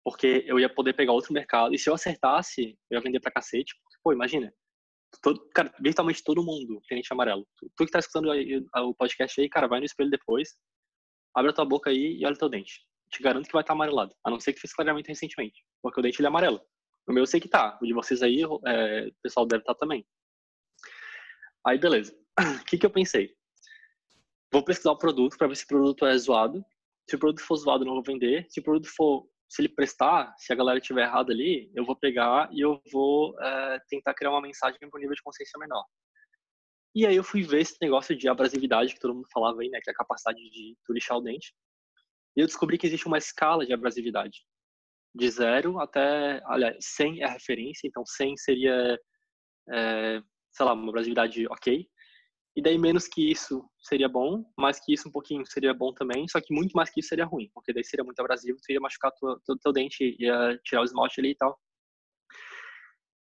porque 0.04 0.44
eu 0.46 0.60
ia 0.60 0.74
poder 0.74 0.94
pegar 0.94 1.14
outro 1.14 1.34
mercado. 1.34 1.74
E 1.74 1.80
se 1.80 1.90
eu 1.90 1.94
acertasse, 1.94 2.78
eu 2.90 2.98
ia 2.98 3.02
vender 3.02 3.20
pra 3.20 3.32
cacete. 3.32 3.74
Porque, 3.84 3.98
pô, 4.04 4.14
imagina. 4.14 4.54
Todo, 5.22 5.48
cara, 5.54 5.74
virtualmente 5.80 6.24
todo 6.24 6.44
mundo 6.44 6.82
tem 6.88 6.98
dente 6.98 7.14
amarelo. 7.14 7.48
Tu, 7.58 7.72
tu 7.76 7.86
que 7.86 7.92
tá 7.92 8.00
escutando 8.00 8.30
o 8.30 8.96
podcast 8.96 9.40
aí, 9.40 9.48
cara, 9.48 9.68
vai 9.68 9.80
no 9.80 9.86
espelho 9.86 10.10
depois 10.10 10.50
abre 11.36 11.52
a 11.52 11.54
tua 11.54 11.66
boca 11.66 11.90
aí 11.90 12.18
e 12.20 12.26
olha 12.26 12.36
teu 12.36 12.50
dente. 12.50 12.82
Te 13.10 13.22
garanto 13.22 13.46
que 13.46 13.54
vai 13.54 13.62
estar 13.62 13.74
amarelado. 13.74 14.16
A 14.24 14.30
não 14.30 14.40
ser 14.40 14.54
que 14.54 14.60
fez 14.60 14.74
clareamento 14.74 15.08
recentemente. 15.08 15.64
Porque 15.82 16.00
o 16.00 16.04
dente 16.04 16.20
ele 16.20 16.28
é 16.28 16.30
amarelo. 16.30 16.62
O 17.08 17.14
meu 17.14 17.24
eu 17.24 17.28
sei 17.28 17.40
que 17.40 17.50
tá. 17.50 17.78
O 17.82 17.86
de 17.86 17.94
vocês 17.94 18.22
aí, 18.22 18.42
é, 18.66 19.08
o 19.08 19.16
pessoal 19.22 19.46
deve 19.46 19.62
estar 19.62 19.74
tá 19.74 19.80
também. 19.80 20.06
Aí, 21.66 21.78
beleza. 21.78 22.16
O 22.62 22.66
que, 22.66 22.78
que 22.78 22.86
eu 22.86 22.90
pensei? 22.90 23.36
Vou 24.52 24.64
pesquisar 24.64 24.92
o 24.92 24.98
produto 24.98 25.38
para 25.38 25.48
ver 25.48 25.56
se 25.56 25.66
o 25.66 25.68
produto 25.68 26.06
é 26.06 26.18
zoado. 26.18 26.64
Se 27.08 27.16
o 27.16 27.20
produto 27.20 27.44
for 27.44 27.56
zoado, 27.56 27.86
não 27.86 27.94
vou 27.94 28.04
vender. 28.04 28.48
Se 28.50 28.60
o 28.60 28.64
produto 28.64 28.88
for, 28.96 29.28
se 29.48 29.62
ele 29.62 29.70
prestar, 29.70 30.34
se 30.38 30.52
a 30.52 30.56
galera 30.56 30.80
estiver 30.80 31.04
errada 31.04 31.32
ali, 31.32 31.72
eu 31.76 31.86
vou 31.86 31.96
pegar 31.96 32.50
e 32.52 32.62
eu 32.62 32.82
vou 32.92 33.40
é, 33.40 33.80
tentar 33.88 34.14
criar 34.14 34.32
uma 34.32 34.42
mensagem 34.42 34.80
para 34.80 34.90
um 34.98 35.00
nível 35.00 35.16
de 35.16 35.22
consciência 35.22 35.60
menor. 35.60 35.86
E 36.96 37.08
aí 37.08 37.16
eu 37.16 37.24
fui 37.24 37.42
ver 37.42 37.62
esse 37.62 37.76
negócio 37.82 38.16
de 38.16 38.28
abrasividade 38.28 38.94
que 38.94 39.00
todo 39.00 39.16
mundo 39.16 39.28
falava 39.34 39.62
aí, 39.62 39.70
né? 39.70 39.80
Que 39.82 39.90
é 39.90 39.94
a 39.94 39.96
capacidade 39.96 40.40
de 40.50 40.78
tu 40.86 40.94
lixar 40.94 41.18
o 41.18 41.22
dente. 41.22 41.54
E 42.36 42.42
eu 42.42 42.48
descobri 42.48 42.78
que 42.78 42.86
existe 42.86 43.08
uma 43.08 43.18
escala 43.18 43.66
de 43.66 43.74
abrasividade. 43.74 44.46
De 45.16 45.30
zero 45.30 45.80
até, 45.80 46.42
aliás, 46.46 46.78
100 46.80 47.22
é 47.22 47.26
a 47.26 47.32
referência, 47.32 47.88
então 47.88 48.04
100 48.06 48.38
seria, 48.38 49.00
é, 49.70 50.22
sei 50.52 50.66
lá, 50.66 50.74
uma 50.74 50.90
abrasividade 50.90 51.48
ok. 51.48 51.88
E 52.56 52.62
daí 52.62 52.78
menos 52.78 53.08
que 53.08 53.32
isso 53.32 53.68
seria 53.80 54.08
bom, 54.08 54.44
mais 54.58 54.80
que 54.80 54.94
isso 54.94 55.10
um 55.10 55.12
pouquinho 55.12 55.44
seria 55.46 55.74
bom 55.74 55.92
também, 55.94 56.28
só 56.28 56.40
que 56.40 56.54
muito 56.54 56.74
mais 56.74 56.92
que 56.92 57.00
isso 57.00 57.10
seria 57.10 57.26
ruim, 57.26 57.50
porque 57.54 57.74
daí 57.74 57.84
seria 57.84 58.04
muito 58.04 58.20
abrasivo, 58.20 58.60
tu 58.62 58.72
ia 58.72 58.80
machucar 58.80 59.12
todo 59.20 59.42
o 59.50 59.58
teu 59.58 59.72
dente, 59.72 60.16
ia 60.20 60.60
tirar 60.64 60.82
o 60.82 60.84
esmalte 60.84 61.20
ali 61.20 61.32
e 61.32 61.36
tal. 61.36 61.60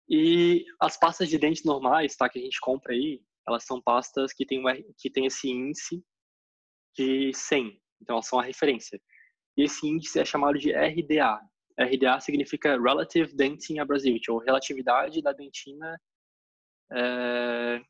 E 0.09 0.65
as 0.81 0.97
pastas 0.97 1.29
de 1.29 1.37
dente 1.37 1.63
normais, 1.63 2.15
tá, 2.15 2.27
que 2.27 2.39
a 2.39 2.41
gente 2.41 2.59
compra 2.59 2.93
aí, 2.93 3.21
elas 3.47 3.65
são 3.65 3.81
pastas 3.81 4.33
que 4.33 4.45
têm, 4.45 4.63
que 4.97 5.09
têm 5.09 5.25
esse 5.25 5.49
índice 5.49 6.03
de 6.95 7.31
100. 7.33 7.81
Então, 8.01 8.15
elas 8.15 8.27
são 8.27 8.39
a 8.39 8.43
referência. 8.43 8.99
E 9.57 9.63
esse 9.63 9.87
índice 9.87 10.19
é 10.19 10.25
chamado 10.25 10.57
de 10.57 10.71
RDA. 10.71 11.39
RDA 11.77 12.19
significa 12.19 12.79
Relative 12.79 13.35
Dentin 13.35 13.79
Abrasivity, 13.79 14.31
ou 14.31 14.39
relatividade 14.39 15.21
da 15.21 15.31
dentina, 15.31 15.99
é, 16.91 17.81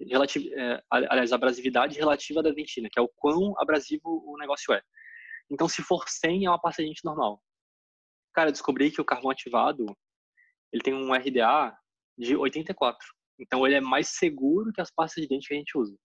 é, 0.00 0.82
aliás, 0.90 1.32
abrasividade 1.32 1.96
relativa 1.96 2.42
da 2.42 2.50
dentina, 2.50 2.88
que 2.90 2.98
é 2.98 3.02
o 3.02 3.08
quão 3.08 3.54
abrasivo 3.58 4.22
o 4.26 4.36
negócio 4.38 4.72
é. 4.72 4.82
Então, 5.50 5.68
se 5.68 5.82
for 5.82 6.08
100, 6.08 6.46
é 6.46 6.50
uma 6.50 6.60
pasta 6.60 6.82
de 6.82 6.88
dente 6.88 7.04
normal. 7.04 7.42
Cara, 8.34 8.52
descobri 8.52 8.90
que 8.90 9.00
o 9.00 9.04
carvão 9.04 9.30
ativado, 9.30 9.86
ele 10.72 10.82
tem 10.82 10.94
um 10.94 11.12
RDA 11.12 11.76
de 12.16 12.36
84. 12.36 12.98
Então 13.38 13.66
ele 13.66 13.76
é 13.76 13.80
mais 13.80 14.08
seguro 14.08 14.72
que 14.72 14.80
as 14.80 14.90
pastas 14.90 15.22
de 15.22 15.28
dente 15.28 15.48
que 15.48 15.54
a 15.54 15.56
gente 15.56 15.76
usa. 15.76 15.96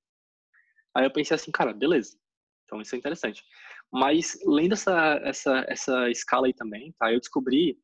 Aí 0.95 1.05
eu 1.05 1.11
pensei 1.11 1.35
assim, 1.35 1.51
cara, 1.51 1.73
beleza. 1.73 2.18
Então 2.65 2.81
isso 2.81 2.95
é 2.95 2.97
interessante. 2.97 3.43
Mas 3.91 4.38
lendo 4.45 4.73
essa, 4.73 5.19
essa, 5.23 5.65
essa 5.68 6.10
escala 6.10 6.47
aí 6.47 6.53
também, 6.53 6.93
tá? 6.99 7.11
Eu 7.11 7.19
descobri 7.19 7.80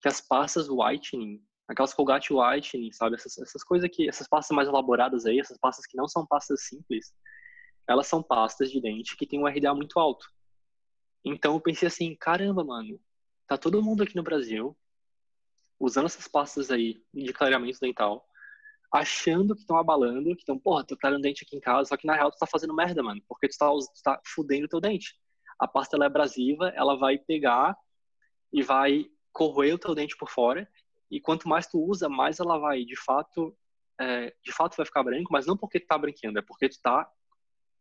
que 0.00 0.08
as 0.08 0.20
pastas 0.20 0.68
whitening, 0.68 1.42
aquelas 1.68 1.94
Colgate 1.94 2.32
whitening, 2.32 2.92
sabe? 2.92 3.16
Essas, 3.16 3.38
essas 3.38 3.62
coisas 3.62 3.88
que, 3.92 4.08
essas 4.08 4.28
pastas 4.28 4.54
mais 4.54 4.68
elaboradas 4.68 5.26
aí, 5.26 5.38
essas 5.38 5.58
pastas 5.58 5.86
que 5.86 5.96
não 5.96 6.08
são 6.08 6.26
pastas 6.26 6.64
simples, 6.64 7.12
elas 7.88 8.06
são 8.06 8.22
pastas 8.22 8.70
de 8.70 8.80
dente 8.80 9.16
que 9.16 9.26
tem 9.26 9.40
um 9.40 9.46
RDA 9.46 9.74
muito 9.74 9.98
alto. 9.98 10.26
Então 11.24 11.54
eu 11.54 11.60
pensei 11.60 11.88
assim, 11.88 12.16
caramba, 12.16 12.64
mano, 12.64 13.00
tá 13.46 13.58
todo 13.58 13.82
mundo 13.82 14.02
aqui 14.02 14.16
no 14.16 14.22
Brasil 14.22 14.76
usando 15.78 16.06
essas 16.06 16.28
pastas 16.28 16.70
aí 16.70 17.02
de 17.12 17.32
clareamento 17.32 17.80
dental 17.80 18.26
achando 18.92 19.54
que 19.54 19.60
estão 19.60 19.76
abalando, 19.76 20.34
que 20.34 20.42
estão, 20.42 20.58
porra, 20.58 20.84
tô 20.84 20.96
clareando 20.96 21.22
dente 21.22 21.44
aqui 21.44 21.56
em 21.56 21.60
casa, 21.60 21.88
só 21.88 21.96
que 21.96 22.06
na 22.06 22.14
real 22.14 22.30
tu 22.30 22.38
tá 22.38 22.46
fazendo 22.46 22.74
merda, 22.74 23.02
mano, 23.02 23.22
porque 23.28 23.48
tu 23.48 23.56
tá, 23.56 23.68
tu 23.70 24.02
tá 24.02 24.20
fudendo 24.26 24.68
teu 24.68 24.80
dente. 24.80 25.14
A 25.58 25.68
pasta 25.68 25.96
ela 25.96 26.06
é 26.06 26.08
abrasiva, 26.08 26.68
ela 26.74 26.96
vai 26.96 27.18
pegar 27.18 27.76
e 28.52 28.62
vai 28.62 29.06
corroer 29.32 29.74
o 29.74 29.78
teu 29.78 29.94
dente 29.94 30.16
por 30.16 30.28
fora, 30.28 30.68
e 31.10 31.20
quanto 31.20 31.48
mais 31.48 31.66
tu 31.66 31.80
usa, 31.80 32.08
mais 32.08 32.40
ela 32.40 32.58
vai, 32.58 32.84
de 32.84 32.96
fato, 32.96 33.56
é, 34.00 34.34
de 34.42 34.52
fato 34.52 34.76
vai 34.76 34.86
ficar 34.86 35.02
branco, 35.04 35.32
mas 35.32 35.46
não 35.46 35.56
porque 35.56 35.78
tu 35.78 35.86
tá 35.86 35.96
branqueando, 35.96 36.38
é 36.38 36.42
porque 36.42 36.68
tu 36.68 36.80
tá 36.82 37.08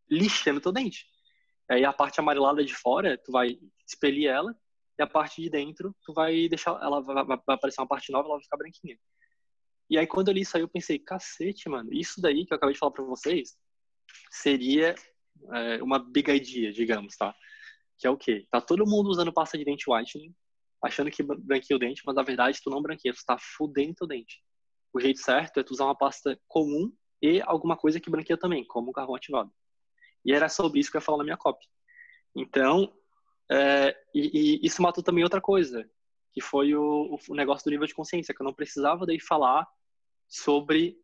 lixando 0.10 0.62
teu 0.62 0.72
dente. 0.72 1.08
Aí 1.70 1.86
a 1.86 1.94
parte 1.94 2.20
amarelada 2.20 2.64
de 2.64 2.76
fora, 2.76 3.18
tu 3.18 3.32
vai 3.32 3.60
expelir 3.88 4.28
ela, 4.28 4.56
e 4.98 5.02
a 5.02 5.08
parte 5.08 5.42
de 5.42 5.50
dentro, 5.50 5.96
tu 6.04 6.14
vai 6.14 6.48
deixar, 6.50 6.72
ela 6.82 7.02
vai, 7.02 7.24
vai 7.24 7.40
aparecer 7.48 7.82
uma 7.82 7.88
parte 7.88 8.12
nova, 8.12 8.28
ela 8.28 8.36
vai 8.36 8.44
ficar 8.44 8.58
branquinha. 8.58 9.00
E 9.90 9.98
aí 9.98 10.06
quando 10.06 10.28
eu 10.28 10.34
li 10.34 10.42
isso 10.42 10.56
aí, 10.56 10.64
eu 10.64 10.70
pensei, 10.70 11.00
cacete, 11.00 11.68
mano, 11.68 11.90
isso 11.94 12.22
daí 12.22 12.46
que 12.46 12.54
eu 12.54 12.58
acabei 12.58 12.74
de 12.74 12.80
falar 12.80 12.92
para 12.92 13.04
vocês, 13.04 13.58
seria 14.32 14.96
é, 15.54 15.82
uma 15.82 16.00
big 16.00 16.32
idea, 16.32 16.72
digamos, 16.72 17.16
tá? 17.16 17.36
Que 17.98 18.08
é 18.08 18.10
o 18.10 18.18
quê? 18.18 18.46
Tá 18.52 18.62
todo 18.62 18.86
mundo 18.86 19.10
usando 19.10 19.34
pasta 19.34 19.58
de 19.58 19.66
dente 19.66 19.90
whitening, 19.90 20.34
achando 20.84 21.12
que 21.12 21.24
branqueia 21.24 21.76
o 21.76 21.80
dente, 21.80 22.04
mas 22.06 22.16
na 22.16 22.24
verdade 22.24 22.60
tu 22.64 22.70
não 22.70 22.82
branqueia, 22.82 23.14
tu 23.14 23.24
tá 23.26 23.38
fudendo 23.40 23.96
teu 23.96 24.08
dente. 24.08 24.42
O 24.94 25.00
jeito 25.00 25.20
certo 25.20 25.60
é 25.60 25.64
tu 25.64 25.72
usar 25.72 25.86
uma 25.86 25.98
pasta 25.98 26.40
comum 26.48 26.92
e 27.22 27.42
alguma 27.42 27.76
coisa 27.76 28.00
que 28.00 28.10
branqueia 28.10 28.38
também, 28.38 28.66
como 28.66 28.92
o 28.92 28.94
carvão 28.94 29.16
ativado. 29.16 29.52
E 30.24 30.34
era 30.34 30.50
sobre 30.50 30.80
isso 30.80 30.92
que 30.92 30.98
eu 30.98 31.00
ia 31.00 31.06
falar 31.06 31.20
na 31.20 31.24
minha 31.24 31.38
copy. 31.38 31.66
Então, 32.36 32.94
é, 33.52 33.96
e, 34.14 34.60
e, 34.62 34.66
isso 34.66 34.82
matou 34.82 35.04
também 35.04 35.24
outra 35.24 35.42
coisa, 35.42 35.90
que 36.32 36.42
foi 36.42 36.76
o, 36.76 37.18
o, 37.28 37.36
negócio 37.36 37.66
do 37.66 37.72
nível 37.72 37.88
de 37.88 37.94
consciência, 37.94 38.34
que 38.34 38.42
eu 38.42 38.46
não 38.46 38.54
precisava 38.54 39.06
daí 39.06 39.20
falar 39.20 39.68
sobre 40.30 41.02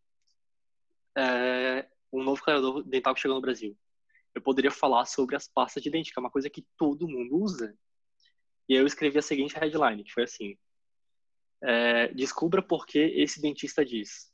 é, 1.18 1.88
um 2.14 2.24
novo 2.24 2.42
clareador 2.42 2.84
dental 2.84 3.16
que 3.16 3.22
chegou 3.22 3.36
no 3.36 3.42
Brasil. 3.42 3.78
Eu 4.34 4.42
poderia 4.42 4.72
falar 4.72 5.06
sobre 5.06 5.36
as 5.36 5.48
pastas 5.48 5.82
de 5.82 5.90
dente, 5.90 6.14
que 6.14 6.20
é 6.20 6.22
uma 6.22 6.30
coisa 6.30 6.50
que 6.50 6.66
todo 6.78 7.08
mundo 7.08 7.38
usa. 7.38 7.76
E 8.70 8.76
aí 8.76 8.80
eu 8.80 8.86
escrevi 8.86 9.18
a 9.18 9.22
seguinte 9.22 9.56
headline, 9.56 10.04
que 10.04 10.12
foi 10.12 10.24
assim: 10.24 10.58
é, 11.64 12.10
Descubra 12.10 12.62
por 12.62 12.86
que 12.86 13.00
esse 13.00 13.42
dentista 13.42 13.84
diz. 13.84 14.32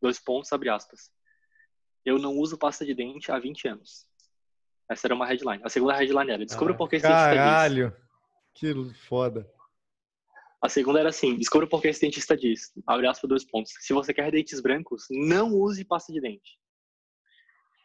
Dois 0.00 0.18
pontos, 0.18 0.52
abre 0.52 0.68
aspas. 0.68 1.10
Eu 2.04 2.18
não 2.18 2.36
uso 2.36 2.58
pasta 2.58 2.84
de 2.84 2.94
dente 2.94 3.32
há 3.32 3.38
20 3.38 3.68
anos. 3.68 4.06
Essa 4.90 5.06
era 5.06 5.14
uma 5.14 5.26
headline. 5.26 5.62
A 5.64 5.68
segunda 5.68 5.94
headline 5.94 6.30
era: 6.30 6.44
Descubra 6.44 6.74
ah, 6.74 6.76
por 6.76 6.88
que 6.88 6.96
esse 6.96 7.06
dentista 7.06 7.30
diz. 7.30 7.38
Caralho! 7.38 7.96
Que 8.54 8.74
foda. 9.06 9.48
A 10.66 10.68
segunda 10.68 10.98
era 10.98 11.10
assim: 11.10 11.36
Descubra 11.36 11.68
por 11.68 11.80
que 11.80 11.86
esse 11.86 12.00
dentista 12.00 12.36
diz. 12.36 12.72
Abre 12.88 13.06
aspas, 13.06 13.28
dois 13.28 13.44
pontos. 13.44 13.72
Se 13.78 13.92
você 13.92 14.12
quer 14.12 14.32
dentes 14.32 14.60
brancos, 14.60 15.04
não 15.10 15.54
use 15.54 15.84
pasta 15.84 16.12
de 16.12 16.20
dente. 16.20 16.58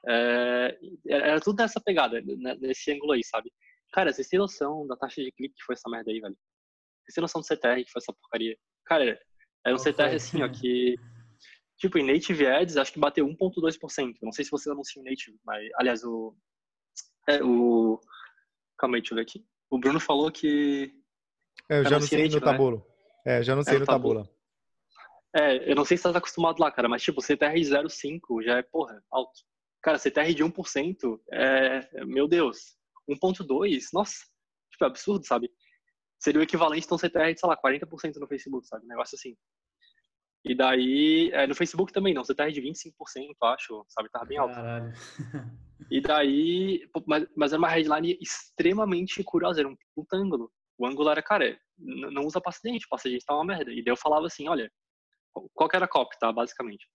É, 0.09 0.79
era 1.07 1.39
tudo 1.39 1.61
nessa 1.61 1.79
pegada, 1.79 2.19
né, 2.21 2.57
nesse 2.59 2.91
ângulo 2.91 3.11
aí, 3.11 3.23
sabe? 3.23 3.53
Cara, 3.93 4.11
vocês 4.11 4.27
têm 4.27 4.39
noção 4.39 4.87
da 4.87 4.95
taxa 4.95 5.21
de 5.21 5.31
clique 5.31 5.53
que 5.53 5.63
foi 5.63 5.73
essa 5.73 5.87
merda 5.91 6.09
aí, 6.09 6.19
velho? 6.19 6.35
Vocês 7.03 7.13
têm 7.13 7.21
noção 7.21 7.41
do 7.41 7.45
CTR 7.45 7.85
que 7.85 7.91
foi 7.91 7.99
essa 7.99 8.13
porcaria? 8.13 8.57
Cara, 8.83 9.21
era 9.63 9.75
um 9.75 9.77
CTR 9.77 10.15
assim, 10.15 10.41
ó, 10.41 10.49
que. 10.49 10.95
Tipo, 11.77 11.99
em 11.99 12.05
Native 12.11 12.47
Ads, 12.47 12.77
acho 12.77 12.93
que 12.93 12.99
bateu 12.99 13.27
1,2%. 13.27 14.15
Não 14.23 14.31
sei 14.31 14.43
se 14.43 14.49
você 14.49 14.71
anuncia 14.71 14.99
o 14.99 15.05
Native, 15.05 15.37
mas. 15.45 15.69
Aliás, 15.75 16.03
o. 16.03 16.35
É, 17.29 17.43
o. 17.43 17.99
Calma 18.75 18.97
aí, 18.97 19.01
deixa 19.01 19.13
eu 19.13 19.17
ver 19.17 19.21
aqui. 19.21 19.45
O 19.69 19.77
Bruno 19.77 19.99
falou 19.99 20.31
que. 20.31 20.91
É, 21.71 21.79
eu 21.79 21.83
já 21.85 21.95
anunciei 21.95 22.27
no 22.27 22.41
Tabolo. 22.41 22.85
Né? 23.25 23.37
É, 23.37 23.43
já 23.43 23.53
anunciei 23.53 23.77
é, 23.77 23.79
no 23.79 23.85
Tabula. 23.85 24.29
É, 25.33 25.71
eu 25.71 25.75
não 25.75 25.85
sei 25.85 25.95
se 25.95 26.03
você 26.03 26.11
tá 26.11 26.17
acostumado 26.17 26.59
lá, 26.59 26.69
cara, 26.69 26.89
mas 26.89 27.01
tipo, 27.01 27.21
CTR 27.21 27.55
0,5 27.55 28.43
já 28.43 28.57
é, 28.57 28.61
porra, 28.61 29.01
alto. 29.09 29.39
Cara, 29.81 29.97
CTR 29.97 30.33
de 30.33 30.43
1% 30.43 31.19
é, 31.31 32.05
meu 32.05 32.27
Deus, 32.27 32.75
1.2, 33.09 33.85
nossa, 33.93 34.15
tipo, 34.69 34.83
é 34.83 34.87
absurdo, 34.87 35.25
sabe? 35.25 35.49
Seria 36.19 36.41
o 36.41 36.43
equivalente 36.43 36.85
a 36.91 36.93
um 36.93 36.97
CTR 36.97 37.33
de, 37.33 37.39
sei 37.39 37.49
lá, 37.49 37.57
40% 37.57 38.17
no 38.17 38.27
Facebook, 38.27 38.67
sabe? 38.67 38.83
Um 38.85 38.89
negócio 38.89 39.15
assim. 39.15 39.35
E 40.43 40.53
daí, 40.53 41.31
é, 41.31 41.47
no 41.47 41.55
Facebook 41.55 41.93
também 41.93 42.13
não, 42.13 42.25
CTR 42.25 42.51
de 42.51 42.61
25%, 42.61 42.91
acho, 43.43 43.85
sabe? 43.87 44.09
Tava 44.09 44.25
bem 44.25 44.37
alto. 44.37 44.55
Caralho. 44.55 44.93
E 45.89 45.99
daí, 45.99 46.87
mas, 47.05 47.27
mas 47.35 47.51
era 47.51 47.59
uma 47.59 47.67
headline 47.67 48.17
extremamente 48.21 49.23
curiosa, 49.23 49.61
era 49.61 49.67
um 49.67 49.75
puta 49.95 50.15
ângulo. 50.15 50.51
O 50.81 50.87
ângulo 50.87 51.09
era, 51.09 51.21
cara, 51.21 51.59
não 51.77 52.25
usa 52.25 52.41
pasta 52.41 52.61
de 52.63 52.73
dente, 52.73 52.87
pasta 52.89 53.07
de 53.07 53.15
dente 53.15 53.25
tá 53.25 53.35
uma 53.35 53.45
merda. 53.45 53.71
E 53.71 53.83
daí 53.83 53.91
eu 53.91 53.97
falava 53.97 54.25
assim, 54.25 54.47
olha, 54.47 54.71
qual 55.53 55.69
que 55.69 55.75
era 55.75 55.85
a 55.85 55.89
copy, 55.89 56.17
tá? 56.19 56.31
Basicamente 56.31 56.87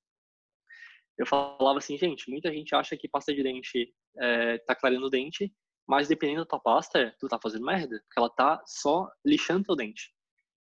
eu 1.19 1.27
falava 1.27 1.79
assim, 1.79 1.97
gente, 1.97 2.31
muita 2.31 2.53
gente 2.53 2.75
acha 2.75 2.97
que 2.97 3.09
pasta 3.09 3.35
de 3.35 3.43
dente 3.43 3.93
é, 4.19 4.59
tá 4.59 4.75
clareando 4.75 5.07
o 5.07 5.11
dente, 5.11 5.53
mas 5.89 6.09
dependendo 6.09 6.41
da 6.41 6.47
tua 6.47 6.61
pasta, 6.61 7.15
tu 7.19 7.27
tá 7.29 7.39
fazendo 7.43 7.65
merda, 7.65 7.99
porque 8.01 8.19
ela 8.19 8.29
tá 8.29 8.63
só 8.67 9.09
lixando 9.25 9.65
teu 9.65 9.77
dente. 9.77 10.13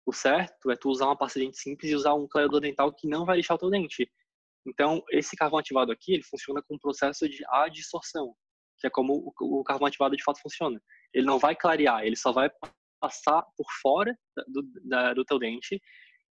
O 0.04 0.12
certo 0.12 0.70
é 0.70 0.76
tu 0.76 0.88
usar 0.90 1.06
uma 1.06 1.16
pasta 1.16 1.38
de 1.38 1.46
dente 1.46 1.58
simples 1.58 1.92
e 1.92 1.94
usar 1.94 2.14
um 2.14 2.26
clareador 2.26 2.60
dental 2.60 2.92
que 2.92 3.06
não 3.06 3.24
vai 3.24 3.36
lixar 3.36 3.56
o 3.56 3.58
teu 3.58 3.70
dente. 3.70 4.10
Então, 4.66 5.02
esse 5.10 5.36
carvão 5.36 5.58
ativado 5.58 5.92
aqui, 5.92 6.14
ele 6.14 6.24
funciona 6.24 6.62
com 6.62 6.74
um 6.74 6.78
processo 6.78 7.28
de 7.28 7.44
adsorção, 7.48 8.34
que 8.78 8.86
é 8.86 8.90
como 8.90 9.32
o 9.40 9.62
carvão 9.62 9.86
ativado 9.86 10.16
de 10.16 10.24
fato 10.24 10.40
funciona. 10.40 10.80
Ele 11.14 11.26
não 11.26 11.38
vai 11.38 11.54
clarear, 11.54 12.04
ele 12.04 12.16
só 12.16 12.32
vai 12.32 12.50
passar 13.02 13.42
por 13.56 13.66
fora 13.82 14.16
do, 14.46 14.62
da, 14.84 15.12
do 15.12 15.24
teu 15.24 15.38
dente 15.38 15.80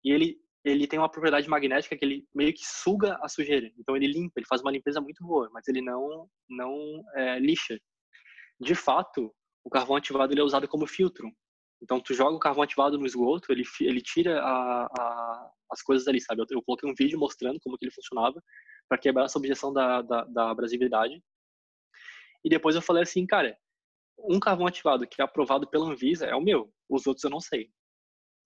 e 0.05 0.11
ele 0.11 0.37
ele 0.63 0.85
tem 0.85 0.99
uma 0.99 1.09
propriedade 1.09 1.49
magnética 1.49 1.97
que 1.97 2.03
ele 2.03 2.27
meio 2.35 2.53
que 2.53 2.65
suga 2.65 3.17
a 3.21 3.29
sujeira. 3.29 3.71
Então 3.77 3.95
ele 3.95 4.07
limpa, 4.07 4.33
ele 4.37 4.45
faz 4.45 4.61
uma 4.61 4.71
limpeza 4.71 4.99
muito 4.99 5.25
boa, 5.25 5.49
mas 5.53 5.67
ele 5.67 5.81
não 5.81 6.29
não 6.49 7.03
é, 7.15 7.39
lixa. 7.39 7.79
De 8.59 8.75
fato, 8.75 9.33
o 9.63 9.69
carvão 9.69 9.95
ativado 9.95 10.33
ele 10.33 10.41
é 10.41 10.43
usado 10.43 10.67
como 10.67 10.85
filtro. 10.85 11.31
Então 11.81 11.99
tu 12.01 12.13
joga 12.13 12.35
o 12.35 12.39
carvão 12.39 12.63
ativado 12.63 12.97
no 12.97 13.05
esgoto, 13.05 13.51
ele 13.51 13.63
ele 13.79 14.01
tira 14.01 14.41
a, 14.41 14.85
a, 14.85 15.51
as 15.71 15.81
coisas 15.81 16.07
ali, 16.07 16.19
sabe? 16.21 16.41
Eu, 16.41 16.45
eu, 16.51 16.61
coloquei 16.61 16.89
um 16.89 16.95
vídeo 16.95 17.17
mostrando 17.17 17.59
como 17.61 17.77
que 17.77 17.85
ele 17.85 17.93
funcionava 17.93 18.41
para 18.89 18.97
quebrar 18.97 19.25
essa 19.25 19.39
objeção 19.39 19.71
da, 19.71 20.01
da, 20.01 20.25
da 20.25 20.51
abrasividade. 20.51 21.21
E 22.43 22.49
depois 22.49 22.75
eu 22.75 22.81
falei 22.81 23.03
assim, 23.03 23.25
cara, 23.25 23.57
um 24.27 24.39
carvão 24.39 24.67
ativado 24.67 25.07
que 25.07 25.21
é 25.21 25.25
aprovado 25.25 25.67
pela 25.67 25.85
Anvisa 25.89 26.25
é 26.25 26.35
o 26.35 26.41
meu. 26.41 26.71
Os 26.89 27.07
outros 27.07 27.23
eu 27.23 27.29
não 27.29 27.39
sei 27.39 27.71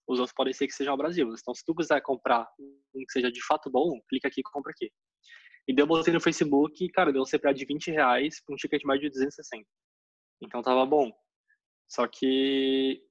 os 0.06 0.18
outros 0.18 0.34
podem 0.34 0.52
ser 0.52 0.66
que 0.66 0.74
sejam 0.74 0.96
Brasil. 0.96 1.28
Então, 1.28 1.54
se 1.54 1.64
tu 1.64 1.74
quiser 1.74 2.00
comprar 2.02 2.46
um 2.58 3.04
que 3.06 3.12
seja 3.12 3.30
de 3.30 3.44
fato 3.44 3.70
bom, 3.70 4.00
clica 4.08 4.28
aqui 4.28 4.40
e 4.40 4.44
compra 4.44 4.70
aqui. 4.70 4.90
E 5.66 5.74
deu 5.74 5.86
botei 5.86 6.12
no 6.12 6.20
Facebook, 6.20 6.88
cara, 6.90 7.12
deu 7.12 7.22
um 7.22 7.24
CPA 7.24 7.54
de 7.54 7.64
20 7.64 7.90
reais 7.90 8.40
com 8.40 8.52
um 8.52 8.56
ticket 8.56 8.84
médio 8.84 9.02
de 9.02 9.10
260. 9.10 9.64
Então 10.42 10.62
tava 10.62 10.84
bom. 10.84 11.10
Só 11.88 12.06
que 12.06 13.02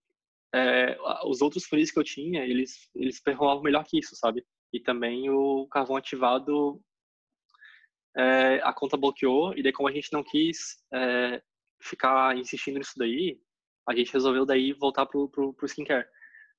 é, 0.53 0.97
os 1.25 1.41
outros 1.41 1.65
funis 1.65 1.91
que 1.91 1.97
eu 1.97 2.03
tinha, 2.03 2.45
eles, 2.45 2.89
eles 2.95 3.21
performavam 3.21 3.63
melhor 3.63 3.83
que 3.83 3.97
isso, 3.97 4.15
sabe? 4.15 4.45
E 4.71 4.79
também 4.79 5.29
o 5.31 5.67
carvão 5.67 5.95
ativado, 5.95 6.79
é, 8.15 8.61
a 8.63 8.71
conta 8.71 8.97
bloqueou, 8.97 9.57
e 9.57 9.63
daí 9.63 9.73
como 9.73 9.89
a 9.89 9.91
gente 9.91 10.13
não 10.13 10.23
quis 10.23 10.77
é, 10.93 11.41
ficar 11.83 12.37
insistindo 12.37 12.77
nisso 12.79 12.93
daí, 12.97 13.39
a 13.87 13.95
gente 13.95 14.13
resolveu 14.13 14.45
daí 14.45 14.73
voltar 14.73 15.05
pro, 15.05 15.29
pro, 15.29 15.53
pro 15.53 15.67
skincare. 15.67 16.07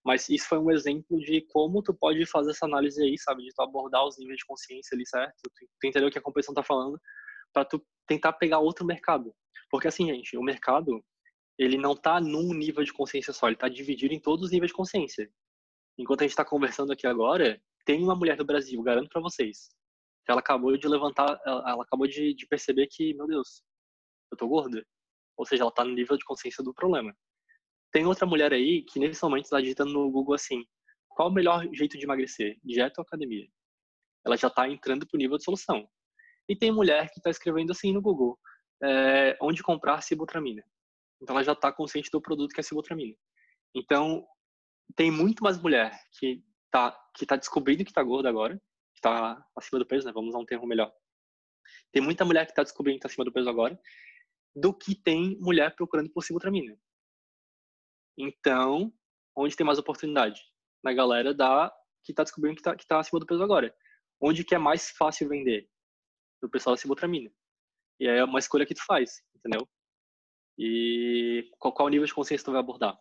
Mas 0.05 0.29
isso 0.29 0.47
foi 0.47 0.59
um 0.59 0.71
exemplo 0.71 1.19
de 1.19 1.41
como 1.51 1.83
tu 1.83 1.95
pode 1.95 2.27
fazer 2.27 2.51
essa 2.51 2.67
análise 2.67 3.03
aí, 3.03 3.19
sabe? 3.19 3.43
De 3.43 3.55
tu 3.55 3.63
abordar 3.63 4.05
os 4.07 4.19
níveis 4.19 4.39
de 4.39 4.45
consciência 4.45 4.95
ali, 4.95 5.07
certo? 5.07 5.35
Tu, 5.43 5.51
tu 5.81 5.87
entender 5.87 6.07
o 6.07 6.11
que 6.11 6.19
a 6.19 6.23
competição 6.23 6.55
tá 6.55 6.63
falando 6.63 7.01
para 7.53 7.65
tu 7.65 7.83
tentar 8.07 8.35
pegar 8.35 8.59
outro 8.59 8.85
mercado. 8.85 9.35
Porque 9.71 9.89
assim, 9.89 10.07
gente, 10.07 10.37
o 10.37 10.43
mercado, 10.43 11.03
ele 11.59 11.79
não 11.79 11.97
tá 11.97 12.21
num 12.21 12.53
nível 12.53 12.85
de 12.85 12.93
consciência 12.93 13.33
só, 13.33 13.47
ele 13.47 13.57
tá 13.57 13.69
dividido 13.69 14.13
em 14.13 14.21
todos 14.21 14.47
os 14.47 14.51
níveis 14.51 14.71
de 14.71 14.77
consciência. 14.77 15.31
Enquanto 15.97 16.21
a 16.21 16.25
gente 16.25 16.33
está 16.33 16.45
conversando 16.45 16.93
aqui 16.93 17.07
agora, 17.07 17.61
tem 17.87 18.03
uma 18.03 18.15
mulher 18.15 18.37
do 18.37 18.45
Brasil, 18.45 18.83
garanto 18.83 19.09
para 19.09 19.23
vocês, 19.23 19.69
que 20.25 20.31
ela 20.31 20.41
acabou 20.41 20.77
de 20.77 20.89
levantar, 20.89 21.41
ela, 21.47 21.71
ela 21.71 21.83
acabou 21.83 22.07
de, 22.07 22.35
de 22.35 22.47
perceber 22.47 22.89
que, 22.89 23.15
meu 23.15 23.27
Deus, 23.27 23.63
eu 24.31 24.37
tô 24.37 24.49
gorda. 24.49 24.85
Ou 25.37 25.47
seja, 25.47 25.63
ela 25.63 25.73
tá 25.73 25.85
no 25.85 25.93
nível 25.95 26.17
de 26.17 26.25
consciência 26.25 26.63
do 26.63 26.75
problema. 26.75 27.15
Tem 27.93 28.07
outra 28.07 28.27
mulher 28.27 28.53
aí 28.53 28.83
que 28.83 28.99
nesse 28.99 29.23
momento 29.23 29.45
está 29.45 29.61
digitando 29.61 29.93
no 29.93 30.11
Google 30.11 30.35
assim: 30.35 30.65
qual 31.09 31.29
o 31.29 31.33
melhor 31.33 31.67
jeito 31.73 31.97
de 31.97 32.05
emagrecer, 32.05 32.59
dieta 32.65 33.01
ou 33.01 33.03
academia? 33.03 33.47
Ela 34.25 34.37
já 34.37 34.49
está 34.49 34.69
entrando 34.69 35.07
para 35.07 35.17
o 35.17 35.19
nível 35.19 35.39
de 35.39 35.45
solução. 35.45 35.89
E 36.49 36.57
tem 36.57 36.73
mulher 36.73 37.11
que 37.11 37.19
está 37.19 37.31
escrevendo 37.31 37.71
assim 37.71 37.93
no 37.93 38.03
Google: 38.03 38.39
é, 38.83 39.37
onde 39.41 39.63
comprar 39.63 40.03
sibutramina? 40.03 40.63
Então 41.21 41.37
ela 41.37 41.45
já 41.45 41.53
está 41.53 41.73
consciente 41.73 42.11
do 42.11 42.21
produto 42.21 42.53
que 42.53 42.61
é 42.61 42.63
sibutramina. 42.63 43.15
Então 43.75 44.27
tem 44.95 45.11
muito 45.11 45.43
mais 45.43 45.61
mulher 45.61 45.99
que 46.19 46.43
está 46.67 47.01
que 47.17 47.25
tá 47.25 47.37
descobrindo 47.37 47.85
que 47.85 47.91
está 47.91 48.03
gorda 48.03 48.29
agora, 48.29 48.57
que 48.93 48.99
está 48.99 49.45
acima 49.57 49.79
do 49.79 49.87
peso, 49.87 50.07
né? 50.07 50.13
Vamos 50.13 50.31
usar 50.31 50.39
um 50.39 50.47
termo 50.47 50.67
melhor. 50.67 50.93
Tem 51.93 52.03
muita 52.03 52.25
mulher 52.25 52.45
que 52.45 52.53
está 52.53 52.63
descobrindo 52.63 52.99
que 52.99 53.07
está 53.07 53.13
acima 53.13 53.25
do 53.25 53.33
peso 53.33 53.49
agora, 53.49 53.79
do 54.55 54.73
que 54.73 54.95
tem 54.95 55.37
mulher 55.41 55.75
procurando 55.75 56.11
por 56.11 56.23
sibutramina. 56.23 56.79
Então, 58.17 58.93
onde 59.37 59.57
tem 59.57 59.67
mais 59.67 59.79
oportunidade? 59.79 60.41
Na 60.83 60.93
galera 60.93 61.35
da 61.35 61.75
que 62.05 62.13
está 62.13 62.23
descobrindo 62.23 62.57
que 62.57 62.61
está 62.61 62.77
que 62.77 62.87
tá 62.87 63.01
acima 63.01 63.19
do 63.19 63.27
peso 63.27 63.43
agora. 63.43 63.75
Onde 64.21 64.45
que 64.45 64.55
é 64.55 64.59
mais 64.59 64.91
fácil 64.91 65.29
vender? 65.29 65.69
Do 66.41 66.49
pessoal 66.49 66.75
da 66.75 66.81
Sibutramina. 66.81 67.33
E 67.99 68.07
é 68.07 68.23
uma 68.23 68.39
escolha 68.39 68.67
que 68.67 68.75
tu 68.75 68.85
faz, 68.85 69.23
entendeu? 69.35 69.67
E 70.59 71.51
qual, 71.59 71.73
qual 71.73 71.89
nível 71.89 72.07
de 72.07 72.15
consciência 72.15 72.45
tu 72.45 72.53
vai 72.53 72.61
abordar? 72.61 72.99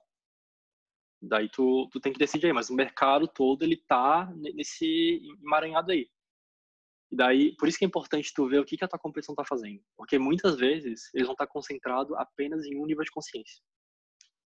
Daí 1.21 1.49
tu, 1.49 1.87
tu 1.91 1.99
tem 1.99 2.11
que 2.11 2.19
decidir 2.19 2.47
aí, 2.47 2.53
mas 2.53 2.69
o 2.69 2.75
mercado 2.75 3.27
todo 3.27 3.63
ele 3.63 3.77
tá 3.77 4.31
nesse 4.35 5.21
emaranhado 5.41 5.91
aí. 5.91 6.09
E 7.13 7.15
daí, 7.15 7.55
por 7.57 7.69
isso 7.69 7.77
que 7.77 7.85
é 7.85 7.87
importante 7.87 8.33
tu 8.33 8.49
ver 8.49 8.59
o 8.59 8.65
que, 8.65 8.75
que 8.75 8.83
a 8.83 8.87
tua 8.87 8.97
competição 8.97 9.33
está 9.33 9.45
fazendo. 9.45 9.79
Porque 9.95 10.17
muitas 10.17 10.55
vezes 10.55 11.13
eles 11.13 11.27
vão 11.27 11.33
estar 11.33 11.45
tá 11.45 11.51
concentrados 11.51 12.11
apenas 12.17 12.65
em 12.65 12.75
um 12.75 12.87
nível 12.87 13.03
de 13.03 13.11
consciência. 13.11 13.61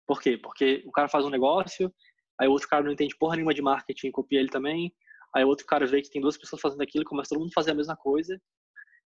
Por 0.04 0.20
quê? 0.20 0.36
Porque 0.36 0.82
o 0.84 0.90
cara 0.90 1.08
faz 1.08 1.24
um 1.24 1.30
negócio, 1.30 1.94
aí 2.40 2.48
o 2.48 2.50
outro 2.50 2.66
cara 2.66 2.82
não 2.82 2.90
entende 2.90 3.16
porra 3.16 3.36
nenhuma 3.36 3.54
de 3.54 3.62
marketing, 3.62 4.10
copia 4.10 4.40
ele 4.40 4.48
também, 4.48 4.92
aí 5.32 5.44
o 5.44 5.48
outro 5.48 5.64
cara 5.64 5.86
vê 5.86 6.02
que 6.02 6.10
tem 6.10 6.20
duas 6.20 6.36
pessoas 6.36 6.60
fazendo 6.60 6.82
aquilo, 6.82 7.04
começa 7.04 7.28
todo 7.28 7.38
mundo 7.38 7.50
a 7.50 7.54
fazer 7.54 7.70
a 7.70 7.74
mesma 7.74 7.96
coisa, 7.96 8.36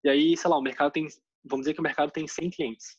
e 0.04 0.10
aí, 0.10 0.36
sei 0.36 0.50
lá, 0.50 0.58
o 0.58 0.62
mercado 0.62 0.92
tem, 0.92 1.08
vamos 1.46 1.66
dizer 1.66 1.76
que 1.76 1.80
o 1.80 1.84
mercado 1.84 2.12
tem 2.12 2.28
100 2.28 2.50
clientes. 2.50 2.98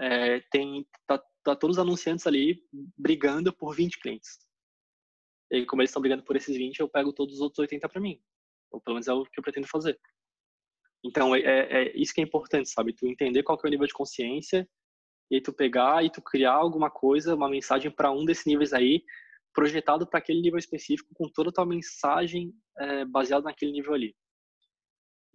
É, 0.00 0.38
tem, 0.52 0.86
tá, 1.04 1.18
tá 1.42 1.56
todos 1.56 1.78
os 1.78 1.82
anunciantes 1.82 2.28
ali 2.28 2.64
brigando 2.96 3.52
por 3.52 3.74
20 3.74 3.98
clientes. 3.98 4.38
E 5.50 5.66
como 5.66 5.82
eles 5.82 5.90
estão 5.90 6.00
brigando 6.00 6.22
por 6.22 6.36
esses 6.36 6.56
20, 6.56 6.78
eu 6.78 6.88
pego 6.88 7.12
todos 7.12 7.34
os 7.34 7.40
outros 7.40 7.58
80 7.58 7.88
para 7.88 8.00
mim. 8.00 8.22
Ou 8.72 8.80
pelo 8.80 8.94
menos 8.94 9.08
é 9.08 9.12
o 9.12 9.24
que 9.24 9.38
eu 9.38 9.42
pretendo 9.42 9.68
fazer. 9.68 9.98
Então, 11.04 11.34
é, 11.34 11.40
é, 11.40 11.82
é, 11.82 11.96
isso 11.96 12.14
que 12.14 12.20
é 12.20 12.24
importante, 12.24 12.70
sabe? 12.70 12.92
Tu 12.92 13.06
entender 13.06 13.42
qual 13.42 13.58
que 13.58 13.66
é 13.66 13.68
o 13.68 13.70
nível 13.70 13.86
de 13.86 13.92
consciência 13.92 14.68
e 15.30 15.40
tu 15.40 15.52
pegar 15.52 16.04
e 16.04 16.10
tu 16.10 16.22
criar 16.22 16.52
alguma 16.52 16.90
coisa, 16.90 17.34
uma 17.34 17.48
mensagem 17.48 17.90
para 17.90 18.12
um 18.12 18.24
desses 18.24 18.44
níveis 18.44 18.72
aí, 18.72 19.02
projetado 19.52 20.06
para 20.06 20.18
aquele 20.18 20.40
nível 20.40 20.58
específico, 20.58 21.10
com 21.14 21.28
toda 21.28 21.50
a 21.50 21.52
tua 21.52 21.66
mensagem 21.66 22.52
é, 22.78 23.04
baseada 23.04 23.44
naquele 23.44 23.72
nível 23.72 23.94
ali. 23.94 24.14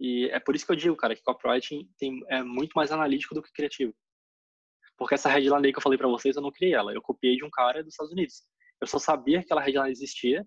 E 0.00 0.26
é 0.30 0.38
por 0.38 0.54
isso 0.54 0.64
que 0.64 0.72
eu 0.72 0.76
digo, 0.76 0.96
cara, 0.96 1.14
que 1.14 1.22
copywriting 1.22 1.88
tem, 1.98 2.20
é 2.28 2.42
muito 2.42 2.72
mais 2.74 2.92
analítico 2.92 3.34
do 3.34 3.42
que 3.42 3.52
criativo. 3.52 3.92
Porque 4.96 5.14
essa 5.14 5.28
headline 5.28 5.66
aí 5.66 5.72
que 5.72 5.78
eu 5.78 5.82
falei 5.82 5.98
para 5.98 6.08
vocês, 6.08 6.36
eu 6.36 6.42
não 6.42 6.52
criei 6.52 6.74
ela. 6.74 6.92
Eu 6.92 7.02
copiei 7.02 7.36
de 7.36 7.44
um 7.44 7.50
cara 7.50 7.82
dos 7.82 7.92
Estados 7.92 8.12
Unidos. 8.12 8.42
Eu 8.80 8.86
só 8.86 8.98
sabia 8.98 9.38
que 9.38 9.44
aquela 9.44 9.60
headline 9.60 9.90
existia. 9.90 10.46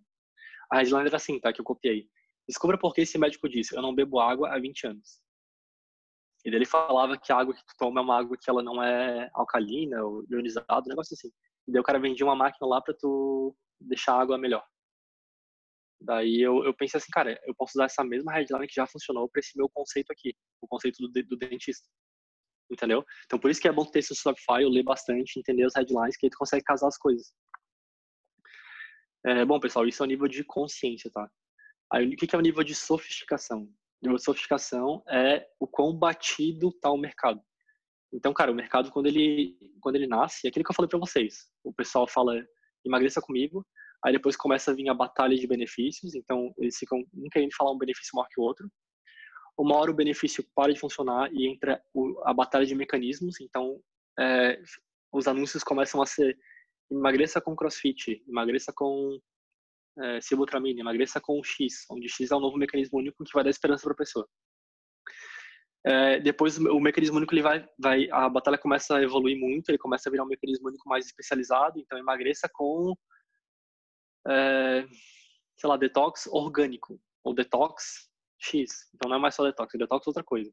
A 0.72 0.78
headline 0.78 1.08
era 1.08 1.18
assim, 1.18 1.40
tá? 1.40 1.54
Que 1.54 1.62
eu 1.62 1.66
copiei. 1.66 2.08
Descubra 2.48 2.78
por 2.78 2.94
que 2.94 3.02
esse 3.02 3.18
médico 3.18 3.50
disse: 3.50 3.76
Eu 3.76 3.82
não 3.82 3.94
bebo 3.94 4.20
água 4.20 4.54
há 4.54 4.60
20 4.60 4.88
anos. 4.88 5.22
E 6.44 6.50
ele 6.50 6.66
falava 6.66 7.18
que 7.18 7.32
a 7.32 7.38
água 7.38 7.54
que 7.54 7.64
tu 7.66 7.74
toma 7.78 8.02
é 8.02 8.04
uma 8.04 8.18
água 8.18 8.38
que 8.38 8.50
ela 8.50 8.64
não 8.64 8.82
é 8.82 9.30
alcalina 9.34 10.04
ou 10.04 10.26
ionizada, 10.30 10.82
um 10.86 10.90
negócio 10.90 11.14
assim. 11.14 11.32
E 11.68 11.72
daí 11.72 11.80
o 11.80 11.84
cara 11.84 12.00
vendia 12.00 12.26
uma 12.26 12.36
máquina 12.36 12.68
lá 12.68 12.82
para 12.82 12.96
tu 12.96 13.56
deixar 13.80 14.16
a 14.16 14.22
água 14.22 14.38
melhor. 14.38 14.66
Daí 16.02 16.42
eu, 16.42 16.64
eu 16.64 16.74
pensei 16.74 16.98
assim, 16.98 17.12
cara, 17.12 17.40
eu 17.46 17.54
posso 17.54 17.74
usar 17.76 17.86
essa 17.86 18.04
mesma 18.04 18.34
headline 18.34 18.68
que 18.68 18.74
já 18.74 18.88
funcionou 18.88 19.30
para 19.30 19.40
esse 19.40 19.56
meu 19.56 19.70
conceito 19.70 20.12
aqui, 20.12 20.36
o 20.60 20.68
conceito 20.68 20.98
do, 20.98 21.24
do 21.24 21.38
dentista. 21.38 21.88
Entendeu? 22.72 23.06
Então 23.26 23.38
por 23.38 23.52
isso 23.52 23.62
que 23.62 23.68
é 23.68 23.72
bom 23.72 23.86
ter 23.86 24.00
esse 24.00 24.14
eu 24.16 24.70
ler 24.70 24.84
bastante, 24.84 25.38
entender 25.38 25.64
as 25.64 25.76
headlines, 25.76 26.18
que 26.18 26.26
aí 26.26 26.30
tu 26.32 26.40
consegue 26.40 26.64
casar 26.64 26.88
as 26.88 26.98
coisas. 26.98 27.32
É, 29.24 29.46
bom, 29.46 29.60
pessoal, 29.60 29.88
isso 29.88 30.02
é 30.02 30.06
o 30.06 30.08
nível 30.08 30.28
de 30.28 30.44
consciência, 30.44 31.12
tá? 31.12 31.30
Aí, 31.92 32.08
o 32.08 32.16
que 32.16 32.36
é 32.36 32.38
o 32.38 32.42
nível 32.42 32.64
de 32.64 32.74
sofisticação? 32.74 33.64
O 33.64 34.04
nível 34.04 34.18
de 34.18 34.24
sofisticação 34.24 35.04
é 35.10 35.46
o 35.60 35.68
quão 35.68 35.94
batido 35.94 36.70
está 36.70 36.90
o 36.90 36.98
mercado. 36.98 37.42
Então, 38.14 38.34
cara, 38.34 38.52
o 38.52 38.56
mercado, 38.56 38.92
quando 38.92 39.08
ele, 39.08 39.58
quando 39.82 39.96
ele 39.96 40.08
nasce, 40.08 40.46
é 40.46 40.50
aquilo 40.50 40.66
que 40.66 40.72
eu 40.72 40.76
falei 40.76 40.90
para 40.90 41.00
vocês. 41.00 41.50
O 41.64 41.74
pessoal 41.74 42.08
fala, 42.08 42.34
emagreça 42.86 43.22
comigo, 43.22 43.66
aí 44.04 44.14
depois 44.14 44.36
começa 44.36 44.72
a 44.72 44.74
vir 44.74 44.90
a 44.90 44.94
batalha 44.94 45.36
de 45.36 45.48
benefícios, 45.48 46.16
então 46.16 46.54
eles 46.58 46.78
ficam 46.78 47.00
um 47.14 47.30
querendo 47.32 47.56
falar 47.56 47.72
um 47.72 47.78
benefício 47.78 48.12
maior 48.16 48.28
que 48.30 48.40
o 48.40 48.44
outro. 48.44 48.70
Uma 49.58 49.78
hora 49.78 49.92
o 49.92 49.96
benefício 49.96 50.46
para 50.56 50.74
de 50.74 50.80
funcionar 50.80 51.32
e 51.34 51.48
entra 51.48 51.82
a 52.24 52.34
batalha 52.34 52.66
de 52.66 52.76
mecanismos, 52.76 53.40
então 53.40 53.80
é, 54.20 54.62
os 55.14 55.28
anúncios 55.28 55.64
começam 55.64 56.02
a 56.02 56.06
ser 56.06 56.38
emagreça 56.90 57.40
com 57.40 57.56
crossfit, 57.56 58.24
emagreça 58.28 58.74
com 58.76 59.20
é, 60.02 60.22
sibutramina, 60.22 60.82
emagreça 60.82 61.20
com 61.22 61.42
X, 61.44 61.86
onde 61.90 62.10
X 62.10 62.32
é 62.32 62.36
um 62.36 62.40
novo 62.40 62.58
mecanismo 62.58 63.00
único 63.00 63.24
que 63.24 63.34
vai 63.34 63.44
dar 63.44 63.50
esperança 63.50 63.84
para 63.84 63.94
a 63.94 63.98
pessoa. 63.98 64.28
É, 65.84 66.20
depois 66.20 66.58
o 66.58 66.80
mecanismo 66.80 67.18
único 67.18 67.34
ele 67.34 67.42
vai, 67.42 67.68
vai, 67.80 68.08
a 68.12 68.30
batalha 68.30 68.58
começa 68.58 68.98
a 68.98 69.02
evoluir 69.02 69.38
muito, 69.40 69.70
ele 69.70 69.80
começa 69.80 70.08
a 70.08 70.12
virar 70.12 70.24
um 70.24 70.28
mecanismo 70.28 70.68
único 70.68 70.88
mais 70.88 71.08
especializado, 71.08 71.80
então 71.80 71.98
emagreça 71.98 72.48
com, 72.54 72.96
é, 74.28 74.86
sei 75.58 75.70
lá, 75.70 75.78
detox 75.78 76.28
orgânico, 76.28 77.00
ou 77.24 77.34
detox 77.34 78.10
X, 78.40 78.90
então 78.94 79.10
não 79.10 79.18
é 79.18 79.20
mais 79.20 79.34
só 79.34 79.44
detox, 79.44 79.74
detox 79.78 80.06
é 80.06 80.10
outra 80.10 80.24
coisa. 80.24 80.52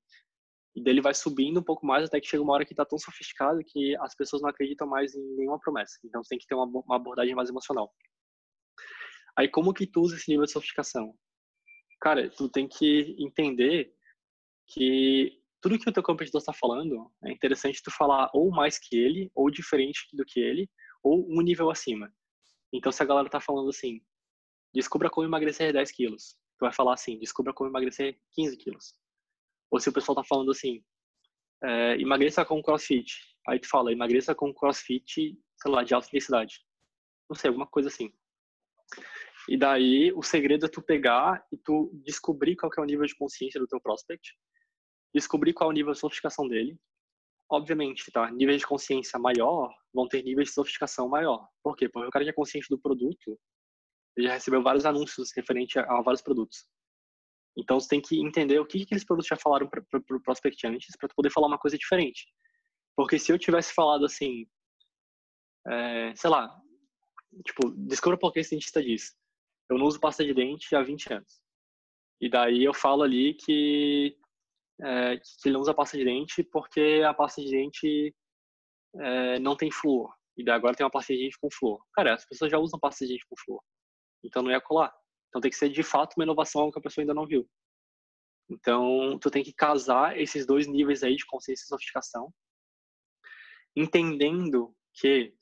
E 0.74 0.82
dele 0.82 1.00
vai 1.00 1.12
subindo 1.12 1.60
um 1.60 1.62
pouco 1.62 1.84
mais 1.84 2.04
até 2.04 2.20
que 2.20 2.28
chega 2.28 2.42
uma 2.42 2.54
hora 2.54 2.64
que 2.64 2.72
está 2.72 2.84
tão 2.84 2.98
sofisticado 2.98 3.60
que 3.66 3.96
as 4.00 4.14
pessoas 4.14 4.40
não 4.40 4.48
acreditam 4.48 4.86
mais 4.86 5.14
em 5.14 5.36
nenhuma 5.36 5.58
promessa. 5.58 5.98
Então 6.04 6.22
você 6.22 6.28
tem 6.30 6.38
que 6.38 6.46
ter 6.46 6.54
uma, 6.54 6.66
uma 6.66 6.96
abordagem 6.96 7.34
mais 7.34 7.48
emocional. 7.48 7.92
Aí 9.38 9.48
como 9.48 9.72
que 9.72 9.86
tu 9.86 10.00
usa 10.00 10.16
esse 10.16 10.28
nível 10.28 10.46
de 10.46 10.50
sofisticação? 10.50 11.14
Cara, 12.00 12.28
tu 12.28 12.48
tem 12.48 12.66
que 12.66 13.14
entender 13.20 13.94
que 14.66 15.40
tudo 15.60 15.78
que 15.78 15.88
o 15.88 15.92
teu 15.92 16.02
competidor 16.02 16.40
está 16.40 16.52
falando 16.52 17.08
é 17.24 17.30
interessante 17.30 17.80
tu 17.80 17.88
falar 17.88 18.28
ou 18.34 18.50
mais 18.50 18.80
que 18.80 18.98
ele, 18.98 19.30
ou 19.36 19.48
diferente 19.48 20.08
do 20.12 20.24
que 20.24 20.40
ele, 20.40 20.68
ou 21.04 21.24
um 21.30 21.40
nível 21.40 21.70
acima. 21.70 22.12
Então 22.72 22.90
se 22.90 23.00
a 23.00 23.06
galera 23.06 23.30
tá 23.30 23.40
falando 23.40 23.68
assim, 23.68 24.00
descubra 24.74 25.08
como 25.08 25.24
emagrecer 25.24 25.72
10 25.72 25.92
quilos, 25.92 26.36
tu 26.58 26.62
vai 26.62 26.72
falar 26.72 26.94
assim, 26.94 27.16
descubra 27.16 27.54
como 27.54 27.70
emagrecer 27.70 28.18
15 28.32 28.56
quilos. 28.56 28.94
Ou 29.70 29.78
se 29.78 29.88
o 29.88 29.92
pessoal 29.92 30.16
tá 30.16 30.24
falando 30.24 30.50
assim, 30.50 30.82
é, 31.62 31.94
emagreça 31.94 32.44
com 32.44 32.60
crossfit, 32.60 33.14
aí 33.46 33.60
tu 33.60 33.68
fala, 33.68 33.92
emagreça 33.92 34.34
com 34.34 34.52
crossfit, 34.52 35.38
sei 35.62 35.70
lá, 35.70 35.84
de 35.84 35.94
alta 35.94 36.08
intensidade. 36.08 36.60
Não 37.30 37.36
sei, 37.36 37.48
alguma 37.48 37.68
coisa 37.68 37.88
assim. 37.88 38.12
E 39.48 39.56
daí 39.56 40.12
o 40.12 40.22
segredo 40.22 40.66
é 40.66 40.68
tu 40.68 40.82
pegar 40.82 41.42
e 41.50 41.56
tu 41.56 41.90
descobrir 42.04 42.54
qual 42.54 42.70
é 42.76 42.80
o 42.82 42.84
nível 42.84 43.06
de 43.06 43.16
consciência 43.16 43.58
do 43.58 43.66
teu 43.66 43.80
prospect, 43.80 44.36
descobrir 45.14 45.54
qual 45.54 45.70
é 45.70 45.72
o 45.72 45.74
nível 45.74 45.94
de 45.94 45.98
sofisticação 45.98 46.46
dele. 46.46 46.78
Obviamente, 47.50 48.12
tá? 48.12 48.30
Níveis 48.30 48.60
de 48.60 48.66
consciência 48.66 49.18
maior 49.18 49.74
vão 49.92 50.06
ter 50.06 50.22
níveis 50.22 50.48
de 50.48 50.54
sofisticação 50.54 51.08
maior. 51.08 51.48
Por 51.62 51.74
quê? 51.74 51.88
Porque 51.88 52.06
o 52.06 52.10
cara 52.10 52.26
já 52.26 52.30
é 52.30 52.34
consciente 52.34 52.68
do 52.68 52.78
produto, 52.78 53.40
ele 54.14 54.26
já 54.26 54.34
recebeu 54.34 54.62
vários 54.62 54.84
anúncios 54.84 55.30
referente 55.34 55.78
a, 55.78 55.82
a 55.84 56.02
vários 56.02 56.20
produtos. 56.20 56.66
Então 57.56 57.80
você 57.80 57.88
tem 57.88 58.02
que 58.02 58.20
entender 58.20 58.60
o 58.60 58.66
que, 58.66 58.80
que 58.80 58.84
aqueles 58.84 59.04
produtos 59.04 59.28
já 59.28 59.36
falaram 59.36 59.66
para 59.66 59.82
o 59.82 60.20
prospect 60.20 60.66
antes 60.66 60.94
para 60.94 61.08
poder 61.08 61.30
falar 61.30 61.46
uma 61.46 61.58
coisa 61.58 61.78
diferente. 61.78 62.26
Porque 62.94 63.18
se 63.18 63.32
eu 63.32 63.38
tivesse 63.38 63.72
falado 63.72 64.04
assim, 64.04 64.46
é, 65.66 66.14
sei 66.14 66.28
lá, 66.28 66.54
tipo, 67.46 67.70
descubra 67.70 68.18
por 68.18 68.30
que 68.30 68.40
esse 68.40 68.50
dentista 68.50 68.82
diz 68.82 69.17
eu 69.68 69.78
não 69.78 69.86
uso 69.86 70.00
pasta 70.00 70.24
de 70.24 70.32
dente 70.32 70.74
há 70.74 70.82
20 70.82 71.12
anos. 71.12 71.40
E 72.20 72.28
daí 72.28 72.64
eu 72.64 72.74
falo 72.74 73.02
ali 73.02 73.34
que, 73.34 74.16
é, 74.80 75.16
que 75.18 75.46
ele 75.48 75.54
não 75.54 75.60
usa 75.60 75.74
pasta 75.74 75.96
de 75.96 76.04
dente 76.04 76.42
porque 76.42 77.02
a 77.06 77.14
pasta 77.14 77.40
de 77.40 77.50
dente 77.50 78.14
é, 78.96 79.38
não 79.38 79.56
tem 79.56 79.70
flúor. 79.70 80.12
E 80.36 80.44
daí 80.44 80.54
agora 80.54 80.74
tem 80.74 80.84
uma 80.84 80.90
pasta 80.90 81.12
de 81.12 81.20
dente 81.20 81.38
com 81.38 81.50
flúor. 81.50 81.84
Cara, 81.92 82.14
as 82.14 82.24
pessoas 82.26 82.50
já 82.50 82.58
usam 82.58 82.78
pasta 82.78 83.04
de 83.04 83.12
dente 83.12 83.26
com 83.28 83.36
flúor. 83.36 83.62
Então 84.24 84.42
não 84.42 84.50
ia 84.50 84.60
colar. 84.60 84.92
Então 85.28 85.40
tem 85.40 85.50
que 85.50 85.56
ser 85.56 85.68
de 85.68 85.82
fato 85.82 86.14
uma 86.16 86.24
inovação 86.24 86.70
que 86.70 86.78
a 86.78 86.82
pessoa 86.82 87.02
ainda 87.02 87.14
não 87.14 87.26
viu. 87.26 87.48
Então 88.50 89.18
tu 89.18 89.30
tem 89.30 89.44
que 89.44 89.52
casar 89.52 90.18
esses 90.18 90.46
dois 90.46 90.66
níveis 90.66 91.02
aí 91.02 91.16
de 91.16 91.26
consciência 91.26 91.64
e 91.64 91.68
sofisticação, 91.68 92.32
entendendo 93.76 94.74
que 94.94 95.34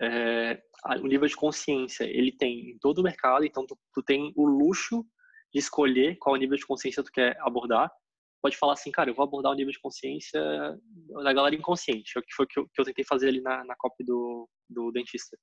é, 0.00 0.62
o 1.00 1.06
nível 1.06 1.26
de 1.26 1.36
consciência 1.36 2.04
ele 2.04 2.32
tem 2.32 2.70
em 2.70 2.78
todo 2.78 2.98
o 2.98 3.02
mercado, 3.02 3.44
então 3.44 3.66
tu, 3.66 3.76
tu 3.92 4.02
tem 4.02 4.32
o 4.36 4.46
luxo 4.46 5.04
de 5.52 5.58
escolher 5.58 6.16
qual 6.18 6.36
nível 6.36 6.56
de 6.56 6.66
consciência 6.66 7.02
tu 7.02 7.10
quer 7.10 7.36
abordar. 7.40 7.90
Pode 8.40 8.56
falar 8.56 8.74
assim, 8.74 8.92
cara, 8.92 9.10
eu 9.10 9.14
vou 9.14 9.24
abordar 9.24 9.50
o 9.50 9.54
nível 9.54 9.72
de 9.72 9.80
consciência 9.80 10.40
da 11.24 11.32
galera 11.32 11.56
inconsciente, 11.56 12.12
que 12.14 12.34
foi 12.34 12.44
o 12.44 12.48
que 12.48 12.60
eu, 12.60 12.68
que 12.68 12.80
eu 12.80 12.84
tentei 12.84 13.04
fazer 13.04 13.28
ali 13.28 13.40
na, 13.40 13.64
na 13.64 13.74
copy 13.76 14.04
do, 14.04 14.48
do 14.70 14.92
dentista. 14.92 15.36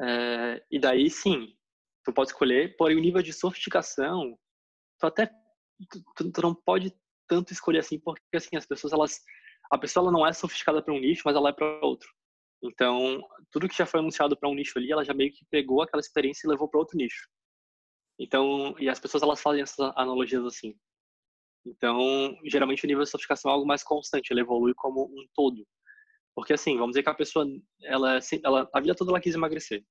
É, 0.00 0.62
e 0.70 0.78
daí, 0.78 1.08
sim, 1.08 1.54
tu 2.04 2.12
pode 2.12 2.30
escolher, 2.30 2.76
porém 2.76 2.96
o 2.96 3.00
nível 3.00 3.22
de 3.22 3.32
sofisticação, 3.32 4.36
tu 4.98 5.06
até 5.06 5.30
tu, 6.16 6.30
tu 6.30 6.42
não 6.42 6.54
pode 6.54 6.94
tanto 7.28 7.52
escolher 7.52 7.78
assim, 7.78 7.98
porque 7.98 8.20
assim, 8.34 8.56
as 8.56 8.66
pessoas, 8.66 8.92
elas, 8.92 9.20
a 9.70 9.78
pessoa 9.78 10.04
ela 10.04 10.12
não 10.12 10.26
é 10.26 10.32
sofisticada 10.32 10.82
para 10.82 10.92
um 10.92 11.00
nicho, 11.00 11.22
mas 11.24 11.34
ela 11.34 11.48
é 11.48 11.52
para 11.52 11.80
outro. 11.84 12.08
Então, 12.62 13.20
tudo 13.50 13.68
que 13.68 13.76
já 13.76 13.84
foi 13.84 14.00
anunciado 14.00 14.36
para 14.36 14.48
um 14.48 14.54
nicho 14.54 14.78
ali, 14.78 14.92
ela 14.92 15.04
já 15.04 15.12
meio 15.12 15.32
que 15.32 15.44
pegou 15.50 15.82
aquela 15.82 16.00
experiência 16.00 16.46
e 16.46 16.50
levou 16.50 16.68
para 16.68 16.78
outro 16.78 16.96
nicho. 16.96 17.28
Então, 18.18 18.74
e 18.78 18.88
as 18.88 19.00
pessoas 19.00 19.22
elas 19.22 19.40
fazem 19.40 19.62
essas 19.62 19.78
analogias 19.96 20.44
assim. 20.44 20.76
Então, 21.66 22.36
geralmente 22.44 22.84
o 22.84 22.86
nível 22.86 23.02
de 23.02 23.10
sofisticação 23.10 23.50
é 23.50 23.54
algo 23.54 23.66
mais 23.66 23.82
constante, 23.82 24.30
ele 24.30 24.40
evolui 24.40 24.74
como 24.74 25.04
um 25.04 25.26
todo. 25.34 25.66
Porque 26.34 26.52
assim, 26.52 26.76
vamos 26.76 26.92
dizer 26.92 27.02
que 27.02 27.10
a 27.10 27.14
pessoa, 27.14 27.46
ela, 27.82 28.18
ela 28.44 28.70
a 28.72 28.80
vida 28.80 28.94
toda 28.94 29.10
ela 29.10 29.20
quis 29.20 29.34
emagrecer. 29.34 29.84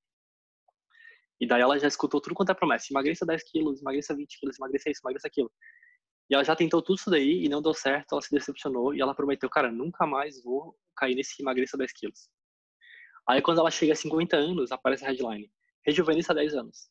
E 1.39 1.47
daí 1.47 1.61
ela 1.61 1.79
já 1.79 1.87
escutou 1.87 2.21
tudo 2.21 2.35
quanto 2.35 2.51
é 2.51 2.55
promessa. 2.55 2.87
Emagreça 2.91 3.25
10 3.25 3.43
quilos, 3.51 3.81
emagreça 3.81 4.15
20 4.15 4.39
quilos, 4.39 4.57
emagreça 4.59 4.89
isso, 4.89 5.01
emagreça 5.03 5.27
aquilo. 5.27 5.51
E 6.29 6.35
ela 6.35 6.43
já 6.43 6.55
tentou 6.55 6.81
tudo 6.81 6.97
isso 6.97 7.09
daí 7.09 7.43
e 7.45 7.49
não 7.49 7.61
deu 7.61 7.73
certo, 7.73 8.13
ela 8.13 8.21
se 8.21 8.31
decepcionou 8.31 8.93
e 8.93 9.01
ela 9.01 9.15
prometeu, 9.15 9.49
cara, 9.49 9.71
nunca 9.71 10.05
mais 10.05 10.41
vou 10.43 10.77
cair 10.95 11.15
nesse 11.15 11.41
emagreça 11.41 11.77
10 11.77 11.91
quilos. 11.93 12.29
Aí 13.27 13.41
quando 13.41 13.59
ela 13.59 13.71
chega 13.71 13.93
a 13.93 13.95
50 13.95 14.35
anos, 14.35 14.71
aparece 14.71 15.05
a 15.05 15.09
headline. 15.09 15.51
Rejuvenesça 15.85 16.33
10 16.33 16.55
anos. 16.55 16.89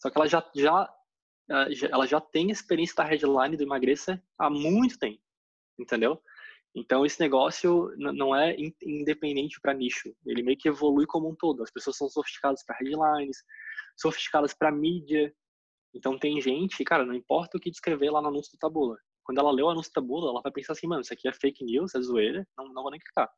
Só 0.00 0.10
que 0.10 0.18
ela 0.18 0.28
já, 0.28 0.44
já 0.54 0.88
ela 1.90 2.06
já 2.06 2.20
tem 2.20 2.50
experiência 2.50 2.94
da 2.96 3.04
headline 3.04 3.56
do 3.56 3.62
emagreça 3.62 4.22
há 4.38 4.50
muito 4.50 4.98
tempo, 4.98 5.20
entendeu? 5.78 6.22
Então 6.74 7.04
esse 7.04 7.18
negócio 7.18 7.92
não 7.96 8.36
é 8.36 8.54
independente 8.82 9.60
para 9.60 9.74
nicho, 9.74 10.14
ele 10.26 10.42
meio 10.42 10.56
que 10.56 10.68
evolui 10.68 11.06
como 11.06 11.28
um 11.28 11.34
todo. 11.34 11.62
As 11.62 11.70
pessoas 11.70 11.96
são 11.96 12.08
sofisticadas 12.08 12.62
para 12.64 12.76
headlines, 12.76 13.42
sofisticadas 13.96 14.54
para 14.54 14.70
mídia. 14.70 15.34
Então 15.94 16.18
tem 16.18 16.40
gente, 16.40 16.84
cara, 16.84 17.04
não 17.04 17.14
importa 17.14 17.56
o 17.56 17.60
que 17.60 17.70
descrever 17.70 18.10
lá 18.10 18.20
no 18.20 18.28
anúncio 18.28 18.52
do 18.52 18.58
Tabula. 18.58 18.96
Quando 19.24 19.38
ela 19.38 19.50
leu 19.50 19.66
o 19.66 19.70
anúncio 19.70 19.90
do 19.90 19.94
Tabula, 19.94 20.30
ela 20.30 20.42
vai 20.42 20.52
pensar 20.52 20.74
assim, 20.74 20.86
mano, 20.86 21.00
isso 21.00 21.12
aqui 21.12 21.26
é 21.26 21.32
fake 21.32 21.64
news, 21.64 21.94
é 21.94 22.00
zoeira, 22.00 22.46
não, 22.56 22.68
não 22.68 22.82
vou 22.82 22.90
nem 22.90 23.00
clicar. 23.00 23.30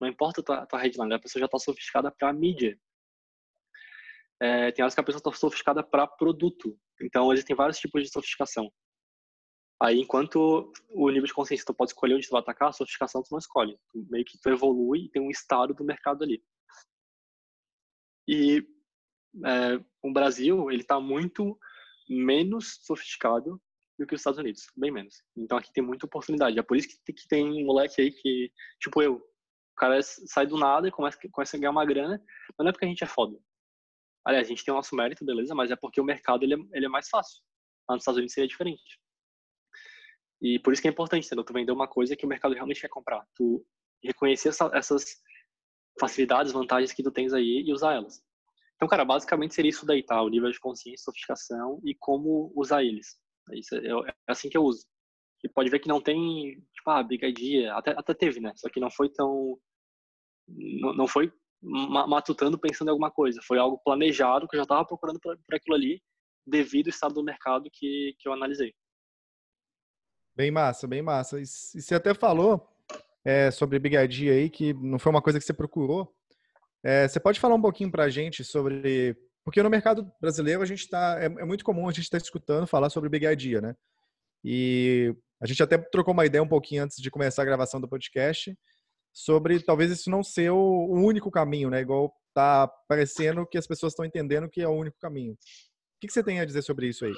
Não 0.00 0.08
importa 0.08 0.40
a 0.40 0.44
tua, 0.44 0.66
tua 0.66 0.80
headline, 0.80 1.14
a 1.14 1.18
pessoa 1.18 1.40
já 1.40 1.46
está 1.46 1.58
sofisticada 1.58 2.10
para 2.10 2.32
mídia. 2.32 2.78
É, 4.40 4.70
tem 4.72 4.82
horas 4.82 4.94
que 4.94 5.00
a 5.00 5.04
pessoa 5.04 5.20
está 5.20 5.32
sofisticada 5.32 5.82
para 5.82 6.06
produto. 6.06 6.78
Então, 7.00 7.32
existem 7.32 7.56
vários 7.56 7.78
tipos 7.78 8.02
de 8.02 8.10
sofisticação. 8.10 8.70
Aí, 9.80 10.00
enquanto 10.00 10.72
o 10.90 11.08
nível 11.10 11.26
de 11.26 11.34
consciência 11.34 11.66
tu 11.66 11.74
pode 11.74 11.90
escolher 11.90 12.14
onde 12.14 12.26
tu 12.26 12.30
vai 12.30 12.40
atacar, 12.40 12.70
a 12.70 12.72
sofisticação 12.72 13.22
tu 13.22 13.28
não 13.30 13.38
escolhe. 13.38 13.78
Tu, 13.90 14.06
meio 14.10 14.24
que 14.24 14.38
tu 14.38 14.48
evolui 14.48 15.04
e 15.04 15.10
tem 15.10 15.22
um 15.22 15.30
estado 15.30 15.74
do 15.74 15.84
mercado 15.84 16.24
ali. 16.24 16.42
E 18.28 18.66
é, 19.44 19.84
o 20.02 20.12
Brasil, 20.12 20.70
ele 20.70 20.82
está 20.82 20.98
muito 20.98 21.58
menos 22.08 22.78
sofisticado 22.82 23.60
do 23.98 24.06
que 24.06 24.14
os 24.14 24.20
Estados 24.20 24.38
Unidos, 24.38 24.66
bem 24.76 24.90
menos. 24.90 25.22
Então 25.36 25.58
aqui 25.58 25.72
tem 25.72 25.84
muita 25.84 26.06
oportunidade. 26.06 26.58
É 26.58 26.62
por 26.62 26.76
isso 26.76 26.88
que, 26.88 27.12
que 27.12 27.28
tem 27.28 27.44
um 27.44 27.66
moleque 27.66 28.00
aí 28.00 28.10
que, 28.10 28.52
tipo 28.80 29.02
eu, 29.02 29.22
o 29.76 29.78
cara 29.78 30.02
sai 30.02 30.46
do 30.46 30.56
nada 30.56 30.88
e 30.88 30.90
começa, 30.90 31.18
começa 31.30 31.54
a 31.56 31.60
ganhar 31.60 31.70
uma 31.70 31.84
grana, 31.84 32.18
mas 32.56 32.64
não 32.64 32.68
é 32.68 32.72
porque 32.72 32.86
a 32.86 32.88
gente 32.88 33.04
é 33.04 33.06
foda. 33.06 33.38
Aliás, 34.24 34.46
a 34.46 34.48
gente 34.48 34.64
tem 34.64 34.72
o 34.72 34.76
nosso 34.76 34.96
mérito, 34.96 35.24
beleza, 35.24 35.54
mas 35.54 35.70
é 35.70 35.76
porque 35.76 36.00
o 36.00 36.04
mercado 36.04 36.42
ele 36.44 36.54
é, 36.54 36.58
ele 36.72 36.86
é 36.86 36.88
mais 36.88 37.08
fácil. 37.10 37.42
Lá 37.88 37.94
nos 37.94 38.02
Estados 38.02 38.16
Unidos 38.16 38.32
seria 38.32 38.48
diferente. 38.48 38.98
E 40.40 40.58
por 40.58 40.72
isso 40.72 40.80
que 40.80 40.88
é 40.88 40.90
importante, 40.90 41.26
entendeu? 41.26 41.44
Tu 41.44 41.52
vender 41.52 41.72
uma 41.72 41.86
coisa 41.86 42.16
que 42.16 42.24
o 42.24 42.28
mercado 42.28 42.54
realmente 42.54 42.80
quer 42.80 42.88
comprar. 42.88 43.24
Tu 43.34 43.64
reconhecer 44.02 44.48
essa, 44.48 44.70
essas 44.72 45.04
facilidades, 46.00 46.52
vantagens 46.52 46.92
que 46.92 47.02
tu 47.02 47.10
tens 47.10 47.34
aí 47.34 47.62
e 47.66 47.72
usar 47.72 47.94
elas. 47.94 48.22
Então, 48.76 48.88
cara, 48.88 49.04
basicamente 49.04 49.54
seria 49.54 49.70
isso 49.70 49.86
daí, 49.86 50.02
tá? 50.02 50.22
O 50.22 50.28
nível 50.28 50.50
de 50.50 50.58
consciência, 50.58 51.04
sofisticação 51.04 51.80
e 51.84 51.94
como 51.94 52.52
usar 52.56 52.82
eles. 52.82 53.16
Isso 53.52 53.74
é, 53.74 53.88
é 53.88 54.14
assim 54.26 54.48
que 54.48 54.56
eu 54.56 54.64
uso. 54.64 54.86
E 55.44 55.48
pode 55.48 55.70
ver 55.70 55.78
que 55.78 55.88
não 55.88 56.00
tem, 56.00 56.60
tipo, 56.74 56.90
ah, 56.90 57.02
big 57.02 57.24
idea. 57.24 57.74
Até, 57.74 57.92
até 57.92 58.14
teve, 58.14 58.40
né? 58.40 58.52
Só 58.56 58.68
que 58.68 58.80
não 58.80 58.90
foi 58.90 59.08
tão... 59.08 59.58
Não, 60.48 61.06
foi 61.06 61.32
matutando 61.62 62.58
pensando 62.58 62.88
em 62.88 62.90
alguma 62.90 63.10
coisa. 63.10 63.40
Foi 63.46 63.58
algo 63.58 63.80
planejado 63.84 64.46
que 64.46 64.56
eu 64.56 64.58
já 64.58 64.64
estava 64.64 64.84
procurando 64.84 65.18
por, 65.20 65.36
aquilo 65.52 65.76
ali 65.76 66.00
devido 66.46 66.86
ao 66.86 66.90
estado 66.90 67.14
do 67.14 67.24
mercado 67.24 67.68
que, 67.72 68.14
que 68.18 68.28
eu 68.28 68.32
analisei. 68.32 68.72
Bem 70.34 70.50
massa, 70.50 70.86
bem 70.86 71.02
massa. 71.02 71.40
E, 71.40 71.46
você 71.46 71.94
até 71.94 72.14
falou 72.14 72.68
é, 73.24 73.50
sobre 73.50 73.78
Big 73.78 73.96
Idea 73.96 74.34
aí, 74.34 74.50
que 74.50 74.72
não 74.74 74.98
foi 74.98 75.10
uma 75.10 75.22
coisa 75.22 75.38
que 75.38 75.44
você 75.44 75.54
procurou. 75.54 76.14
É, 76.84 77.08
você 77.08 77.18
pode 77.18 77.40
falar 77.40 77.54
um 77.54 77.62
pouquinho 77.62 77.90
para 77.90 78.04
a 78.04 78.10
gente 78.10 78.44
sobre... 78.44 79.16
Porque 79.42 79.62
no 79.62 79.70
mercado 79.70 80.10
brasileiro 80.20 80.62
a 80.62 80.66
gente 80.66 80.80
está... 80.80 81.18
É, 81.20 81.26
é, 81.26 81.44
muito 81.44 81.64
comum 81.64 81.88
a 81.88 81.92
gente 81.92 82.04
estar 82.04 82.18
tá 82.18 82.24
escutando 82.24 82.66
falar 82.66 82.90
sobre 82.90 83.08
Big 83.08 83.26
Idea, 83.26 83.60
né? 83.60 83.74
E 84.44 85.14
a 85.40 85.46
gente 85.46 85.62
até 85.62 85.78
trocou 85.78 86.14
uma 86.14 86.26
ideia 86.26 86.42
um 86.42 86.48
pouquinho 86.48 86.84
antes 86.84 86.98
de 86.98 87.10
começar 87.10 87.42
a 87.42 87.46
gravação 87.46 87.80
do 87.80 87.88
podcast 87.88 88.56
sobre 89.16 89.62
talvez 89.62 89.90
isso 89.90 90.10
não 90.10 90.22
ser 90.22 90.50
o, 90.50 90.92
único 90.92 91.30
caminho, 91.30 91.70
né? 91.70 91.80
Igual 91.80 92.14
tá 92.34 92.68
parecendo 92.86 93.46
que 93.46 93.56
as 93.56 93.66
pessoas 93.66 93.94
estão 93.94 94.04
entendendo 94.04 94.50
que 94.50 94.60
é 94.60 94.68
o 94.68 94.72
único 94.72 94.98
caminho. 94.98 95.32
O 95.32 95.36
que, 95.98 96.06
que 96.06 96.12
você 96.12 96.22
tem 96.22 96.38
a 96.38 96.44
dizer 96.44 96.60
sobre 96.60 96.86
isso 96.86 97.06
aí? 97.06 97.14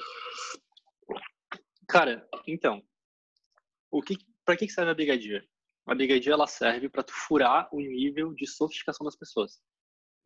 Cara, 1.89 2.25
então, 2.47 2.81
o 3.91 4.01
que, 4.01 4.17
para 4.45 4.55
que 4.55 4.69
serve 4.69 4.91
a 4.91 4.93
brigadia? 4.93 5.45
A 5.85 5.93
brigadia 5.93 6.31
ela 6.31 6.47
serve 6.47 6.87
para 6.87 7.03
tu 7.03 7.11
furar 7.11 7.67
o 7.69 7.81
nível 7.81 8.33
de 8.33 8.47
sofisticação 8.47 9.03
das 9.03 9.17
pessoas. 9.17 9.59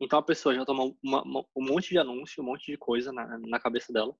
Então 0.00 0.20
a 0.20 0.22
pessoa 0.22 0.54
já 0.54 0.64
toma 0.64 0.94
uma, 1.02 1.22
uma, 1.24 1.44
um 1.56 1.64
monte 1.64 1.88
de 1.88 1.98
anúncio, 1.98 2.40
um 2.40 2.46
monte 2.46 2.70
de 2.70 2.78
coisa 2.78 3.12
na, 3.12 3.36
na 3.38 3.58
cabeça 3.58 3.92
dela. 3.92 4.14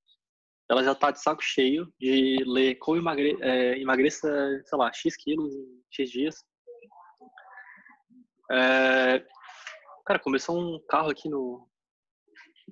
Ela 0.68 0.82
já 0.82 0.92
tá 0.92 1.12
de 1.12 1.22
saco 1.22 1.42
cheio 1.42 1.92
de 2.00 2.42
ler 2.44 2.74
como 2.76 2.98
emagre, 2.98 3.38
é, 3.40 3.78
emagreça, 3.78 4.28
sei 4.66 4.78
lá, 4.78 4.92
X 4.92 5.14
quilos 5.16 5.54
em 5.54 5.84
X 5.88 6.10
dias. 6.10 6.44
É... 8.50 9.24
Cara, 10.04 10.18
começou 10.18 10.58
um 10.58 10.78
carro 10.88 11.10
aqui 11.10 11.28
no. 11.28 11.68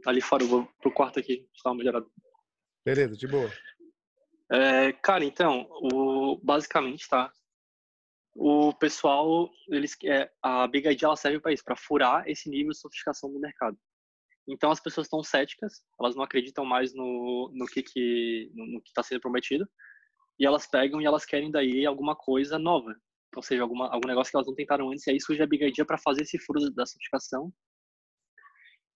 Ali 0.06 0.20
fora, 0.20 0.42
eu 0.42 0.48
vou 0.48 0.68
pro 0.80 0.92
quarto 0.92 1.18
aqui, 1.18 1.48
dar 1.64 1.70
uma 1.70 1.76
melhorada. 1.76 2.06
Beleza, 2.84 3.16
de 3.16 3.26
boa. 3.26 3.50
É, 4.50 4.92
cara, 4.92 5.24
então, 5.24 5.66
o, 5.70 6.38
basicamente, 6.42 7.08
tá? 7.08 7.32
O 8.34 8.72
pessoal, 8.74 9.50
eles, 9.68 9.96
é, 10.04 10.30
a 10.42 10.66
Big 10.66 10.88
Idea 10.88 11.06
ela 11.06 11.16
serve 11.16 11.40
para 11.40 11.52
isso, 11.52 11.64
para 11.64 11.76
furar 11.76 12.28
esse 12.28 12.48
nível 12.48 12.72
de 12.72 12.78
sofisticação 12.78 13.32
do 13.32 13.38
mercado. 13.38 13.78
Então 14.48 14.70
as 14.70 14.80
pessoas 14.80 15.06
estão 15.06 15.22
céticas, 15.22 15.82
elas 16.00 16.16
não 16.16 16.24
acreditam 16.24 16.64
mais 16.64 16.92
no, 16.94 17.50
no 17.54 17.66
que 17.66 17.82
que 17.82 18.50
no 18.54 18.80
que 18.82 18.88
está 18.88 19.02
sendo 19.02 19.20
prometido 19.20 19.68
e 20.38 20.44
elas 20.44 20.66
pegam 20.66 21.00
e 21.00 21.06
elas 21.06 21.24
querem 21.24 21.50
daí 21.50 21.86
alguma 21.86 22.16
coisa 22.16 22.58
nova, 22.58 22.94
ou 23.34 23.42
seja, 23.42 23.62
alguma, 23.62 23.88
algum 23.88 24.08
negócio 24.08 24.30
que 24.30 24.36
elas 24.36 24.46
não 24.46 24.54
tentaram 24.54 24.90
antes, 24.90 25.06
e 25.06 25.10
aí 25.10 25.20
surge 25.20 25.42
a 25.42 25.46
Big 25.46 25.64
Idea 25.64 25.84
para 25.84 25.98
fazer 25.98 26.22
esse 26.22 26.38
furo 26.38 26.70
da 26.70 26.86
sofisticação 26.86 27.52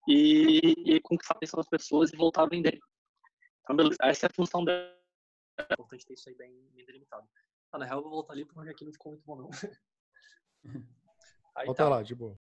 e, 0.09 0.75
e 0.87 1.01
conquistar 1.01 1.35
a 1.35 1.37
atenção 1.39 1.59
das 1.59 1.69
pessoas 1.69 2.13
e 2.13 2.17
voltar 2.17 2.43
a 2.43 2.49
vender. 2.49 2.79
Então, 3.63 3.75
beleza, 3.75 3.97
essa 4.03 4.27
é 4.27 4.29
a 4.29 4.35
função 4.35 4.65
dela 4.65 4.97
é 5.59 5.73
importante 5.73 6.07
ter 6.07 6.15
isso 6.15 6.29
aí 6.29 6.35
bem, 6.35 6.53
bem 6.75 6.85
delimitado. 6.85 7.27
Ah, 7.73 7.79
na 7.79 7.87
real, 7.87 7.99
eu 7.99 8.03
vou 8.03 8.13
voltar 8.13 8.35
ali 8.35 8.45
porque 8.45 8.69
aqui 8.69 8.85
não 8.85 8.93
ficou 8.93 9.13
muito 9.13 9.25
bom, 9.25 9.37
não. 9.37 9.51
Aí, 11.55 11.65
Volta 11.67 11.85
tá. 11.85 11.89
lá, 11.89 12.03
de 12.03 12.15
boa. 12.15 12.39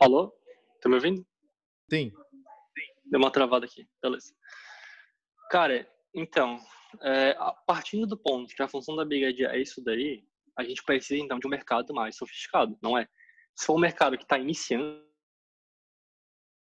Alô? 0.00 0.36
Tá 0.80 0.88
me 0.88 0.96
ouvindo? 0.96 1.24
Sim. 1.88 2.12
Deu 3.04 3.20
uma 3.20 3.30
travada 3.30 3.64
aqui, 3.64 3.88
beleza. 4.02 4.34
Cara, 5.48 5.88
então, 6.12 6.58
é, 7.02 7.36
a 7.38 7.52
partir 7.52 8.04
do 8.06 8.16
ponto 8.16 8.54
que 8.54 8.62
a 8.62 8.68
função 8.68 8.96
da 8.96 9.04
Big 9.04 9.44
é 9.44 9.60
isso 9.60 9.82
daí, 9.82 10.24
a 10.56 10.64
gente 10.64 10.82
precisa 10.82 11.22
então 11.22 11.38
de 11.38 11.46
um 11.46 11.50
mercado 11.50 11.92
mais 11.94 12.16
sofisticado, 12.16 12.76
não 12.82 12.96
é? 12.96 13.06
Se 13.54 13.66
for 13.66 13.76
um 13.76 13.80
mercado 13.80 14.16
que 14.16 14.24
está 14.24 14.38
iniciando, 14.38 15.02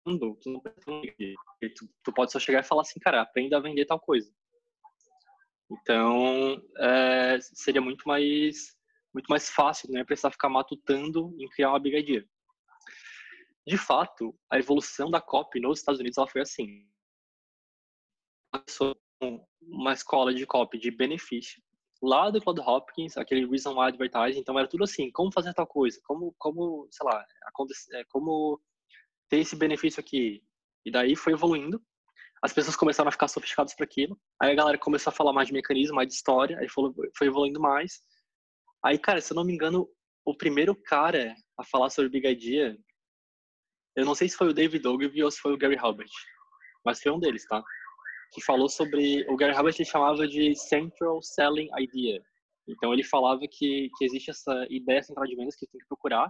tu, 0.06 0.40
não, 0.46 0.62
tu, 0.62 1.90
tu, 2.04 2.14
pode 2.14 2.32
só 2.32 2.40
chegar 2.40 2.60
e 2.60 2.68
falar 2.68 2.82
assim, 2.82 3.00
cara, 3.00 3.22
aprenda 3.22 3.58
a 3.58 3.62
vender 3.62 3.86
tal 3.86 4.00
coisa. 4.00 4.32
Então, 5.72 6.62
é, 6.78 7.40
seria 7.42 7.82
muito 7.82 8.08
mais 8.08 8.76
muito 9.14 9.28
mais 9.30 9.50
fácil, 9.50 9.90
né, 9.92 10.04
precisar 10.04 10.30
ficar 10.30 10.50
matutando 10.50 11.34
em 11.40 11.48
criar 11.48 11.70
uma 11.70 11.80
big 11.80 11.98
idea. 11.98 12.28
De 13.66 13.78
fato, 13.78 14.38
a 14.52 14.60
evolução 14.60 15.10
da 15.10 15.22
copy 15.22 15.62
nos 15.62 15.80
Estados 15.80 16.02
Unidos 16.02 16.18
ela 16.18 16.28
foi 16.28 16.42
assim. 16.42 16.86
Uma 19.62 19.94
escola 19.94 20.34
de 20.34 20.46
copy 20.46 20.78
de 20.78 20.92
benefício 20.92 21.62
lá 22.02 22.30
do 22.30 22.42
Claude 22.42 22.62
Hopkins, 22.62 23.18
aquele 23.18 23.46
Reason 23.48 23.74
Why 23.74 23.88
Advertising, 23.88 24.40
então 24.40 24.58
era 24.58 24.68
tudo 24.68 24.84
assim, 24.84 25.12
como 25.12 25.32
fazer 25.32 25.54
tal 25.54 25.68
coisa, 25.68 26.00
como, 26.04 26.36
como 26.38 26.88
sei 26.92 27.06
lá, 27.06 27.26
acontecer, 27.44 28.06
como 28.10 28.62
ter 29.30 29.40
esse 29.40 29.56
benefício 29.56 30.00
aqui. 30.00 30.44
E 30.86 30.92
daí 30.92 31.16
foi 31.16 31.34
evoluindo. 31.34 31.82
As 32.42 32.54
pessoas 32.54 32.76
começaram 32.76 33.10
a 33.10 33.12
ficar 33.12 33.28
sofisticadas 33.28 33.74
para 33.74 33.86
aquilo. 33.86 34.20
Aí 34.40 34.52
a 34.52 34.56
galera 34.56 34.78
começou 34.78 35.10
a 35.10 35.14
falar 35.16 35.34
mais 35.34 35.48
de 35.48 35.54
mecanismo, 35.54 35.96
mais 35.96 36.08
de 36.08 36.14
história. 36.14 36.60
Aí 36.60 36.68
foi 36.70 37.28
evoluindo 37.28 37.60
mais. 37.60 38.02
Aí, 38.84 39.00
cara, 39.00 39.20
se 39.20 39.34
eu 39.34 39.36
não 39.36 39.44
me 39.44 39.54
engano, 39.54 39.90
o 40.24 40.38
primeiro 40.38 40.76
cara 40.76 41.36
a 41.58 41.64
falar 41.64 41.90
sobre 41.90 42.10
Big 42.10 42.28
Idea, 42.28 42.78
eu 43.96 44.06
não 44.06 44.14
sei 44.14 44.30
se 44.30 44.38
foi 44.38 44.50
o 44.50 44.54
David 44.54 44.86
Ogilvy 44.86 45.24
ou 45.24 45.32
se 45.32 45.40
foi 45.40 45.54
o 45.54 45.58
Gary 45.58 45.78
Halbert, 45.78 46.12
mas 46.86 47.02
foi 47.02 47.12
um 47.12 47.20
deles, 47.20 47.48
tá? 47.48 47.64
Que 48.36 48.44
falou 48.44 48.70
sobre. 48.70 49.26
O 49.30 49.38
Gary 49.38 49.56
Halbert 49.56 49.76
ele 49.80 49.90
chamava 49.90 50.28
de 50.28 50.54
Central 50.56 51.22
Selling 51.24 51.70
Idea. 51.80 52.22
Então 52.68 52.94
ele 52.94 53.04
falava 53.04 53.42
que, 53.50 53.90
que 53.98 54.06
existe 54.06 54.30
essa 54.30 54.68
ideia 54.70 55.02
central 55.02 55.26
de 55.26 55.36
vendas 55.36 55.56
que 55.56 55.66
tem 55.68 55.80
que 55.80 55.88
procurar 55.88 56.30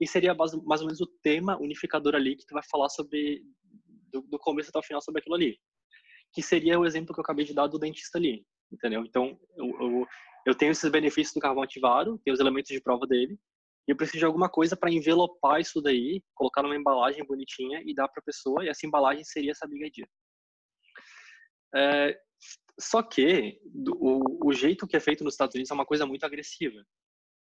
e 0.00 0.06
seria 0.06 0.34
mais 0.34 0.80
ou 0.80 0.86
menos 0.86 1.00
o 1.00 1.06
tema 1.22 1.56
unificador 1.60 2.14
ali 2.14 2.36
que 2.36 2.46
tu 2.46 2.54
vai 2.54 2.62
falar 2.70 2.88
sobre 2.88 3.42
do, 4.12 4.22
do 4.22 4.38
começo 4.38 4.70
até 4.70 4.78
o 4.78 4.82
final 4.82 5.00
sobre 5.00 5.20
aquilo 5.20 5.36
ali 5.36 5.56
que 6.32 6.42
seria 6.42 6.78
o 6.78 6.84
exemplo 6.84 7.14
que 7.14 7.20
eu 7.20 7.22
acabei 7.22 7.44
de 7.44 7.54
dar 7.54 7.66
do 7.66 7.78
dentista 7.78 8.18
ali 8.18 8.44
entendeu 8.72 9.04
então 9.04 9.38
eu, 9.56 9.66
eu, 9.80 10.06
eu 10.46 10.54
tenho 10.54 10.72
esses 10.72 10.90
benefícios 10.90 11.34
do 11.34 11.40
carvão 11.40 11.62
ativado 11.62 12.20
tenho 12.24 12.34
os 12.34 12.40
elementos 12.40 12.68
de 12.68 12.82
prova 12.82 13.06
dele 13.06 13.38
e 13.86 13.92
eu 13.92 13.96
preciso 13.96 14.18
de 14.18 14.24
alguma 14.24 14.48
coisa 14.48 14.76
para 14.76 14.90
envelopar 14.90 15.60
isso 15.60 15.80
daí 15.80 16.22
colocar 16.34 16.62
numa 16.62 16.76
embalagem 16.76 17.24
bonitinha 17.24 17.80
e 17.84 17.94
dar 17.94 18.08
para 18.08 18.20
a 18.20 18.24
pessoa 18.24 18.64
e 18.64 18.68
essa 18.68 18.86
embalagem 18.86 19.24
seria 19.24 19.52
essa 19.52 19.66
brigadia 19.66 20.08
é, 21.74 22.18
só 22.78 23.02
que 23.02 23.58
o, 23.98 24.48
o 24.48 24.52
jeito 24.52 24.86
que 24.86 24.96
é 24.96 25.00
feito 25.00 25.24
nos 25.24 25.34
Estados 25.34 25.54
Unidos 25.54 25.70
é 25.70 25.74
uma 25.74 25.86
coisa 25.86 26.06
muito 26.06 26.24
agressiva 26.24 26.84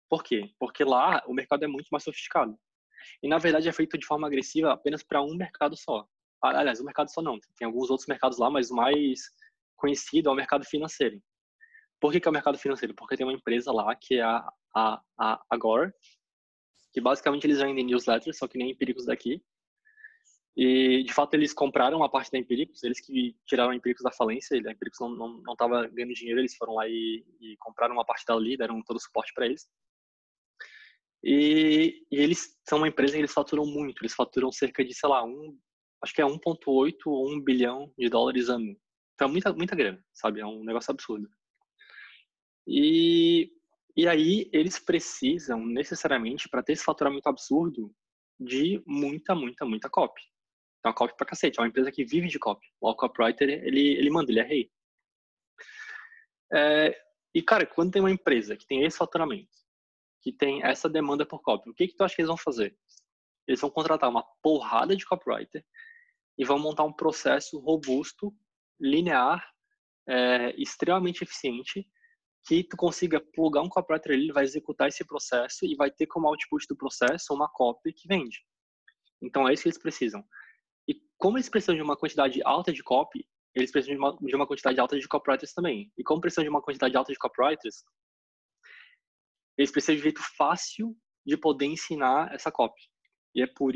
por 0.08 0.22
quê? 0.22 0.50
Porque 0.58 0.84
lá 0.84 1.22
o 1.26 1.34
mercado 1.34 1.64
é 1.64 1.66
muito 1.66 1.88
mais 1.90 2.04
sofisticado. 2.04 2.58
E 3.22 3.28
na 3.28 3.38
verdade 3.38 3.68
é 3.68 3.72
feito 3.72 3.98
de 3.98 4.06
forma 4.06 4.26
agressiva 4.26 4.72
apenas 4.72 5.02
para 5.02 5.22
um 5.22 5.34
mercado 5.34 5.76
só. 5.76 6.06
aliás, 6.42 6.80
o 6.80 6.84
mercado 6.84 7.10
só 7.12 7.20
não, 7.22 7.38
tem 7.56 7.66
alguns 7.66 7.90
outros 7.90 8.06
mercados 8.08 8.38
lá, 8.38 8.50
mas 8.50 8.70
o 8.70 8.74
mais 8.74 9.20
conhecido 9.76 10.28
é 10.28 10.32
o 10.32 10.34
mercado 10.34 10.64
financeiro. 10.64 11.20
Por 12.00 12.12
que, 12.12 12.20
que 12.20 12.28
é 12.28 12.30
o 12.30 12.34
mercado 12.34 12.58
financeiro? 12.58 12.94
Porque 12.94 13.16
tem 13.16 13.26
uma 13.26 13.32
empresa 13.32 13.72
lá 13.72 13.94
que 13.96 14.16
é 14.16 14.22
a, 14.22 14.48
a, 14.74 15.02
a 15.18 15.44
Agora, 15.50 15.92
que 16.92 17.00
basicamente 17.00 17.44
eles 17.44 17.58
vendem 17.58 17.84
newsletters, 17.84 18.38
só 18.38 18.46
que 18.46 18.58
nem 18.58 18.70
empíricos 18.70 19.06
daqui. 19.06 19.42
E, 20.56 21.04
de 21.04 21.12
fato, 21.12 21.34
eles 21.34 21.52
compraram 21.52 22.02
a 22.02 22.08
parte 22.08 22.30
da 22.30 22.38
Empíricos, 22.38 22.82
eles 22.82 22.98
que 22.98 23.36
tiraram 23.46 23.72
a 23.72 23.76
Empíricos 23.76 24.02
da 24.02 24.10
falência, 24.10 24.56
a 24.56 24.72
Empíricos 24.72 24.98
não 25.00 25.42
estava 25.52 25.82
não, 25.82 25.82
não 25.82 25.94
ganhando 25.94 26.14
dinheiro, 26.14 26.40
eles 26.40 26.56
foram 26.56 26.74
lá 26.74 26.88
e, 26.88 27.22
e 27.40 27.56
compraram 27.58 27.94
uma 27.94 28.06
parte 28.06 28.24
da 28.24 28.34
ali, 28.34 28.56
deram 28.56 28.82
todo 28.82 28.96
o 28.96 29.00
suporte 29.00 29.34
para 29.34 29.44
eles. 29.44 29.68
E, 31.22 32.06
e, 32.10 32.16
eles 32.16 32.56
são 32.66 32.78
uma 32.78 32.88
empresa 32.88 33.12
que 33.12 33.18
eles 33.18 33.34
faturam 33.34 33.66
muito, 33.66 34.00
eles 34.00 34.14
faturam 34.14 34.50
cerca 34.50 34.82
de, 34.82 34.94
sei 34.94 35.08
lá, 35.08 35.22
um, 35.22 35.58
acho 36.02 36.14
que 36.14 36.22
é 36.22 36.24
1,8 36.24 36.94
ou 37.04 37.30
1 37.34 37.40
bilhão 37.42 37.92
de 37.98 38.08
dólares 38.08 38.48
ano. 38.48 38.74
Então 39.14 39.28
é 39.28 39.30
muita, 39.30 39.52
muita 39.52 39.76
grana, 39.76 40.02
sabe? 40.14 40.40
É 40.40 40.46
um 40.46 40.64
negócio 40.64 40.90
absurdo. 40.90 41.28
E, 42.66 43.52
e 43.94 44.08
aí 44.08 44.48
eles 44.52 44.78
precisam, 44.78 45.66
necessariamente, 45.66 46.48
para 46.48 46.62
ter 46.62 46.72
esse 46.72 46.84
faturamento 46.84 47.28
absurdo, 47.28 47.94
de 48.40 48.82
muita, 48.86 49.34
muita, 49.34 49.66
muita 49.66 49.90
copy. 49.90 50.22
Então, 50.86 50.94
copy 50.94 51.16
pra 51.16 51.26
cacete. 51.26 51.58
É 51.58 51.62
uma 51.62 51.68
empresa 51.68 51.90
que 51.90 52.04
vive 52.04 52.28
de 52.28 52.38
copy. 52.38 52.64
O 52.80 52.94
copywriter, 52.94 53.48
ele, 53.48 53.96
ele 53.96 54.10
manda, 54.10 54.30
ele 54.30 54.38
é 54.40 54.44
rei. 54.44 54.70
É, 56.52 56.96
e, 57.34 57.42
cara, 57.42 57.66
quando 57.66 57.90
tem 57.90 58.00
uma 58.00 58.10
empresa 58.10 58.56
que 58.56 58.66
tem 58.66 58.84
esse 58.84 58.96
faturamento, 58.96 59.50
que 60.22 60.32
tem 60.32 60.62
essa 60.64 60.88
demanda 60.88 61.26
por 61.26 61.42
copy, 61.42 61.70
o 61.70 61.74
que, 61.74 61.88
que 61.88 61.96
tu 61.96 62.04
acha 62.04 62.14
que 62.14 62.22
eles 62.22 62.28
vão 62.28 62.36
fazer? 62.36 62.76
Eles 63.48 63.60
vão 63.60 63.70
contratar 63.70 64.08
uma 64.08 64.24
porrada 64.40 64.94
de 64.94 65.04
copywriter 65.04 65.64
e 66.38 66.44
vão 66.44 66.58
montar 66.58 66.84
um 66.84 66.92
processo 66.92 67.58
robusto, 67.58 68.32
linear, 68.80 69.44
é, 70.08 70.54
extremamente 70.60 71.22
eficiente, 71.22 71.84
que 72.46 72.62
tu 72.62 72.76
consiga 72.76 73.20
plugar 73.34 73.62
um 73.62 73.68
copywriter 73.68 74.12
ali, 74.12 74.24
ele 74.24 74.32
vai 74.32 74.44
executar 74.44 74.86
esse 74.86 75.04
processo 75.04 75.64
e 75.66 75.74
vai 75.74 75.90
ter 75.90 76.06
como 76.06 76.28
output 76.28 76.64
do 76.68 76.76
processo 76.76 77.34
uma 77.34 77.48
copy 77.48 77.92
que 77.92 78.06
vende. 78.06 78.38
Então 79.20 79.48
é 79.48 79.52
isso 79.52 79.64
que 79.64 79.68
eles 79.68 79.78
precisam. 79.78 80.24
Como 81.18 81.36
eles 81.36 81.48
precisam 81.48 81.74
de 81.74 81.82
uma 81.82 81.96
quantidade 81.96 82.40
alta 82.44 82.72
de 82.72 82.82
copy, 82.82 83.26
eles 83.54 83.72
precisam 83.72 83.94
de 83.94 84.00
uma, 84.00 84.16
de 84.20 84.36
uma 84.36 84.46
quantidade 84.46 84.78
alta 84.78 84.98
de 84.98 85.08
copywriters 85.08 85.52
também. 85.54 85.90
E 85.96 86.04
como 86.04 86.20
precisam 86.20 86.44
de 86.44 86.50
uma 86.50 86.60
quantidade 86.60 86.96
alta 86.96 87.12
de 87.12 87.18
copywriters, 87.18 87.84
eles 89.56 89.70
precisam 89.70 89.94
de 89.94 90.00
um 90.00 90.04
jeito 90.04 90.20
fácil 90.36 90.96
de 91.24 91.36
poder 91.36 91.66
ensinar 91.66 92.32
essa 92.34 92.52
copy. 92.52 92.82
E 93.34 93.42
é 93.42 93.46
por 93.46 93.74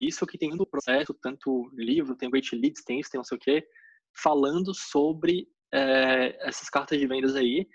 isso 0.00 0.26
que 0.26 0.38
tem 0.38 0.52
um 0.52 0.64
processo, 0.64 1.14
tanto 1.14 1.70
livro, 1.74 2.16
tem 2.16 2.30
Great 2.30 2.54
Leads, 2.54 2.84
tem 2.84 3.00
isso, 3.00 3.10
tem 3.10 3.18
não 3.18 3.24
sei 3.24 3.36
o 3.36 3.40
quê, 3.40 3.66
falando 4.16 4.72
sobre 4.74 5.48
é, 5.72 6.36
essas 6.46 6.68
cartas 6.68 6.98
de 6.98 7.06
vendas 7.06 7.34
aí 7.34 7.68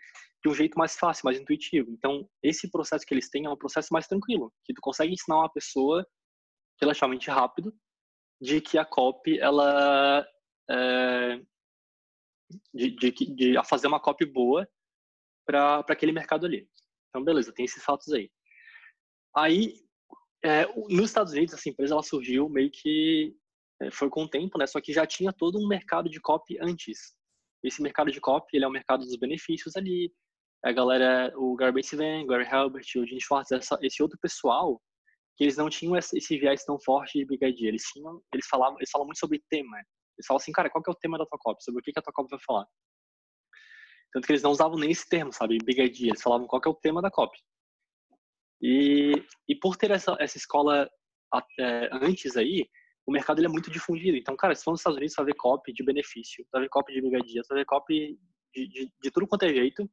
de 0.44 0.49
um 0.49 0.53
jeito 0.53 0.77
mais 0.77 0.95
fácil, 0.95 1.26
mais 1.26 1.39
intuitivo. 1.39 1.91
Então, 1.91 2.30
esse 2.44 2.69
processo 2.69 3.06
que 3.06 3.14
eles 3.14 3.30
têm 3.30 3.45
é 3.45 3.49
um 3.49 3.57
processo 3.57 3.89
mais 3.91 4.07
tranquilo, 4.07 4.53
que 4.64 4.73
tu 4.73 4.81
consegue 4.81 5.14
ensinar 5.14 5.39
uma 5.39 5.52
pessoa 5.52 6.07
relativamente 6.81 7.29
rápido 7.29 7.73
de 8.41 8.61
que 8.61 8.77
a 8.77 8.85
copy, 8.85 9.39
ela 9.39 10.25
é, 10.69 11.41
de, 12.73 12.91
de, 12.91 13.11
de, 13.11 13.57
a 13.57 13.63
fazer 13.63 13.87
uma 13.87 13.99
copy 13.99 14.25
boa 14.25 14.67
para 15.45 15.79
aquele 15.89 16.11
mercado 16.11 16.45
ali. 16.45 16.69
Então, 17.09 17.23
beleza, 17.23 17.53
tem 17.53 17.65
esses 17.65 17.83
fatos 17.83 18.11
aí. 18.13 18.29
Aí, 19.35 19.73
é, 20.43 20.65
nos 20.89 21.09
Estados 21.09 21.33
Unidos, 21.33 21.53
essa 21.53 21.69
empresa 21.69 21.93
ela 21.93 22.03
surgiu 22.03 22.49
meio 22.49 22.69
que 22.71 23.35
é, 23.81 23.91
foi 23.91 24.09
com 24.09 24.23
o 24.23 24.29
tempo, 24.29 24.57
né? 24.57 24.67
Só 24.67 24.81
que 24.81 24.93
já 24.93 25.05
tinha 25.05 25.33
todo 25.33 25.59
um 25.59 25.67
mercado 25.67 26.09
de 26.09 26.19
copy 26.19 26.57
antes. 26.61 27.15
Esse 27.63 27.81
mercado 27.81 28.11
de 28.11 28.21
copy, 28.21 28.55
ele 28.55 28.65
é 28.65 28.67
o 28.67 28.71
mercado 28.71 29.03
dos 29.03 29.17
benefícios 29.17 29.75
ali. 29.75 30.13
A 30.63 30.71
galera, 30.71 31.31
o 31.35 31.55
Gary 31.55 31.81
Sven, 31.81 32.25
Gary 32.25 32.45
Halbert, 32.45 32.85
o 32.95 33.05
Gene 33.05 33.21
Schwartz, 33.21 33.51
essa, 33.51 33.77
esse 33.81 34.01
outro 34.01 34.17
pessoal, 34.19 34.81
que 35.38 35.43
eles 35.43 35.55
não 35.55 35.69
tinham 35.69 35.95
esse 35.95 36.38
viés 36.38 36.65
tão 36.65 36.80
forte 36.80 37.19
de 37.19 37.26
Big 37.26 37.45
Idea. 37.45 37.69
Eles 37.69 37.84
tinham, 37.84 38.22
eles 38.34 38.47
falavam, 38.47 38.77
eles 38.80 38.89
falam 38.89 39.05
muito 39.05 39.19
sobre 39.19 39.43
tema. 39.49 39.77
Eles 39.77 40.26
falam 40.26 40.41
assim, 40.41 40.51
cara, 40.51 40.69
qual 40.69 40.84
que 40.84 40.89
é 40.89 40.93
o 40.93 40.97
tema 40.97 41.18
da 41.18 41.27
tua 41.27 41.38
copy? 41.39 41.64
Sobre 41.64 41.80
o 41.80 41.84
que, 41.84 41.93
que 41.93 41.99
a 41.99 42.01
tua 42.01 42.11
copy 42.11 42.31
vai 42.31 42.39
falar? 42.45 42.65
Tanto 44.11 44.26
que 44.26 44.31
eles 44.31 44.41
não 44.41 44.51
usavam 44.51 44.80
nem 44.80 44.89
esse 44.89 45.07
termo, 45.07 45.31
sabe? 45.31 45.59
Big 45.64 45.80
Idea. 45.80 46.09
Eles 46.09 46.22
falavam 46.22 46.47
qual 46.47 46.59
que 46.59 46.68
é 46.68 46.72
o 46.72 46.76
tema 46.76 47.03
da 47.03 47.11
copy. 47.11 47.38
E, 48.59 49.14
e 49.47 49.55
por 49.55 49.76
ter 49.76 49.91
essa, 49.91 50.18
essa 50.19 50.38
escola 50.38 50.89
é, 51.59 51.89
antes 51.91 52.35
aí, 52.35 52.68
o 53.05 53.11
mercado 53.11 53.39
ele 53.39 53.45
é 53.45 53.51
muito 53.51 53.69
difundido. 53.69 54.18
Então, 54.18 54.35
cara, 54.35 54.55
se 54.55 54.64
for 54.64 54.72
nos 54.72 54.80
Estados 54.80 54.97
Unidos, 54.97 55.14
você 55.14 55.22
vai 55.22 55.34
ver 55.34 55.38
copy 55.38 55.72
de 55.72 55.84
benefício, 55.84 56.43
você 56.43 56.49
vai 56.51 56.61
ver 56.61 56.69
copy 56.69 56.93
de 56.93 57.01
brigadia, 57.01 57.43
você 57.43 57.53
vai 57.53 57.61
ver 57.61 57.65
copy 57.65 58.19
de, 58.55 58.68
de, 58.68 58.91
de 59.01 59.11
tudo 59.11 59.27
quanto 59.27 59.43
é 59.43 59.49
jeito, 59.49 59.88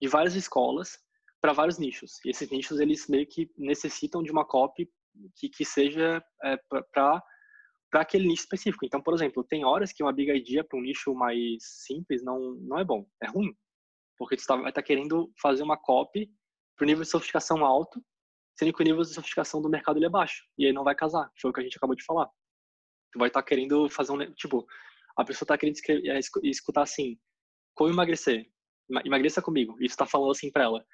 de 0.00 0.08
várias 0.08 0.34
escolas, 0.34 0.98
para 1.42 1.52
vários 1.52 1.78
nichos. 1.78 2.24
E 2.24 2.30
esses 2.30 2.48
nichos, 2.50 2.80
eles 2.80 3.08
meio 3.08 3.26
que 3.26 3.50
necessitam 3.58 4.22
de 4.22 4.30
uma 4.30 4.46
copy 4.46 4.88
que, 5.36 5.48
que 5.50 5.64
seja 5.64 6.24
é, 6.44 6.56
para 6.92 7.22
aquele 7.94 8.26
nicho 8.26 8.44
específico. 8.44 8.86
Então, 8.86 9.02
por 9.02 9.12
exemplo, 9.12 9.44
tem 9.44 9.64
horas 9.64 9.92
que 9.92 10.02
uma 10.02 10.12
big 10.12 10.30
idea 10.30 10.64
para 10.64 10.78
um 10.78 10.82
nicho 10.82 11.14
mais 11.14 11.58
simples 11.84 12.22
não, 12.22 12.54
não 12.62 12.78
é 12.78 12.84
bom, 12.84 13.04
é 13.22 13.26
ruim. 13.26 13.54
Porque 14.16 14.38
você 14.38 14.46
tá, 14.46 14.54
vai 14.56 14.70
estar 14.70 14.80
tá 14.80 14.86
querendo 14.86 15.30
fazer 15.40 15.62
uma 15.62 15.76
copy 15.76 16.30
para 16.76 16.84
o 16.84 16.86
nível 16.86 17.02
de 17.02 17.10
sofisticação 17.10 17.64
alto, 17.64 18.02
sendo 18.58 18.72
que 18.72 18.82
o 18.82 18.84
nível 18.84 19.02
de 19.02 19.12
sofisticação 19.12 19.60
do 19.60 19.68
mercado 19.68 19.98
ele 19.98 20.06
é 20.06 20.10
baixo. 20.10 20.44
E 20.56 20.66
aí 20.66 20.72
não 20.72 20.84
vai 20.84 20.94
casar, 20.94 21.30
foi 21.38 21.50
o 21.50 21.52
que 21.52 21.60
a 21.60 21.62
gente 21.64 21.76
acabou 21.76 21.96
de 21.96 22.04
falar 22.04 22.30
tu 23.12 23.18
vai 23.18 23.28
estar 23.28 23.42
tá 23.42 23.46
querendo 23.46 23.88
fazer 23.88 24.12
um. 24.12 24.32
Tipo, 24.34 24.66
a 25.16 25.24
pessoa 25.24 25.44
está 25.44 25.56
querendo 25.58 25.76
escrever, 25.76 26.08
é, 26.08 26.18
escutar 26.44 26.82
assim: 26.82 27.18
como 27.74 27.90
emagrecer? 27.90 28.46
Emagreça 29.04 29.40
comigo. 29.40 29.74
E 29.80 29.86
tu 29.86 29.90
está 29.90 30.06
falando 30.06 30.32
assim 30.32 30.50
para 30.50 30.64
ela: 30.64 30.84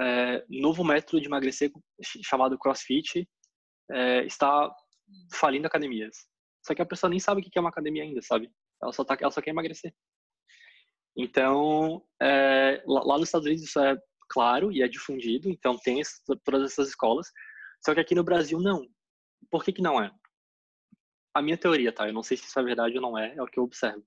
é, 0.00 0.44
novo 0.48 0.84
método 0.84 1.20
de 1.20 1.26
emagrecer 1.26 1.70
chamado 2.02 2.58
CrossFit 2.58 3.28
é, 3.90 4.24
está 4.24 4.74
falindo 5.32 5.66
academias. 5.66 6.16
Só 6.64 6.74
que 6.74 6.82
a 6.82 6.86
pessoa 6.86 7.10
nem 7.10 7.20
sabe 7.20 7.40
o 7.40 7.44
que 7.44 7.58
é 7.58 7.60
uma 7.60 7.70
academia 7.70 8.02
ainda, 8.02 8.22
sabe? 8.22 8.50
Ela 8.82 8.92
só, 8.92 9.04
tá, 9.04 9.16
ela 9.20 9.30
só 9.30 9.40
quer 9.40 9.50
emagrecer. 9.50 9.94
Então, 11.16 12.02
é, 12.20 12.82
lá, 12.86 13.18
nos 13.18 13.28
Estados 13.28 13.46
Unidos 13.46 13.64
isso 13.64 13.78
é 13.78 13.96
claro 14.28 14.72
e 14.72 14.82
é 14.82 14.88
difundido, 14.88 15.48
então 15.48 15.76
tem 15.78 16.02
todas 16.44 16.72
essas 16.72 16.88
escolas. 16.88 17.30
Só 17.84 17.94
que 17.94 18.00
aqui 18.00 18.14
no 18.14 18.24
Brasil 18.24 18.58
não. 18.58 18.86
Por 19.50 19.62
que, 19.62 19.72
que 19.72 19.82
não 19.82 20.02
é? 20.02 20.10
a 21.34 21.42
minha 21.42 21.58
teoria, 21.58 21.92
tá? 21.92 22.06
Eu 22.06 22.12
não 22.12 22.22
sei 22.22 22.36
se 22.36 22.44
isso 22.44 22.58
é 22.58 22.62
verdade 22.62 22.94
ou 22.96 23.02
não 23.02 23.18
é, 23.18 23.34
é 23.34 23.42
o 23.42 23.46
que 23.46 23.58
eu 23.58 23.64
observo. 23.64 24.06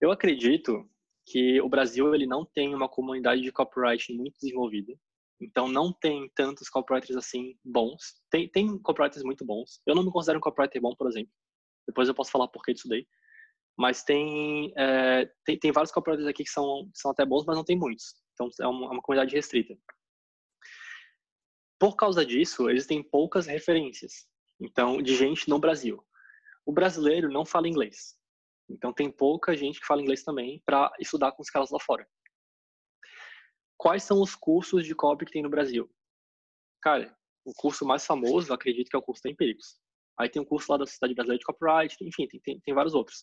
Eu 0.00 0.12
acredito 0.12 0.88
que 1.26 1.60
o 1.60 1.68
Brasil 1.68 2.14
ele 2.14 2.26
não 2.26 2.44
tem 2.44 2.74
uma 2.74 2.88
comunidade 2.88 3.42
de 3.42 3.52
copyright 3.52 4.12
muito 4.12 4.38
desenvolvida. 4.40 4.94
Então 5.40 5.68
não 5.68 5.92
tem 5.92 6.30
tantos 6.34 6.68
copywriters 6.68 7.16
assim 7.16 7.58
bons. 7.64 8.22
Tem, 8.30 8.48
tem 8.48 8.78
copywriters 8.78 9.24
muito 9.24 9.44
bons. 9.44 9.80
Eu 9.86 9.94
não 9.94 10.04
me 10.04 10.10
considero 10.10 10.38
um 10.38 10.40
copywriter 10.40 10.80
bom, 10.80 10.94
por 10.94 11.08
exemplo. 11.08 11.32
Depois 11.86 12.08
eu 12.08 12.14
posso 12.14 12.30
falar 12.30 12.48
por 12.48 12.62
que 12.62 12.72
disso 12.72 12.88
daí. 12.88 13.06
Mas 13.76 14.02
tem, 14.02 14.72
é, 14.76 15.30
tem, 15.44 15.58
tem, 15.58 15.72
vários 15.72 15.92
copywriters 15.92 16.28
aqui 16.28 16.44
que 16.44 16.50
são, 16.50 16.88
são 16.94 17.10
até 17.10 17.26
bons, 17.26 17.44
mas 17.44 17.56
não 17.56 17.64
tem 17.64 17.76
muitos. 17.76 18.14
Então 18.32 18.48
é 18.60 18.66
uma, 18.66 18.86
é 18.86 18.90
uma 18.90 19.02
comunidade 19.02 19.34
restrita. 19.34 19.76
Por 21.78 21.94
causa 21.94 22.24
disso, 22.24 22.70
existem 22.70 23.02
poucas 23.02 23.46
referências. 23.46 24.26
Então, 24.58 25.02
de 25.02 25.14
gente 25.14 25.50
no 25.50 25.58
Brasil 25.58 26.02
o 26.66 26.72
brasileiro 26.72 27.30
não 27.30 27.46
fala 27.46 27.68
inglês. 27.68 28.16
Então 28.68 28.92
tem 28.92 29.10
pouca 29.10 29.56
gente 29.56 29.80
que 29.80 29.86
fala 29.86 30.02
inglês 30.02 30.22
também 30.22 30.62
para 30.64 30.92
estudar 30.98 31.32
com 31.32 31.42
os 31.42 31.50
caras 31.50 31.70
lá 31.70 31.78
fora. 31.80 32.06
Quais 33.78 34.02
são 34.02 34.20
os 34.20 34.34
cursos 34.34 34.84
de 34.84 34.94
copy 34.94 35.26
que 35.26 35.32
tem 35.32 35.42
no 35.42 35.50
Brasil? 35.50 35.88
Cara, 36.82 37.16
o 37.44 37.52
curso 37.54 37.84
mais 37.84 38.04
famoso, 38.04 38.52
acredito 38.52 38.88
que 38.88 38.96
é 38.96 38.98
o 38.98 39.02
curso 39.02 39.22
da 39.22 39.30
Empíricos. 39.30 39.78
Aí 40.18 40.28
tem 40.28 40.40
um 40.40 40.46
curso 40.46 40.72
lá 40.72 40.78
da 40.78 40.86
Sociedade 40.86 41.14
Brasileira 41.14 41.38
de 41.38 41.44
Copyright, 41.44 41.96
enfim, 42.00 42.26
tem, 42.26 42.40
tem, 42.40 42.60
tem 42.60 42.74
vários 42.74 42.94
outros. 42.94 43.22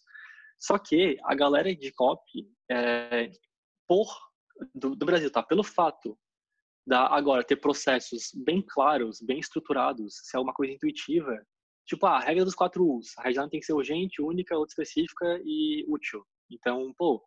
Só 0.60 0.78
que 0.78 1.18
a 1.24 1.36
galera 1.36 1.76
de 1.76 1.92
copy, 1.92 2.48
é, 2.72 3.32
por, 3.88 4.08
do, 4.74 4.96
do 4.96 5.06
Brasil, 5.06 5.32
tá? 5.32 5.44
Pelo 5.44 5.64
fato 5.64 6.18
da 6.86 7.08
agora 7.08 7.44
ter 7.44 7.56
processos 7.58 8.32
bem 8.36 8.62
claros, 8.62 9.20
bem 9.22 9.40
estruturados, 9.40 10.16
se 10.24 10.38
é 10.38 10.40
uma 10.40 10.54
coisa 10.54 10.74
intuitiva, 10.74 11.46
Tipo, 11.86 12.06
ah, 12.06 12.18
a 12.18 12.20
regra 12.20 12.46
dos 12.46 12.56
quatro 12.56 12.86
U's. 12.86 13.18
A 13.18 13.24
regra 13.24 13.50
tem 13.50 13.60
que 13.60 13.66
ser 13.66 13.74
urgente, 13.74 14.22
única, 14.22 14.56
específica 14.68 15.42
e 15.44 15.86
útil. 15.88 16.26
Então, 16.50 16.94
pô, 16.98 17.24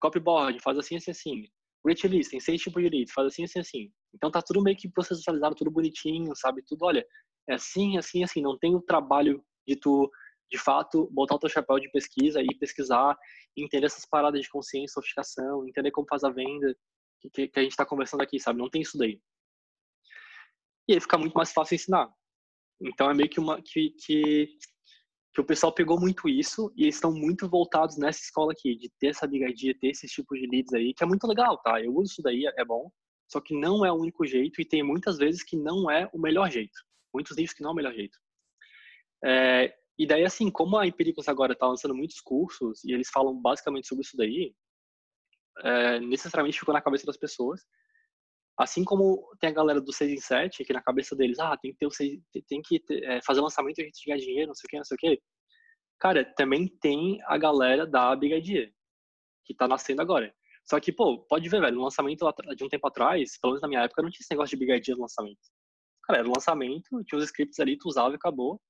copyboard, 0.00 0.58
faz 0.60 0.78
assim, 0.78 0.96
assim, 0.96 1.10
assim. 1.10 1.48
Rich 1.86 2.08
list, 2.08 2.30
tem 2.30 2.40
seis 2.40 2.60
tipos 2.60 2.82
de 2.82 2.88
leads, 2.88 3.12
faz 3.12 3.28
assim, 3.28 3.44
assim, 3.44 3.60
assim. 3.60 3.92
Então 4.14 4.30
tá 4.30 4.42
tudo 4.42 4.62
meio 4.62 4.76
que 4.76 4.88
processualizado, 4.88 5.54
tudo 5.54 5.70
bonitinho, 5.70 6.34
sabe? 6.34 6.62
Tudo, 6.62 6.84
olha, 6.84 7.06
é 7.48 7.54
assim, 7.54 7.96
assim, 7.96 8.24
assim. 8.24 8.42
Não 8.42 8.58
tem 8.58 8.74
o 8.74 8.82
trabalho 8.82 9.42
de 9.66 9.76
tu, 9.76 10.10
de 10.50 10.58
fato, 10.58 11.08
botar 11.12 11.36
o 11.36 11.38
teu 11.38 11.48
chapéu 11.48 11.78
de 11.78 11.90
pesquisa 11.90 12.42
e 12.42 12.58
pesquisar, 12.58 13.16
entender 13.56 13.86
essas 13.86 14.04
paradas 14.04 14.40
de 14.42 14.48
consciência, 14.50 14.94
sofisticação, 14.94 15.66
entender 15.66 15.90
como 15.90 16.06
faz 16.08 16.24
a 16.24 16.30
venda, 16.30 16.76
que, 17.32 17.48
que 17.48 17.58
a 17.60 17.62
gente 17.62 17.76
tá 17.76 17.86
conversando 17.86 18.22
aqui, 18.22 18.38
sabe? 18.40 18.58
Não 18.58 18.68
tem 18.68 18.82
isso 18.82 18.98
daí. 18.98 19.20
E 20.88 20.94
aí 20.94 21.00
fica 21.00 21.16
muito 21.16 21.34
mais 21.34 21.52
fácil 21.52 21.76
ensinar. 21.76 22.12
Então 22.80 23.10
é 23.10 23.14
meio 23.14 23.28
que 23.28 23.40
uma 23.40 23.60
que, 23.62 23.90
que 23.90 24.58
que 25.32 25.40
o 25.40 25.44
pessoal 25.44 25.72
pegou 25.72 25.98
muito 25.98 26.28
isso 26.28 26.72
e 26.76 26.82
eles 26.82 26.96
estão 26.96 27.12
muito 27.12 27.48
voltados 27.48 27.96
nessa 27.96 28.20
escola 28.20 28.52
aqui, 28.52 28.74
de 28.76 28.90
ter 28.98 29.08
essa 29.08 29.26
idea, 29.26 29.78
ter 29.78 29.88
esses 29.88 30.10
tipos 30.10 30.38
de 30.38 30.46
leads 30.46 30.72
aí, 30.72 30.92
que 30.92 31.04
é 31.04 31.06
muito 31.06 31.26
legal, 31.26 31.56
tá? 31.58 31.80
Eu 31.80 31.94
uso 31.94 32.12
isso 32.12 32.22
daí, 32.22 32.46
é 32.46 32.64
bom, 32.64 32.90
só 33.30 33.40
que 33.40 33.54
não 33.54 33.84
é 33.84 33.92
o 33.92 33.96
único 33.96 34.26
jeito 34.26 34.60
e 34.60 34.64
tem 34.64 34.82
muitas 34.82 35.18
vezes 35.18 35.44
que 35.44 35.56
não 35.56 35.88
é 35.88 36.10
o 36.12 36.18
melhor 36.18 36.50
jeito. 36.50 36.76
Muitos 37.14 37.36
livros 37.36 37.54
que 37.54 37.62
não 37.62 37.70
é 37.70 37.72
o 37.72 37.76
melhor 37.76 37.94
jeito. 37.94 38.18
É, 39.24 39.72
e 39.96 40.06
daí, 40.06 40.24
assim, 40.24 40.50
como 40.50 40.76
a 40.76 40.86
Empíricos 40.86 41.28
agora 41.28 41.52
está 41.52 41.66
lançando 41.66 41.94
muitos 41.94 42.20
cursos 42.20 42.82
e 42.84 42.92
eles 42.92 43.08
falam 43.08 43.40
basicamente 43.40 43.86
sobre 43.86 44.04
isso 44.04 44.16
daí, 44.16 44.52
é, 45.62 46.00
necessariamente 46.00 46.58
ficou 46.58 46.74
na 46.74 46.80
cabeça 46.80 47.06
das 47.06 47.16
pessoas. 47.16 47.60
Assim 48.60 48.84
como 48.84 49.26
tem 49.40 49.48
a 49.48 49.54
galera 49.54 49.80
do 49.80 49.90
6 49.90 50.12
em 50.12 50.20
7, 50.20 50.64
que 50.64 50.72
na 50.74 50.82
cabeça 50.82 51.16
deles, 51.16 51.38
ah, 51.38 51.56
tem 51.56 51.72
que 51.72 51.78
ter 51.78 51.86
o 51.86 51.90
6, 51.90 52.20
tem 52.46 52.60
que 52.60 52.78
ter, 52.80 53.02
é, 53.04 53.20
fazer 53.24 53.40
lançamento 53.40 53.78
e 53.78 53.82
a 53.82 53.84
gente 53.86 54.04
ganhar 54.06 54.18
dinheiro, 54.18 54.48
não 54.48 54.54
sei 54.54 54.66
o 54.66 54.68
que, 54.68 54.76
não 54.76 54.84
sei 54.84 54.94
o 54.96 54.98
que. 54.98 55.22
Cara, 55.98 56.24
também 56.34 56.68
tem 56.80 57.18
a 57.24 57.38
galera 57.38 57.86
da 57.86 58.14
Big 58.14 58.34
Idea, 58.34 58.70
que 59.46 59.54
tá 59.54 59.66
nascendo 59.66 60.02
agora. 60.02 60.30
Só 60.68 60.78
que, 60.78 60.92
pô, 60.92 61.24
pode 61.26 61.48
ver, 61.48 61.58
velho, 61.58 61.76
no 61.76 61.84
lançamento 61.84 62.26
de 62.54 62.62
um 62.62 62.68
tempo 62.68 62.86
atrás, 62.86 63.38
pelo 63.40 63.52
menos 63.54 63.62
na 63.62 63.68
minha 63.68 63.82
época, 63.82 64.02
não 64.02 64.10
tinha 64.10 64.20
esse 64.20 64.30
negócio 64.30 64.58
de 64.58 64.62
Big 64.62 64.76
Idea 64.76 64.94
no 64.94 65.02
lançamento. 65.02 65.40
Cara, 66.04 66.18
era 66.18 66.28
o 66.28 66.32
lançamento, 66.32 67.02
tinha 67.04 67.18
os 67.18 67.24
scripts 67.24 67.58
ali, 67.60 67.78
tu 67.78 67.88
usava 67.88 68.12
e 68.12 68.16
acabou. 68.16 68.60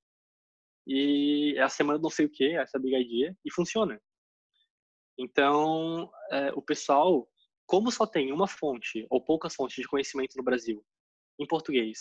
E 0.87 1.55
é 1.57 1.63
a 1.63 1.69
semana 1.69 1.99
não 1.99 2.11
sei 2.11 2.27
o 2.27 2.31
que, 2.31 2.57
essa 2.57 2.79
Big 2.79 2.95
Idea, 2.95 3.37
e 3.45 3.53
funciona. 3.53 4.01
Então, 5.19 6.09
é, 6.31 6.53
o 6.53 6.63
pessoal 6.63 7.29
como 7.71 7.93
só 7.93 8.05
tem 8.05 8.33
uma 8.33 8.49
fonte 8.49 9.07
ou 9.09 9.25
poucas 9.25 9.55
fontes 9.55 9.77
de 9.77 9.87
conhecimento 9.87 10.35
no 10.37 10.43
Brasil 10.43 10.85
em 11.39 11.47
português, 11.47 12.01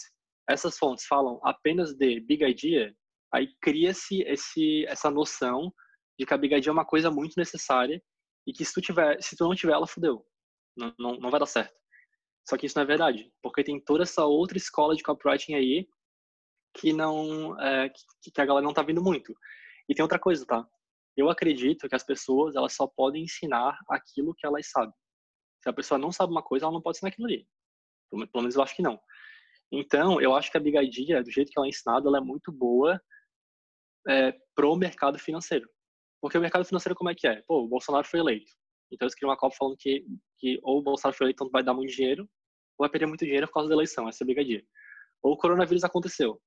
essas 0.50 0.76
fontes 0.80 1.06
falam 1.06 1.40
apenas 1.44 1.94
de 1.94 2.20
Big 2.22 2.44
Idea, 2.44 2.92
aí 3.32 3.54
cria-se 3.62 4.26
essa 4.88 5.12
noção 5.12 5.72
de 6.18 6.26
que 6.26 6.34
a 6.34 6.38
Big 6.38 6.56
Idea 6.56 6.72
é 6.72 6.74
uma 6.74 6.88
coisa 6.88 7.12
muito 7.12 7.36
necessária 7.38 8.02
e 8.48 8.52
que 8.52 8.66
se 8.66 8.74
tu 8.74 8.82
tiver, 8.82 9.22
se 9.22 9.38
tu 9.38 9.44
não 9.44 9.54
tiver 9.54 9.74
ela 9.74 9.86
fudeu, 9.86 10.26
não, 10.76 10.92
não, 10.98 11.20
não 11.20 11.30
vai 11.30 11.40
dar 11.40 11.46
certo. 11.46 11.78
Só 12.50 12.58
que 12.58 12.66
isso 12.66 12.76
não 12.76 12.84
é 12.84 12.88
verdade, 12.88 13.32
porque 13.40 13.64
tem 13.64 13.80
toda 13.80 14.02
essa 14.02 14.26
outra 14.26 14.58
escola 14.58 14.96
de 14.96 15.04
copywriting 15.04 15.54
aí 15.54 15.88
que 16.80 16.92
não 16.92 17.62
é, 17.62 17.90
que, 17.90 18.32
que 18.32 18.42
a 18.42 18.46
galera 18.46 18.66
não 18.66 18.74
tá 18.74 18.82
vindo 18.82 19.04
muito. 19.04 19.36
E 19.88 19.94
tem 19.94 20.02
outra 20.02 20.18
coisa, 20.18 20.44
tá? 20.48 20.68
Eu 21.16 21.30
acredito 21.30 21.88
que 21.88 21.96
as 21.96 22.04
pessoas 22.04 22.56
elas 22.56 22.74
só 22.74 22.88
podem 22.88 23.26
ensinar 23.26 23.78
aquilo 23.88 24.34
que 24.34 24.48
elas 24.48 24.68
sabem. 24.68 24.96
Se 25.62 25.70
a 25.70 25.74
pessoa 25.74 25.98
não 25.98 26.12
sabe 26.12 26.32
uma 26.32 26.44
coisa, 26.44 26.66
ela 26.66 26.74
não 26.74 26.82
pode 26.82 26.98
ensinar 26.98 27.10
aquilo 27.10 27.28
ali. 27.28 27.48
Pelo 28.10 28.28
menos 28.42 28.56
eu 28.56 28.64
acho 28.64 28.76
que 28.76 28.82
não. 28.82 29.00
Então, 29.72 30.20
eu 30.20 30.36
acho 30.36 30.52
que 30.52 30.58
a 30.58 30.62
bigadia, 30.62 31.24
do 31.24 31.30
jeito 31.30 31.52
que 31.52 31.60
ela 31.60 31.68
é 31.68 31.70
ensinada, 31.70 32.08
ela 32.08 32.18
é 32.18 32.22
muito 32.22 32.52
boa 32.52 33.00
é, 34.08 34.34
pro 34.56 34.76
mercado 34.76 35.20
financeiro. 35.20 35.70
Porque 36.22 36.38
o 36.38 36.42
mercado 36.42 36.66
financeiro, 36.66 36.96
como 36.96 37.10
é 37.10 37.16
que 37.16 37.28
é? 37.28 37.44
Pô, 37.48 37.64
o 37.64 37.68
Bolsonaro 37.68 38.08
foi 38.08 38.20
eleito. 38.20 38.52
Então, 38.92 39.06
eles 39.06 39.14
criam 39.14 39.30
uma 39.30 39.38
copa 39.38 39.56
falando 39.56 39.78
que, 39.78 40.04
que 40.38 40.60
ou 40.64 40.80
o 40.80 40.82
Bolsonaro 40.82 41.16
foi 41.16 41.26
eleito, 41.26 41.44
então 41.44 41.52
vai 41.52 41.64
dar 41.64 41.74
muito 41.74 41.94
dinheiro, 41.94 42.24
ou 42.24 42.86
vai 42.86 42.90
perder 42.90 43.06
muito 43.06 43.26
dinheiro 43.26 43.48
por 43.48 43.54
causa 43.54 43.70
da 43.70 43.76
eleição. 43.76 44.10
Essa 44.10 44.24
é 44.24 44.26
a 44.26 44.28
bigadia. 44.28 44.64
Ou 45.22 45.34
o 45.34 45.38
coronavírus 45.38 45.84
aconteceu. 45.84 46.42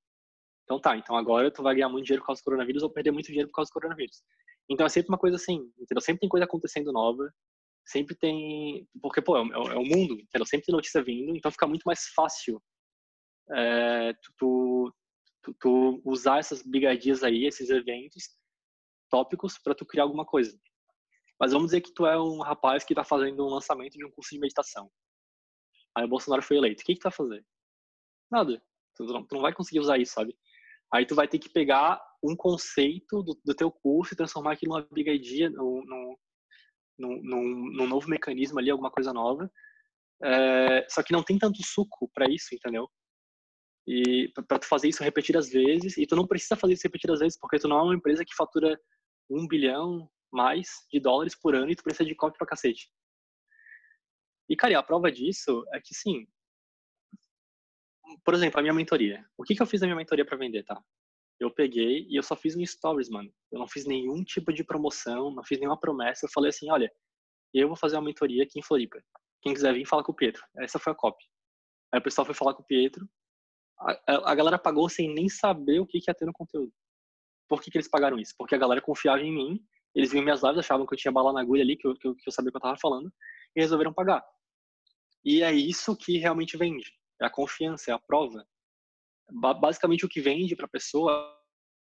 Então 0.63 0.79
tá, 0.79 0.95
então 0.97 1.15
agora 1.15 1.51
tu 1.51 1.61
vai 1.61 1.75
ganhar 1.75 1.89
muito 1.89 2.05
dinheiro 2.05 2.21
por 2.21 2.27
causa 2.27 2.41
do 2.41 2.45
coronavírus 2.45 2.83
ou 2.83 2.89
perder 2.89 3.11
muito 3.11 3.27
dinheiro 3.27 3.49
por 3.49 3.55
causa 3.55 3.69
do 3.69 3.73
coronavírus. 3.73 4.23
Então 4.69 4.85
é 4.85 4.89
sempre 4.89 5.09
uma 5.09 5.17
coisa 5.17 5.35
assim, 5.35 5.55
entendeu? 5.77 6.01
Sempre 6.01 6.21
tem 6.21 6.29
coisa 6.29 6.45
acontecendo 6.45 6.91
nova, 6.91 7.29
sempre 7.85 8.15
tem. 8.15 8.87
Porque, 9.01 9.21
pô, 9.21 9.37
é, 9.37 9.41
é, 9.41 9.73
é 9.73 9.77
o 9.77 9.83
mundo, 9.83 10.19
entendeu? 10.19 10.45
Sempre 10.45 10.65
tem 10.67 10.75
notícia 10.75 11.03
vindo, 11.03 11.35
então 11.35 11.51
fica 11.51 11.67
muito 11.67 11.83
mais 11.83 12.05
fácil 12.15 12.61
é, 13.51 14.13
tu, 14.13 14.93
tu, 15.41 15.53
tu, 15.59 16.01
usar 16.05 16.39
essas 16.39 16.61
brigadias 16.61 17.23
aí, 17.23 17.45
esses 17.45 17.69
eventos 17.69 18.29
tópicos, 19.09 19.57
para 19.57 19.75
tu 19.75 19.85
criar 19.85 20.03
alguma 20.03 20.25
coisa. 20.25 20.57
Mas 21.39 21.51
vamos 21.51 21.67
dizer 21.67 21.81
que 21.81 21.93
tu 21.93 22.05
é 22.05 22.19
um 22.19 22.39
rapaz 22.39 22.83
que 22.83 22.93
está 22.93 23.03
fazendo 23.03 23.45
um 23.45 23.49
lançamento 23.49 23.93
de 23.93 24.05
um 24.05 24.11
curso 24.11 24.31
de 24.31 24.39
meditação. 24.39 24.89
Aí 25.95 26.05
o 26.05 26.07
Bolsonaro 26.07 26.41
foi 26.41 26.57
eleito. 26.57 26.81
O 26.81 26.85
que, 26.85 26.93
que 26.93 26.99
tu 26.99 27.03
vai 27.03 27.11
fazer? 27.11 27.45
Nada. 28.31 28.61
Tu 28.95 29.03
não, 29.03 29.25
tu 29.25 29.35
não 29.35 29.41
vai 29.41 29.53
conseguir 29.53 29.79
usar 29.79 29.97
isso, 29.97 30.13
sabe? 30.13 30.35
Aí 30.91 31.05
tu 31.05 31.15
vai 31.15 31.27
ter 31.27 31.39
que 31.39 31.49
pegar 31.49 32.01
um 32.23 32.35
conceito 32.35 33.21
do, 33.23 33.39
do 33.43 33.55
teu 33.55 33.71
curso 33.71 34.13
e 34.13 34.17
transformar 34.17 34.53
aquilo 34.53 34.73
numa 34.73 34.87
big 34.91 35.09
idea, 35.09 35.49
num, 35.49 36.15
num, 36.97 37.21
num, 37.21 37.87
novo 37.87 38.09
mecanismo 38.09 38.59
ali, 38.59 38.69
alguma 38.69 38.91
coisa 38.91 39.13
nova. 39.13 39.51
É, 40.23 40.87
só 40.89 41.03
que 41.03 41.13
não 41.13 41.23
tem 41.23 41.37
tanto 41.37 41.63
suco 41.63 42.09
para 42.13 42.29
isso, 42.29 42.53
entendeu? 42.53 42.89
E 43.85 44.31
para 44.47 44.59
tu 44.59 44.67
fazer 44.67 44.87
isso 44.87 45.03
repetidas 45.03 45.49
vezes, 45.49 45.97
e 45.97 46.07
tu 46.07 46.15
não 46.15 46.25
precisa 46.25 46.55
fazer 46.55 46.73
isso 46.73 46.83
repetidas 46.83 47.19
vezes, 47.19 47.37
porque 47.37 47.59
tu 47.59 47.67
não 47.67 47.79
é 47.79 47.83
uma 47.83 47.95
empresa 47.95 48.23
que 48.23 48.35
fatura 48.35 48.79
um 49.29 49.47
bilhão 49.47 50.09
mais 50.31 50.69
de 50.91 50.99
dólares 50.99 51.35
por 51.35 51.55
ano 51.55 51.69
e 51.71 51.75
tu 51.75 51.83
precisa 51.83 52.07
de 52.07 52.15
copy 52.15 52.37
pra 52.37 52.47
cacete. 52.47 52.89
E, 54.49 54.55
cara, 54.55 54.77
a 54.79 54.83
prova 54.83 55.11
disso 55.11 55.65
é 55.73 55.79
que, 55.79 55.93
sim, 55.93 56.27
por 58.23 58.33
exemplo, 58.33 58.59
a 58.59 58.61
minha 58.61 58.73
mentoria. 58.73 59.25
O 59.37 59.43
que, 59.43 59.55
que 59.55 59.61
eu 59.61 59.65
fiz 59.65 59.81
na 59.81 59.87
minha 59.87 59.95
mentoria 59.95 60.25
para 60.25 60.37
vender, 60.37 60.63
tá? 60.63 60.81
Eu 61.43 61.51
peguei 61.51 62.07
e 62.09 62.15
eu 62.15 62.23
só 62.23 62.35
fiz 62.35 62.55
um 62.55 62.65
stories, 62.65 63.09
mano. 63.09 63.31
Eu 63.51 63.59
não 63.59 63.67
fiz 63.67 63.85
nenhum 63.85 64.23
tipo 64.23 64.53
de 64.53 64.63
promoção, 64.63 65.31
não 65.31 65.43
fiz 65.43 65.59
nenhuma 65.59 65.79
promessa. 65.79 66.25
Eu 66.25 66.29
falei 66.31 66.49
assim, 66.49 66.69
olha, 66.71 66.91
eu 67.53 67.67
vou 67.67 67.77
fazer 67.77 67.97
uma 67.97 68.03
mentoria 68.03 68.43
aqui 68.43 68.59
em 68.59 68.63
Floripa. 68.63 69.01
Quem 69.41 69.53
quiser 69.53 69.73
vir, 69.73 69.85
fala 69.85 70.03
com 70.03 70.11
o 70.11 70.15
Pedro. 70.15 70.41
Essa 70.57 70.79
foi 70.79 70.93
a 70.93 70.95
copy. 70.95 71.23
Aí 71.91 71.99
o 71.99 72.03
pessoal 72.03 72.25
foi 72.25 72.33
falar 72.33 72.53
com 72.53 72.63
o 72.63 72.65
Pedro. 72.65 73.07
A, 73.79 74.31
a 74.31 74.35
galera 74.35 74.57
pagou 74.57 74.87
sem 74.87 75.13
nem 75.13 75.27
saber 75.27 75.79
o 75.79 75.85
que, 75.85 75.99
que 75.99 76.09
ia 76.09 76.15
ter 76.15 76.25
no 76.25 76.33
conteúdo. 76.33 76.71
Por 77.47 77.61
que, 77.61 77.69
que 77.69 77.77
eles 77.77 77.89
pagaram 77.89 78.17
isso? 78.17 78.33
Porque 78.37 78.55
a 78.55 78.57
galera 78.57 78.81
confiava 78.81 79.21
em 79.21 79.31
mim, 79.31 79.59
eles 79.93 80.11
viam 80.11 80.23
minhas 80.23 80.41
lives, 80.41 80.59
achavam 80.59 80.87
que 80.87 80.93
eu 80.93 80.97
tinha 80.97 81.11
bala 81.11 81.33
na 81.33 81.41
agulha 81.41 81.61
ali, 81.61 81.75
que 81.75 81.87
eu, 81.87 81.93
que 81.95 82.07
eu, 82.07 82.15
que 82.15 82.27
eu 82.27 82.33
sabia 82.33 82.49
o 82.49 82.51
que 82.51 82.57
eu 82.57 82.61
tava 82.61 82.77
falando, 82.81 83.13
e 83.55 83.61
resolveram 83.61 83.93
pagar. 83.93 84.23
E 85.25 85.43
é 85.43 85.51
isso 85.51 85.95
que 85.95 86.17
realmente 86.17 86.57
vende. 86.57 86.91
É 87.21 87.25
a 87.25 87.29
confiança, 87.29 87.91
é 87.91 87.93
a 87.93 87.99
prova 87.99 88.45
basicamente 89.31 90.05
o 90.05 90.09
que 90.09 90.21
vende 90.21 90.55
para 90.55 90.65
a 90.65 90.69
pessoa 90.69 91.39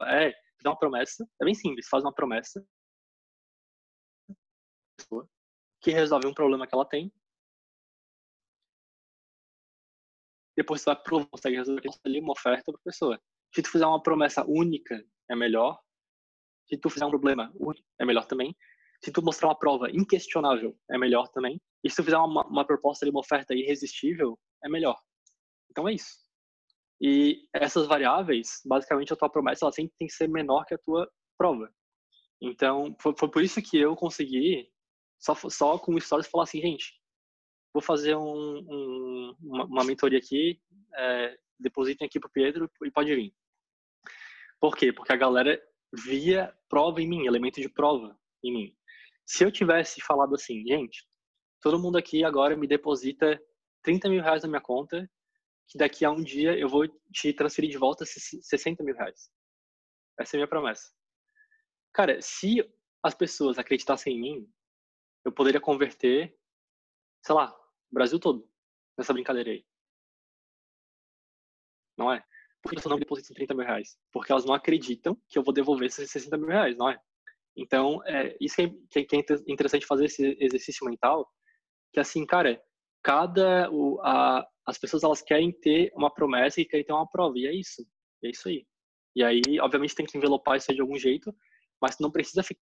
é 0.03 0.33
dar 0.63 0.71
uma 0.71 0.79
promessa, 0.79 1.27
é 1.41 1.45
bem 1.45 1.55
simples, 1.55 1.89
faz 1.89 2.05
uma 2.05 2.15
promessa 2.15 2.65
que 5.81 5.91
resolve 5.91 6.27
um 6.27 6.35
problema 6.35 6.67
que 6.67 6.75
ela 6.75 6.87
tem. 6.87 7.13
Depois 10.57 10.83
você 10.83 10.87
vai 10.87 11.03
provar, 11.03 11.27
consegue 11.27 11.57
resolver 11.57 12.21
uma 12.21 12.33
oferta 12.33 12.65
para 12.71 12.81
a 12.81 12.85
pessoa. 12.85 13.23
Se 13.55 13.63
tu 13.63 13.71
fizer 13.71 13.87
uma 13.87 14.03
promessa 14.03 14.45
única, 14.47 15.03
é 15.31 15.35
melhor. 15.35 15.81
Se 16.69 16.77
tu 16.77 16.91
fizer 16.91 17.07
um 17.07 17.11
problema 17.11 17.53
é 17.99 18.05
melhor 18.05 18.27
também. 18.27 18.55
Se 19.03 19.11
tu 19.11 19.23
mostrar 19.23 19.49
uma 19.49 19.59
prova 19.59 19.91
inquestionável, 19.91 20.79
é 20.91 20.99
melhor 20.99 21.29
também. 21.29 21.61
E 21.83 21.89
se 21.89 21.97
tu 21.97 22.05
fizer 22.05 22.19
uma, 22.19 22.47
uma 22.47 22.67
proposta 22.67 23.07
de 23.07 23.11
uma 23.11 23.21
oferta 23.21 23.55
irresistível, 23.55 24.39
é 24.63 24.69
melhor. 24.69 25.01
Então 25.71 25.89
é 25.89 25.95
isso. 25.95 26.30
E 27.01 27.49
essas 27.55 27.87
variáveis, 27.87 28.61
basicamente 28.65 29.13
a 29.13 29.17
tua 29.17 29.31
promessa, 29.31 29.65
ela 29.65 29.73
sempre 29.73 29.95
tem 29.99 30.07
que 30.07 30.15
ser 30.15 30.29
menor 30.29 30.67
que 30.67 30.75
a 30.75 30.79
tua 30.79 31.11
prova. 31.39 31.73
Então, 32.43 32.95
foi, 33.01 33.15
foi 33.19 33.31
por 33.31 33.43
isso 33.43 33.63
que 33.63 33.79
eu 33.79 33.97
consegui, 33.97 34.69
só, 35.19 35.35
só 35.35 35.79
com 35.79 35.99
stories, 35.99 36.29
falar 36.29 36.45
assim, 36.45 36.61
gente, 36.61 36.95
vou 37.73 37.83
fazer 37.83 38.17
um, 38.17 38.59
um, 38.59 39.37
uma, 39.41 39.65
uma, 39.65 39.85
mentoria 39.85 40.19
aqui, 40.19 40.61
é, 40.95 41.39
depositem 41.59 42.07
aqui 42.07 42.19
pro 42.21 42.31
Pedro 42.31 42.71
e 42.85 42.91
pode 42.91 43.15
vir. 43.15 43.35
Por 44.61 44.77
quê? 44.77 44.93
Porque 44.93 45.13
a 45.13 45.17
galera 45.17 45.61
via 46.05 46.55
prova 46.69 47.01
em 47.01 47.09
mim, 47.09 47.27
elemento 47.27 47.61
de 47.61 47.69
prova 47.69 48.19
em 48.45 48.53
mim. 48.53 48.77
Se 49.27 49.45
eu 49.45 49.51
tivesse 49.51 50.01
falado 50.03 50.35
assim, 50.35 50.63
gente, 50.67 51.07
todo 51.63 51.79
mundo 51.79 51.97
aqui 51.97 52.25
agora 52.25 52.57
me 52.57 52.67
deposita 52.67 53.41
30 53.83 54.09
mil 54.09 54.23
reais 54.23 54.43
na 54.43 54.49
minha 54.49 54.61
conta 54.61 55.09
que 55.71 55.79
daqui 55.79 56.05
a 56.05 56.11
um 56.11 56.23
dia 56.23 56.59
eu 56.59 56.69
vou 56.69 56.87
te 57.13 57.33
transferir 57.33 57.71
de 57.71 57.79
volta 57.79 58.05
60 58.05 58.83
mil 58.83 58.95
reais. 58.95 59.31
Essa 60.19 60.37
é 60.37 60.37
a 60.37 60.41
minha 60.41 60.49
promessa. 60.49 60.91
Cara, 61.95 62.21
se 62.21 62.57
as 63.03 63.15
pessoas 63.15 63.57
acreditassem 63.57 64.17
em 64.17 64.21
mim, 64.21 64.53
eu 65.25 65.33
poderia 65.33 65.61
converter, 65.61 66.37
sei 67.25 67.35
lá, 67.35 67.55
o 67.91 67.95
Brasil 67.95 68.19
todo 68.19 68.49
nessa 68.99 69.13
brincadeira 69.13 69.51
aí. 69.51 69.65
Não 71.97 72.13
é? 72.13 72.23
Por 72.63 72.71
que 72.71 72.77
pessoas 72.77 72.91
não 72.91 72.99
depositam 72.99 73.35
30 73.35 73.55
mil 73.55 73.65
reais? 73.65 73.97
Porque 74.13 74.33
elas 74.33 74.45
não 74.45 74.55
acreditam 74.55 75.17
que 75.29 75.39
eu 75.39 75.43
vou 75.43 75.55
devolver 75.55 75.87
esses 75.87 76.11
60 76.11 76.37
mil 76.37 76.49
reais, 76.49 76.77
não 76.77 76.91
é? 76.91 77.01
Então, 77.57 78.05
é, 78.07 78.37
isso 78.41 78.57
que 78.57 78.99
é, 78.99 79.05
que 79.05 79.17
é 79.17 79.19
interessante 79.47 79.87
fazer 79.87 80.07
esse 80.07 80.37
exercício 80.41 80.87
mental, 80.87 81.29
que 81.93 82.01
assim, 82.01 82.27
cara, 82.27 82.63
cada 83.03 83.71
o, 83.71 84.01
a, 84.03 84.47
as 84.71 84.79
pessoas 84.79 85.03
elas 85.03 85.21
querem 85.21 85.53
ter 85.53 85.93
uma 85.95 86.13
promessa 86.13 86.61
e 86.61 86.65
querem 86.65 86.87
ter 86.87 86.93
uma 86.93 87.09
prova, 87.09 87.37
e 87.39 87.47
é 87.47 87.53
isso. 87.53 87.85
É 88.25 88.31
isso 88.31 88.49
aí. 88.49 88.67
E 89.15 89.25
aí, 89.25 89.43
obviamente, 89.61 89.95
tem 89.95 90.07
que 90.07 90.17
envelopar 90.17 90.57
isso 90.57 90.73
de 90.73 90.81
algum 90.81 90.97
jeito, 90.97 91.35
mas 91.81 91.99
não 91.99 92.11
precisa 92.11 92.43
ficar 92.43 92.61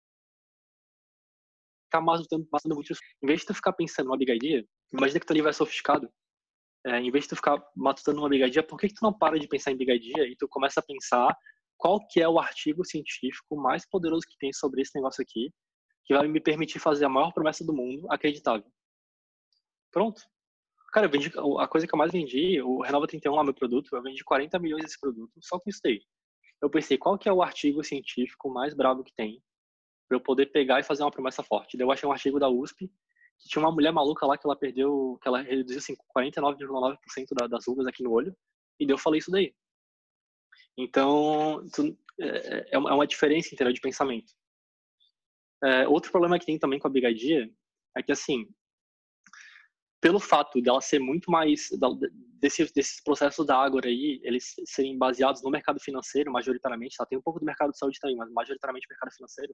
matutando, 2.01 2.47
matutando 2.51 2.75
muito. 2.75 2.93
Em 3.21 3.27
vez 3.27 3.41
de 3.41 3.47
tu 3.47 3.53
ficar 3.53 3.73
pensando 3.73 4.07
numa 4.07 4.17
bigadia, 4.17 4.65
imagina 4.91 5.19
que 5.19 5.25
tu 5.25 5.33
livro 5.33 5.49
é 5.49 5.53
sofisticado. 5.53 6.11
É, 6.85 6.97
em 6.99 7.11
vez 7.11 7.25
de 7.25 7.29
tu 7.29 7.35
ficar 7.35 7.61
matutando 7.75 8.19
uma 8.19 8.29
bigadia, 8.29 8.63
por 8.63 8.79
que, 8.79 8.87
que 8.87 8.95
tu 8.95 9.03
não 9.03 9.13
para 9.13 9.37
de 9.37 9.47
pensar 9.47 9.71
em 9.71 9.77
bigadia 9.77 10.25
e 10.25 10.35
tu 10.35 10.47
começa 10.47 10.79
a 10.79 10.83
pensar 10.83 11.37
qual 11.77 11.99
que 12.07 12.21
é 12.21 12.27
o 12.27 12.39
artigo 12.39 12.83
científico 12.85 13.55
mais 13.55 13.87
poderoso 13.87 14.25
que 14.27 14.37
tem 14.37 14.51
sobre 14.51 14.81
esse 14.81 14.95
negócio 14.95 15.21
aqui, 15.21 15.53
que 16.05 16.15
vai 16.15 16.27
me 16.27 16.41
permitir 16.41 16.79
fazer 16.79 17.05
a 17.05 17.09
maior 17.09 17.31
promessa 17.33 17.65
do 17.65 17.73
mundo 17.73 18.11
acreditável. 18.11 18.69
Pronto. 19.91 20.21
Cara, 20.91 21.05
eu 21.05 21.11
vendi, 21.11 21.31
a 21.59 21.67
coisa 21.67 21.87
que 21.87 21.93
eu 21.93 21.97
mais 21.97 22.11
vendi, 22.11 22.61
o 22.61 22.81
Renova 22.81 23.07
31 23.07 23.35
lá, 23.35 23.43
meu 23.43 23.53
produto, 23.53 23.95
eu 23.95 24.01
vendi 24.01 24.23
40 24.23 24.57
milhões 24.59 24.83
desse 24.83 24.99
produto 24.99 25.31
só 25.41 25.59
com 25.59 25.69
isso 25.69 25.79
daí. 25.83 26.01
Eu 26.61 26.69
pensei, 26.69 26.97
qual 26.97 27.17
que 27.17 27.29
é 27.29 27.33
o 27.33 27.41
artigo 27.41 27.83
científico 27.83 28.49
mais 28.49 28.73
brabo 28.73 29.03
que 29.03 29.13
tem 29.13 29.41
para 30.07 30.17
eu 30.17 30.21
poder 30.21 30.47
pegar 30.47 30.79
e 30.79 30.83
fazer 30.83 31.03
uma 31.03 31.11
promessa 31.11 31.43
forte? 31.43 31.77
Daí 31.77 31.85
eu 31.85 31.91
achei 31.91 32.09
um 32.09 32.11
artigo 32.11 32.39
da 32.39 32.49
USP 32.49 32.91
que 33.39 33.47
tinha 33.47 33.63
uma 33.63 33.71
mulher 33.71 33.91
maluca 33.93 34.25
lá 34.25 34.37
que 34.37 34.45
ela 34.45 34.55
perdeu, 34.55 35.17
que 35.21 35.27
ela 35.27 35.41
reduziu 35.41 35.77
assim, 35.77 35.95
49,9% 36.15 37.47
das 37.47 37.65
rugas 37.65 37.87
aqui 37.87 38.03
no 38.03 38.11
olho, 38.11 38.35
e 38.79 38.85
daí 38.85 38.93
eu 38.93 38.97
falei 38.97 39.19
isso 39.19 39.31
daí. 39.31 39.53
Então, 40.77 41.65
tu, 41.73 41.97
é, 42.19 42.27
é, 42.27 42.69
é 42.73 42.77
uma 42.77 43.07
diferença 43.07 43.53
entendeu, 43.53 43.73
de 43.73 43.81
pensamento. 43.81 44.33
É, 45.63 45.87
outro 45.87 46.11
problema 46.11 46.39
que 46.39 46.45
tem 46.45 46.57
também 46.57 46.79
com 46.79 46.87
a 46.87 46.91
bigadia 46.91 47.49
é 47.95 48.03
que, 48.03 48.11
assim, 48.11 48.47
pelo 50.01 50.19
fato 50.19 50.61
dela 50.61 50.81
ser 50.81 50.99
muito 50.99 51.29
mais 51.29 51.69
desses, 52.39 52.71
desses 52.71 53.03
processos 53.03 53.45
da 53.45 53.57
Ágora 53.57 53.87
aí, 53.87 54.19
eles 54.23 54.55
serem 54.65 54.97
baseados 54.97 55.43
no 55.43 55.49
mercado 55.49 55.79
financeiro 55.79 56.31
majoritariamente, 56.31 56.95
tá? 56.97 57.05
tem 57.05 57.17
um 57.17 57.21
pouco 57.21 57.39
do 57.39 57.45
mercado 57.45 57.71
de 57.71 57.77
saúde 57.77 57.99
também, 57.99 58.15
mas 58.15 58.31
majoritariamente 58.31 58.87
mercado 58.89 59.11
financeiro. 59.13 59.53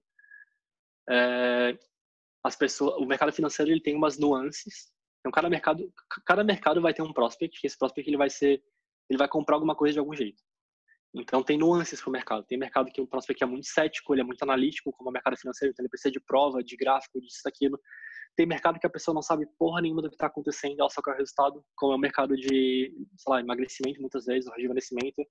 É, 1.10 1.78
as 2.44 2.56
pessoas, 2.56 2.96
o 3.02 3.06
mercado 3.06 3.32
financeiro 3.32 3.72
ele 3.72 3.82
tem 3.82 3.96
umas 3.96 4.18
nuances. 4.18 4.92
Então 5.20 5.32
cada 5.32 5.50
mercado, 5.50 5.92
cada 6.26 6.44
mercado 6.44 6.82
vai 6.82 6.94
ter 6.94 7.02
um 7.02 7.14
prospect, 7.14 7.60
que 7.60 7.66
esse 7.66 7.78
prospect 7.78 8.08
ele 8.08 8.18
vai 8.18 8.30
ser, 8.30 8.64
ele 9.10 9.18
vai 9.18 9.28
comprar 9.28 9.56
alguma 9.56 9.76
coisa 9.76 9.94
de 9.94 10.00
algum 10.00 10.14
jeito. 10.14 10.44
Então 11.18 11.42
tem 11.42 11.58
nuances 11.58 12.02
para 12.02 12.10
o 12.10 12.12
mercado. 12.12 12.44
Tem 12.46 12.58
mercado 12.58 12.92
que 12.92 13.00
o 13.00 13.08
prospect 13.08 13.42
é 13.42 13.48
muito 13.48 13.68
cético, 13.68 14.14
ele 14.14 14.22
é 14.22 14.24
muito 14.24 14.44
analítico, 14.44 14.92
como 14.92 15.10
o 15.10 15.14
mercado 15.14 15.38
financeiro, 15.38 15.72
então 15.72 15.82
ele 15.82 15.90
precisa 15.90 16.12
de 16.12 16.20
prova, 16.20 16.62
de 16.62 16.76
gráfico, 16.76 17.22
disso, 17.22 17.40
daquilo. 17.44 17.80
Tem 18.36 18.46
mercado 18.46 18.78
que 18.78 18.86
a 18.86 18.90
pessoa 18.90 19.16
não 19.16 19.22
sabe 19.22 19.48
porra 19.58 19.82
nenhuma 19.82 20.02
do 20.02 20.10
que 20.10 20.16
está 20.16 20.28
acontecendo, 20.28 20.78
ela 20.78 20.90
só 20.90 21.02
quer 21.02 21.12
o 21.12 21.18
resultado, 21.18 21.64
como 21.76 21.94
é 21.94 21.96
o 21.96 22.00
mercado 22.00 22.36
de, 22.36 22.94
sei 23.18 23.32
lá, 23.32 23.40
emagrecimento 23.40 24.02
muitas 24.02 24.26
vezes, 24.26 24.52
rejuvenescimento. 24.58 25.24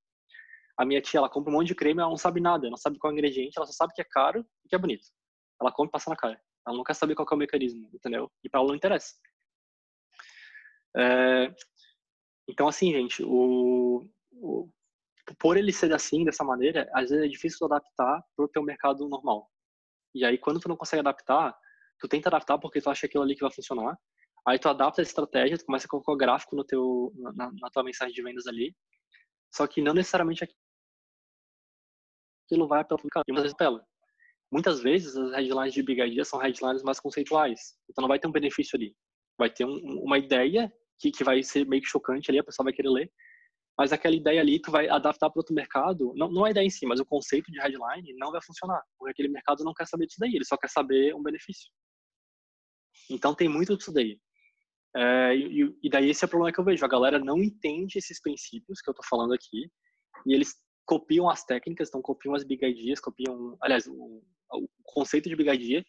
A 0.78 0.86
minha 0.86 1.02
tia, 1.02 1.18
ela 1.18 1.28
compra 1.28 1.52
um 1.52 1.56
monte 1.56 1.68
de 1.68 1.74
creme, 1.74 2.00
ela 2.00 2.08
não 2.08 2.16
sabe 2.16 2.40
nada, 2.40 2.70
não 2.70 2.78
sabe 2.78 2.98
qual 2.98 3.12
é 3.12 3.14
o 3.14 3.18
ingrediente, 3.18 3.52
ela 3.58 3.66
só 3.66 3.72
sabe 3.72 3.92
que 3.94 4.00
é 4.00 4.06
caro 4.10 4.44
e 4.64 4.68
que 4.68 4.74
é 4.74 4.78
bonito. 4.78 5.06
Ela 5.60 5.70
compra 5.70 5.90
e 5.90 5.92
passa 5.92 6.08
na 6.08 6.16
cara. 6.16 6.40
Ela 6.66 6.76
não 6.76 6.82
quer 6.82 6.94
saber 6.94 7.14
qual 7.14 7.28
é 7.30 7.34
o 7.34 7.38
mecanismo, 7.38 7.90
entendeu? 7.92 8.32
E 8.42 8.48
para 8.48 8.60
ela 8.60 8.68
não 8.68 8.74
interessa. 8.74 9.14
É... 10.96 11.54
Então, 12.48 12.66
assim, 12.68 12.90
gente, 12.90 13.22
o, 13.22 14.02
por 15.38 15.56
ele 15.56 15.72
ser 15.72 15.92
assim, 15.92 16.24
dessa 16.24 16.44
maneira, 16.44 16.88
às 16.94 17.10
vezes 17.10 17.24
é 17.24 17.28
difícil 17.28 17.66
adaptar 17.66 18.22
para 18.36 18.44
o 18.44 18.48
teu 18.48 18.62
mercado 18.62 19.08
normal. 19.08 19.50
E 20.14 20.24
aí, 20.24 20.38
quando 20.38 20.60
tu 20.60 20.68
não 20.68 20.76
consegue 20.76 21.00
adaptar, 21.00 21.56
tu 21.98 22.08
tenta 22.08 22.28
adaptar 22.28 22.58
porque 22.58 22.80
tu 22.80 22.90
acha 22.90 23.06
aquilo 23.06 23.24
ali 23.24 23.34
que 23.34 23.40
vai 23.40 23.52
funcionar. 23.52 23.98
Aí 24.46 24.58
tu 24.58 24.68
adapta 24.68 25.00
a 25.00 25.02
estratégia, 25.02 25.56
tu 25.56 25.64
começa 25.64 25.86
a 25.86 25.88
colocar 25.88 26.12
o 26.12 26.16
gráfico 26.16 26.54
no 26.54 26.64
teu, 26.64 27.12
na, 27.16 27.50
na 27.52 27.70
tua 27.70 27.82
mensagem 27.82 28.14
de 28.14 28.22
vendas 28.22 28.46
ali. 28.46 28.74
Só 29.54 29.66
que 29.66 29.80
não 29.80 29.94
necessariamente 29.94 30.46
aquilo 32.44 32.68
vai 32.68 32.84
pela 32.84 33.00
muitas 33.02 33.42
vezes 33.42 33.56
pela. 33.56 33.84
Muitas 34.52 34.80
vezes 34.80 35.16
as 35.16 35.32
headlines 35.32 35.72
de 35.72 35.82
Big 35.82 36.00
Idea 36.00 36.24
são 36.24 36.38
headlines 36.38 36.82
mais 36.82 37.00
conceituais. 37.00 37.74
Então 37.88 38.02
não 38.02 38.08
vai 38.08 38.18
ter 38.18 38.28
um 38.28 38.32
benefício 38.32 38.76
ali. 38.76 38.94
Vai 39.38 39.50
ter 39.50 39.64
um, 39.64 39.78
uma 40.02 40.18
ideia 40.18 40.72
que, 40.98 41.10
que 41.10 41.24
vai 41.24 41.42
ser 41.42 41.66
meio 41.66 41.82
que 41.82 41.88
chocante 41.88 42.30
ali, 42.30 42.38
a 42.38 42.44
pessoa 42.44 42.64
vai 42.64 42.72
querer 42.72 42.90
ler. 42.90 43.12
Mas 43.76 43.92
aquela 43.92 44.14
ideia 44.14 44.40
ali 44.40 44.60
tu 44.60 44.70
vai 44.70 44.88
adaptar 44.88 45.28
para 45.30 45.40
outro 45.40 45.54
mercado, 45.54 46.12
não, 46.14 46.30
não 46.30 46.44
a 46.44 46.50
ideia 46.50 46.64
em 46.64 46.70
si, 46.70 46.86
mas 46.86 47.00
o 47.00 47.04
conceito 47.04 47.50
de 47.50 47.58
headline 47.58 48.14
não 48.16 48.30
vai 48.30 48.40
funcionar. 48.42 48.82
Porque 48.96 49.10
aquele 49.10 49.28
mercado 49.28 49.64
não 49.64 49.74
quer 49.74 49.86
saber 49.86 50.06
disso 50.06 50.20
daí, 50.20 50.34
ele 50.34 50.44
só 50.44 50.56
quer 50.56 50.70
saber 50.70 51.14
um 51.14 51.22
benefício. 51.22 51.70
Então 53.10 53.34
tem 53.34 53.48
muito 53.48 53.76
disso 53.76 53.92
daí. 53.92 54.18
É, 54.96 55.36
e, 55.36 55.76
e, 55.82 55.90
daí 55.90 56.08
esse 56.08 56.24
é 56.24 56.26
o 56.26 56.28
problema 56.28 56.52
que 56.52 56.60
eu 56.60 56.64
vejo. 56.64 56.84
A 56.84 56.88
galera 56.88 57.18
não 57.18 57.42
entende 57.42 57.98
esses 57.98 58.20
princípios 58.20 58.80
que 58.80 58.88
eu 58.88 58.92
estou 58.92 59.04
falando 59.08 59.34
aqui 59.34 59.68
e 60.24 60.32
eles 60.32 60.54
copiam 60.86 61.28
as 61.28 61.44
técnicas, 61.44 61.88
então 61.88 62.00
copiam 62.00 62.34
as 62.34 62.44
big 62.44 62.64
ideas, 62.64 63.00
copiam, 63.00 63.56
aliás, 63.60 63.86
o, 63.88 64.22
o 64.52 64.68
conceito 64.84 65.28
de 65.28 65.34
big 65.34 65.50
idea, 65.50 65.84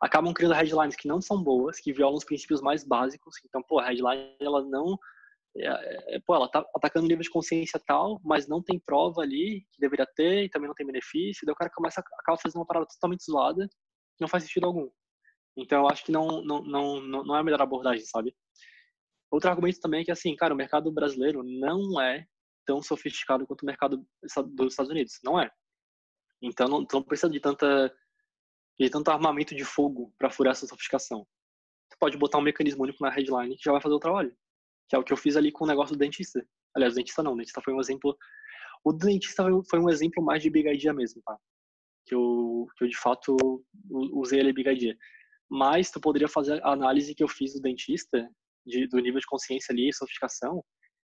acabam 0.00 0.32
criando 0.32 0.54
headlines 0.54 0.96
que 0.96 1.06
não 1.06 1.20
são 1.20 1.42
boas, 1.42 1.78
que 1.78 1.92
violam 1.92 2.16
os 2.16 2.24
princípios 2.24 2.62
mais 2.62 2.82
básicos. 2.82 3.34
Então, 3.44 3.62
pô, 3.62 3.78
a 3.78 3.88
headline 3.88 4.34
ela 4.40 4.64
não 4.64 4.98
é, 5.56 6.16
é, 6.16 6.20
pô, 6.20 6.34
ela 6.34 6.48
tá 6.48 6.64
atacando 6.74 7.06
nível 7.06 7.22
de 7.22 7.30
consciência 7.30 7.80
tal, 7.84 8.20
mas 8.24 8.46
não 8.46 8.62
tem 8.62 8.78
prova 8.78 9.22
ali 9.22 9.66
que 9.72 9.80
deveria 9.80 10.06
ter, 10.06 10.44
e 10.44 10.48
também 10.48 10.68
não 10.68 10.74
tem 10.74 10.86
benefício, 10.86 11.44
daí 11.44 11.52
o 11.52 11.56
cara 11.56 11.70
começa 11.74 12.00
acaba 12.00 12.38
fazendo 12.38 12.60
uma 12.60 12.66
parada 12.66 12.86
totalmente 12.86 13.24
zoada, 13.24 13.66
que 13.68 14.20
não 14.20 14.28
faz 14.28 14.44
sentido 14.44 14.66
algum. 14.66 14.88
Então, 15.56 15.82
eu 15.82 15.88
acho 15.88 16.04
que 16.04 16.12
não, 16.12 16.42
não, 16.42 16.62
não, 16.62 17.00
não 17.00 17.36
é 17.36 17.40
a 17.40 17.42
melhor 17.42 17.60
abordagem, 17.60 18.04
sabe? 18.06 18.34
Outro 19.30 19.50
argumento 19.50 19.80
também 19.80 20.02
é 20.02 20.04
que, 20.04 20.10
assim, 20.10 20.34
cara, 20.36 20.54
o 20.54 20.56
mercado 20.56 20.90
brasileiro 20.92 21.42
não 21.42 22.00
é 22.00 22.26
tão 22.66 22.82
sofisticado 22.82 23.46
quanto 23.46 23.62
o 23.62 23.66
mercado 23.66 24.06
dos 24.54 24.72
Estados 24.72 24.90
Unidos. 24.90 25.18
Não 25.24 25.40
é. 25.40 25.50
Então, 26.42 26.68
não, 26.68 26.86
não 26.92 27.02
precisa 27.02 27.30
de 27.30 27.40
tanta 27.40 27.94
de 28.78 28.88
tanto 28.88 29.10
armamento 29.10 29.54
de 29.54 29.62
fogo 29.62 30.10
para 30.16 30.30
furar 30.30 30.52
essa 30.52 30.66
sofisticação. 30.66 31.26
Você 31.86 31.98
pode 31.98 32.16
botar 32.16 32.38
um 32.38 32.42
mecanismo 32.42 32.82
único 32.82 33.04
na 33.04 33.10
headline 33.10 33.54
que 33.56 33.64
já 33.64 33.72
vai 33.72 33.80
fazer 33.80 33.94
o 33.94 34.00
trabalho. 34.00 34.34
Que 34.90 34.96
é 34.96 34.98
o 34.98 35.04
que 35.04 35.12
eu 35.12 35.16
fiz 35.16 35.36
ali 35.36 35.50
com 35.50 35.64
o 35.64 35.68
negócio 35.68 35.96
do 35.96 35.98
dentista. 35.98 36.44
Aliás, 36.76 36.92
o 36.92 36.96
dentista 36.96 37.22
não, 37.22 37.32
o 37.32 37.36
dentista 37.36 37.62
foi 37.62 37.72
um 37.72 37.80
exemplo. 37.80 38.14
O 38.84 38.92
dentista 38.92 39.44
foi 39.70 39.80
um 39.80 39.88
exemplo 39.88 40.22
mais 40.22 40.42
de 40.42 40.50
big 40.50 40.68
idea 40.68 40.92
mesmo, 40.92 41.22
tá? 41.24 41.38
Que 42.06 42.14
eu, 42.14 42.66
que 42.76 42.84
eu 42.84 42.88
de 42.88 42.96
fato 42.98 43.36
usei 44.12 44.40
ele 44.40 44.52
big 44.52 44.68
idea 44.68 44.96
mas 45.50 45.90
tu 45.90 46.00
poderia 46.00 46.28
fazer 46.28 46.64
a 46.64 46.72
análise 46.72 47.14
que 47.14 47.24
eu 47.24 47.28
fiz 47.28 47.52
do 47.54 47.60
dentista, 47.60 48.30
de, 48.64 48.86
do 48.86 48.98
nível 49.00 49.18
de 49.18 49.26
consciência 49.26 49.72
ali, 49.72 49.92
sofisticação, 49.92 50.62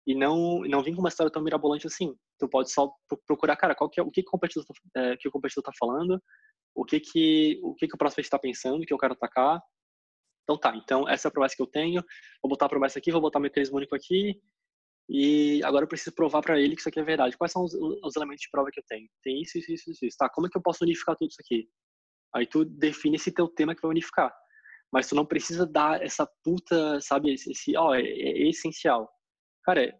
e 0.06 0.14
não 0.14 0.62
não 0.62 0.82
vir 0.82 0.94
com 0.94 1.00
uma 1.00 1.10
história 1.10 1.30
tão 1.30 1.42
mirabolante 1.42 1.86
assim. 1.86 2.14
Tu 2.38 2.48
pode 2.48 2.72
só 2.72 2.90
procurar, 3.26 3.56
cara, 3.56 3.74
qual 3.74 3.90
que 3.90 4.00
é, 4.00 4.02
o 4.02 4.10
que, 4.10 4.22
que 4.22 4.28
o 4.28 4.30
competidor 4.30 4.64
tá, 4.64 5.00
é, 5.00 5.16
que 5.18 5.28
o 5.28 5.30
competidor 5.30 5.62
tá 5.62 5.72
falando, 5.78 6.20
o 6.74 6.84
que 6.84 6.98
que 6.98 7.60
o 7.62 7.74
que 7.74 7.86
que 7.86 7.94
o 7.94 7.98
prospect 7.98 8.26
está 8.26 8.38
pensando, 8.38 8.84
que 8.86 8.92
eu 8.92 8.98
quero 8.98 9.12
atacar. 9.12 9.60
Então 10.42 10.58
tá, 10.58 10.76
então 10.76 11.08
essa 11.08 11.28
é 11.28 11.30
a 11.30 11.32
promessa 11.32 11.56
que 11.56 11.62
eu 11.62 11.66
tenho. 11.66 12.02
Vou 12.42 12.50
botar 12.50 12.66
a 12.66 12.68
promessa 12.68 12.98
aqui, 12.98 13.12
vou 13.12 13.20
botar 13.20 13.38
o 13.38 13.42
mecanismo 13.42 13.76
único 13.76 13.94
aqui. 13.94 14.40
E 15.08 15.62
agora 15.64 15.84
eu 15.84 15.88
preciso 15.88 16.14
provar 16.14 16.42
para 16.42 16.60
ele 16.60 16.74
que 16.74 16.80
isso 16.80 16.88
aqui 16.88 17.00
é 17.00 17.04
verdade. 17.04 17.36
Quais 17.36 17.52
são 17.52 17.64
os, 17.64 17.74
os, 17.74 18.16
elementos 18.16 18.42
de 18.42 18.50
prova 18.50 18.70
que 18.70 18.80
eu 18.80 18.84
tenho? 18.88 19.08
Tem 19.22 19.42
isso, 19.42 19.58
isso, 19.58 19.72
isso, 19.72 20.04
isso. 20.04 20.16
Tá, 20.16 20.28
como 20.28 20.46
é 20.46 20.50
que 20.50 20.56
eu 20.56 20.62
posso 20.62 20.84
unificar 20.84 21.16
tudo 21.16 21.30
isso 21.30 21.40
aqui? 21.40 21.68
Aí 22.34 22.46
tu 22.46 22.64
define 22.64 23.16
esse 23.16 23.30
teu 23.30 23.48
tema 23.48 23.74
que 23.74 23.82
vai 23.82 23.90
unificar. 23.90 24.34
Mas 24.92 25.08
tu 25.08 25.14
não 25.14 25.26
precisa 25.26 25.66
dar 25.66 26.02
essa 26.02 26.26
puta, 26.44 27.00
sabe, 27.00 27.32
esse, 27.32 27.76
ó, 27.76 27.94
é, 27.94 28.02
é, 28.02 28.48
essencial. 28.48 29.10
Cara, 29.64 29.94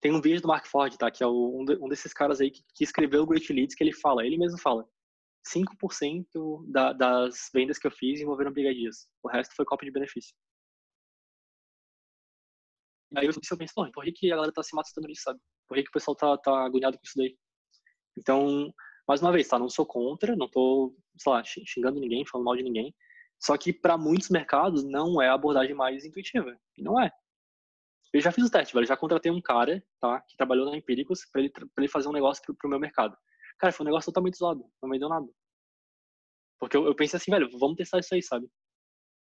tem 0.00 0.12
um 0.12 0.20
vídeo 0.20 0.42
do 0.42 0.48
Mark 0.48 0.66
Ford, 0.66 0.94
tá? 0.96 1.10
Que 1.10 1.22
é 1.22 1.26
o, 1.26 1.32
um, 1.32 1.64
um, 1.84 1.88
desses 1.88 2.12
caras 2.12 2.40
aí 2.40 2.50
que, 2.50 2.62
que, 2.74 2.84
escreveu 2.84 3.22
o 3.22 3.26
Great 3.26 3.52
Leads, 3.52 3.74
que 3.74 3.82
ele 3.82 3.92
fala, 3.92 4.26
ele 4.26 4.36
mesmo 4.36 4.58
fala, 4.58 4.86
5% 5.46 6.64
da, 6.66 6.92
das 6.92 7.50
vendas 7.52 7.78
que 7.78 7.86
eu 7.86 7.90
fiz 7.90 8.20
envolveram 8.20 8.52
brigadias. 8.52 9.08
O 9.22 9.28
resto 9.28 9.54
foi 9.54 9.64
copo 9.64 9.84
de 9.84 9.90
benefício. 9.90 10.34
Aí 13.16 13.26
eu, 13.26 13.32
eu 13.32 13.58
penso, 13.58 13.74
por 13.74 14.04
que, 14.04 14.12
que 14.12 14.32
a 14.32 14.36
galera 14.36 14.52
tá 14.52 14.62
se 14.62 14.74
matando 14.74 15.06
nisso, 15.06 15.22
sabe? 15.22 15.38
Por 15.68 15.76
que, 15.76 15.84
que 15.84 15.88
o 15.90 15.92
pessoal 15.92 16.16
tá, 16.16 16.36
tá 16.38 16.64
agoniado 16.64 16.98
com 16.98 17.04
isso 17.04 17.16
daí? 17.16 17.36
Então, 18.18 18.72
mais 19.06 19.20
uma 19.20 19.32
vez, 19.32 19.46
tá? 19.46 19.58
Não 19.58 19.68
sou 19.68 19.86
contra, 19.86 20.34
não 20.34 20.48
tô, 20.48 20.96
sei 21.18 21.32
lá, 21.32 21.42
xingando 21.44 22.00
ninguém, 22.00 22.26
falando 22.26 22.46
mal 22.46 22.56
de 22.56 22.62
ninguém. 22.62 22.94
Só 23.40 23.56
que 23.56 23.72
para 23.72 23.98
muitos 23.98 24.30
mercados 24.30 24.84
não 24.84 25.20
é 25.20 25.28
a 25.28 25.34
abordagem 25.34 25.74
mais 25.74 26.04
intuitiva. 26.04 26.56
Não 26.78 27.00
é. 27.00 27.10
Eu 28.12 28.20
já 28.20 28.32
fiz 28.32 28.44
o 28.46 28.50
teste, 28.50 28.72
velho. 28.72 28.86
Já 28.86 28.96
contratei 28.96 29.30
um 29.30 29.40
cara, 29.40 29.84
tá? 30.00 30.20
Que 30.22 30.36
trabalhou 30.36 30.70
na 30.70 30.76
Empíricos 30.76 31.26
para 31.30 31.42
ele, 31.42 31.50
pra 31.50 31.66
ele 31.78 31.88
fazer 31.88 32.08
um 32.08 32.12
negócio 32.12 32.42
pro, 32.44 32.54
pro 32.54 32.70
meu 32.70 32.80
mercado. 32.80 33.16
Cara, 33.58 33.72
foi 33.72 33.84
um 33.84 33.88
negócio 33.88 34.06
totalmente 34.06 34.36
zoado. 34.36 34.64
Não 34.82 34.88
me 34.88 34.98
deu 34.98 35.08
nada. 35.08 35.26
Porque 36.58 36.76
eu, 36.76 36.86
eu 36.86 36.94
pensei 36.94 37.16
assim, 37.16 37.30
velho, 37.30 37.50
vamos 37.58 37.76
testar 37.76 37.98
isso 37.98 38.14
aí, 38.14 38.22
sabe? 38.22 38.48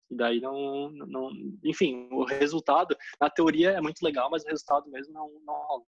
E 0.09 0.15
daí 0.15 0.39
não, 0.41 0.89
não. 0.91 1.31
Enfim, 1.63 2.09
o 2.11 2.23
resultado, 2.23 2.97
na 3.21 3.29
teoria 3.29 3.71
é 3.71 3.81
muito 3.81 4.01
legal, 4.01 4.29
mas 4.29 4.43
o 4.43 4.47
resultado 4.47 4.89
mesmo 4.89 5.13
não, 5.13 5.29
não 5.45 5.53
rola. 5.53 5.83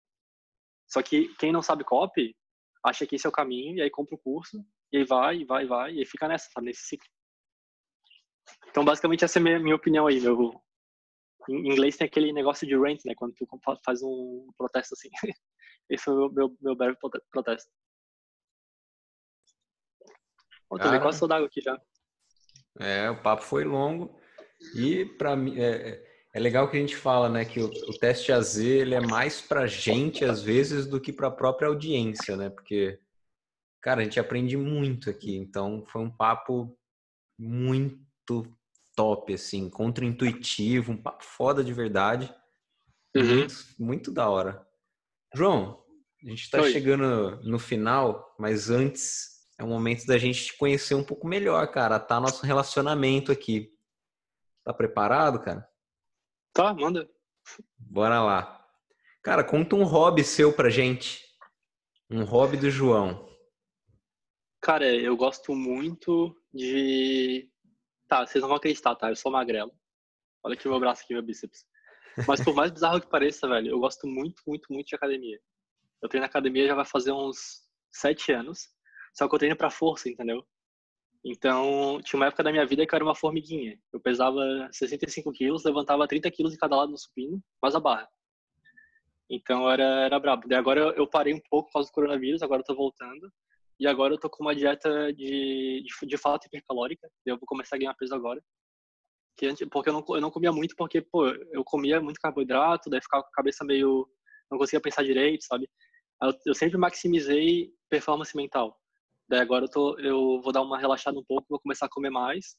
Só 0.88 1.02
que 1.04 1.28
quem 1.36 1.52
não 1.52 1.62
sabe 1.62 1.84
copy, 1.84 2.36
acha 2.84 3.06
que 3.06 3.16
esse 3.16 3.26
é 3.26 3.30
o 3.30 3.34
caminho, 3.34 3.78
e 3.78 3.82
aí 3.82 3.90
compra 3.90 4.16
o 4.16 4.20
curso, 4.20 4.66
e 4.92 4.98
aí 4.98 5.04
vai, 5.04 5.44
vai, 5.46 5.66
vai, 5.66 5.94
e 5.94 6.00
aí 6.00 6.06
fica 6.06 6.28
nessa, 6.28 6.50
sabe, 6.50 6.68
nesse 6.68 6.84
ciclo. 6.84 7.08
Então, 8.70 8.84
basicamente, 8.86 9.26
essa 9.26 9.38
é 9.38 9.42
a 9.42 9.44
minha, 9.44 9.60
minha 9.60 9.76
opinião 9.76 10.08
aí, 10.08 10.20
meu. 10.20 10.62
Em 11.50 11.72
inglês 11.72 11.98
tem 11.98 12.08
aquele 12.08 12.34
negócio 12.34 12.68
de 12.68 12.76
rant, 12.76 13.00
né, 13.06 13.14
quando 13.16 13.34
tu 13.34 13.48
faz 13.84 14.02
um 14.02 14.50
protesto 14.58 14.94
assim. 14.94 15.10
Esse 15.90 16.04
foi 16.04 16.14
o 16.14 16.30
meu, 16.30 16.56
meu 16.62 16.76
breve 16.76 16.98
protesto. 17.32 17.72
Tô 20.70 20.78
quase 20.78 21.20
sou 21.20 21.28
d'água 21.28 21.48
aqui 21.48 21.62
já. 21.62 21.80
É, 22.80 23.10
o 23.10 23.22
papo 23.22 23.44
foi 23.44 23.64
longo. 23.64 24.20
E 24.76 25.06
para 25.06 25.36
mim, 25.36 25.60
é, 25.60 26.04
é 26.34 26.40
legal 26.40 26.70
que 26.70 26.78
a 26.78 26.80
gente 26.80 26.96
fala, 26.96 27.30
né, 27.30 27.46
que 27.46 27.60
o, 27.60 27.68
o 27.68 27.98
teste 28.00 28.32
AZ 28.32 28.58
ele 28.58 28.96
é 28.96 29.02
mais 29.02 29.42
para 29.42 29.68
gente 29.68 30.26
às 30.26 30.42
vezes 30.42 30.86
do 30.86 31.00
que 31.00 31.14
para 31.14 31.28
a 31.28 31.32
própria 31.32 31.68
audiência, 31.68 32.36
né? 32.36 32.50
Porque 32.50 33.00
Cara, 33.88 34.02
a 34.02 34.04
gente 34.04 34.20
aprende 34.20 34.58
muito 34.58 35.10
aqui, 35.10 35.36
então 35.38 35.86
foi 35.88 36.02
um 36.02 36.10
papo 36.10 36.78
muito 37.40 38.46
top, 38.94 39.34
assim, 39.34 39.70
contra-intuitivo, 39.70 40.92
um 40.92 41.02
papo 41.02 41.24
foda 41.24 41.64
de 41.64 41.72
verdade. 41.72 42.34
Uhum. 43.16 43.38
Muito, 43.38 43.56
muito 43.80 44.12
da 44.12 44.30
hora. 44.30 44.68
João, 45.34 45.82
a 46.22 46.30
gente 46.30 46.44
está 46.44 46.62
chegando 46.64 47.40
no 47.44 47.58
final, 47.58 48.36
mas 48.38 48.70
antes 48.70 49.37
é 49.58 49.64
o 49.64 49.68
momento 49.68 50.06
da 50.06 50.18
gente 50.18 50.46
te 50.46 50.58
conhecer 50.58 50.94
um 50.94 51.04
pouco 51.04 51.28
melhor, 51.28 51.70
cara. 51.72 52.00
Tá 52.00 52.20
nosso 52.20 52.46
relacionamento 52.46 53.32
aqui. 53.32 53.74
Tá 54.64 54.74
preparado, 54.74 55.40
cara? 55.42 55.68
Tá, 56.54 56.74
manda. 56.74 57.10
Bora 57.78 58.22
lá. 58.22 58.66
Cara, 59.24 59.44
conta 59.44 59.76
um 59.76 59.84
hobby 59.84 60.24
seu 60.24 60.54
pra 60.54 60.70
gente. 60.70 61.26
Um 62.10 62.24
hobby 62.24 62.58
do 62.58 62.70
João. 62.70 63.28
Cara, 64.62 64.86
eu 64.94 65.16
gosto 65.18 65.56
muito 65.56 66.36
de. 66.54 67.50
Tá, 68.08 68.26
vocês 68.26 68.42
não 68.42 68.48
vão 68.48 68.58
acreditar, 68.58 68.96
tá? 68.96 69.10
Eu 69.10 69.16
sou 69.16 69.32
magrelo. 69.32 69.72
Olha 70.44 70.54
aqui 70.54 70.68
meu 70.68 70.80
braço 70.80 71.04
aqui, 71.04 71.14
meu 71.14 71.24
bíceps. 71.24 71.66
Mas 72.28 72.44
por 72.44 72.56
mais 72.56 72.72
bizarro 72.72 73.02
que 73.02 73.10
pareça, 73.10 73.48
velho, 73.48 73.70
eu 73.70 73.80
gosto 73.80 74.08
muito, 74.08 74.42
muito, 74.48 74.72
muito 74.72 74.88
de 74.88 74.96
academia. 74.96 75.40
Eu 76.02 76.10
treino 76.10 76.24
na 76.24 76.30
academia 76.30 76.68
já 76.68 76.76
vai 76.76 76.86
fazer 76.86 77.12
uns 77.12 77.64
sete 77.92 78.32
anos. 78.32 78.70
Só 79.18 79.28
que 79.28 79.34
eu 79.34 79.40
treino 79.40 79.56
pra 79.56 79.72
força, 79.72 80.10
entendeu? 80.10 80.46
Então, 81.26 82.00
tinha 82.04 82.20
uma 82.20 82.28
época 82.28 82.44
da 82.44 82.52
minha 82.52 82.66
vida 82.66 82.86
que 82.86 82.94
eu 82.94 82.98
era 82.98 83.04
uma 83.04 83.16
formiguinha. 83.16 83.80
Eu 83.92 84.00
pesava 84.00 84.40
65 84.72 85.32
quilos, 85.32 85.64
levantava 85.64 86.08
30 86.08 86.30
quilos 86.30 86.54
de 86.54 86.60
cada 86.60 86.76
lado 86.76 86.92
no 86.92 86.98
supino, 86.98 87.42
mais 87.62 87.74
a 87.74 87.80
barra. 87.80 88.08
Então, 89.30 89.70
era, 89.70 89.84
era 90.06 90.20
brabo. 90.20 90.48
Daí 90.48 90.58
agora 90.58 90.80
eu 90.96 91.08
parei 91.08 91.34
um 91.34 91.42
pouco 91.50 91.68
por 91.68 91.74
causa 91.74 91.90
do 91.90 91.94
coronavírus, 91.94 92.44
agora 92.44 92.62
eu 92.62 92.66
tô 92.66 92.76
voltando. 92.76 93.32
E 93.80 93.88
agora 93.88 94.14
eu 94.14 94.20
tô 94.20 94.30
com 94.30 94.44
uma 94.44 94.56
dieta 94.56 95.12
de, 95.14 95.84
de, 95.84 96.08
de 96.08 96.18
fato 96.18 96.46
hipercalórica. 96.46 97.10
Eu 97.26 97.38
vou 97.38 97.46
começar 97.48 97.76
a 97.76 97.80
ganhar 97.80 97.94
peso 97.96 98.14
agora. 98.14 98.42
Que 99.36 99.48
antes, 99.48 99.68
porque 99.70 99.90
eu 99.90 99.94
não, 99.94 100.06
eu 100.10 100.22
não 100.22 100.32
comia 100.32 100.52
muito, 100.52 100.76
porque, 100.76 101.02
pô, 101.02 101.28
eu 101.28 101.64
comia 101.64 102.00
muito 102.02 102.20
carboidrato, 102.20 102.90
daí 102.90 103.02
ficava 103.02 103.24
com 103.24 103.30
a 103.30 103.34
cabeça 103.34 103.66
meio. 103.66 104.08
não 104.50 104.58
conseguia 104.58 104.82
pensar 104.82 105.04
direito, 105.04 105.44
sabe? 105.44 105.70
Eu, 106.22 106.34
eu 106.46 106.56
sempre 106.56 106.78
maximizei 106.78 107.72
performance 107.90 108.36
mental. 108.36 108.80
Daí 109.30 109.40
agora 109.42 109.66
eu, 109.66 109.70
tô, 109.70 110.00
eu 110.00 110.42
vou 110.42 110.52
dar 110.54 110.62
uma 110.62 110.78
relaxada 110.80 111.20
um 111.20 111.24
pouco, 111.24 111.46
vou 111.50 111.60
começar 111.60 111.86
a 111.86 111.90
comer 111.90 112.10
mais. 112.10 112.56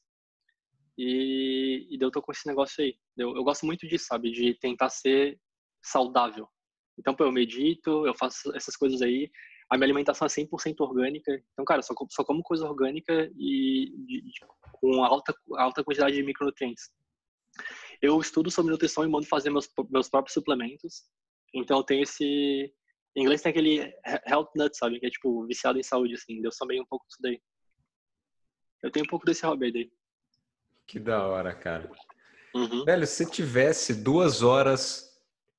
E, 0.97 1.87
e 1.89 1.97
eu 1.99 2.11
tô 2.11 2.21
com 2.21 2.31
esse 2.31 2.47
negócio 2.47 2.83
aí. 2.83 2.95
Eu, 3.17 3.35
eu 3.35 3.43
gosto 3.43 3.65
muito 3.65 3.87
disso, 3.87 4.05
sabe? 4.07 4.31
De 4.31 4.53
tentar 4.55 4.89
ser 4.89 5.39
saudável. 5.83 6.47
Então, 6.97 7.15
pô, 7.15 7.23
eu 7.23 7.31
medito, 7.31 8.05
eu 8.05 8.13
faço 8.13 8.53
essas 8.55 8.75
coisas 8.75 9.01
aí. 9.01 9.31
A 9.71 9.77
minha 9.77 9.85
alimentação 9.85 10.25
é 10.25 10.29
100% 10.29 10.81
orgânica. 10.81 11.31
Então, 11.53 11.63
cara, 11.63 11.81
só, 11.81 11.93
só 12.09 12.23
como 12.23 12.43
coisa 12.43 12.67
orgânica 12.67 13.31
e 13.37 13.93
de- 14.05 14.21
de- 14.21 14.31
com 14.73 15.03
alta, 15.03 15.33
alta 15.55 15.83
quantidade 15.83 16.15
de 16.15 16.23
micronutrientes. 16.23 16.89
Eu 18.01 18.19
estudo 18.19 18.51
sobre 18.51 18.71
nutrição 18.71 19.03
e 19.03 19.07
mando 19.07 19.25
fazer 19.27 19.49
meus, 19.49 19.69
meus 19.89 20.09
próprios 20.09 20.33
suplementos. 20.33 21.03
Então, 21.53 21.77
eu 21.77 21.83
tenho 21.83 22.03
esse... 22.03 22.73
Em 23.15 23.21
inglês 23.23 23.41
tem 23.41 23.49
aquele 23.49 23.79
he- 23.81 24.21
health 24.27 24.49
nut, 24.55 24.77
sabe? 24.77 24.99
Que 24.99 25.07
é, 25.07 25.09
tipo, 25.09 25.45
viciado 25.45 25.79
em 25.79 25.83
saúde, 25.83 26.13
assim. 26.13 26.41
Eu 26.43 26.51
sou 26.51 26.67
meio 26.67 26.83
um 26.83 26.85
pouco 26.85 27.05
disso 27.07 27.21
daí. 27.21 27.41
Eu 28.81 28.91
tenho 28.91 29.05
um 29.05 29.09
pouco 29.09 29.25
desse 29.25 29.45
hobby 29.45 29.65
aí 29.65 29.73
daí. 29.73 29.91
Que 30.87 30.99
da 30.99 31.25
hora, 31.27 31.53
cara. 31.53 31.91
Uhum. 32.55 32.85
Velho, 32.85 33.05
se 33.05 33.15
você 33.25 33.29
tivesse 33.29 33.93
duas 33.93 34.41
horas 34.41 35.07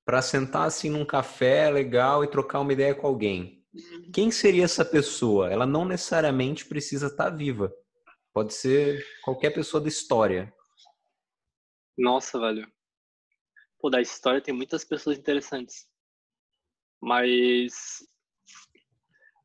pra 0.04 0.22
sentar 0.22 0.66
assim 0.66 0.90
num 0.90 1.04
café 1.04 1.70
legal 1.70 2.24
e 2.24 2.30
trocar 2.30 2.60
uma 2.60 2.72
ideia 2.72 2.94
com 2.94 3.06
alguém, 3.06 3.64
quem 4.12 4.30
seria 4.30 4.64
essa 4.64 4.84
pessoa? 4.84 5.50
Ela 5.52 5.66
não 5.66 5.84
necessariamente 5.84 6.64
precisa 6.66 7.06
estar 7.06 7.30
viva. 7.30 7.72
Pode 8.32 8.54
ser 8.54 9.04
qualquer 9.22 9.50
pessoa 9.50 9.80
da 9.80 9.88
história. 9.88 10.52
Nossa, 11.98 12.38
velho. 12.40 12.66
Pô, 13.78 13.90
da 13.90 14.00
história 14.00 14.40
tem 14.40 14.54
muitas 14.54 14.84
pessoas 14.84 15.18
interessantes. 15.18 15.86
Mas. 17.00 18.06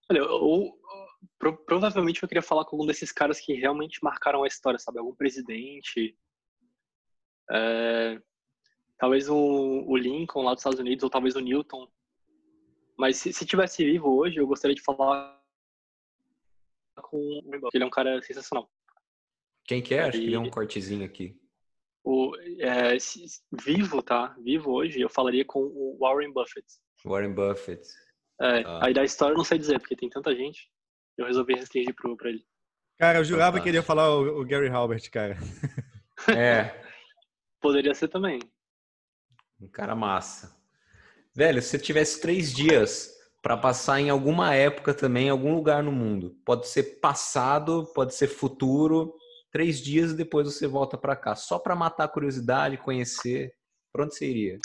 Olha, 0.09 0.19
eu, 0.19 0.25
eu- 0.25 0.79
pro- 1.39 1.57
provavelmente 1.65 2.21
eu 2.21 2.27
queria 2.27 2.41
falar 2.41 2.65
com 2.65 2.75
algum 2.75 2.85
desses 2.85 3.11
caras 3.11 3.39
que 3.39 3.53
realmente 3.53 4.03
marcaram 4.03 4.43
a 4.43 4.47
história, 4.47 4.77
sabe? 4.79 4.99
Algum 4.99 5.15
presidente. 5.15 6.17
é, 7.51 8.21
talvez 8.97 9.29
o, 9.29 9.35
o 9.87 9.95
Lincoln 9.97 10.43
lá 10.43 10.53
dos 10.53 10.61
Estados 10.61 10.79
Unidos, 10.79 11.03
ou 11.03 11.09
talvez 11.09 11.35
o 11.35 11.39
Newton. 11.39 11.87
Mas 12.97 13.17
se, 13.17 13.33
se 13.33 13.45
tivesse 13.45 13.83
vivo 13.83 14.15
hoje, 14.15 14.37
eu 14.37 14.47
gostaria 14.47 14.75
de 14.75 14.81
falar 14.81 15.41
com 17.01 17.17
o 17.17 17.69
ele 17.73 17.83
é 17.83 17.87
um 17.87 17.89
cara 17.89 18.21
sensacional. 18.21 18.71
Quem 19.65 19.81
que 19.81 19.95
é? 19.95 20.01
Acho 20.03 20.19
que 20.19 20.29
deu 20.29 20.41
um 20.41 20.49
cortezinho 20.49 21.03
aqui. 21.03 21.37
O, 22.03 22.35
é, 22.59 22.95
vivo, 23.51 24.01
tá? 24.01 24.27
Vivo 24.39 24.71
hoje, 24.71 25.01
eu 25.01 25.09
falaria 25.09 25.43
com 25.43 25.59
o 25.59 25.97
Warren 25.99 26.31
Buffett. 26.31 26.65
Warren 27.05 27.33
Buffett. 27.33 27.81
É, 28.41 28.63
Tá. 28.63 28.85
Aí 28.85 28.93
da 28.93 29.03
história 29.03 29.33
eu 29.33 29.37
não 29.37 29.45
sei 29.45 29.57
dizer, 29.57 29.79
porque 29.79 29.95
tem 29.95 30.09
tanta 30.09 30.35
gente. 30.35 30.69
Eu 31.17 31.25
resolvi 31.25 31.53
restringir 31.53 31.95
pro, 31.95 32.17
pra 32.17 32.29
ele. 32.29 32.43
Cara, 32.97 33.19
eu 33.19 33.23
jurava 33.23 33.59
que 33.61 33.69
ele 33.69 33.77
ia 33.77 33.83
falar 33.83 34.09
o, 34.13 34.41
o 34.41 34.45
Gary 34.45 34.67
Halbert, 34.69 35.09
cara. 35.09 35.37
É, 36.29 36.81
Poderia 37.61 37.93
ser 37.93 38.07
também. 38.07 38.39
um 39.59 39.67
cara 39.67 39.93
massa. 39.95 40.55
Velho, 41.35 41.61
se 41.61 41.69
você 41.69 41.79
tivesse 41.79 42.21
três 42.21 42.53
dias 42.53 43.11
pra 43.41 43.57
passar 43.57 43.99
em 43.99 44.09
alguma 44.09 44.53
época 44.55 44.93
também, 44.93 45.27
em 45.27 45.29
algum 45.29 45.53
lugar 45.53 45.83
no 45.83 45.91
mundo, 45.91 46.37
pode 46.45 46.67
ser 46.69 46.99
passado, 47.01 47.85
pode 47.93 48.15
ser 48.15 48.27
futuro, 48.27 49.13
três 49.51 49.79
dias 49.81 50.11
e 50.11 50.15
depois 50.15 50.47
você 50.47 50.67
volta 50.67 50.97
pra 50.97 51.17
cá, 51.17 51.35
só 51.35 51.59
pra 51.59 51.75
matar 51.75 52.05
a 52.05 52.07
curiosidade, 52.09 52.77
conhecer. 52.77 53.53
Pra 53.91 54.05
onde 54.05 54.15
você 54.15 54.25
iria? 54.29 54.59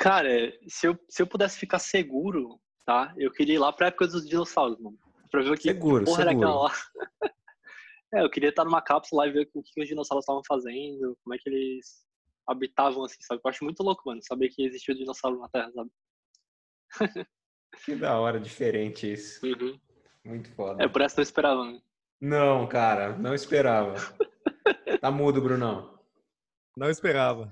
Cara, 0.00 0.30
se 0.66 0.86
eu, 0.86 0.98
se 1.10 1.22
eu 1.22 1.26
pudesse 1.26 1.58
ficar 1.58 1.78
seguro, 1.78 2.58
tá? 2.86 3.12
Eu 3.18 3.30
queria 3.30 3.56
ir 3.56 3.58
lá 3.58 3.70
pra 3.70 3.88
época 3.88 4.06
dos 4.06 4.26
dinossauros, 4.26 4.80
mano. 4.80 4.98
Pra 5.30 5.42
ver 5.42 5.50
o 5.50 5.54
que 5.54 5.64
Seguro, 5.74 6.06
porra 6.06 6.22
era 6.22 6.30
seguro. 6.30 6.48
aquela 6.48 6.62
lá. 6.62 6.74
é, 8.14 8.22
eu 8.22 8.30
queria 8.30 8.48
estar 8.48 8.64
numa 8.64 8.80
cápsula 8.80 9.24
lá 9.24 9.28
e 9.28 9.32
ver 9.32 9.50
o 9.54 9.62
que 9.62 9.82
os 9.82 9.88
dinossauros 9.88 10.22
estavam 10.22 10.40
fazendo, 10.48 11.18
como 11.22 11.34
é 11.34 11.38
que 11.38 11.50
eles 11.50 12.02
habitavam, 12.48 13.04
assim, 13.04 13.18
sabe? 13.20 13.42
Eu 13.44 13.50
acho 13.50 13.62
muito 13.62 13.82
louco, 13.82 14.02
mano, 14.06 14.22
saber 14.22 14.48
que 14.48 14.64
existia 14.64 14.94
dinossauro 14.94 15.38
na 15.38 15.48
Terra, 15.50 15.70
sabe? 15.70 15.90
Que 17.84 17.94
da 17.94 18.18
hora, 18.18 18.40
diferente 18.40 19.12
isso. 19.12 19.46
Uhum. 19.46 19.78
Muito 20.24 20.50
foda. 20.54 20.82
É, 20.82 20.88
por 20.88 21.02
essa 21.02 21.14
eu 21.14 21.18
não 21.18 21.22
esperava, 21.22 21.64
né? 21.64 21.80
Não, 22.20 22.66
cara, 22.66 23.16
não 23.18 23.34
esperava. 23.34 23.94
Tá 25.00 25.10
mudo, 25.10 25.40
Brunão. 25.40 25.98
Não 26.76 26.90
esperava. 26.90 27.50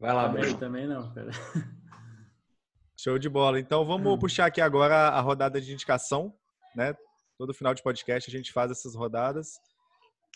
Vai 0.00 0.12
lá, 0.14 0.28
Bruno. 0.28 0.56
também 0.58 0.86
não, 0.86 1.12
cara. 1.12 1.30
Show 2.98 3.18
de 3.18 3.28
bola. 3.28 3.58
Então 3.60 3.84
vamos 3.84 4.12
Hum. 4.14 4.18
puxar 4.18 4.46
aqui 4.46 4.60
agora 4.60 5.08
a 5.08 5.20
rodada 5.20 5.60
de 5.60 5.72
indicação, 5.72 6.34
né? 6.74 6.94
Todo 7.38 7.54
final 7.54 7.74
de 7.74 7.82
podcast 7.82 8.30
a 8.30 8.36
gente 8.36 8.52
faz 8.52 8.70
essas 8.70 8.94
rodadas. 8.94 9.58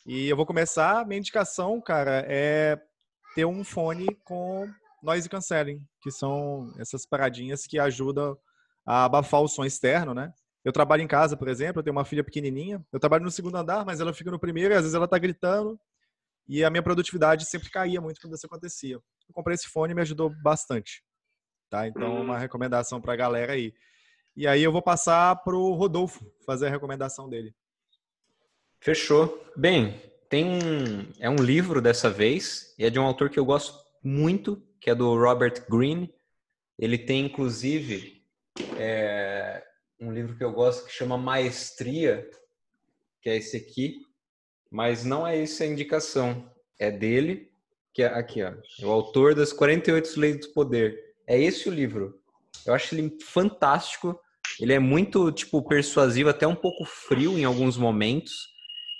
E 0.07 0.29
eu 0.29 0.37
vou 0.37 0.47
começar. 0.47 1.07
Minha 1.07 1.19
indicação, 1.21 1.81
cara, 1.81 2.25
é 2.29 2.79
ter 3.35 3.45
um 3.45 3.65
fone 3.65 4.07
com 4.25 4.69
noise 5.03 5.29
cancelling, 5.29 5.83
que 6.03 6.11
são 6.11 6.73
essas 6.79 7.05
paradinhas 7.07 7.67
que 7.67 7.79
ajudam 7.79 8.37
a 8.87 9.05
abafar 9.05 9.41
o 9.43 9.49
som 9.49 9.65
externo, 9.65 10.15
né? 10.15 10.33
Eu 10.65 10.73
trabalho 10.73 11.03
em 11.03 11.07
casa, 11.07 11.37
por 11.37 11.49
exemplo, 11.49 11.81
eu 11.81 11.83
tenho 11.85 11.97
uma 11.97 12.05
filha 12.07 12.25
pequenininha. 12.25 12.83
Eu 12.91 12.99
trabalho 13.01 13.25
no 13.25 13.31
segundo 13.31 13.57
andar, 13.57 13.85
mas 13.85 14.01
ela 14.01 14.15
fica 14.15 14.31
no 14.31 14.39
primeiro 14.39 14.73
e 14.73 14.77
às 14.77 14.83
vezes 14.83 14.95
ela 14.95 15.09
tá 15.09 15.19
gritando. 15.19 15.79
E 16.49 16.65
a 16.65 16.71
minha 16.71 16.83
produtividade 16.83 17.45
sempre 17.47 17.71
caía 17.71 18.01
muito 18.01 18.21
quando 18.21 18.35
isso 18.35 18.47
acontecia. 18.47 18.99
Eu 19.29 19.35
comprei 19.35 19.55
esse 19.55 19.69
fone 19.69 19.93
e 19.93 19.95
me 19.95 20.03
ajudou 20.03 20.31
bastante. 20.43 21.05
Tá? 21.71 21.87
Então, 21.89 22.17
Hum. 22.17 22.23
uma 22.23 22.39
recomendação 22.39 23.01
pra 23.01 23.17
galera 23.17 23.53
aí. 23.53 23.75
E 24.37 24.47
aí 24.47 24.63
eu 24.63 24.73
vou 24.73 24.83
passar 24.83 25.37
pro 25.43 25.73
Rodolfo 25.73 26.25
fazer 26.45 26.67
a 26.67 26.71
recomendação 26.71 27.29
dele. 27.29 27.55
Fechou. 28.81 29.43
Bem, 29.57 30.01
tem 30.29 30.45
um, 30.45 31.13
é 31.19 31.31
um 31.31 31.37
livro 31.37 31.81
dessa 31.81 32.11
vez 32.11 32.75
e 32.79 32.85
é 32.85 32.91
de 32.91 32.99
um 32.99 33.05
autor 33.05 33.31
que 33.31 33.39
eu 33.39 33.45
gosto 33.45 33.79
muito, 34.03 34.61
que 34.81 34.91
é 34.91 34.95
do 34.95 35.17
Robert 35.17 35.65
Greene. 35.71 36.13
Ele 36.79 36.99
tem 36.99 37.25
inclusive 37.25 38.23
é, 38.77 39.65
um 40.01 40.13
livro 40.13 40.37
que 40.37 40.45
eu 40.45 40.53
gosto 40.53 40.85
que 40.87 40.93
chama 40.93 41.17
Maestria, 41.17 42.29
que 43.23 43.31
é 43.31 43.37
esse 43.37 43.57
aqui, 43.57 44.03
mas 44.71 45.05
não 45.05 45.27
é 45.27 45.41
essa 45.41 45.65
a 45.65 45.67
indicação. 45.67 46.53
É 46.79 46.91
dele, 46.91 47.51
que 47.95 48.03
é 48.03 48.07
aqui, 48.07 48.43
ó, 48.43 48.53
é 48.81 48.85
o 48.85 48.91
autor 48.91 49.35
das 49.35 49.53
48 49.53 50.21
Leis 50.21 50.41
do 50.41 50.53
Poder. 50.53 50.99
É 51.27 51.41
esse 51.41 51.69
o 51.69 51.73
livro. 51.73 52.21
Eu 52.67 52.75
acho 52.75 52.95
ele 52.95 53.17
fantástico. 53.23 54.19
Ele 54.61 54.73
é 54.73 54.79
muito 54.79 55.33
tipo 55.33 55.63
persuasivo, 55.63 56.29
até 56.29 56.47
um 56.47 56.55
pouco 56.55 56.85
frio 56.85 57.39
em 57.39 57.45
alguns 57.45 57.77
momentos 57.77 58.55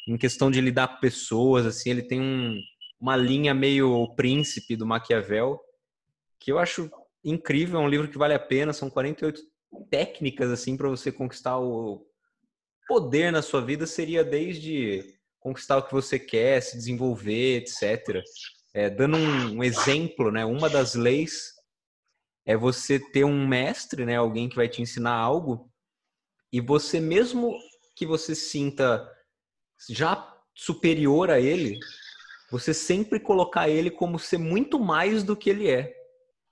em 0.07 0.17
questão 0.17 0.51
de 0.51 0.61
lidar 0.61 0.89
com 0.89 1.01
pessoas, 1.01 1.65
assim, 1.67 1.91
ele 1.91 2.03
tem 2.03 2.21
um, 2.21 2.61
uma 3.01 3.17
linha 3.17 3.55
meio 3.55 4.15
príncipe 4.15 4.77
do 4.77 4.87
Maquiavel, 4.87 5.59
que 6.39 6.53
eu 6.53 6.59
acho 6.59 6.91
incrível, 7.25 7.81
é 7.81 7.83
um 7.83 7.89
livro 7.89 8.09
que 8.09 8.19
vale 8.19 8.35
a 8.35 8.39
pena, 8.39 8.73
são 8.73 8.91
48 8.91 9.41
técnicas 9.91 10.51
assim 10.51 10.77
para 10.77 10.89
você 10.89 11.11
conquistar 11.11 11.59
o 11.59 12.07
poder 12.87 13.33
na 13.33 13.41
sua 13.41 13.63
vida 13.63 13.87
seria 13.87 14.23
desde 14.23 15.03
conquistar 15.41 15.79
o 15.79 15.83
que 15.83 15.93
você 15.93 16.19
quer, 16.19 16.61
se 16.61 16.77
desenvolver, 16.77 17.63
etc. 17.63 18.23
É, 18.75 18.91
dando 18.91 19.17
um, 19.17 19.59
um 19.59 19.65
exemplo, 19.65 20.33
né? 20.33 20.45
Uma 20.45 20.69
das 20.69 20.95
leis 20.95 21.55
é 22.45 22.57
você 22.57 22.99
ter 22.99 23.25
um 23.25 23.47
mestre, 23.47 24.05
né? 24.05 24.17
Alguém 24.17 24.49
que 24.49 24.57
vai 24.57 24.69
te 24.69 24.83
ensinar 24.83 25.15
algo 25.15 25.71
e 26.53 26.61
você 26.61 27.01
mesmo 27.01 27.57
que 27.97 28.05
você 28.05 28.35
sinta 28.35 29.09
já 29.89 30.33
superior 30.55 31.31
a 31.31 31.41
ele, 31.41 31.79
você 32.51 32.73
sempre 32.75 33.19
colocar 33.19 33.69
ele 33.69 33.91
como 33.91 34.19
ser 34.19 34.39
muito 34.39 34.79
mais 34.79 35.23
do 35.23 35.37
que 35.37 35.51
ele 35.51 35.71
é. 35.71 35.93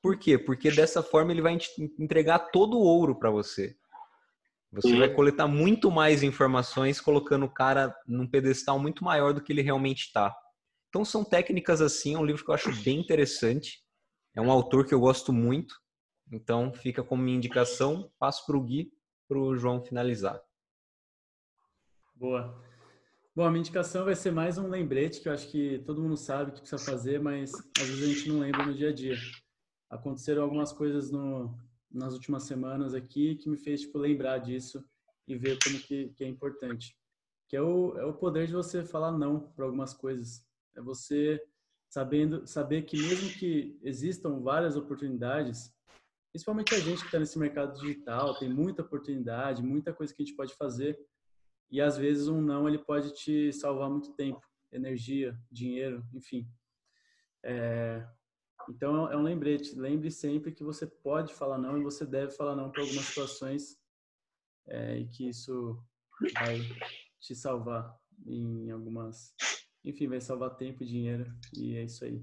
Por 0.01 0.19
quê? 0.19 0.37
Porque 0.37 0.71
dessa 0.71 1.03
forma 1.03 1.31
ele 1.31 1.43
vai 1.43 1.57
entregar 1.99 2.39
todo 2.51 2.77
o 2.77 2.83
ouro 2.83 3.15
para 3.17 3.31
você. 3.31 3.77
Você 4.73 4.97
vai 4.97 5.09
coletar 5.09 5.47
muito 5.47 5.91
mais 5.91 6.23
informações 6.23 7.01
colocando 7.01 7.45
o 7.45 7.51
cara 7.51 7.95
num 8.07 8.27
pedestal 8.27 8.79
muito 8.79 9.05
maior 9.05 9.35
do 9.35 9.41
que 9.41 9.53
ele 9.53 9.61
realmente 9.61 10.07
está. 10.07 10.35
Então 10.93 11.07
são 11.07 11.25
técnicas 11.25 11.81
assim, 11.81 12.15
é 12.15 12.19
um 12.19 12.25
livro 12.25 12.45
que 12.45 12.51
eu 12.51 12.55
acho 12.55 12.71
bem 12.85 13.01
interessante. 13.01 13.83
É 14.37 14.43
um 14.43 14.53
autor 14.53 14.87
que 14.87 14.93
eu 14.93 15.01
gosto 15.01 15.33
muito. 15.33 15.75
Então 16.31 16.71
fica 16.75 17.03
como 17.03 17.23
minha 17.23 17.39
indicação. 17.39 18.13
Passo 18.19 18.45
para 18.45 18.59
o 18.59 18.63
Gui, 18.63 18.93
para 19.27 19.39
o 19.39 19.57
João 19.57 19.83
finalizar. 19.83 20.39
Boa. 22.15 22.63
Bom, 23.35 23.45
a 23.47 23.51
minha 23.51 23.61
indicação 23.61 24.05
vai 24.05 24.15
ser 24.15 24.33
mais 24.33 24.59
um 24.59 24.69
lembrete 24.69 25.23
que 25.23 25.31
eu 25.31 25.33
acho 25.33 25.51
que 25.51 25.79
todo 25.87 26.03
mundo 26.03 26.19
sabe 26.19 26.53
que 26.53 26.61
precisa 26.61 26.85
fazer, 26.85 27.19
mas 27.19 27.55
às 27.55 27.89
vezes 27.89 28.05
a 28.05 28.13
gente 28.13 28.29
não 28.29 28.41
lembra 28.41 28.67
no 28.67 28.75
dia 28.75 28.91
a 28.91 28.93
dia. 28.93 29.17
Aconteceram 29.89 30.43
algumas 30.43 30.75
coisas 30.75 31.11
no, 31.11 31.59
nas 31.91 32.13
últimas 32.13 32.43
semanas 32.43 32.93
aqui 32.93 33.37
que 33.37 33.49
me 33.49 33.57
fez 33.57 33.81
tipo 33.81 33.97
lembrar 33.97 34.37
disso 34.41 34.85
e 35.27 35.39
ver 35.39 35.59
como 35.65 35.79
que, 35.85 36.11
que 36.11 36.23
é 36.23 36.29
importante. 36.29 36.95
Que 37.49 37.57
é 37.57 37.63
o, 37.63 37.97
é 37.97 38.05
o 38.05 38.13
poder 38.13 38.47
de 38.47 38.53
você 38.53 38.85
falar 38.85 39.13
não 39.13 39.41
para 39.41 39.65
algumas 39.65 39.95
coisas. 39.95 40.52
É 40.75 40.81
você 40.81 41.43
sabendo 41.89 42.47
saber 42.47 42.83
que 42.83 42.97
mesmo 42.97 43.31
que 43.39 43.79
existam 43.83 44.41
várias 44.41 44.77
oportunidades, 44.77 45.75
principalmente 46.33 46.75
a 46.75 46.81
gente 46.81 47.01
que 47.01 47.07
está 47.07 47.19
nesse 47.19 47.39
mercado 47.39 47.79
digital, 47.79 48.39
tem 48.39 48.49
muita 48.49 48.83
oportunidade, 48.83 49.63
muita 49.63 49.93
coisa 49.93 50.15
que 50.15 50.23
a 50.23 50.25
gente 50.25 50.37
pode 50.37 50.55
fazer 50.55 50.99
e 51.71 51.81
às 51.81 51.97
vezes 51.97 52.29
um 52.29 52.41
não 52.41 52.69
ele 52.69 52.79
pode 52.79 53.13
te 53.15 53.53
salvar 53.53 53.91
muito 53.91 54.13
tempo, 54.15 54.41
energia, 54.71 55.39
dinheiro, 55.51 56.07
enfim. 56.13 56.47
É, 57.43 58.07
então 58.69 59.11
é 59.11 59.17
um 59.17 59.23
lembrete. 59.23 59.75
Lembre 59.75 60.11
sempre 60.11 60.53
que 60.53 60.63
você 60.63 60.87
pode 60.87 61.35
falar 61.35 61.59
não 61.59 61.79
e 61.79 61.83
você 61.83 62.07
deve 62.07 62.33
falar 62.33 62.55
não 62.55 62.71
para 62.71 62.83
algumas 62.83 63.05
situações 63.07 63.79
é, 64.67 64.99
e 64.99 65.09
que 65.09 65.29
isso 65.29 65.83
vai 66.35 66.61
te 67.21 67.35
salvar 67.35 67.99
em 68.27 68.71
algumas, 68.71 69.35
enfim, 69.85 70.09
vai 70.09 70.21
salvar 70.21 70.57
tempo 70.57 70.83
e 70.83 70.87
dinheiro 70.87 71.33
e 71.57 71.77
é 71.77 71.83
isso 71.83 72.05
aí. 72.05 72.23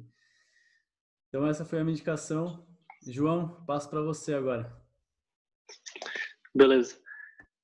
Então 1.27 1.45
essa 1.45 1.65
foi 1.65 1.79
a 1.79 1.83
minha 1.83 1.93
indicação. 1.93 2.67
João, 3.07 3.63
passo 3.65 3.89
para 3.89 4.01
você 4.01 4.33
agora. 4.33 4.75
Beleza. 6.53 6.99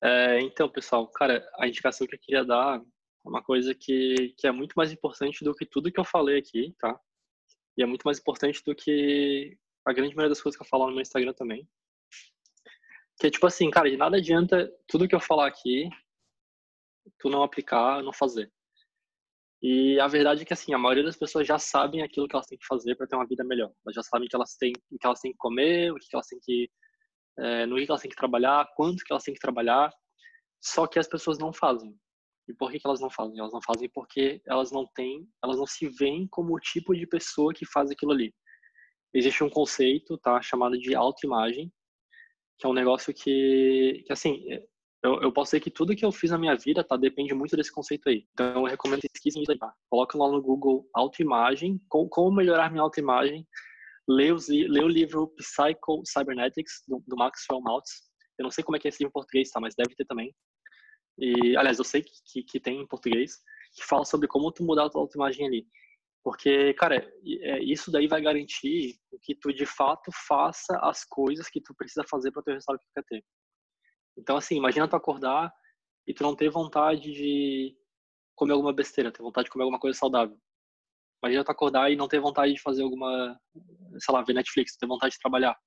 É, 0.03 0.39
então, 0.41 0.69
pessoal, 0.69 1.07
cara, 1.07 1.47
a 1.57 1.67
indicação 1.67 2.05
que 2.05 2.15
eu 2.15 2.19
queria 2.19 2.45
dar 2.45 2.79
é 2.79 3.27
uma 3.27 3.41
coisa 3.41 3.73
que, 3.73 4.35
que 4.37 4.45
é 4.47 4.51
muito 4.51 4.73
mais 4.73 4.91
importante 4.91 5.43
do 5.43 5.55
que 5.55 5.65
tudo 5.65 5.91
que 5.91 5.99
eu 5.99 6.05
falei 6.05 6.37
aqui, 6.37 6.75
tá? 6.79 6.99
E 7.77 7.83
é 7.83 7.85
muito 7.85 8.03
mais 8.03 8.19
importante 8.19 8.63
do 8.63 8.75
que 8.75 9.57
a 9.85 9.93
grande 9.93 10.15
maioria 10.15 10.29
das 10.29 10.41
coisas 10.41 10.57
que 10.57 10.63
eu 10.63 10.69
falo 10.69 10.87
no 10.87 10.93
meu 10.93 11.01
Instagram 11.01 11.33
também. 11.33 11.67
Que 13.19 13.27
é 13.27 13.31
tipo 13.31 13.47
assim, 13.47 13.69
cara, 13.69 13.89
de 13.89 13.97
nada 13.97 14.17
adianta 14.17 14.71
tudo 14.87 15.07
que 15.07 15.15
eu 15.15 15.19
falar 15.19 15.47
aqui, 15.47 15.89
tu 17.17 17.29
não 17.29 17.43
aplicar, 17.43 18.03
não 18.03 18.13
fazer. 18.13 18.51
E 19.61 19.99
a 19.99 20.07
verdade 20.07 20.41
é 20.41 20.45
que 20.45 20.53
assim, 20.53 20.73
a 20.73 20.77
maioria 20.77 21.03
das 21.03 21.17
pessoas 21.17 21.47
já 21.47 21.57
sabem 21.57 22.01
aquilo 22.01 22.27
que 22.27 22.35
elas 22.35 22.45
têm 22.45 22.57
que 22.57 22.67
fazer 22.67 22.95
para 22.95 23.07
ter 23.07 23.15
uma 23.15 23.25
vida 23.25 23.43
melhor. 23.43 23.71
Elas 23.85 23.95
já 23.95 24.03
sabem 24.03 24.27
que 24.27 24.35
elas 24.35 24.55
têm, 24.57 24.73
que 24.73 25.05
elas 25.05 25.19
têm 25.19 25.31
que 25.31 25.37
comer, 25.37 25.91
o 25.91 25.95
que 25.95 26.07
elas 26.13 26.27
têm 26.27 26.39
que 26.41 26.69
é, 27.37 27.65
no 27.65 27.75
que 27.75 27.85
elas 27.89 28.01
têm 28.01 28.09
que 28.09 28.17
trabalhar, 28.17 28.67
quanto 28.75 29.03
que 29.03 29.11
elas 29.11 29.23
têm 29.23 29.33
que 29.33 29.39
trabalhar, 29.39 29.91
só 30.61 30.87
que 30.87 30.99
as 30.99 31.07
pessoas 31.07 31.37
não 31.37 31.51
fazem. 31.51 31.95
E 32.47 32.53
por 32.53 32.71
que, 32.71 32.79
que 32.79 32.87
elas 32.87 33.01
não 33.01 33.09
fazem? 33.09 33.39
Elas 33.39 33.51
não 33.51 33.61
fazem 33.61 33.89
porque 33.89 34.41
elas 34.45 34.71
não 34.71 34.87
têm, 34.95 35.27
elas 35.43 35.57
não 35.57 35.65
se 35.65 35.87
veem 35.89 36.27
como 36.27 36.55
o 36.55 36.59
tipo 36.59 36.95
de 36.95 37.07
pessoa 37.07 37.53
que 37.53 37.65
faz 37.65 37.89
aquilo 37.91 38.11
ali. 38.11 38.33
Existe 39.13 39.43
um 39.43 39.49
conceito, 39.49 40.17
tá, 40.17 40.41
chamado 40.41 40.77
de 40.77 40.95
autoimagem, 40.95 41.71
que 42.57 42.65
é 42.65 42.69
um 42.69 42.73
negócio 42.73 43.13
que, 43.13 44.03
que 44.05 44.13
assim, 44.13 44.45
eu, 45.05 45.21
eu 45.21 45.31
posso 45.31 45.51
dizer 45.51 45.59
que 45.59 45.69
tudo 45.69 45.95
que 45.95 46.03
eu 46.03 46.11
fiz 46.11 46.31
na 46.31 46.37
minha 46.37 46.55
vida, 46.55 46.83
tá, 46.83 46.97
depende 46.97 47.33
muito 47.33 47.55
desse 47.55 47.71
conceito 47.71 48.09
aí. 48.09 48.25
Então 48.33 48.61
eu 48.61 48.65
recomendo 48.65 49.01
que 49.01 49.09
pesquisem 49.09 49.43
isso 49.43 49.51
aí, 49.51 49.57
tá? 49.57 49.71
Coloca 49.89 50.17
lá 50.17 50.29
no 50.29 50.41
Google 50.41 50.89
autoimagem, 50.93 51.79
como, 51.87 52.09
como 52.09 52.35
melhorar 52.35 52.71
minha 52.71 52.81
autoimagem, 52.81 53.47
lê, 54.09 54.29
lê 54.67 54.83
o 54.83 54.87
livro 54.87 55.27
Psycho 55.37 56.01
Cybernetics, 56.05 56.83
do, 56.87 57.03
do 57.07 57.15
Maxwell 57.15 57.61
Maltz. 57.61 57.91
Eu 58.39 58.43
não 58.43 58.51
sei 58.51 58.63
como 58.63 58.77
é 58.77 58.79
que 58.79 58.87
é 58.87 58.89
esse 58.89 59.03
livro 59.03 59.11
em 59.11 59.13
português, 59.13 59.49
tá? 59.51 59.59
Mas 59.59 59.75
deve 59.77 59.95
ter 59.95 60.05
também. 60.05 60.33
E, 61.19 61.55
aliás, 61.55 61.77
eu 61.77 61.85
sei 61.85 62.01
que, 62.01 62.11
que, 62.25 62.43
que 62.43 62.59
tem 62.59 62.81
em 62.81 62.87
português, 62.87 63.37
que 63.75 63.85
fala 63.85 64.05
sobre 64.05 64.27
como 64.27 64.51
tu 64.51 64.63
mudar 64.63 64.85
a 64.85 64.89
tua 64.89 65.01
autoimagem 65.01 65.45
ali. 65.45 65.67
Porque, 66.23 66.73
cara, 66.73 67.07
é, 67.41 67.63
isso 67.63 67.91
daí 67.91 68.07
vai 68.07 68.19
garantir 68.19 68.97
que 69.21 69.35
tu, 69.35 69.53
de 69.53 69.65
fato, 69.67 70.09
faça 70.27 70.77
as 70.81 71.05
coisas 71.05 71.47
que 71.47 71.61
tu 71.61 71.75
precisa 71.75 72.03
fazer 72.09 72.31
para 72.31 72.41
ter 72.41 72.51
o 72.51 72.53
resultado 72.55 72.79
que 72.79 72.85
tu 72.85 72.93
quer 72.95 73.03
ter. 73.07 73.23
Então, 74.17 74.37
assim, 74.37 74.55
imagina 74.55 74.87
tu 74.87 74.95
acordar 74.95 75.53
e 76.07 76.13
tu 76.13 76.23
não 76.23 76.35
ter 76.35 76.49
vontade 76.49 77.11
de 77.11 77.75
comer 78.35 78.53
alguma 78.53 78.73
besteira, 78.73 79.11
ter 79.11 79.21
vontade 79.21 79.45
de 79.45 79.51
comer 79.51 79.63
alguma 79.63 79.79
coisa 79.79 79.97
saudável. 79.97 80.37
Imagina 81.23 81.43
tu 81.43 81.51
acordar 81.51 81.91
e 81.91 81.95
não 81.95 82.07
ter 82.07 82.19
vontade 82.19 82.53
de 82.53 82.61
fazer 82.61 82.83
alguma, 82.83 83.39
sei 83.97 84.13
lá, 84.13 84.21
ver 84.21 84.33
Netflix, 84.33 84.77
ter 84.77 84.85
vontade 84.85 85.13
de 85.13 85.19
trabalhar. 85.19 85.57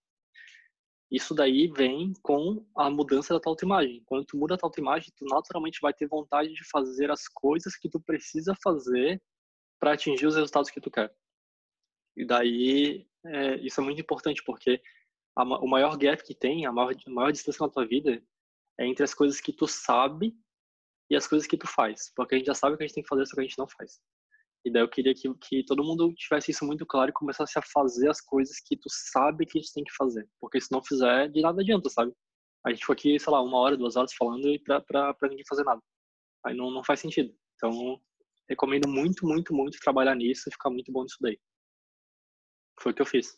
Isso 1.10 1.34
daí 1.34 1.68
vem 1.68 2.12
com 2.22 2.66
a 2.76 2.90
mudança 2.90 3.32
da 3.32 3.40
tua 3.40 3.52
autoimagem. 3.52 4.02
Quando 4.04 4.26
tu 4.26 4.36
muda 4.36 4.54
a 4.54 4.58
tua 4.58 4.68
autoimagem, 4.68 5.12
tu 5.16 5.24
naturalmente 5.24 5.80
vai 5.80 5.92
ter 5.92 6.06
vontade 6.06 6.52
de 6.52 6.68
fazer 6.68 7.10
as 7.10 7.26
coisas 7.26 7.74
que 7.76 7.88
tu 7.88 7.98
precisa 7.98 8.54
fazer 8.62 9.20
para 9.80 9.94
atingir 9.94 10.26
os 10.26 10.36
resultados 10.36 10.70
que 10.70 10.80
tu 10.80 10.90
quer. 10.90 11.12
E 12.14 12.26
daí, 12.26 13.06
é, 13.24 13.56
isso 13.56 13.80
é 13.80 13.84
muito 13.84 14.00
importante, 14.00 14.42
porque 14.44 14.82
a, 15.34 15.44
o 15.44 15.66
maior 15.66 15.96
gap 15.96 16.22
que 16.22 16.34
tem, 16.34 16.66
a 16.66 16.72
maior, 16.72 16.92
a 16.92 17.10
maior 17.10 17.32
distância 17.32 17.64
na 17.64 17.72
tua 17.72 17.86
vida 17.86 18.22
é 18.78 18.86
entre 18.86 19.04
as 19.04 19.14
coisas 19.14 19.40
que 19.40 19.52
tu 19.52 19.66
sabe 19.66 20.36
e 21.10 21.16
as 21.16 21.26
coisas 21.26 21.46
que 21.46 21.56
tu 21.56 21.66
faz. 21.66 22.12
Porque 22.14 22.34
a 22.34 22.38
gente 22.38 22.46
já 22.46 22.54
sabe 22.54 22.74
o 22.74 22.78
que 22.78 22.84
a 22.84 22.86
gente 22.86 22.94
tem 22.94 23.02
que 23.02 23.08
fazer, 23.08 23.26
só 23.26 23.34
que 23.34 23.40
a 23.40 23.44
gente 23.44 23.58
não 23.58 23.68
faz. 23.68 24.00
E 24.64 24.70
daí 24.70 24.82
eu 24.82 24.88
queria 24.88 25.14
que, 25.14 25.32
que 25.34 25.64
todo 25.64 25.84
mundo 25.84 26.12
tivesse 26.14 26.50
isso 26.50 26.64
muito 26.64 26.84
claro 26.84 27.10
e 27.10 27.14
começasse 27.14 27.58
a 27.58 27.62
fazer 27.62 28.10
as 28.10 28.20
coisas 28.20 28.60
que 28.60 28.76
tu 28.76 28.88
sabe 28.90 29.46
que 29.46 29.58
a 29.58 29.60
gente 29.60 29.72
tem 29.72 29.84
que 29.84 29.94
fazer. 29.94 30.28
Porque 30.40 30.60
se 30.60 30.70
não 30.70 30.82
fizer, 30.82 31.28
de 31.28 31.40
nada 31.40 31.62
adianta, 31.62 31.88
sabe? 31.88 32.12
A 32.64 32.70
gente 32.70 32.80
ficou 32.80 32.92
aqui, 32.92 33.18
sei 33.18 33.32
lá, 33.32 33.40
uma 33.40 33.58
hora, 33.58 33.76
duas 33.76 33.96
horas 33.96 34.12
falando 34.14 34.48
e 34.48 34.58
pra, 34.58 34.80
pra, 34.80 35.14
pra 35.14 35.28
ninguém 35.28 35.44
fazer 35.48 35.64
nada. 35.64 35.80
Aí 36.44 36.54
não, 36.54 36.70
não 36.70 36.84
faz 36.84 37.00
sentido. 37.00 37.34
Então, 37.54 38.00
recomendo 38.48 38.88
muito, 38.88 39.26
muito, 39.26 39.54
muito 39.54 39.78
trabalhar 39.80 40.14
nisso 40.14 40.48
e 40.48 40.52
ficar 40.52 40.70
muito 40.70 40.92
bom 40.92 41.02
nisso 41.02 41.18
daí. 41.20 41.38
Foi 42.80 42.92
o 42.92 42.94
que 42.94 43.02
eu 43.02 43.06
fiz. 43.06 43.34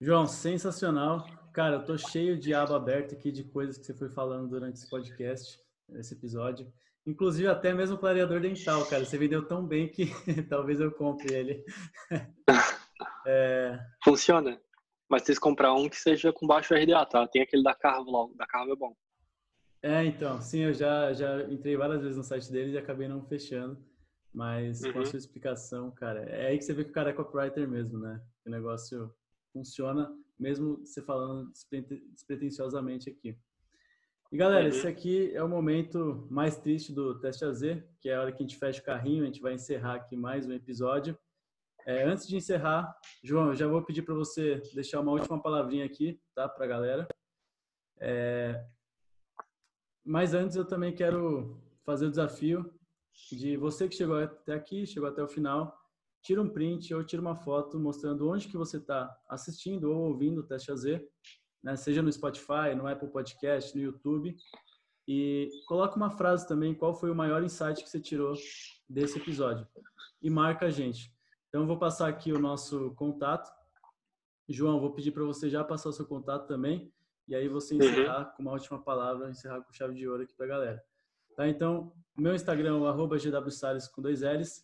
João, 0.00 0.26
sensacional. 0.26 1.26
Cara, 1.52 1.76
eu 1.76 1.84
tô 1.84 1.96
cheio 1.96 2.38
de 2.38 2.54
aba 2.54 2.76
aberta 2.76 3.14
aqui 3.14 3.32
de 3.32 3.44
coisas 3.44 3.78
que 3.78 3.84
você 3.84 3.94
foi 3.94 4.08
falando 4.08 4.48
durante 4.48 4.76
esse 4.76 4.88
podcast, 4.88 5.60
esse 5.94 6.14
episódio. 6.14 6.72
Inclusive 7.06 7.48
até 7.48 7.72
mesmo 7.72 7.96
o 7.96 7.98
clareador 7.98 8.40
dental, 8.40 8.84
cara. 8.86 9.04
Você 9.04 9.16
vendeu 9.16 9.46
tão 9.46 9.66
bem 9.66 9.88
que 9.88 10.06
talvez 10.48 10.80
eu 10.80 10.92
compre 10.92 11.34
ele. 11.34 11.64
é... 13.26 13.78
Funciona. 14.04 14.60
Mas 15.08 15.22
se 15.22 15.34
comprar 15.40 15.72
um 15.74 15.88
que 15.88 15.96
seja 15.96 16.32
com 16.32 16.46
baixo 16.46 16.74
RDA, 16.74 17.06
tá? 17.06 17.26
Tem 17.26 17.40
aquele 17.40 17.62
da 17.62 17.74
Carvo 17.74 18.10
lá. 18.10 18.28
Da 18.36 18.46
Carvo 18.46 18.72
é 18.72 18.76
bom. 18.76 18.94
É, 19.82 20.04
então. 20.04 20.40
Sim, 20.42 20.64
eu 20.64 20.74
já, 20.74 21.12
já 21.14 21.44
entrei 21.44 21.76
várias 21.76 22.02
vezes 22.02 22.16
no 22.16 22.22
site 22.22 22.52
deles 22.52 22.74
e 22.74 22.78
acabei 22.78 23.08
não 23.08 23.24
fechando. 23.26 23.82
Mas 24.34 24.82
uhum. 24.82 24.92
com 24.92 24.98
a 24.98 25.00
uhum. 25.02 25.06
sua 25.06 25.18
explicação, 25.18 25.90
cara, 25.90 26.20
é 26.24 26.48
aí 26.48 26.58
que 26.58 26.64
você 26.64 26.74
vê 26.74 26.84
que 26.84 26.90
o 26.90 26.92
cara 26.92 27.10
é 27.10 27.14
copywriter 27.14 27.66
mesmo, 27.66 27.98
né? 27.98 28.22
O 28.46 28.50
negócio 28.50 29.14
funciona, 29.52 30.12
mesmo 30.38 30.78
você 30.78 31.02
falando 31.02 31.50
despretensiosamente 32.12 33.10
aqui. 33.10 33.36
E 34.30 34.36
galera, 34.36 34.68
esse 34.68 34.86
aqui 34.86 35.34
é 35.34 35.42
o 35.42 35.48
momento 35.48 36.26
mais 36.30 36.58
triste 36.58 36.92
do 36.92 37.18
Teste 37.18 37.44
AZ, 37.44 37.62
que 37.98 38.10
é 38.10 38.14
a 38.14 38.20
hora 38.20 38.32
que 38.32 38.42
a 38.42 38.46
gente 38.46 38.58
fecha 38.58 38.80
o 38.80 38.84
carrinho, 38.84 39.22
a 39.22 39.26
gente 39.26 39.40
vai 39.40 39.54
encerrar 39.54 39.94
aqui 39.94 40.16
mais 40.16 40.46
um 40.46 40.52
episódio. 40.52 41.18
É, 41.86 42.04
antes 42.04 42.28
de 42.28 42.36
encerrar, 42.36 42.94
João, 43.24 43.48
eu 43.48 43.54
já 43.54 43.66
vou 43.66 43.82
pedir 43.82 44.02
para 44.02 44.14
você 44.14 44.60
deixar 44.74 45.00
uma 45.00 45.12
última 45.12 45.40
palavrinha 45.40 45.86
aqui, 45.86 46.20
tá, 46.34 46.46
para 46.46 46.66
a 46.66 46.68
galera. 46.68 47.08
É, 47.98 48.62
mas 50.04 50.34
antes 50.34 50.56
eu 50.56 50.66
também 50.66 50.94
quero 50.94 51.58
fazer 51.86 52.06
o 52.06 52.10
desafio 52.10 52.70
de 53.32 53.56
você 53.56 53.88
que 53.88 53.96
chegou 53.96 54.18
até 54.22 54.52
aqui, 54.52 54.86
chegou 54.86 55.08
até 55.08 55.22
o 55.22 55.28
final, 55.28 55.77
tira 56.22 56.42
um 56.42 56.48
print 56.48 56.94
ou 56.94 57.04
tira 57.04 57.22
uma 57.22 57.36
foto 57.36 57.78
mostrando 57.78 58.28
onde 58.28 58.48
que 58.48 58.56
você 58.56 58.76
está 58.76 59.14
assistindo 59.28 59.90
ou 59.90 60.08
ouvindo 60.08 60.40
o 60.40 60.46
Teste 60.46 60.72
AZ 60.72 60.84
né? 61.62 61.76
seja 61.76 62.02
no 62.02 62.12
Spotify, 62.12 62.74
no 62.76 62.86
Apple 62.86 63.08
Podcast, 63.08 63.76
no 63.76 63.82
YouTube. 63.82 64.36
E 65.06 65.48
coloca 65.66 65.96
uma 65.96 66.10
frase 66.10 66.46
também, 66.46 66.74
qual 66.74 66.94
foi 66.94 67.10
o 67.10 67.14
maior 67.14 67.42
insight 67.42 67.82
que 67.82 67.88
você 67.88 68.00
tirou 68.00 68.34
desse 68.88 69.18
episódio. 69.18 69.66
E 70.20 70.28
marca 70.28 70.66
a 70.66 70.70
gente. 70.70 71.12
Então, 71.48 71.66
vou 71.66 71.78
passar 71.78 72.08
aqui 72.08 72.30
o 72.32 72.38
nosso 72.38 72.94
contato. 72.94 73.50
João, 74.48 74.80
vou 74.80 74.92
pedir 74.92 75.12
para 75.12 75.24
você 75.24 75.48
já 75.48 75.64
passar 75.64 75.88
o 75.88 75.92
seu 75.92 76.06
contato 76.06 76.46
também. 76.46 76.92
E 77.26 77.34
aí 77.34 77.48
você 77.48 77.74
uhum. 77.74 77.80
encerrar 77.80 78.18
uhum. 78.18 78.32
com 78.36 78.42
uma 78.42 78.52
última 78.52 78.82
palavra, 78.82 79.30
encerrar 79.30 79.62
com 79.62 79.72
chave 79.72 79.94
de 79.94 80.06
ouro 80.06 80.22
aqui 80.22 80.34
para 80.34 80.46
a 80.46 80.48
galera. 80.48 80.84
Tá? 81.36 81.48
Então, 81.48 81.92
meu 82.16 82.34
Instagram 82.34 82.76
é 82.76 82.80
o 82.80 82.86
arroba 82.86 83.16
com 83.94 84.02
dois 84.02 84.20
L's. 84.22 84.60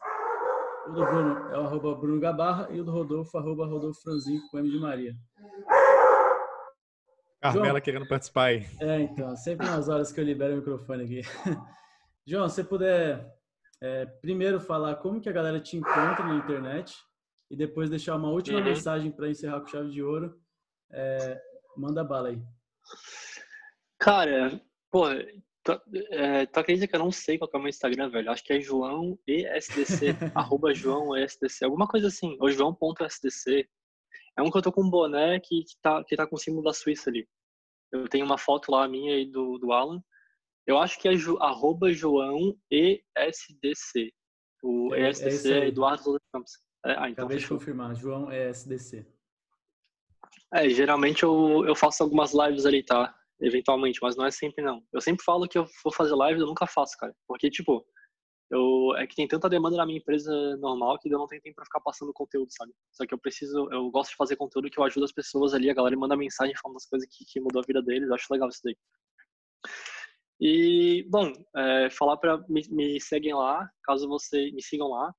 O 0.86 0.92
do 0.92 1.04
Bruno 1.04 1.48
é 1.50 1.58
o 1.58 1.62
arroba 1.62 1.94
Bruno 1.94 2.20
Gabarra 2.20 2.68
e 2.70 2.80
o 2.80 2.84
do 2.84 2.92
Rodolfo, 2.92 3.38
arroba 3.38 3.66
Rodolfo 3.66 4.00
Franzinho 4.02 4.40
com 4.50 4.58
M 4.58 4.70
de 4.70 4.78
Maria. 4.78 5.14
Carmela 7.40 7.68
João, 7.68 7.80
querendo 7.80 8.08
participar 8.08 8.44
aí. 8.44 8.66
É, 8.80 9.00
então, 9.00 9.36
sempre 9.36 9.66
nas 9.66 9.88
horas 9.88 10.12
que 10.12 10.20
eu 10.20 10.24
libero 10.24 10.54
o 10.54 10.56
microfone 10.56 11.04
aqui. 11.04 11.20
João, 12.26 12.48
se 12.48 12.56
você 12.56 12.64
puder 12.64 13.34
é, 13.82 14.06
primeiro 14.06 14.60
falar 14.60 14.96
como 14.96 15.20
que 15.20 15.28
a 15.28 15.32
galera 15.32 15.60
te 15.60 15.76
encontra 15.76 16.24
na 16.24 16.36
internet 16.36 16.94
e 17.50 17.56
depois 17.56 17.90
deixar 17.90 18.16
uma 18.16 18.30
última 18.30 18.58
uhum. 18.58 18.64
mensagem 18.64 19.10
para 19.10 19.28
encerrar 19.28 19.60
com 19.60 19.66
chave 19.66 19.90
de 19.90 20.02
ouro, 20.02 20.38
é, 20.90 21.40
manda 21.76 22.02
bala 22.02 22.28
aí. 22.28 22.42
Cara, 23.98 24.60
pô, 24.90 25.06
tu, 25.64 25.80
é, 26.10 26.46
tu 26.46 26.60
acredita 26.60 26.86
que 26.86 26.94
eu 26.94 27.00
não 27.00 27.10
sei 27.10 27.38
qual 27.38 27.50
é 27.52 27.56
o 27.56 27.60
meu 27.60 27.68
Instagram, 27.68 28.10
velho? 28.10 28.30
Acho 28.30 28.44
que 28.44 28.52
é 28.52 28.60
João 28.60 29.18
ESDC, 29.26 30.08
arroba 30.34 30.74
João 30.74 31.16
ESDC, 31.16 31.64
alguma 31.64 31.88
coisa 31.88 32.08
assim, 32.08 32.36
ou 32.38 32.50
João.sdc. 32.50 33.68
É 34.36 34.42
um 34.42 34.50
que 34.50 34.58
eu 34.58 34.62
tô 34.62 34.72
com 34.72 34.82
um 34.82 34.90
boné 34.90 35.40
que 35.40 35.64
tá, 35.80 36.04
que 36.04 36.16
tá 36.16 36.26
com 36.26 36.36
o 36.36 36.38
símbolo 36.38 36.64
da 36.64 36.72
Suíça 36.72 37.08
ali. 37.08 37.26
Eu 37.90 38.08
tenho 38.08 38.26
uma 38.26 38.36
foto 38.36 38.70
lá 38.70 38.86
minha 38.86 39.16
e 39.18 39.30
do, 39.30 39.58
do 39.58 39.72
Alan. 39.72 40.02
Eu 40.66 40.78
acho 40.78 40.98
que 40.98 41.08
é 41.08 41.14
jo, 41.14 41.38
arroba 41.38 41.92
João 41.92 42.56
ESDC. 42.70 44.12
O 44.62 44.94
é, 44.94 45.10
ESDC 45.10 45.52
é, 45.52 45.58
é 45.58 45.68
Eduardo 45.68 46.18
Campos. 46.32 46.52
É, 46.84 46.92
ah, 46.92 47.08
então 47.08 47.24
Acabei 47.24 47.38
fechou. 47.38 47.56
de 47.56 47.64
confirmar, 47.64 47.94
João 47.94 48.30
ESDC. 48.30 49.06
É, 50.52 50.68
geralmente 50.68 51.22
eu, 51.22 51.64
eu 51.66 51.74
faço 51.74 52.02
algumas 52.02 52.32
lives 52.32 52.66
ali, 52.66 52.82
tá? 52.82 53.14
Eventualmente, 53.44 53.98
mas 54.02 54.16
não 54.16 54.24
é 54.24 54.30
sempre 54.30 54.64
não. 54.64 54.82
Eu 54.92 55.00
sempre 55.00 55.24
falo 55.24 55.48
que 55.48 55.58
eu 55.58 55.66
vou 55.82 55.92
fazer 55.92 56.14
live, 56.14 56.40
eu 56.40 56.46
nunca 56.46 56.66
faço, 56.66 56.96
cara. 56.96 57.14
Porque, 57.26 57.50
tipo, 57.50 57.86
eu, 58.50 58.96
é 58.96 59.06
que 59.06 59.14
tem 59.14 59.28
tanta 59.28 59.48
demanda 59.48 59.76
na 59.76 59.84
minha 59.84 59.98
empresa 59.98 60.56
normal 60.58 60.98
que 60.98 61.08
eu 61.08 61.18
não 61.18 61.26
tenho 61.26 61.42
tempo 61.42 61.56
para 61.56 61.64
ficar 61.64 61.80
passando 61.80 62.12
conteúdo, 62.12 62.48
sabe? 62.50 62.72
Só 62.92 63.06
que 63.06 63.12
eu 63.12 63.18
preciso, 63.18 63.68
eu 63.72 63.90
gosto 63.90 64.10
de 64.10 64.16
fazer 64.16 64.36
conteúdo 64.36 64.70
que 64.70 64.78
eu 64.78 64.84
ajudo 64.84 65.04
as 65.04 65.12
pessoas 65.12 65.54
ali, 65.54 65.70
a 65.70 65.74
galera 65.74 65.96
manda 65.96 66.16
mensagem 66.16 66.54
falando 66.60 66.76
das 66.76 66.86
coisas 66.86 67.08
que, 67.10 67.24
que 67.24 67.40
mudou 67.40 67.60
a 67.60 67.66
vida 67.66 67.82
deles, 67.82 68.08
eu 68.08 68.14
acho 68.14 68.32
legal 68.32 68.48
isso 68.48 68.60
daí. 68.64 68.76
E, 70.40 71.06
bom, 71.08 71.32
é, 71.56 71.90
falar 71.90 72.16
para 72.16 72.38
me, 72.48 72.62
me 72.70 73.00
seguem 73.00 73.34
lá, 73.34 73.68
caso 73.82 74.08
você 74.08 74.50
me 74.52 74.62
sigam 74.62 74.88
lá. 74.88 75.12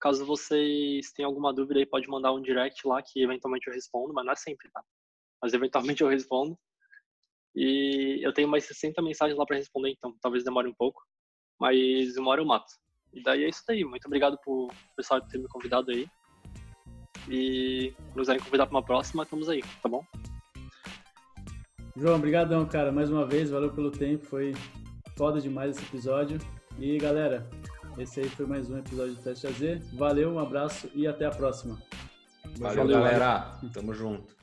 Caso 0.00 0.26
vocês 0.26 1.10
tenham 1.12 1.30
alguma 1.30 1.54
dúvida 1.54 1.80
aí, 1.80 1.86
pode 1.86 2.06
mandar 2.08 2.32
um 2.32 2.42
direct 2.42 2.86
lá 2.86 3.02
que 3.02 3.22
eventualmente 3.22 3.66
eu 3.66 3.72
respondo, 3.72 4.12
mas 4.12 4.26
não 4.26 4.32
é 4.32 4.36
sempre, 4.36 4.70
tá? 4.70 4.82
Mas 5.42 5.54
eventualmente 5.54 6.02
eu 6.02 6.08
respondo. 6.08 6.58
E 7.56 8.20
eu 8.22 8.34
tenho 8.34 8.46
mais 8.46 8.64
60 8.64 9.00
mensagens 9.00 9.38
lá 9.38 9.46
para 9.46 9.56
responder, 9.56 9.90
então 9.90 10.14
talvez 10.20 10.44
demore 10.44 10.68
um 10.68 10.74
pouco. 10.74 11.02
Mas 11.58 12.14
uma 12.18 12.30
hora 12.30 12.42
eu 12.42 12.44
mato. 12.44 12.70
E 13.14 13.22
daí 13.22 13.44
é 13.44 13.48
isso 13.48 13.62
aí. 13.70 13.82
Muito 13.82 14.04
obrigado 14.04 14.38
por 14.44 14.70
pessoal 14.94 15.22
ter 15.22 15.38
me 15.38 15.48
convidado 15.48 15.90
aí. 15.90 16.06
E 17.30 17.94
se 17.96 18.12
quiserem 18.14 18.42
convidar 18.42 18.66
para 18.66 18.76
uma 18.76 18.84
próxima, 18.84 19.22
estamos 19.22 19.48
aí, 19.48 19.62
tá 19.82 19.88
bom? 19.88 20.04
João, 21.96 22.16
obrigadão, 22.16 22.66
cara, 22.66 22.92
mais 22.92 23.10
uma 23.10 23.24
vez, 23.24 23.48
valeu 23.48 23.72
pelo 23.72 23.90
tempo, 23.90 24.26
foi 24.26 24.52
foda 25.16 25.40
demais 25.40 25.76
esse 25.76 25.86
episódio. 25.86 26.38
E 26.78 26.98
galera, 26.98 27.48
esse 27.96 28.20
aí 28.20 28.28
foi 28.28 28.44
mais 28.44 28.70
um 28.70 28.76
episódio 28.76 29.14
do 29.14 29.22
Teste 29.22 29.46
AZ. 29.46 29.90
Valeu, 29.94 30.30
um 30.30 30.38
abraço 30.38 30.90
e 30.94 31.06
até 31.06 31.24
a 31.24 31.30
próxima. 31.30 31.82
Valeu, 32.58 32.84
Valeu 32.84 33.00
galera. 33.00 33.58
Tamo 33.72 33.94
junto. 33.94 34.36